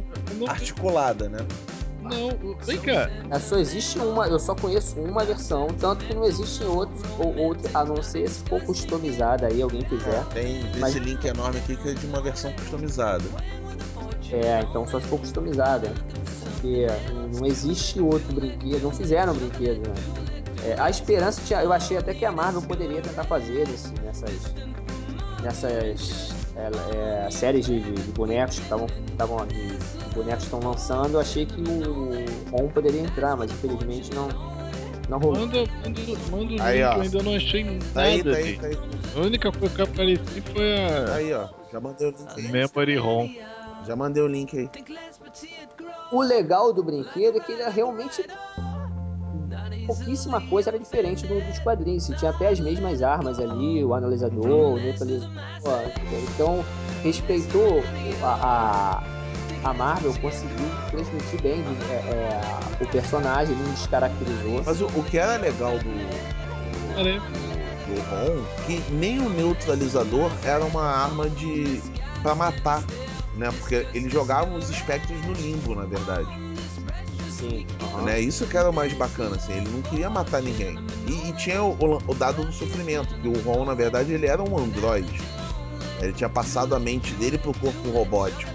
articulada, 0.48 1.30
né? 1.30 1.40
Não, 2.06 2.56
vem 2.64 2.78
cá. 2.80 3.10
É, 3.30 3.40
Só 3.40 3.58
existe 3.58 4.00
uma, 4.00 4.28
eu 4.28 4.40
só 4.40 4.56
conheço 4.56 5.00
uma 5.00 5.24
versão, 5.24 5.68
tanto 5.80 6.06
que 6.06 6.14
não 6.14 6.24
existem 6.26 6.68
outros, 6.68 7.02
ou 7.20 7.36
outro, 7.38 7.70
a 7.74 7.84
não 7.84 8.02
ser 8.02 8.30
se 8.30 8.44
for 8.44 8.62
customizada 8.62 9.48
aí, 9.48 9.62
alguém 9.62 9.82
quiser. 9.84 10.24
Tem 10.28 10.62
Mas- 10.80 10.92
esse 10.96 11.00
link 11.00 11.24
enorme 11.26 11.60
aqui 11.60 11.76
que 11.76 11.90
é 11.90 11.94
de 11.94 12.06
uma 12.06 12.22
versão 12.22 12.52
customizada. 12.54 13.24
É, 14.32 14.62
então 14.62 14.88
só 14.88 15.00
se 15.00 15.08
for 15.08 15.20
customizada. 15.20 15.92
Porque 16.54 16.88
não 17.38 17.46
existe 17.46 18.00
outro 18.02 18.34
brinquedo, 18.34 18.84
não 18.84 18.92
fizeram 18.92 19.34
brinquedo, 19.34 19.88
né? 19.88 19.94
É, 20.64 20.80
a 20.80 20.90
esperança, 20.90 21.40
tinha, 21.46 21.62
eu 21.62 21.72
achei 21.72 21.96
até 21.96 22.14
que 22.14 22.26
a 22.26 22.32
Marvel 22.32 22.62
poderia 22.62 23.02
tentar 23.02 23.24
fazer 23.26 23.68
nesse, 23.68 23.94
nessas, 24.04 24.32
nessas 25.44 26.35
é, 26.56 27.26
é, 27.26 27.32
séries 27.32 27.66
de, 27.66 27.80
de- 27.82 27.92
de 27.94 28.12
bonecos 28.12 28.58
que 28.58 28.64
estavam 28.64 28.88
bonecos 30.14 30.44
estão 30.46 30.60
lançando. 30.60 31.16
Eu 31.16 31.20
achei 31.20 31.46
que 31.46 31.62
o 31.62 32.52
ROM 32.52 32.70
poderia 32.70 33.02
entrar, 33.02 33.36
mas 33.36 33.52
infelizmente 33.52 34.14
não, 34.14 34.28
não 35.10 35.20
rolou. 35.20 35.40
Manda, 35.42 35.58
manda, 35.84 36.02
manda 36.32 36.44
o 36.44 36.48
link, 36.48 36.62
Aí, 36.62 36.82
ó. 36.84 36.96
eu 36.96 37.02
ainda 37.02 37.24
não 37.24 37.36
achei 37.36 37.64
nada 37.64 37.86
Tá 37.94 38.02
aí, 38.02 38.24
tá 38.24 38.30
aí, 38.32 38.58
tá 38.58 38.68
aí. 38.68 38.78
A 39.16 39.20
única 39.20 39.52
coisa 39.52 39.76
que 39.76 39.82
apareceu 39.82 40.44
foi 40.54 40.74
a 40.78 41.16
aí, 41.16 41.34
ó. 41.34 41.48
Já 41.72 41.80
mandei 41.82 42.08
o 42.08 42.12
link 42.12 42.30
aí. 42.38 42.52
Memory 42.52 42.96
ROM. 42.98 43.30
Já 43.86 43.96
mandei 43.96 44.24
o 44.24 44.28
link 44.28 44.58
aí. 44.58 44.70
O 46.12 46.22
legal 46.22 46.72
do 46.74 46.84
brinquedo 46.84 47.38
é 47.38 47.42
que 47.42 47.52
ele 47.52 47.62
é 47.62 47.70
realmente 47.70 48.26
pouquíssima 49.86 50.42
coisa 50.42 50.70
era 50.70 50.80
diferente 50.80 51.26
do, 51.28 51.40
dos 51.42 51.60
quadrinhos. 51.60 52.04
Você 52.04 52.14
tinha 52.16 52.32
até 52.32 52.50
as 52.50 52.60
mesmas 52.60 53.02
armas 53.02 53.40
ali, 53.40 53.84
o 53.84 53.94
analisador, 53.94 54.74
o 54.74 54.78
neutralizador. 54.78 55.34
Então, 56.34 56.64
respeitou 57.04 57.84
a, 58.22 59.04
a, 59.64 59.70
a 59.70 59.74
Marvel, 59.74 60.14
conseguiu 60.22 60.66
transmitir 60.92 61.42
bem 61.42 61.64
é, 61.90 61.94
é, 61.94 62.42
o 62.82 62.88
personagem, 62.88 63.56
não 63.56 63.72
descaracterizou. 63.74 64.64
Mas 64.66 64.82
o, 64.82 64.86
o 64.88 65.04
que 65.04 65.18
era 65.18 65.38
legal 65.38 65.78
do, 65.80 66.96
Cara, 66.96 67.20
do 67.88 68.02
Ron, 68.10 68.44
que 68.66 68.94
nem 68.94 69.20
o 69.20 69.30
neutralizador 69.30 70.32
era 70.44 70.64
uma 70.66 70.84
arma 70.84 71.30
de. 71.30 71.82
pra 72.22 72.34
matar. 72.36 72.84
né? 73.36 73.50
Porque 73.60 73.86
ele 73.94 74.10
jogava 74.10 74.56
os 74.56 74.70
espectros 74.70 75.20
no 75.26 75.34
limbo, 75.34 75.76
na 75.76 75.86
verdade. 75.86 76.45
Sim. 77.40 77.66
aham. 77.82 78.04
Né? 78.04 78.20
Isso 78.22 78.46
que 78.48 78.56
era 78.58 78.70
o 78.70 78.74
mais 78.74 78.94
bacana, 78.94 79.36
assim, 79.36 79.54
ele 79.54 79.70
não 79.70 79.82
queria 79.82 80.10
matar 80.10 80.42
ninguém. 80.42 80.78
E, 81.08 81.30
e 81.30 81.34
tinha 81.34 81.62
o, 81.64 81.72
o- 81.74 82.02
o 82.08 82.14
dado 82.16 82.44
do 82.46 82.52
sofrimento, 82.54 83.14
que 83.22 83.28
o 83.28 83.40
Ron, 83.42 83.66
na 83.66 83.74
verdade, 83.74 84.14
ele 84.14 84.26
era 84.26 84.42
um 84.42 84.58
androide. 84.58 85.22
Ele 86.02 86.14
tinha 86.14 86.30
passado 86.30 86.76
a 86.76 86.80
mente 86.80 87.14
dele 87.16 87.38
pro 87.38 87.54
corpo 87.58 87.90
robótico. 87.90 88.52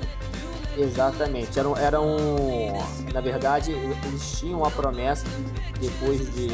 Exatamente. 0.76 1.58
Era, 1.58 1.68
um- 1.68 1.76
era 1.76 2.00
um. 2.00 2.78
Na 3.12 3.20
verdade, 3.20 3.72
eles 3.72 4.38
tinham 4.38 4.64
a 4.64 4.70
promessa 4.70 5.24
de 5.74 5.88
depois 5.88 6.32
de. 6.34 6.48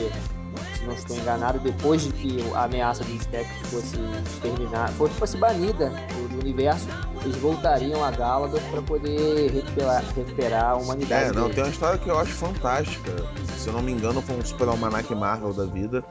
Se 0.87 0.89
não 0.89 0.95
estou 0.95 1.17
enganado, 1.17 1.59
depois 1.59 2.03
de 2.03 2.13
que 2.13 2.53
a 2.55 2.65
ameaça 2.65 3.03
dos 3.03 3.15
espectros 3.15 3.71
fosse 3.71 3.97
exterminar, 4.25 4.89
fosse, 4.93 5.15
fosse 5.15 5.37
banida 5.37 5.91
do, 6.31 6.39
universo, 6.39 6.87
eles 7.25 7.37
voltariam 7.39 8.05
a 8.05 8.11
Galados 8.11 8.61
para 8.71 8.83
poder 8.83 9.51
recuperar, 9.51 10.05
recuperar 10.15 10.65
a 10.71 10.77
humanidade. 10.77 11.31
É, 11.31 11.33
não, 11.33 11.43
deles. 11.43 11.55
tem 11.55 11.65
uma 11.65 11.71
história 11.71 11.99
que 11.99 12.09
eu 12.09 12.19
acho 12.19 12.33
fantástica. 12.33 13.11
Se 13.57 13.69
eu 13.69 13.73
não 13.73 13.83
me 13.83 13.91
engano, 13.91 14.23
foi 14.23 14.37
um 14.37 14.45
super 14.45 14.69
almanac 14.69 15.13
Marvel 15.13 15.53
da 15.53 15.65
vida, 15.65 16.05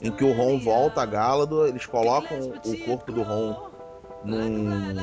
em 0.00 0.10
que 0.10 0.24
o 0.24 0.32
Ron 0.32 0.58
volta 0.60 1.02
a 1.02 1.06
Gálado, 1.06 1.66
eles 1.66 1.84
colocam 1.84 2.38
o 2.64 2.76
corpo 2.86 3.12
do 3.12 3.22
Ron 3.22 3.70
num. 4.24 5.02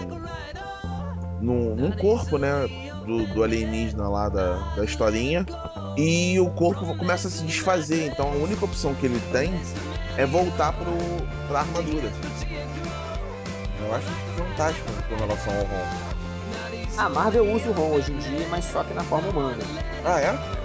num, 1.39 1.75
num 1.75 1.91
corpo, 1.91 2.37
né? 2.37 2.88
Do, 3.05 3.25
do 3.27 3.43
alienígena 3.43 4.07
lá 4.07 4.29
da, 4.29 4.55
da 4.75 4.85
historinha. 4.85 5.45
E 5.97 6.39
o 6.39 6.49
corpo 6.51 6.95
começa 6.95 7.27
a 7.27 7.31
se 7.31 7.43
desfazer. 7.43 8.07
Então 8.07 8.31
a 8.31 8.35
única 8.35 8.65
opção 8.65 8.93
que 8.95 9.05
ele 9.05 9.19
tem 9.31 9.51
é 10.17 10.25
voltar 10.25 10.73
pro, 10.73 10.91
pra 11.47 11.61
armadura. 11.61 12.11
Eu 13.79 13.95
acho 13.95 14.07
fantástico 14.37 14.87
com 15.07 15.15
relação 15.15 15.53
ao 15.53 15.65
Ron. 15.65 16.09
A 16.97 17.09
Marvel 17.09 17.53
usa 17.53 17.69
o 17.69 17.73
Ron 17.73 17.95
hoje 17.95 18.11
em 18.11 18.17
dia, 18.17 18.47
mas 18.49 18.65
só 18.65 18.83
que 18.83 18.93
na 18.93 19.03
forma 19.03 19.29
humana. 19.29 19.63
Ah, 20.05 20.19
é? 20.19 20.59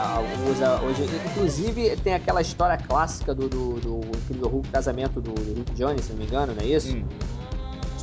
Ah, 0.00 0.20
usa 0.48 0.80
hoje, 0.80 1.02
inclusive 1.26 1.96
tem 1.96 2.14
aquela 2.14 2.40
história 2.40 2.76
clássica 2.76 3.34
do, 3.34 3.48
do, 3.48 3.80
do 3.80 4.00
Incrível 4.16 4.48
Hulk, 4.48 4.68
casamento 4.68 5.20
do, 5.20 5.32
do 5.32 5.54
Rick 5.54 5.74
Jones, 5.74 6.04
se 6.04 6.12
não 6.12 6.18
me 6.18 6.24
engano, 6.24 6.54
não 6.54 6.62
é 6.62 6.66
isso? 6.66 6.94
Hum. 6.96 7.04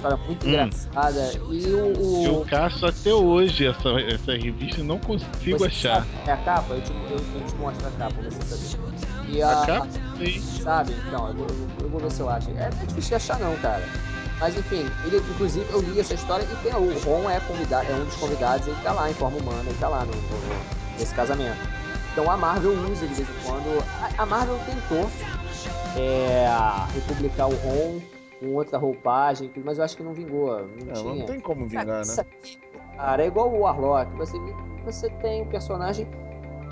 História 0.05 0.17
muito 0.27 0.45
Hum. 0.45 0.49
engraçada. 0.49 1.33
E 1.49 1.73
o. 1.73 1.99
o- 1.99 2.23
Eu 2.25 2.45
caço 2.45 2.85
até 2.85 3.13
hoje 3.13 3.65
essa, 3.67 3.89
essa 4.01 4.31
revista 4.33 4.81
e 4.81 4.83
não 4.83 4.99
consigo 4.99 5.57
você 5.57 5.65
achar. 5.65 6.07
é 6.27 6.31
a 6.31 6.37
capa? 6.37 6.73
Eu 6.75 6.81
te, 6.81 6.91
eu, 7.09 7.17
eu 7.33 7.43
te 7.47 7.55
mostro 7.55 7.87
a 7.87 7.91
capa 7.91 8.13
pra 8.13 8.29
você 8.29 8.41
saber. 8.43 8.85
E 9.27 9.41
A 9.41 9.63
a, 9.63 9.65
capa? 9.65 9.87
Sim. 10.17 10.39
Sabe? 10.61 10.93
Então, 11.07 11.27
eu, 11.29 11.33
vou- 11.33 11.47
eu, 11.47 11.67
eu 11.85 11.89
vou 11.89 11.99
ver 11.99 12.11
se 12.11 12.19
eu 12.21 12.29
acho. 12.29 12.49
É 12.51 12.69
muito 12.77 12.87
difícil 12.89 13.09
de 13.09 13.15
achar, 13.15 13.39
não, 13.39 13.55
cara. 13.57 13.83
Mas 14.39 14.55
enfim, 14.57 14.85
ele, 15.05 15.17
inclusive, 15.17 15.65
eu 15.71 15.81
li 15.81 15.99
essa 15.99 16.13
história 16.13 16.43
e 16.43 16.55
tem 16.57 16.73
o 16.75 16.93
Ron 16.99 17.29
é, 17.29 17.39
convidado, 17.39 17.89
é 17.89 17.95
um 17.95 18.03
dos 18.05 18.15
convidados, 18.17 18.67
ele 18.67 18.75
tá 18.83 18.91
lá 18.91 19.09
em 19.09 19.13
forma 19.13 19.37
humana, 19.37 19.63
ele 19.65 19.77
tá 19.79 19.87
lá 19.87 20.03
no, 20.03 20.11
no- 20.11 20.99
nesse 20.99 21.15
casamento. 21.15 21.57
Então 22.11 22.29
a 22.29 22.35
Marvel 22.37 22.73
usa 22.91 23.07
de 23.07 23.13
vez 23.13 23.27
em 23.29 23.33
quando. 23.43 23.83
A, 24.01 24.23
a 24.23 24.25
Marvel 24.25 24.59
tentou 24.65 25.09
é, 25.95 26.47
republicar 26.93 27.47
o 27.47 27.55
Ron 27.55 27.99
com 28.45 28.53
outra 28.55 28.77
roupagem, 28.77 29.51
mas 29.63 29.77
eu 29.77 29.83
acho 29.83 29.97
que 29.97 30.03
não 30.03 30.13
vingou. 30.13 30.51
Não 30.51 30.67
Não, 30.85 30.93
tinha. 30.93 31.15
não 31.15 31.25
tem 31.25 31.39
como 31.39 31.65
vingar, 31.65 31.85
né? 32.05 32.15
aqui, 32.19 32.59
Cara, 32.95 33.23
é 33.23 33.27
igual 33.27 33.49
o 33.51 33.61
Warlock. 33.61 34.11
Você, 34.17 34.37
você 34.83 35.09
tem 35.09 35.41
um 35.41 35.47
personagem. 35.47 36.07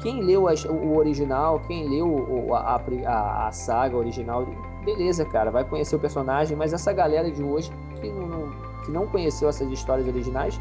Quem 0.02 0.22
leu 0.22 0.48
as- 0.48 0.66
o 0.66 0.96
original, 0.98 1.60
quem 1.62 1.88
leu 1.90 2.08
o- 2.08 2.54
a, 2.56 2.76
a- 3.08 3.48
a 3.48 3.52
saga 3.52 3.96
original, 3.98 4.46
beleza, 4.86 5.26
cara, 5.26 5.50
vai 5.52 5.64
conhecer 5.64 5.96
o 5.96 6.00
personagem, 6.00 6.56
mas 6.58 6.74
essa 6.74 6.92
galera 6.94 7.30
de 7.32 7.44
hoje 7.44 7.72
que 8.02 8.10
não, 8.10 8.28
não- 8.28 8.54
que 8.84 8.92
não 8.92 9.08
conheceu 9.08 9.48
essas 9.50 9.70
histórias 9.70 10.06
originais 10.08 10.60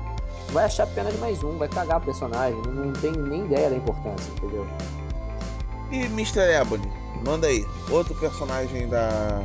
vai 0.53 0.65
achar 0.65 0.85
apenas 0.85 1.19
mais 1.19 1.43
um, 1.43 1.59
vai 1.59 1.69
cagar 1.69 1.99
o 2.01 2.05
personagem, 2.05 2.61
não, 2.67 2.87
não 2.87 2.93
tem 2.93 3.11
nem 3.13 3.45
ideia 3.45 3.71
da 3.71 3.77
importância, 3.77 4.31
entendeu? 4.37 4.65
E 5.91 6.05
Mr. 6.07 6.41
Ebony, 6.41 6.91
manda 7.27 7.47
aí. 7.49 7.65
Outro 7.91 8.15
personagem 8.15 8.89
da. 8.89 9.43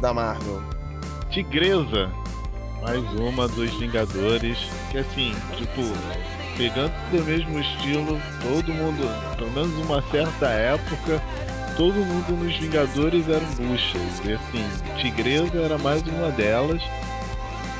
Da 0.00 0.14
Marvel. 0.14 0.62
Tigresa. 1.30 2.10
Mais 2.82 3.02
uma 3.20 3.48
dos 3.48 3.70
Vingadores. 3.74 4.58
Que 4.90 4.98
assim, 4.98 5.34
tipo, 5.56 5.82
pegando 6.56 6.92
do 7.10 7.24
mesmo 7.24 7.58
estilo, 7.58 8.20
todo 8.42 8.72
mundo, 8.72 9.36
pelo 9.36 9.50
menos 9.50 9.86
uma 9.86 10.02
certa 10.10 10.46
época, 10.48 11.22
todo 11.76 11.94
mundo 11.94 12.44
nos 12.44 12.56
Vingadores 12.56 13.28
eram 13.28 13.46
buchas. 13.56 14.22
E 14.24 14.32
assim, 14.32 14.64
Tigresa 14.98 15.58
era 15.58 15.78
mais 15.78 16.02
uma 16.02 16.30
delas. 16.30 16.82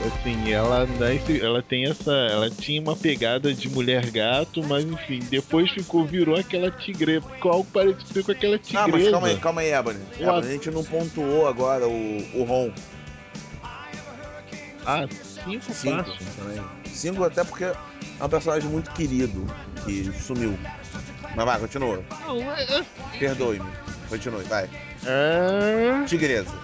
Assim, 0.06 0.52
ela, 0.52 0.86
nasce- 0.86 1.40
ela 1.40 1.60
tem 1.60 1.86
essa. 1.86 2.12
Ela 2.12 2.50
tinha 2.50 2.80
uma 2.80 2.94
pegada 2.94 3.52
de 3.52 3.68
mulher 3.68 4.10
gato, 4.12 4.62
mas 4.62 4.84
enfim, 4.86 5.18
depois 5.28 5.70
ficou, 5.72 6.06
virou 6.06 6.36
aquela 6.36 6.70
tigresa. 6.70 7.26
Algo 7.42 7.64
parecido 7.72 8.22
com 8.22 8.30
aquela 8.30 8.56
tigresa. 8.58 8.84
Ah, 8.84 8.88
mas 8.88 9.08
calma 9.10 9.26
aí, 9.28 9.36
calma 9.38 9.60
aí, 9.62 9.72
Ebony. 9.72 9.98
Eu 10.18 10.34
a 10.36 10.42
gente 10.42 10.70
não 10.70 10.84
pontuou 10.84 11.48
agora 11.48 11.88
o, 11.88 12.18
o 12.34 12.44
Ron. 12.44 12.70
Ah, 14.86 15.06
cinco, 15.44 15.72
Cinco 15.72 16.16
também. 16.36 16.62
Cinco 16.86 17.24
até 17.24 17.42
porque 17.44 17.64
é 17.64 17.74
um 18.24 18.28
personagem 18.28 18.70
muito 18.70 18.90
querido 18.92 19.46
que 19.84 20.12
sumiu. 20.12 20.56
Mas 21.34 21.44
vai, 21.44 21.58
continua. 21.58 22.04
É, 22.56 22.78
é- 22.78 22.84
Perdoe-me. 23.18 23.70
Continue, 24.08 24.44
vai. 24.44 24.70
é... 25.04 26.04
Tigresa. 26.06 26.54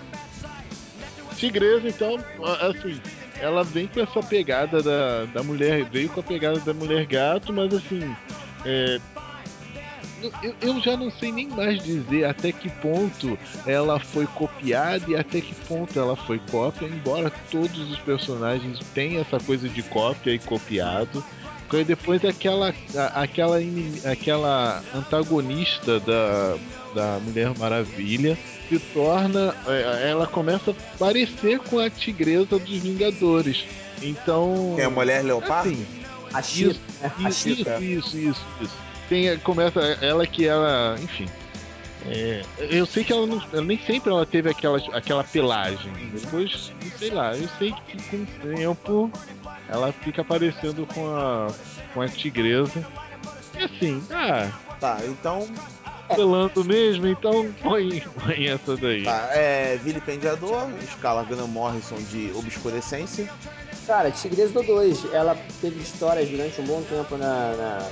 Tigresa, 1.37 1.89
então, 1.89 2.17
assim, 2.61 3.01
ela 3.41 3.63
vem 3.65 3.87
com 3.87 4.01
essa 4.01 4.21
pegada 4.23 4.83
da, 4.83 5.25
da 5.27 5.43
mulher, 5.43 5.85
veio 5.85 6.09
com 6.09 6.21
a 6.21 6.23
pegada 6.23 6.59
da 6.61 6.73
mulher 6.75 7.05
gato, 7.07 7.53
mas 7.53 7.73
assim, 7.75 8.15
é, 8.65 9.01
eu, 10.43 10.55
eu 10.61 10.81
já 10.81 10.97
não 10.97 11.11
sei 11.11 11.31
nem 11.33 11.49
mais 11.49 11.83
dizer 11.83 12.25
até 12.25 12.51
que 12.53 12.71
ponto 12.71 13.39
ela 13.67 13.99
foi 14.01 14.27
copiada 14.27 15.05
e 15.11 15.17
até 15.17 15.41
que 15.41 15.55
ponto 15.67 15.99
ela 15.99 16.17
foi 16.17 16.39
cópia, 16.51 16.87
embora 16.87 17.31
todos 17.51 17.91
os 17.91 17.99
personagens 17.99 18.79
tenham 18.95 19.21
essa 19.21 19.39
coisa 19.39 19.69
de 19.69 19.83
cópia 19.83 20.33
e 20.33 20.39
copiado. 20.39 21.23
Aí 21.73 21.83
depois 21.85 22.25
aquela, 22.25 22.73
a- 22.97 23.23
aquela, 23.23 23.61
inimi- 23.61 24.01
aquela 24.07 24.81
antagonista 24.95 25.99
da, 25.99 26.57
da 26.95 27.19
Mulher 27.19 27.53
Maravilha 27.59 28.39
se 28.69 28.79
torna. 28.79 29.55
é, 29.67 30.11
Ela 30.11 30.27
começa 30.27 30.71
a 30.73 30.75
parecer 30.99 31.59
com 31.61 31.79
a 31.79 31.89
tigresa 31.91 32.59
dos 32.59 32.79
Vingadores. 32.79 33.65
Então. 34.03 34.73
Quem 34.75 34.85
é 34.85 34.87
a 34.87 34.91
mulher 34.91 35.23
leopardo? 35.25 35.69
assim, 35.71 35.87
A 36.33 36.43
Chita, 36.43 36.71
isso, 36.71 36.81
né? 37.01 37.13
A 37.25 37.29
isso, 37.29 37.49
Chita. 37.49 37.79
isso, 37.81 38.19
isso, 38.19 38.45
isso. 38.61 38.75
Tem, 39.09 39.39
começa 39.39 39.81
ela 40.01 40.27
que 40.27 40.47
ela, 40.47 40.97
enfim. 41.03 41.27
é, 42.07 42.43
eu 42.59 42.87
sei 42.87 43.05
que 43.05 43.13
ela, 43.13 43.27
não, 43.27 43.43
ela 43.53 43.63
nem 43.63 43.79
sempre 43.79 44.11
ela 44.11 44.25
teve 44.27 44.51
aquela, 44.51 44.79
aquela 44.93 45.23
pelagem. 45.25 45.93
Depois, 46.13 46.73
sei 46.99 47.11
lá, 47.11 47.37
eu 47.37 47.49
sei 47.59 47.73
que 47.87 48.03
com 48.09 48.17
o 48.17 48.55
tempo 48.57 49.11
ela 49.69 49.93
fica 49.93 50.25
parecendo 50.25 50.87
com 50.87 51.07
a, 51.15 51.49
com 51.93 52.01
a 52.01 52.09
tigresa. 52.09 52.85
E 53.59 53.63
assim, 53.63 54.03
ah, 54.11 54.49
Tá, 54.81 54.99
então. 55.07 55.47
Pelando 56.15 56.65
mesmo, 56.65 57.07
então 57.07 57.53
põe, 57.63 58.01
põe 58.01 58.49
essa 58.49 58.77
daí. 58.77 59.05
Tá, 59.05 59.29
é 59.33 59.79
vilipendiador, 59.83 60.69
escala 60.83 61.25
Graham 61.25 61.47
Morrison 61.47 61.97
de 61.97 62.33
obscurecência. 62.35 63.29
Cara, 63.87 64.11
Tigresa 64.11 64.53
do 64.53 64.63
2, 64.63 65.13
ela 65.13 65.37
teve 65.61 65.81
histórias 65.81 66.29
durante 66.29 66.61
um 66.61 66.65
bom 66.65 66.83
tempo 66.83 67.17
na, 67.17 67.55
na 67.55 67.89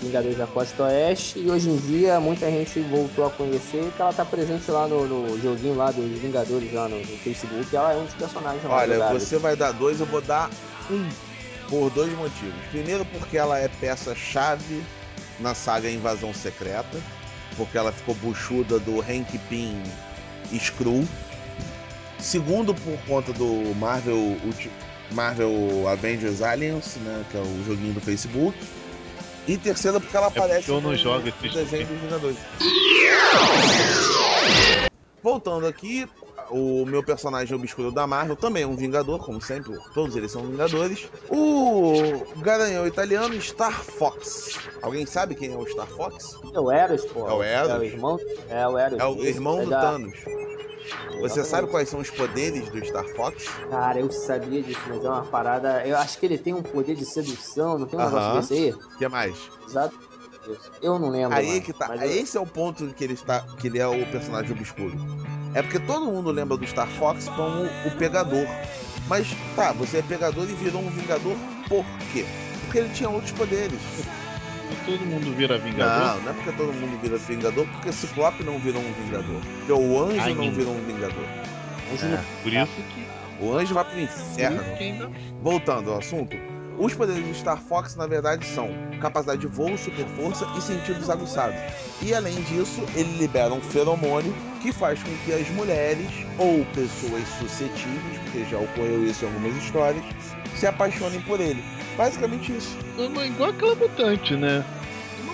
Vingadores 0.00 0.36
da 0.36 0.46
Costa 0.46 0.84
Oeste 0.84 1.38
e 1.38 1.50
hoje 1.50 1.70
em 1.70 1.76
dia 1.76 2.20
muita 2.20 2.50
gente 2.50 2.80
voltou 2.80 3.26
a 3.26 3.30
conhecer 3.30 3.90
que 3.96 4.02
ela 4.02 4.12
tá 4.12 4.24
presente 4.24 4.70
lá 4.70 4.86
no, 4.86 5.06
no 5.06 5.40
joguinho 5.40 5.74
lá 5.74 5.90
dos 5.90 6.04
Vingadores 6.18 6.72
lá 6.72 6.88
no, 6.88 6.98
no 6.98 7.18
Facebook. 7.18 7.74
Ela 7.74 7.94
é 7.94 7.96
um 7.96 8.04
dos 8.04 8.14
personagens 8.14 8.62
lá 8.64 8.76
Olha, 8.76 9.12
você 9.12 9.38
vai 9.38 9.56
dar 9.56 9.72
dois, 9.72 10.00
eu 10.00 10.06
vou 10.06 10.20
dar 10.20 10.50
um. 10.90 11.08
Por 11.68 11.90
dois 11.90 12.12
motivos. 12.12 12.54
Primeiro, 12.70 13.04
porque 13.06 13.36
ela 13.36 13.58
é 13.58 13.66
peça-chave 13.66 14.84
na 15.40 15.52
saga 15.52 15.90
Invasão 15.90 16.32
Secreta. 16.32 16.96
Porque 17.56 17.76
ela 17.76 17.92
ficou 17.92 18.14
buchuda 18.16 18.78
do 18.78 19.00
Hank 19.00 19.38
Pym 19.48 19.82
Skrull. 20.52 21.06
Segundo, 22.18 22.74
por 22.74 22.98
conta 23.06 23.32
do 23.32 23.74
Marvel, 23.76 24.36
Marvel 25.12 25.88
Avengers 25.88 26.42
Alliance, 26.42 26.98
né? 26.98 27.24
Que 27.30 27.36
é 27.36 27.40
o 27.40 27.64
joguinho 27.64 27.94
do 27.94 28.00
Facebook. 28.00 28.56
E 29.46 29.56
terceiro, 29.56 30.00
porque 30.00 30.16
ela 30.16 30.26
porque 30.26 30.40
aparece 30.40 30.68
eu 30.68 30.80
não 30.80 30.90
no, 30.90 30.96
jogo 30.96 31.26
no 31.26 31.52
desenho 31.52 31.86
dos 31.86 32.00
Vingadores. 32.00 32.38
Voltando 35.22 35.66
aqui, 35.66 36.08
o 36.50 36.84
meu 36.86 37.02
personagem 37.02 37.54
obscuro 37.56 37.90
da 37.90 38.06
Marvel 38.06 38.36
também 38.36 38.62
é 38.62 38.66
um 38.66 38.76
Vingador, 38.76 39.18
como 39.24 39.40
sempre, 39.40 39.76
todos 39.94 40.14
eles 40.16 40.30
são 40.30 40.42
Vingadores. 40.46 41.08
O 41.30 42.24
garanhão 42.40 42.86
italiano 42.86 43.40
Star 43.40 43.82
Fox. 43.82 44.58
Alguém 44.82 45.06
sabe 45.06 45.34
quem 45.34 45.52
é 45.52 45.56
o 45.56 45.66
Star 45.66 45.86
Fox? 45.88 46.38
É 46.54 46.60
o 46.60 46.70
Eros, 46.70 47.04
pô. 47.06 47.28
É 47.28 47.32
o 47.32 47.42
Eros? 47.42 47.70
É 47.70 47.78
o 47.78 47.84
irmão, 47.84 48.18
é 48.48 48.68
o 48.68 48.78
Eros. 48.78 48.98
É 48.98 49.04
o 49.04 49.22
irmão 49.24 49.60
é 49.60 49.64
do 49.64 49.70
da- 49.70 49.80
Thanos. 49.80 50.16
Você 51.20 51.42
sabe 51.44 51.68
quais 51.68 51.88
são 51.88 51.98
os 52.00 52.10
poderes 52.10 52.68
do 52.68 52.84
Star 52.84 53.06
Fox? 53.16 53.44
Cara, 53.70 53.98
eu 53.98 54.10
sabia 54.12 54.62
disso, 54.62 54.80
mas 54.86 55.04
é 55.04 55.08
uma 55.08 55.24
parada. 55.24 55.84
Eu 55.86 55.96
acho 55.96 56.18
que 56.18 56.26
ele 56.26 56.38
tem 56.38 56.52
um 56.54 56.62
poder 56.62 56.94
de 56.94 57.04
sedução, 57.06 57.78
não 57.78 57.86
tem 57.86 57.98
um 57.98 58.04
negócio 58.04 58.28
Aham. 58.28 58.40
desse 58.40 58.52
aí? 58.54 58.70
O 58.72 58.98
que 58.98 59.08
mais? 59.08 59.36
Exato. 59.66 59.96
Eu 60.80 60.96
não 60.98 61.08
lembro. 61.10 61.36
Aí 61.36 61.48
mano, 61.48 61.60
que 61.62 61.72
tá. 61.72 61.96
eu- 61.96 62.02
Esse 62.10 62.36
é 62.36 62.40
o 62.40 62.46
ponto 62.46 62.86
que 62.94 63.02
ele 63.02 63.14
está. 63.14 63.40
que 63.58 63.66
ele 63.66 63.80
é 63.80 63.86
o 63.88 64.06
personagem 64.12 64.52
obscuro. 64.52 64.94
É 65.56 65.62
porque 65.62 65.78
todo 65.78 66.04
mundo 66.04 66.30
lembra 66.30 66.54
do 66.56 66.66
Star 66.66 66.86
Fox 66.86 67.28
como 67.30 67.64
o 67.64 67.90
pegador. 67.98 68.46
Mas 69.08 69.26
tá, 69.54 69.72
você 69.72 69.98
é 69.98 70.02
pegador 70.02 70.44
e 70.44 70.52
virou 70.54 70.82
um 70.82 70.90
vingador 70.90 71.34
por 71.66 71.82
quê? 72.12 72.26
Porque 72.64 72.78
ele 72.78 72.90
tinha 72.90 73.08
outros 73.08 73.32
poderes. 73.32 73.80
E 74.70 74.84
todo 74.84 75.00
mundo 75.06 75.34
vira 75.34 75.56
vingador. 75.56 76.16
Não, 76.16 76.22
não 76.24 76.30
é 76.30 76.34
porque 76.34 76.52
todo 76.52 76.72
mundo 76.74 77.00
vira 77.00 77.16
vingador, 77.16 77.66
porque 77.68 77.90
Ciclope 77.90 78.44
não 78.44 78.58
virou 78.58 78.82
um 78.82 78.92
vingador. 79.04 79.40
Porque 79.60 79.72
o 79.72 80.02
anjo 80.04 80.34
não 80.34 80.44
Ainda. 80.44 80.56
virou 80.56 80.74
um 80.74 80.84
vingador. 80.84 81.24
Anjo 81.90 82.04
É, 82.04 82.08
não- 82.10 82.24
por 82.42 82.52
isso 82.52 82.82
que, 82.94 83.06
O 83.38 83.52
anjo 83.56 83.74
vai 83.74 83.84
pro 83.84 83.98
inferno. 84.00 84.62
Voltando 85.42 85.90
ao 85.92 85.98
assunto, 85.98 86.36
os 86.78 86.94
poderes 86.94 87.26
do 87.26 87.34
Star 87.34 87.58
Fox 87.58 87.96
na 87.96 88.06
verdade 88.06 88.44
são 88.46 88.68
capacidade 89.00 89.40
de 89.40 89.46
voo, 89.46 89.76
super 89.76 90.06
força 90.08 90.46
e 90.56 90.60
sentidos 90.60 91.08
aguçados. 91.10 91.58
E 92.02 92.14
além 92.14 92.40
disso, 92.42 92.82
ele 92.94 93.18
libera 93.18 93.52
um 93.52 93.60
feromônio 93.60 94.34
que 94.60 94.72
faz 94.72 95.02
com 95.02 95.10
que 95.24 95.32
as 95.32 95.48
mulheres 95.50 96.10
ou 96.38 96.64
pessoas 96.74 97.26
suscetíveis, 97.38 98.18
porque 98.24 98.44
já 98.44 98.58
ocorreu 98.58 99.04
isso 99.04 99.24
em 99.24 99.28
algumas 99.28 99.56
histórias, 99.56 100.04
se 100.54 100.66
apaixonem 100.66 101.20
por 101.22 101.40
ele. 101.40 101.62
Basicamente 101.96 102.56
isso. 102.56 102.76
é 102.98 103.26
igual 103.26 103.50
aquela 103.50 103.74
mutante, 103.74 104.34
né? 104.34 104.64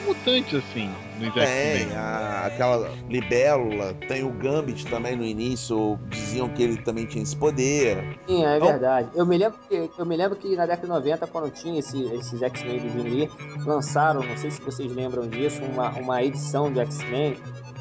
Mutante 0.06 0.56
assim, 0.56 0.90
nos 1.18 1.32
Tem 1.34 1.94
a, 1.96 2.44
aquela 2.46 2.90
libélula, 3.08 3.94
tem 4.08 4.24
o 4.24 4.30
Gambit 4.30 4.86
também 4.86 5.14
no 5.16 5.24
início, 5.24 5.98
diziam 6.08 6.48
que 6.48 6.62
ele 6.62 6.76
também 6.78 7.06
tinha 7.06 7.22
esse 7.22 7.36
poder. 7.36 8.18
Sim, 8.26 8.44
é 8.44 8.56
Então- 8.56 8.68
verdade. 8.68 9.08
Eu 9.14 9.24
me 9.24 9.38
lembro 9.38 9.58
que, 9.68 9.90
eu 9.96 10.04
me 10.06 10.16
lembro 10.16 10.36
que 10.36 10.56
na 10.56 10.66
década 10.66 10.82
de 10.82 10.88
90, 10.88 11.26
quando 11.28 11.50
tinha 11.50 11.78
esse, 11.78 12.02
esses 12.14 12.42
X-Men 12.42 12.80
do 12.80 12.88
Jim 12.90 13.08
Lee, 13.08 13.30
lançaram, 13.64 14.22
não 14.22 14.36
sei 14.36 14.50
se 14.50 14.60
vocês 14.60 14.92
lembram 14.92 15.28
disso, 15.28 15.60
uma, 15.62 15.90
uma 15.90 16.22
edição 16.22 16.72
de 16.72 16.80
X-Men 16.80 17.36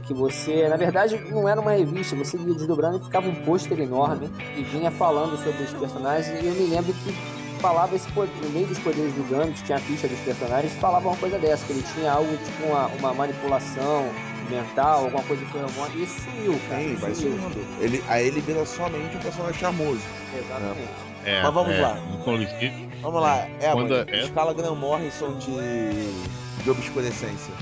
que 0.05 0.13
você, 0.13 0.67
na 0.67 0.75
verdade, 0.77 1.17
não 1.29 1.47
era 1.47 1.61
uma 1.61 1.71
revista, 1.71 2.15
você 2.15 2.35
ia 2.37 2.53
desdobrando 2.53 2.97
e 2.97 3.03
ficava 3.03 3.27
um 3.29 3.35
pôster 3.45 3.79
enorme 3.79 4.29
e 4.57 4.63
vinha 4.63 4.91
falando 4.91 5.37
sobre 5.37 5.63
os 5.63 5.73
personagens. 5.73 6.43
E 6.43 6.47
eu 6.47 6.53
me 6.53 6.65
lembro 6.67 6.91
que 6.93 7.40
falava 7.61 7.95
esse 7.95 8.11
poder, 8.11 8.33
no 8.43 8.49
meio 8.49 8.67
dos 8.67 8.79
poderes 8.79 9.13
do 9.13 9.23
Gambit, 9.29 9.63
tinha 9.63 9.77
a 9.77 9.81
ficha 9.81 10.07
dos 10.07 10.19
personagens, 10.21 10.73
falava 10.73 11.07
uma 11.07 11.17
coisa 11.17 11.37
dessa, 11.37 11.65
que 11.65 11.73
ele 11.73 11.83
tinha 11.93 12.11
algo 12.11 12.35
tipo 12.37 12.63
uma, 12.63 12.87
uma 12.87 13.13
manipulação 13.13 14.11
mental, 14.49 15.05
alguma 15.05 15.23
coisa 15.23 15.45
de 15.45 15.51
feromônio, 15.51 15.99
e 15.99 16.03
isso 16.03 16.21
sumiu, 16.21 16.59
cara. 16.67 16.81
Sim, 16.81 16.95
vai 16.95 17.15
sumiu. 17.15 17.37
sumindo. 17.39 17.65
Ele, 17.79 18.03
aí 18.07 18.27
ele 18.27 18.41
vira 18.41 18.65
somente 18.65 19.15
um 19.15 19.19
personagem 19.19 19.59
charmoso. 19.59 20.01
Exatamente. 20.37 20.89
É, 21.23 21.43
Mas 21.43 21.53
vamos 21.53 21.73
é, 21.75 21.81
lá. 21.81 21.97
Inclusive, 22.19 22.91
Vamos 23.01 23.21
lá, 23.21 23.47
é, 23.59 23.71
Quando 23.71 23.89
mano. 23.91 24.05
é- 24.11 24.19
Escala 24.23 24.53
Graham 24.53 24.75
Morrison 24.75 25.33
de, 25.37 26.23
de 26.63 26.69
obscurecência. 26.69 27.53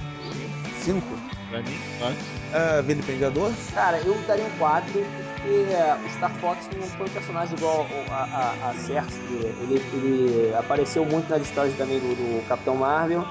Cinco? 0.82 1.06
pra 1.50 1.60
mim, 1.62 1.78
fácil. 1.98 2.18
Ah, 2.54 2.82
vilipendiador? 2.82 3.52
Cara, 3.74 3.98
eu 4.00 4.14
daria 4.28 4.44
um 4.46 4.58
4 4.58 5.06
porque 5.42 5.70
o 6.04 6.10
Star 6.10 6.38
Fox 6.40 6.70
não 6.70 6.92
foi 6.92 7.08
um 7.08 7.12
personagem 7.12 7.56
igual 7.56 8.10
a, 8.12 8.24
a, 8.24 8.70
a 8.72 8.76
Cersei. 8.76 9.56
Ele, 9.58 9.88
ele 9.92 10.54
apareceu 10.54 11.06
muito 11.06 11.30
nas 11.30 11.42
histórias 11.44 11.76
também 11.76 12.00
do, 12.00 12.16
do 12.16 12.44
Capitão 12.44 12.76
Marvel 12.78 13.30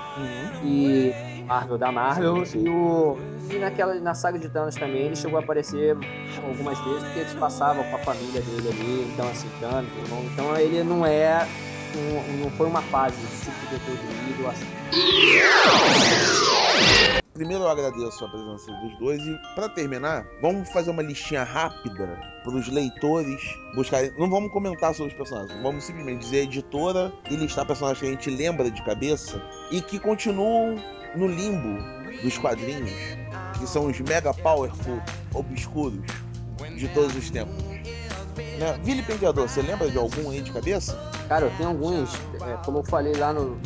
e 0.61 1.17
Marvel 1.47 1.79
da 1.79 1.93
Marvel 1.93 2.49
e 2.53 2.69
o 2.69 3.23
e 3.51 3.59
naquela 3.59 3.99
na 4.01 4.15
saga 4.15 4.39
de 4.39 4.49
Thanos 4.51 4.77
também 4.77 5.07
ele 5.07 5.17
chegou 5.17 5.39
a 5.39 5.41
aparecer 5.41 5.97
algumas 6.43 6.81
vezes 6.81 7.05
porque 7.05 7.19
eles 7.21 7.35
passavam 7.35 7.85
com 7.85 7.97
a 7.97 7.99
família 7.99 8.43
dele 8.43 8.69
ali, 8.69 9.07
então 9.07 9.27
assim 9.29 9.51
Thanos, 9.53 9.97
irmão, 9.97 10.27
então 10.27 10.57
ele 10.59 10.83
não 10.85 11.07
é 11.07 11.51
um- 11.93 12.37
não 12.37 12.51
foi 12.51 12.67
uma 12.67 12.83
fase 12.83 13.29
tipo 13.41 13.67
Doutor 13.67 13.97
Druido, 13.99 14.47
assim. 14.47 14.77
Primeiro 17.39 17.63
eu 17.63 17.69
agradeço 17.69 18.25
a 18.25 18.29
presença 18.29 18.73
dos 18.73 18.99
dois 18.99 19.23
e 19.25 19.39
pra 19.55 19.69
terminar, 19.69 20.27
vamos 20.43 20.69
fazer 20.71 20.91
uma 20.91 21.03
listinha 21.03 21.45
rápida 21.45 22.19
para 22.43 22.53
os 22.53 22.67
leitores 22.67 23.41
buscarem. 23.77 24.13
Não 24.19 24.29
vamos 24.29 24.51
comentar 24.51 24.93
sobre 24.93 25.13
os 25.13 25.17
personagens, 25.17 25.63
vamos 25.63 25.85
simplesmente 25.85 26.19
dizer 26.19 26.41
a 26.41 26.43
editora 26.43 27.13
e 27.31 27.37
listar 27.37 27.65
personagens 27.65 28.01
que 28.01 28.07
a 28.07 28.11
gente 28.11 28.29
lembra 28.29 28.69
de 28.69 28.83
cabeça 28.83 29.41
e 29.71 29.81
que 29.81 30.01
continuam 30.01 30.75
no 31.15 31.29
limbo 31.29 31.81
dos 32.25 32.37
quadrinhos, 32.37 32.91
que 33.57 33.69
são 33.69 33.87
os 33.87 34.01
mega 34.01 34.35
powerful 34.35 35.01
obscuros 35.33 36.05
de 36.77 36.89
todos 36.89 37.15
os 37.15 37.31
tempos. 37.31 37.55
Né? 37.63 38.81
Vilipendiador, 38.83 39.49
você 39.49 39.63
lembra 39.63 39.89
de 39.89 39.97
algum 39.97 40.29
aí 40.31 40.41
de 40.41 40.51
cabeça? 40.51 40.99
Cara, 41.29 41.47
eu 41.47 41.53
tenho 41.57 41.69
alguns, 41.69 42.13
é, 42.43 42.57
como 42.65 42.79
eu 42.79 42.85
falei 42.85 43.15
lá 43.15 43.33
no, 43.33 43.57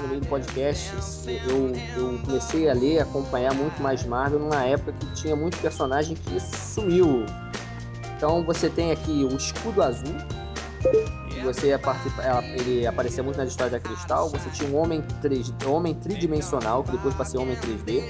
no 0.00 0.08
meio 0.08 0.20
do 0.20 0.26
podcast, 0.28 0.90
eu, 1.26 1.72
eu 1.96 2.18
comecei 2.24 2.68
a 2.70 2.72
ler, 2.74 3.00
acompanhar 3.00 3.52
muito 3.54 3.82
mais 3.82 4.04
Marvel 4.06 4.38
numa 4.38 4.64
época 4.64 4.92
que 4.92 5.06
tinha 5.14 5.36
muito 5.36 5.58
personagem 5.58 6.16
que 6.16 6.40
sumiu. 6.40 7.24
Então 8.16 8.44
você 8.44 8.68
tem 8.70 8.92
aqui 8.92 9.24
o 9.30 9.36
Escudo 9.36 9.82
Azul, 9.82 10.14
que 11.30 11.40
você 11.40 11.70
ela- 11.70 12.44
ele 12.44 12.86
aparecia 12.86 13.22
muito 13.22 13.36
nas 13.36 13.48
histórias 13.50 13.72
da 13.72 13.80
Cristal. 13.80 14.28
Você 14.30 14.48
tinha 14.50 14.68
um 14.70 14.76
Homem, 14.80 15.02
3, 15.20 15.52
homem 15.66 15.94
Tridimensional, 15.94 16.82
que 16.84 16.92
depois 16.92 17.14
passou 17.14 17.42
Homem 17.42 17.56
3D. 17.56 18.02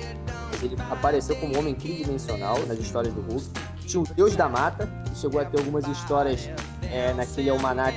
Mas 0.53 0.63
ele 0.63 0.77
apareceu 0.91 1.37
como 1.37 1.59
Homem 1.59 1.75
Tridimensional 1.75 2.59
nas 2.67 2.79
histórias 2.79 3.15
do 3.15 3.21
Hulk. 3.23 3.47
Tinha 3.87 4.03
o 4.03 4.07
Deus 4.15 4.37
da 4.37 4.49
Mata, 4.49 4.89
que 5.07 5.19
chegou 5.19 5.41
a 5.41 5.45
ter 5.45 5.59
algumas 5.59 5.87
histórias 5.87 6.49
é, 6.91 7.13
naquele 7.15 7.51
almanac 7.51 7.97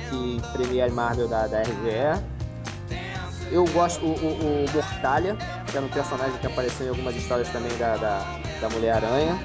Premier 0.52 0.90
Marvel 0.92 1.28
da, 1.28 1.46
da 1.46 1.60
RGE. 1.62 2.24
Eu 3.50 3.64
gosto 3.66 4.04
o, 4.04 4.08
o, 4.10 4.64
o 4.64 4.70
Mortalha, 4.74 5.36
que 5.70 5.76
era 5.76 5.84
um 5.84 5.88
personagem 5.88 6.38
que 6.38 6.46
apareceu 6.46 6.86
em 6.86 6.88
algumas 6.90 7.14
histórias 7.16 7.48
também 7.50 7.76
da, 7.78 7.96
da, 7.96 8.18
da 8.60 8.68
Mulher-Aranha. 8.70 9.38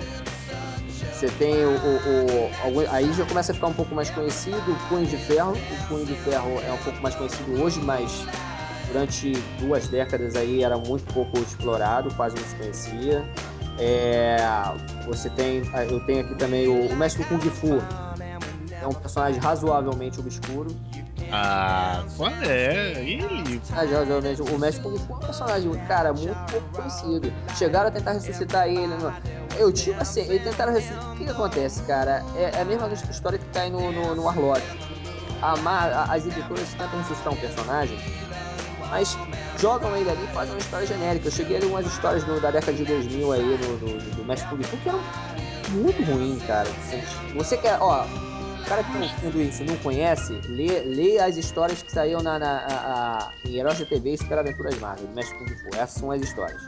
Você 1.14 1.28
tem 1.28 1.66
o, 1.66 1.72
o, 1.72 2.46
o- 2.48 2.88
Aí 2.92 3.12
já 3.14 3.26
começa 3.26 3.52
a 3.52 3.56
ficar 3.56 3.68
um 3.68 3.74
pouco 3.74 3.94
mais 3.94 4.10
conhecido 4.10 4.72
o 4.72 4.76
Punho 4.88 5.06
de 5.06 5.18
Ferro. 5.18 5.52
O 5.52 5.88
Punho 5.88 6.06
de 6.06 6.16
Ferro 6.16 6.62
é 6.66 6.72
um 6.72 6.78
pouco 6.78 7.02
mais 7.02 7.14
conhecido 7.14 7.62
hoje, 7.62 7.82
mas 7.82 8.26
durante 8.88 9.34
duas 9.60 9.88
décadas 9.90 10.36
aí 10.36 10.64
era 10.64 10.78
muito 10.78 11.14
pouco 11.14 11.38
explorado, 11.40 12.14
quase 12.16 12.36
não 12.38 12.44
se 12.48 12.56
conhecia. 12.56 13.24
É, 13.78 14.38
você 15.06 15.30
tem. 15.30 15.62
Eu 15.90 16.00
tenho 16.02 16.22
aqui 16.22 16.36
também 16.36 16.68
o, 16.68 16.86
o 16.88 16.96
Mestre 16.96 17.24
Kung 17.26 17.40
Fu. 17.50 17.82
É 18.82 18.88
um 18.88 18.94
personagem 18.94 19.40
razoavelmente 19.42 20.20
obscuro. 20.22 20.70
Ah, 21.32 22.04
qual 22.18 22.32
é? 22.42 22.94
Ele? 23.04 23.62
Ah, 23.72 23.86
já, 23.86 24.04
já. 24.04 24.44
O 24.44 24.58
Mestre 24.60 24.82
Fu 24.82 25.14
é 25.14 25.16
um 25.16 25.20
personagem, 25.20 25.72
cara, 25.88 26.12
muito 26.14 26.38
pouco 26.52 26.68
conhecido. 26.76 27.32
Chegaram 27.56 27.90
a 27.90 27.92
tentar 27.92 28.14
ressuscitar 28.14 28.68
ele. 28.68 28.88
No... 28.88 29.14
Eu, 29.58 29.72
tipo 29.72 30.02
assim, 30.02 30.22
eles 30.22 30.44
tentaram 30.44 30.74
ressuscitar. 30.74 31.12
O 31.12 31.16
que, 31.16 31.26
que 31.26 31.30
acontece, 31.32 31.84
cara? 31.84 32.24
É, 32.36 32.52
é 32.56 32.62
a 32.62 32.66
mesma 32.66 32.88
história 33.12 33.38
que 33.38 33.46
cai 33.48 33.70
no, 33.70 33.92
no, 33.92 34.16
no 34.16 34.24
Warlock. 34.24 34.62
A 35.42 35.56
a- 35.94 36.14
as 36.16 36.26
editoras 36.26 36.74
tentam 36.74 37.00
ressuscitar 37.00 37.32
um 37.32 37.38
personagem, 37.38 37.98
mas 38.90 39.18
jogam 39.58 39.96
ele 39.96 40.10
ali 40.10 40.24
e 40.24 40.28
fazem 40.28 40.54
uma 40.54 40.60
história 40.60 40.86
genérica. 40.86 41.28
Eu 41.28 41.32
cheguei 41.32 41.58
a 41.58 41.60
ler 41.60 41.68
umas 41.68 41.86
histórias 41.86 42.24
da 42.24 42.52
década 42.52 42.74
de 42.74 42.84
2000 42.84 43.32
aí, 43.32 43.58
do, 43.58 43.78
do, 43.78 43.98
Fu, 44.66 44.78
que 44.78 44.90
eram 44.90 45.00
muito 45.70 46.04
ruim, 46.04 46.40
cara. 46.48 46.68
Você 47.36 47.58
quer, 47.58 47.78
ó, 47.80 48.04
o 48.04 48.29
cara 48.70 48.84
que 48.84 48.92
tá 48.92 49.00
ouvindo 49.00 49.42
isso 49.42 49.64
não 49.66 49.76
conhece, 49.78 50.40
lê, 50.48 50.82
lê 50.82 51.20
as 51.20 51.36
histórias 51.38 51.82
que 51.82 51.92
saíram 51.92 52.22
na, 52.22 52.38
na- 52.38 53.32
em 53.46 53.58
Heróis 53.58 53.80
da 53.80 53.86
TV 53.86 54.14
e 54.14 54.18
Super 54.18 54.38
Aventuras 54.40 54.78
Marvel, 54.80 55.08
Mestre 55.16 55.38
Kung 55.40 55.48
Fu. 55.58 55.70
Essas 55.76 56.00
são 56.00 56.12
as 56.12 56.22
histórias. 56.22 56.62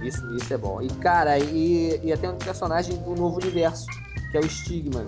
Isso, 0.00 0.24
isso 0.32 0.54
é 0.54 0.56
bom. 0.56 0.80
E, 0.80 0.88
cara, 1.00 1.38
e, 1.38 1.98
e 2.04 2.12
até 2.12 2.30
um 2.30 2.36
personagem 2.36 2.96
do 2.96 3.14
novo 3.16 3.38
universo, 3.40 3.86
que 4.30 4.36
é 4.36 4.40
o 4.40 4.48
Stigma, 4.48 5.04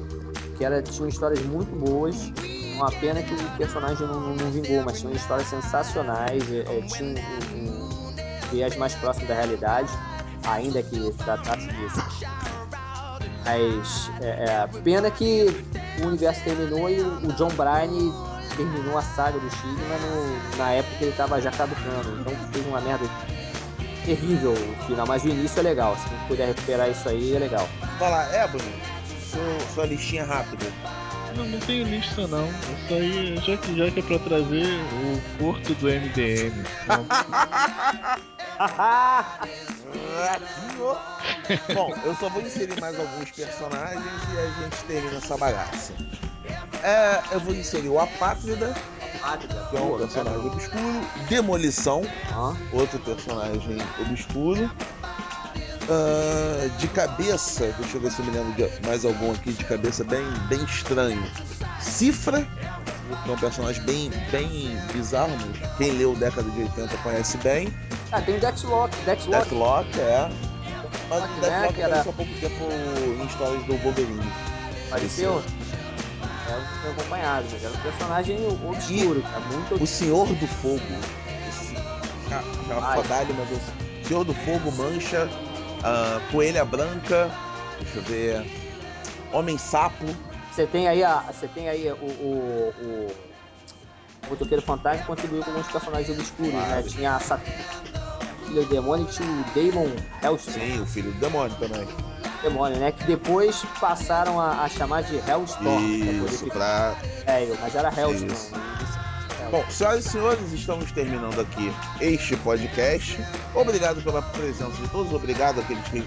que 0.57 0.65
era, 0.65 0.83
tinha 0.83 1.09
histórias 1.09 1.41
muito 1.43 1.71
boas. 1.77 2.17
Uma 2.75 2.91
pena 2.91 3.23
que 3.23 3.33
o 3.33 3.57
personagem 3.57 4.07
não, 4.07 4.21
não- 4.21 4.35
não 4.37 4.51
vingou, 4.51 4.83
mas 4.85 5.01
tinha 5.01 5.13
histórias 5.15 5.47
sensacionais, 5.49 6.43
é, 6.53 6.59
é, 6.61 6.81
tinha 6.83 7.09
um, 7.09 7.15
um, 7.59 7.85
um 7.85 8.51
viés 8.51 8.77
mais 8.77 8.95
próximo 8.97 9.27
da 9.29 9.35
realidade, 9.35 9.93
ainda 10.47 10.83
que 10.83 11.11
tratasse 11.25 11.69
disso. 11.69 12.56
Mas 13.47 14.11
é, 14.21 14.27
é, 14.45 14.67
pena 14.83 15.09
que 15.09 15.47
o 16.03 16.07
universo 16.09 16.43
terminou 16.43 16.91
e 16.91 17.01
o, 17.01 17.33
John 17.33 17.49
Bryan 17.51 18.13
terminou 18.57 18.99
a 18.99 19.03
saga 19.03 19.39
do 19.39 19.49
Stigma 19.49 19.97
no- 19.99 20.57
na 20.59 20.73
época 20.73 20.97
que 20.97 21.05
ele 21.05 21.13
tava 21.13 21.41
já 21.41 21.53
caducando. 21.53 22.11
Então 22.21 22.33
fez 22.53 22.67
uma 22.67 22.81
merda 22.81 23.09
terrível 24.05 24.53
o 24.53 24.85
final, 24.85 25.07
mas 25.07 25.23
o 25.23 25.29
início 25.29 25.61
é 25.61 25.63
legal. 25.63 25.97
Se 25.97 26.09
puder 26.27 26.49
recuperar 26.49 26.91
isso 26.91 27.09
aí, 27.09 27.37
é 27.37 27.39
legal. 27.39 27.69
Vai 28.01 28.11
lá, 28.11 28.45
Ebony, 28.45 28.65
seu- 29.31 29.61
sua 29.73 29.87
listinha 29.87 30.25
rápida. 30.25 30.67
Não, 31.37 31.47
não 31.47 31.61
tenho 31.61 31.85
lista 31.87 32.27
não. 32.27 32.49
Isso 32.49 32.95
aí, 32.95 33.37
já 33.37 33.57
que, 33.57 33.77
já 33.77 33.91
que 33.91 34.01
é 34.01 34.03
pra 34.03 34.19
trazer 34.19 34.81
o 35.03 35.21
curto 35.39 35.75
do 35.75 35.89
MDM. 35.89 36.65
Bom, 41.75 41.95
eu 42.05 42.15
só 42.17 42.29
vou 42.29 42.43
inserir 42.43 42.81
mais 42.81 42.99
alguns 42.99 43.31
personagens 43.31 44.05
e 44.33 44.39
a 44.39 44.47
gente 44.63 44.85
termina 44.87 45.17
essa 45.17 45.37
bagaça. 45.37 45.93
É, 46.83 47.23
eu 47.33 47.41
vou 47.41 47.55
inserir 47.55 47.89
o 47.89 47.99
Apátrida, 47.99 48.75
que 49.71 49.77
é 49.77 49.81
um 49.81 49.99
personagem 49.99 50.47
obscuro. 50.47 51.07
Demolição, 51.29 52.03
outro 52.73 52.99
personagem 53.01 53.79
obscuro. 54.01 54.71
Ah, 55.89 56.69
de 56.79 56.89
cabeça, 56.89 57.73
deixa 57.79 57.97
eu 57.97 58.01
ver 58.01 58.11
se 58.11 58.19
eu 58.21 58.25
me 58.27 58.33
lembro 58.33 58.53
de 58.53 58.69
mais 58.87 59.05
algum 59.05 59.33
aqui 59.33 59.53
de 59.53 59.65
cabeça 59.65 60.03
bem, 60.05 60.25
bem 60.49 60.65
estranho. 60.65 61.23
Cifra, 61.79 62.43
que 63.23 63.31
é 63.31 63.33
um 63.33 63.37
personagem 63.37 63.83
bem, 63.85 64.11
bem 64.31 64.77
bizarro, 64.93 65.37
quem 65.77 65.93
leu 65.93 66.15
década 66.17 66.51
de 66.51 66.63
80 66.63 66.97
conhece 66.99 67.37
bem. 67.39 67.73
Ah, 68.11 68.21
tem 68.21 68.37
o 68.37 68.41
Deathlock. 68.41 68.97
Deathlock. 69.05 69.31
Deathlock, 69.49 70.01
é. 70.01 70.29
Mas 71.09 71.23
o 71.23 71.27
né, 71.27 71.41
Deathlock 71.41 71.75
que 71.75 71.83
era- 71.83 72.01
apareceu 72.01 72.11
há 72.11 72.15
pouco 72.15 72.35
tempo 72.41 72.63
em 73.23 73.27
histórias 73.27 73.63
do 73.65 73.77
Wolverine. 73.77 74.33
Apareceu? 74.89 75.43
É, 76.49 76.85
eu 76.85 76.91
acompanhado, 76.93 77.47
mas 77.53 77.63
era 77.65 77.73
um 77.73 77.79
personagem 77.79 78.39
obscuro, 78.69 79.23
cara. 79.23 79.41
Muito 79.53 79.83
O 79.83 79.87
Senhor 79.87 80.27
do 80.35 80.47
Fogo. 80.47 80.81
Esse, 81.49 81.75
já 82.29 82.43
Ai. 82.83 83.03
fodalho, 83.03 83.35
mas 83.37 83.51
o 83.51 84.07
Senhor 84.07 84.25
do 84.25 84.33
Fogo, 84.35 84.71
Mancha, 84.73 85.29
ah, 85.83 86.21
Coelha 86.31 86.65
Branca, 86.65 87.31
deixa 87.81 87.99
eu 87.99 88.03
ver. 88.03 88.47
Homem 89.33 89.59
Sapo. 89.59 90.05
Você 90.53 90.67
tem 90.67 90.89
aí, 90.89 91.05
a, 91.05 91.21
você 91.31 91.47
tem 91.49 91.69
aí 91.69 91.91
o, 91.91 91.95
o, 91.95 92.75
o, 92.81 93.13
o 94.27 94.31
Motoqueiro 94.31 94.63
Fantasma 94.63 95.05
contribuiu 95.05 95.43
com 95.43 95.51
alguns 95.51 95.67
personagens 95.67 96.09
obscuros, 96.19 96.55
né? 96.55 96.67
Claro. 96.67 96.89
Tinha 96.89 97.17
a 97.17 97.21
Sat... 97.21 97.41
Filha 98.47 98.63
do 98.63 98.69
Demônio 98.69 99.07
e 99.07 99.13
tinha 99.13 99.29
o 99.29 99.45
Damon 99.55 99.91
Hellstrom, 100.23 100.53
Sim, 100.53 100.81
o 100.81 100.87
filho 100.87 101.11
do 101.13 101.19
demônio 101.19 101.57
também. 101.57 101.87
Demônio, 102.43 102.79
né? 102.79 102.93
Que 102.93 103.05
depois 103.05 103.65
passaram 103.81 104.41
a, 104.41 104.63
a 104.63 104.69
chamar 104.69 105.03
de 105.03 105.17
Hellstorm. 105.17 105.99
pra 105.99 106.13
poder 106.13 106.33
Isso, 106.33 106.47
pra. 106.47 106.95
velho, 107.27 107.59
mas 107.61 107.75
era 107.75 107.89
Hellstorm. 107.89 108.61
Bom, 109.57 109.65
senhoras 109.71 110.05
e 110.05 110.09
senhores, 110.11 110.53
estamos 110.53 110.93
terminando 110.93 111.41
aqui 111.41 111.73
este 111.99 112.37
podcast. 112.37 113.19
Obrigado 113.55 114.03
pela 114.03 114.21
presença 114.21 114.71
de 114.83 114.87
todos, 114.89 115.11
obrigado 115.15 115.61
àqueles 115.61 115.83
que, 115.89 116.03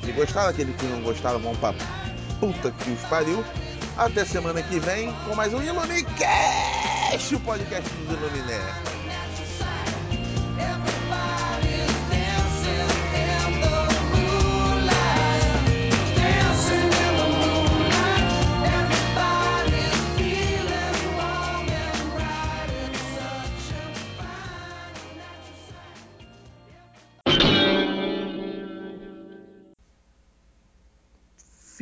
que 0.00 0.10
gostaram, 0.10 0.48
aqueles 0.48 0.74
que 0.74 0.86
não 0.86 1.00
gostaram 1.02 1.38
vão 1.38 1.54
pra 1.54 1.72
puta 2.40 2.72
que 2.72 2.90
os 2.90 3.00
pariu. 3.02 3.44
Até 3.96 4.24
semana 4.24 4.60
que 4.64 4.80
vem 4.80 5.14
com 5.28 5.36
mais 5.36 5.54
um 5.54 5.62
Ilumicast, 5.62 7.36
o 7.36 7.38
podcast 7.38 7.88
dos 7.88 8.18
Iluminé. 8.18 8.97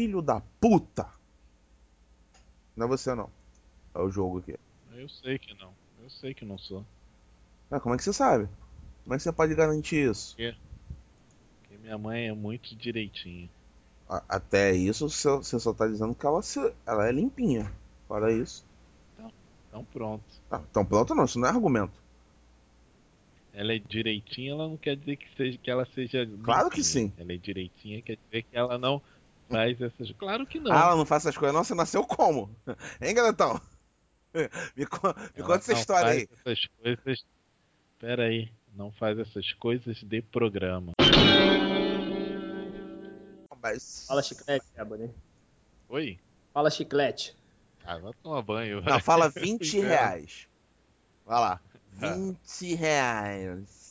Filho 0.07 0.23
da 0.23 0.41
puta! 0.61 1.05
Não 2.77 2.87
é 2.87 2.89
você 2.89 3.13
não. 3.13 3.29
É 3.93 3.99
o 3.99 4.09
jogo 4.09 4.39
aqui. 4.39 4.55
Eu 4.95 5.09
sei 5.09 5.37
que 5.37 5.53
não. 5.55 5.75
Eu 6.01 6.09
sei 6.09 6.33
que 6.33 6.45
não 6.45 6.57
sou. 6.57 6.85
Ah, 7.73 7.81
como 7.81 7.97
é 7.97 7.99
que 7.99 8.05
você 8.05 8.13
sabe? 8.13 8.49
Como 9.03 9.15
é 9.15 9.17
que 9.17 9.25
você 9.25 9.33
pode 9.33 9.53
garantir 9.57 10.09
isso? 10.09 10.37
Porque 10.37 11.77
minha 11.83 11.99
mãe 11.99 12.29
é 12.29 12.33
muito 12.33 12.77
direitinha. 12.77 13.49
A- 14.09 14.23
Até 14.29 14.73
isso, 14.73 15.09
você 15.11 15.59
só 15.59 15.73
tá 15.73 15.89
dizendo 15.89 16.15
que 16.15 16.25
ela, 16.25 16.41
se- 16.41 16.73
ela 16.87 17.09
é 17.09 17.11
limpinha. 17.11 17.69
Fora 18.07 18.33
isso. 18.33 18.65
Então 19.69 19.85
pronto. 19.93 20.23
Ah, 20.53 20.63
então 20.71 20.85
pronto, 20.85 21.17
não, 21.17 21.25
isso 21.25 21.41
não 21.41 21.49
é 21.49 21.51
argumento. 21.51 22.01
Ela 23.53 23.73
é 23.75 23.79
direitinha, 23.81 24.53
ela 24.53 24.69
não 24.69 24.77
quer 24.77 24.97
dizer 24.97 25.17
que, 25.17 25.27
seja, 25.37 25.59
que 25.59 25.69
ela 25.69 25.85
seja. 25.87 26.25
Claro 26.45 26.71
que 26.71 26.77
limpinha. 26.77 27.09
sim. 27.09 27.13
Ela 27.19 27.33
é 27.33 27.37
direitinha, 27.37 28.03
quer 28.03 28.17
dizer 28.31 28.43
que 28.45 28.57
ela 28.57 28.79
não 28.79 29.03
faz 29.49 29.81
essas. 29.81 30.13
Claro 30.13 30.47
que 30.47 30.59
não. 30.61 30.73
Ah, 30.73 30.83
ela 30.87 30.97
não 30.97 31.07
faz 31.07 31.25
essas 31.25 31.37
coisas, 31.37 31.55
não. 31.55 31.65
Você 31.65 31.75
nasceu 31.75 32.05
como? 32.05 32.51
Hein, 33.01 33.15
garotão? 33.15 33.61
Me, 34.77 34.85
co- 34.87 35.15
me 35.35 35.43
conta 35.43 35.57
essa 35.59 35.73
não 35.73 35.81
história 35.81 36.07
faz 36.09 36.19
aí. 36.19 36.29
Essas 36.45 36.67
coisas. 36.83 37.25
Pera 37.99 38.25
aí. 38.25 38.51
Não 38.75 38.93
faz 38.93 39.19
essas 39.19 39.51
coisas 39.55 39.97
de 40.03 40.21
programa. 40.21 40.93
Mas... 43.63 44.05
Fala 44.07 44.23
chiclete, 44.23 44.67
Ebony. 44.77 45.11
Oi? 45.89 46.19
Fala 46.53 46.71
chiclete. 46.71 47.35
Ah, 47.85 47.99
vai 47.99 48.13
tomar 48.23 48.43
banho. 48.43 48.81
Não, 48.83 49.01
fala 49.01 49.29
vai. 49.31 49.43
20 49.43 49.63
Inferno. 49.63 49.89
reais. 49.89 50.49
Vai 51.25 51.41
lá. 51.41 51.61
Ah. 52.03 52.13
20 52.13 52.75
reais. 52.75 53.86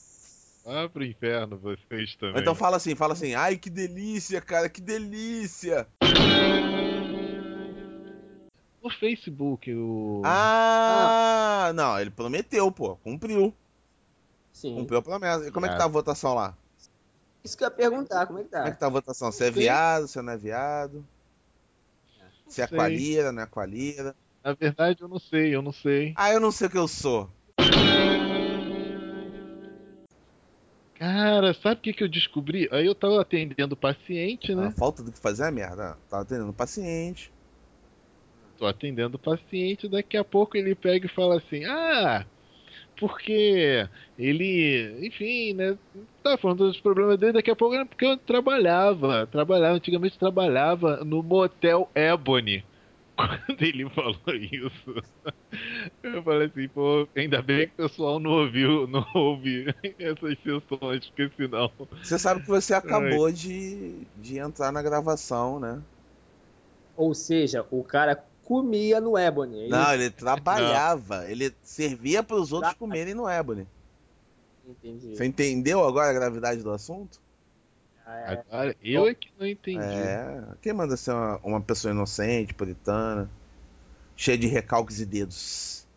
Vá 0.65 0.89
pro 0.89 1.05
inferno 1.05 1.59
vocês 1.59 2.15
também. 2.15 2.41
Então 2.41 2.55
fala 2.55 2.77
assim, 2.77 2.95
fala 2.95 3.13
assim. 3.13 3.35
Ai, 3.35 3.55
que 3.55 3.69
delícia, 3.69 4.41
cara, 4.41 4.67
que 4.67 4.81
delícia. 4.81 5.87
No 8.81 8.89
Facebook, 8.89 9.71
o. 9.71 10.23
Ah, 10.25 11.71
não, 11.75 11.99
ele 11.99 12.09
prometeu, 12.09 12.71
pô. 12.71 12.95
Cumpriu. 12.95 13.53
Sim. 14.51 14.73
Cumpriu 14.73 14.97
a 14.97 15.01
promessa. 15.03 15.47
E 15.47 15.51
como 15.51 15.67
é 15.67 15.69
que 15.69 15.75
Viado. 15.75 15.79
tá 15.81 15.85
a 15.85 15.93
votação 15.93 16.33
lá? 16.33 16.57
Isso 17.43 17.55
que 17.55 17.63
eu 17.63 17.67
ia 17.67 17.71
perguntar, 17.71 18.25
como 18.25 18.39
é 18.39 18.43
que 18.43 18.49
Como 18.49 18.63
é 18.63 18.65
tá? 18.65 18.71
que 18.71 18.79
tá 18.79 18.87
a 18.87 18.89
votação? 18.89 19.31
Você 19.31 19.45
é 19.45 19.51
viado, 19.51 20.07
você 20.07 20.19
não 20.19 20.33
é 20.33 20.37
viado? 20.37 21.05
Você 22.47 22.63
é 22.63 22.67
sei. 22.67 22.75
qualira, 22.75 23.31
não 23.31 23.43
é 23.43 23.45
qualira? 23.45 24.15
Na 24.43 24.53
verdade, 24.53 25.03
eu 25.03 25.07
não 25.07 25.19
sei, 25.19 25.55
eu 25.55 25.61
não 25.61 25.71
sei. 25.71 26.13
Ah, 26.15 26.31
eu 26.31 26.39
não 26.39 26.51
sei 26.51 26.65
o 26.67 26.69
que 26.71 26.77
eu 26.77 26.87
sou. 26.87 27.29
Cara, 30.95 31.53
sabe 31.53 31.79
o 31.79 31.83
que, 31.83 31.93
que 31.93 32.03
eu 32.03 32.07
descobri? 32.07 32.69
Aí 32.71 32.85
eu 32.85 32.95
tava 32.95 33.21
atendendo 33.21 33.75
paciente, 33.75 34.53
A 34.53 34.55
né? 34.55 34.73
falta 34.77 35.03
do 35.03 35.11
que 35.11 35.19
fazer 35.19 35.43
é 35.43 35.51
merda. 35.51 35.97
Tava 36.09 36.23
atendendo 36.23 36.53
paciente. 36.53 37.31
Tô 38.57 38.65
atendendo 38.65 39.19
paciente, 39.19 39.89
daqui 39.89 40.15
a 40.15 40.23
pouco 40.23 40.55
ele 40.55 40.73
pega 40.73 41.05
e 41.05 41.09
fala 41.09 41.37
assim: 41.37 41.65
Ah, 41.65 42.25
porque 42.97 43.85
ele, 44.17 45.05
enfim, 45.05 45.53
né? 45.53 45.77
Tá 46.23 46.37
falando 46.37 46.67
dos 46.67 46.79
problemas 46.79 47.19
dele, 47.19 47.33
daqui 47.33 47.51
a 47.51 47.55
pouco 47.55 47.75
era 47.75 47.85
porque 47.85 48.05
eu 48.05 48.17
trabalhava. 48.17 49.27
Trabalhava, 49.27 49.75
antigamente 49.75 50.17
trabalhava 50.17 51.03
no 51.03 51.21
motel 51.21 51.91
Ebony. 51.93 52.63
Quando 53.15 53.61
ele 53.61 53.89
falou 53.89 54.19
isso, 54.27 55.03
eu 56.03 56.23
falei 56.23 56.47
assim, 56.47 56.67
pô, 56.67 57.07
ainda 57.15 57.41
bem 57.41 57.67
que 57.67 57.73
o 57.73 57.87
pessoal 57.87 58.19
não 58.19 58.31
ouviu, 58.31 58.87
não 58.87 59.05
ouve 59.15 59.73
essas 59.97 60.37
sessões, 60.39 61.07
porque 61.07 61.31
senão. 61.35 61.71
Você 62.03 62.19
sabe 62.19 62.41
que 62.41 62.47
você 62.47 62.73
acabou 62.73 63.31
de, 63.31 64.05
de 64.17 64.37
entrar 64.37 64.71
na 64.71 64.81
gravação, 64.81 65.59
né? 65.59 65.81
Ou 66.97 67.13
seja, 67.13 67.65
o 67.71 67.83
cara 67.83 68.21
comia 68.43 69.01
no 69.01 69.17
Ebony. 69.17 69.65
é 69.65 69.69
Não, 69.69 69.93
ele 69.93 70.09
trabalhava. 70.09 71.29
Ele 71.29 71.53
servia 71.63 72.21
para 72.21 72.35
os 72.35 72.53
outros 72.53 72.73
comerem 72.75 73.13
no 73.13 73.29
Ebony. 73.29 73.67
Entendi. 74.67 75.15
Você 75.15 75.25
entendeu 75.25 75.83
agora 75.85 76.09
a 76.09 76.13
gravidade 76.13 76.61
do 76.61 76.71
assunto? 76.71 77.19
É. 78.05 78.43
Agora, 78.49 78.75
eu 78.83 79.07
é 79.07 79.15
que 79.15 79.31
não 79.39 79.47
entendi. 79.47 79.79
É. 79.79 80.43
Quem 80.61 80.73
manda 80.73 80.95
ser 80.95 81.11
uma, 81.11 81.37
uma 81.43 81.61
pessoa 81.61 81.91
inocente, 81.91 82.53
puritana, 82.53 83.29
cheia 84.15 84.37
de 84.37 84.47
recalques 84.47 84.99
e 84.99 85.05
dedos? 85.05 85.87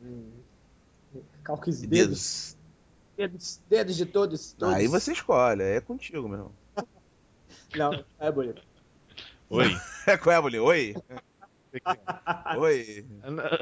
Hum. 0.00 0.30
Calques 1.42 1.82
E 1.82 1.86
dedos. 1.86 2.56
dedos. 3.16 3.32
dedos. 3.32 3.62
Dedos 3.68 3.96
de 3.96 4.06
todos. 4.06 4.52
todos. 4.52 4.74
Aí 4.74 4.86
você 4.86 5.12
escolhe, 5.12 5.62
aí 5.62 5.76
é 5.76 5.80
contigo, 5.80 6.28
meu 6.28 6.38
irmão. 6.38 6.52
Não, 7.76 8.04
é 8.18 8.32
bonito. 8.32 8.62
Oi. 9.50 9.66
É 10.06 10.18
com 10.18 10.30
Ebony, 10.30 10.58
oi? 10.58 10.94
Oi. 12.58 13.06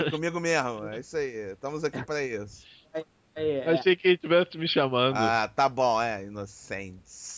Eu 0.04 0.10
Comigo 0.10 0.40
mesmo, 0.40 0.88
é 0.88 0.98
isso 0.98 1.16
aí. 1.16 1.52
Estamos 1.52 1.84
aqui 1.84 2.04
para 2.04 2.20
isso. 2.20 2.66
É, 2.92 3.04
é. 3.36 3.70
achei 3.70 3.94
que 3.94 4.08
ele 4.08 4.14
estivesse 4.16 4.58
me 4.58 4.66
chamando. 4.66 5.16
Ah, 5.16 5.46
tá 5.54 5.68
bom, 5.68 6.02
é, 6.02 6.24
inocentes. 6.24 7.31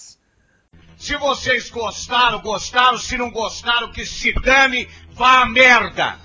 Se 1.04 1.18
vocês 1.18 1.68
gostaram, 1.68 2.40
gostaram. 2.40 2.96
Se 2.96 3.18
não 3.18 3.30
gostaram, 3.30 3.92
que 3.92 4.06
se 4.06 4.32
dane, 4.40 4.88
vá 5.10 5.42
à 5.42 5.46
merda. 5.46 6.18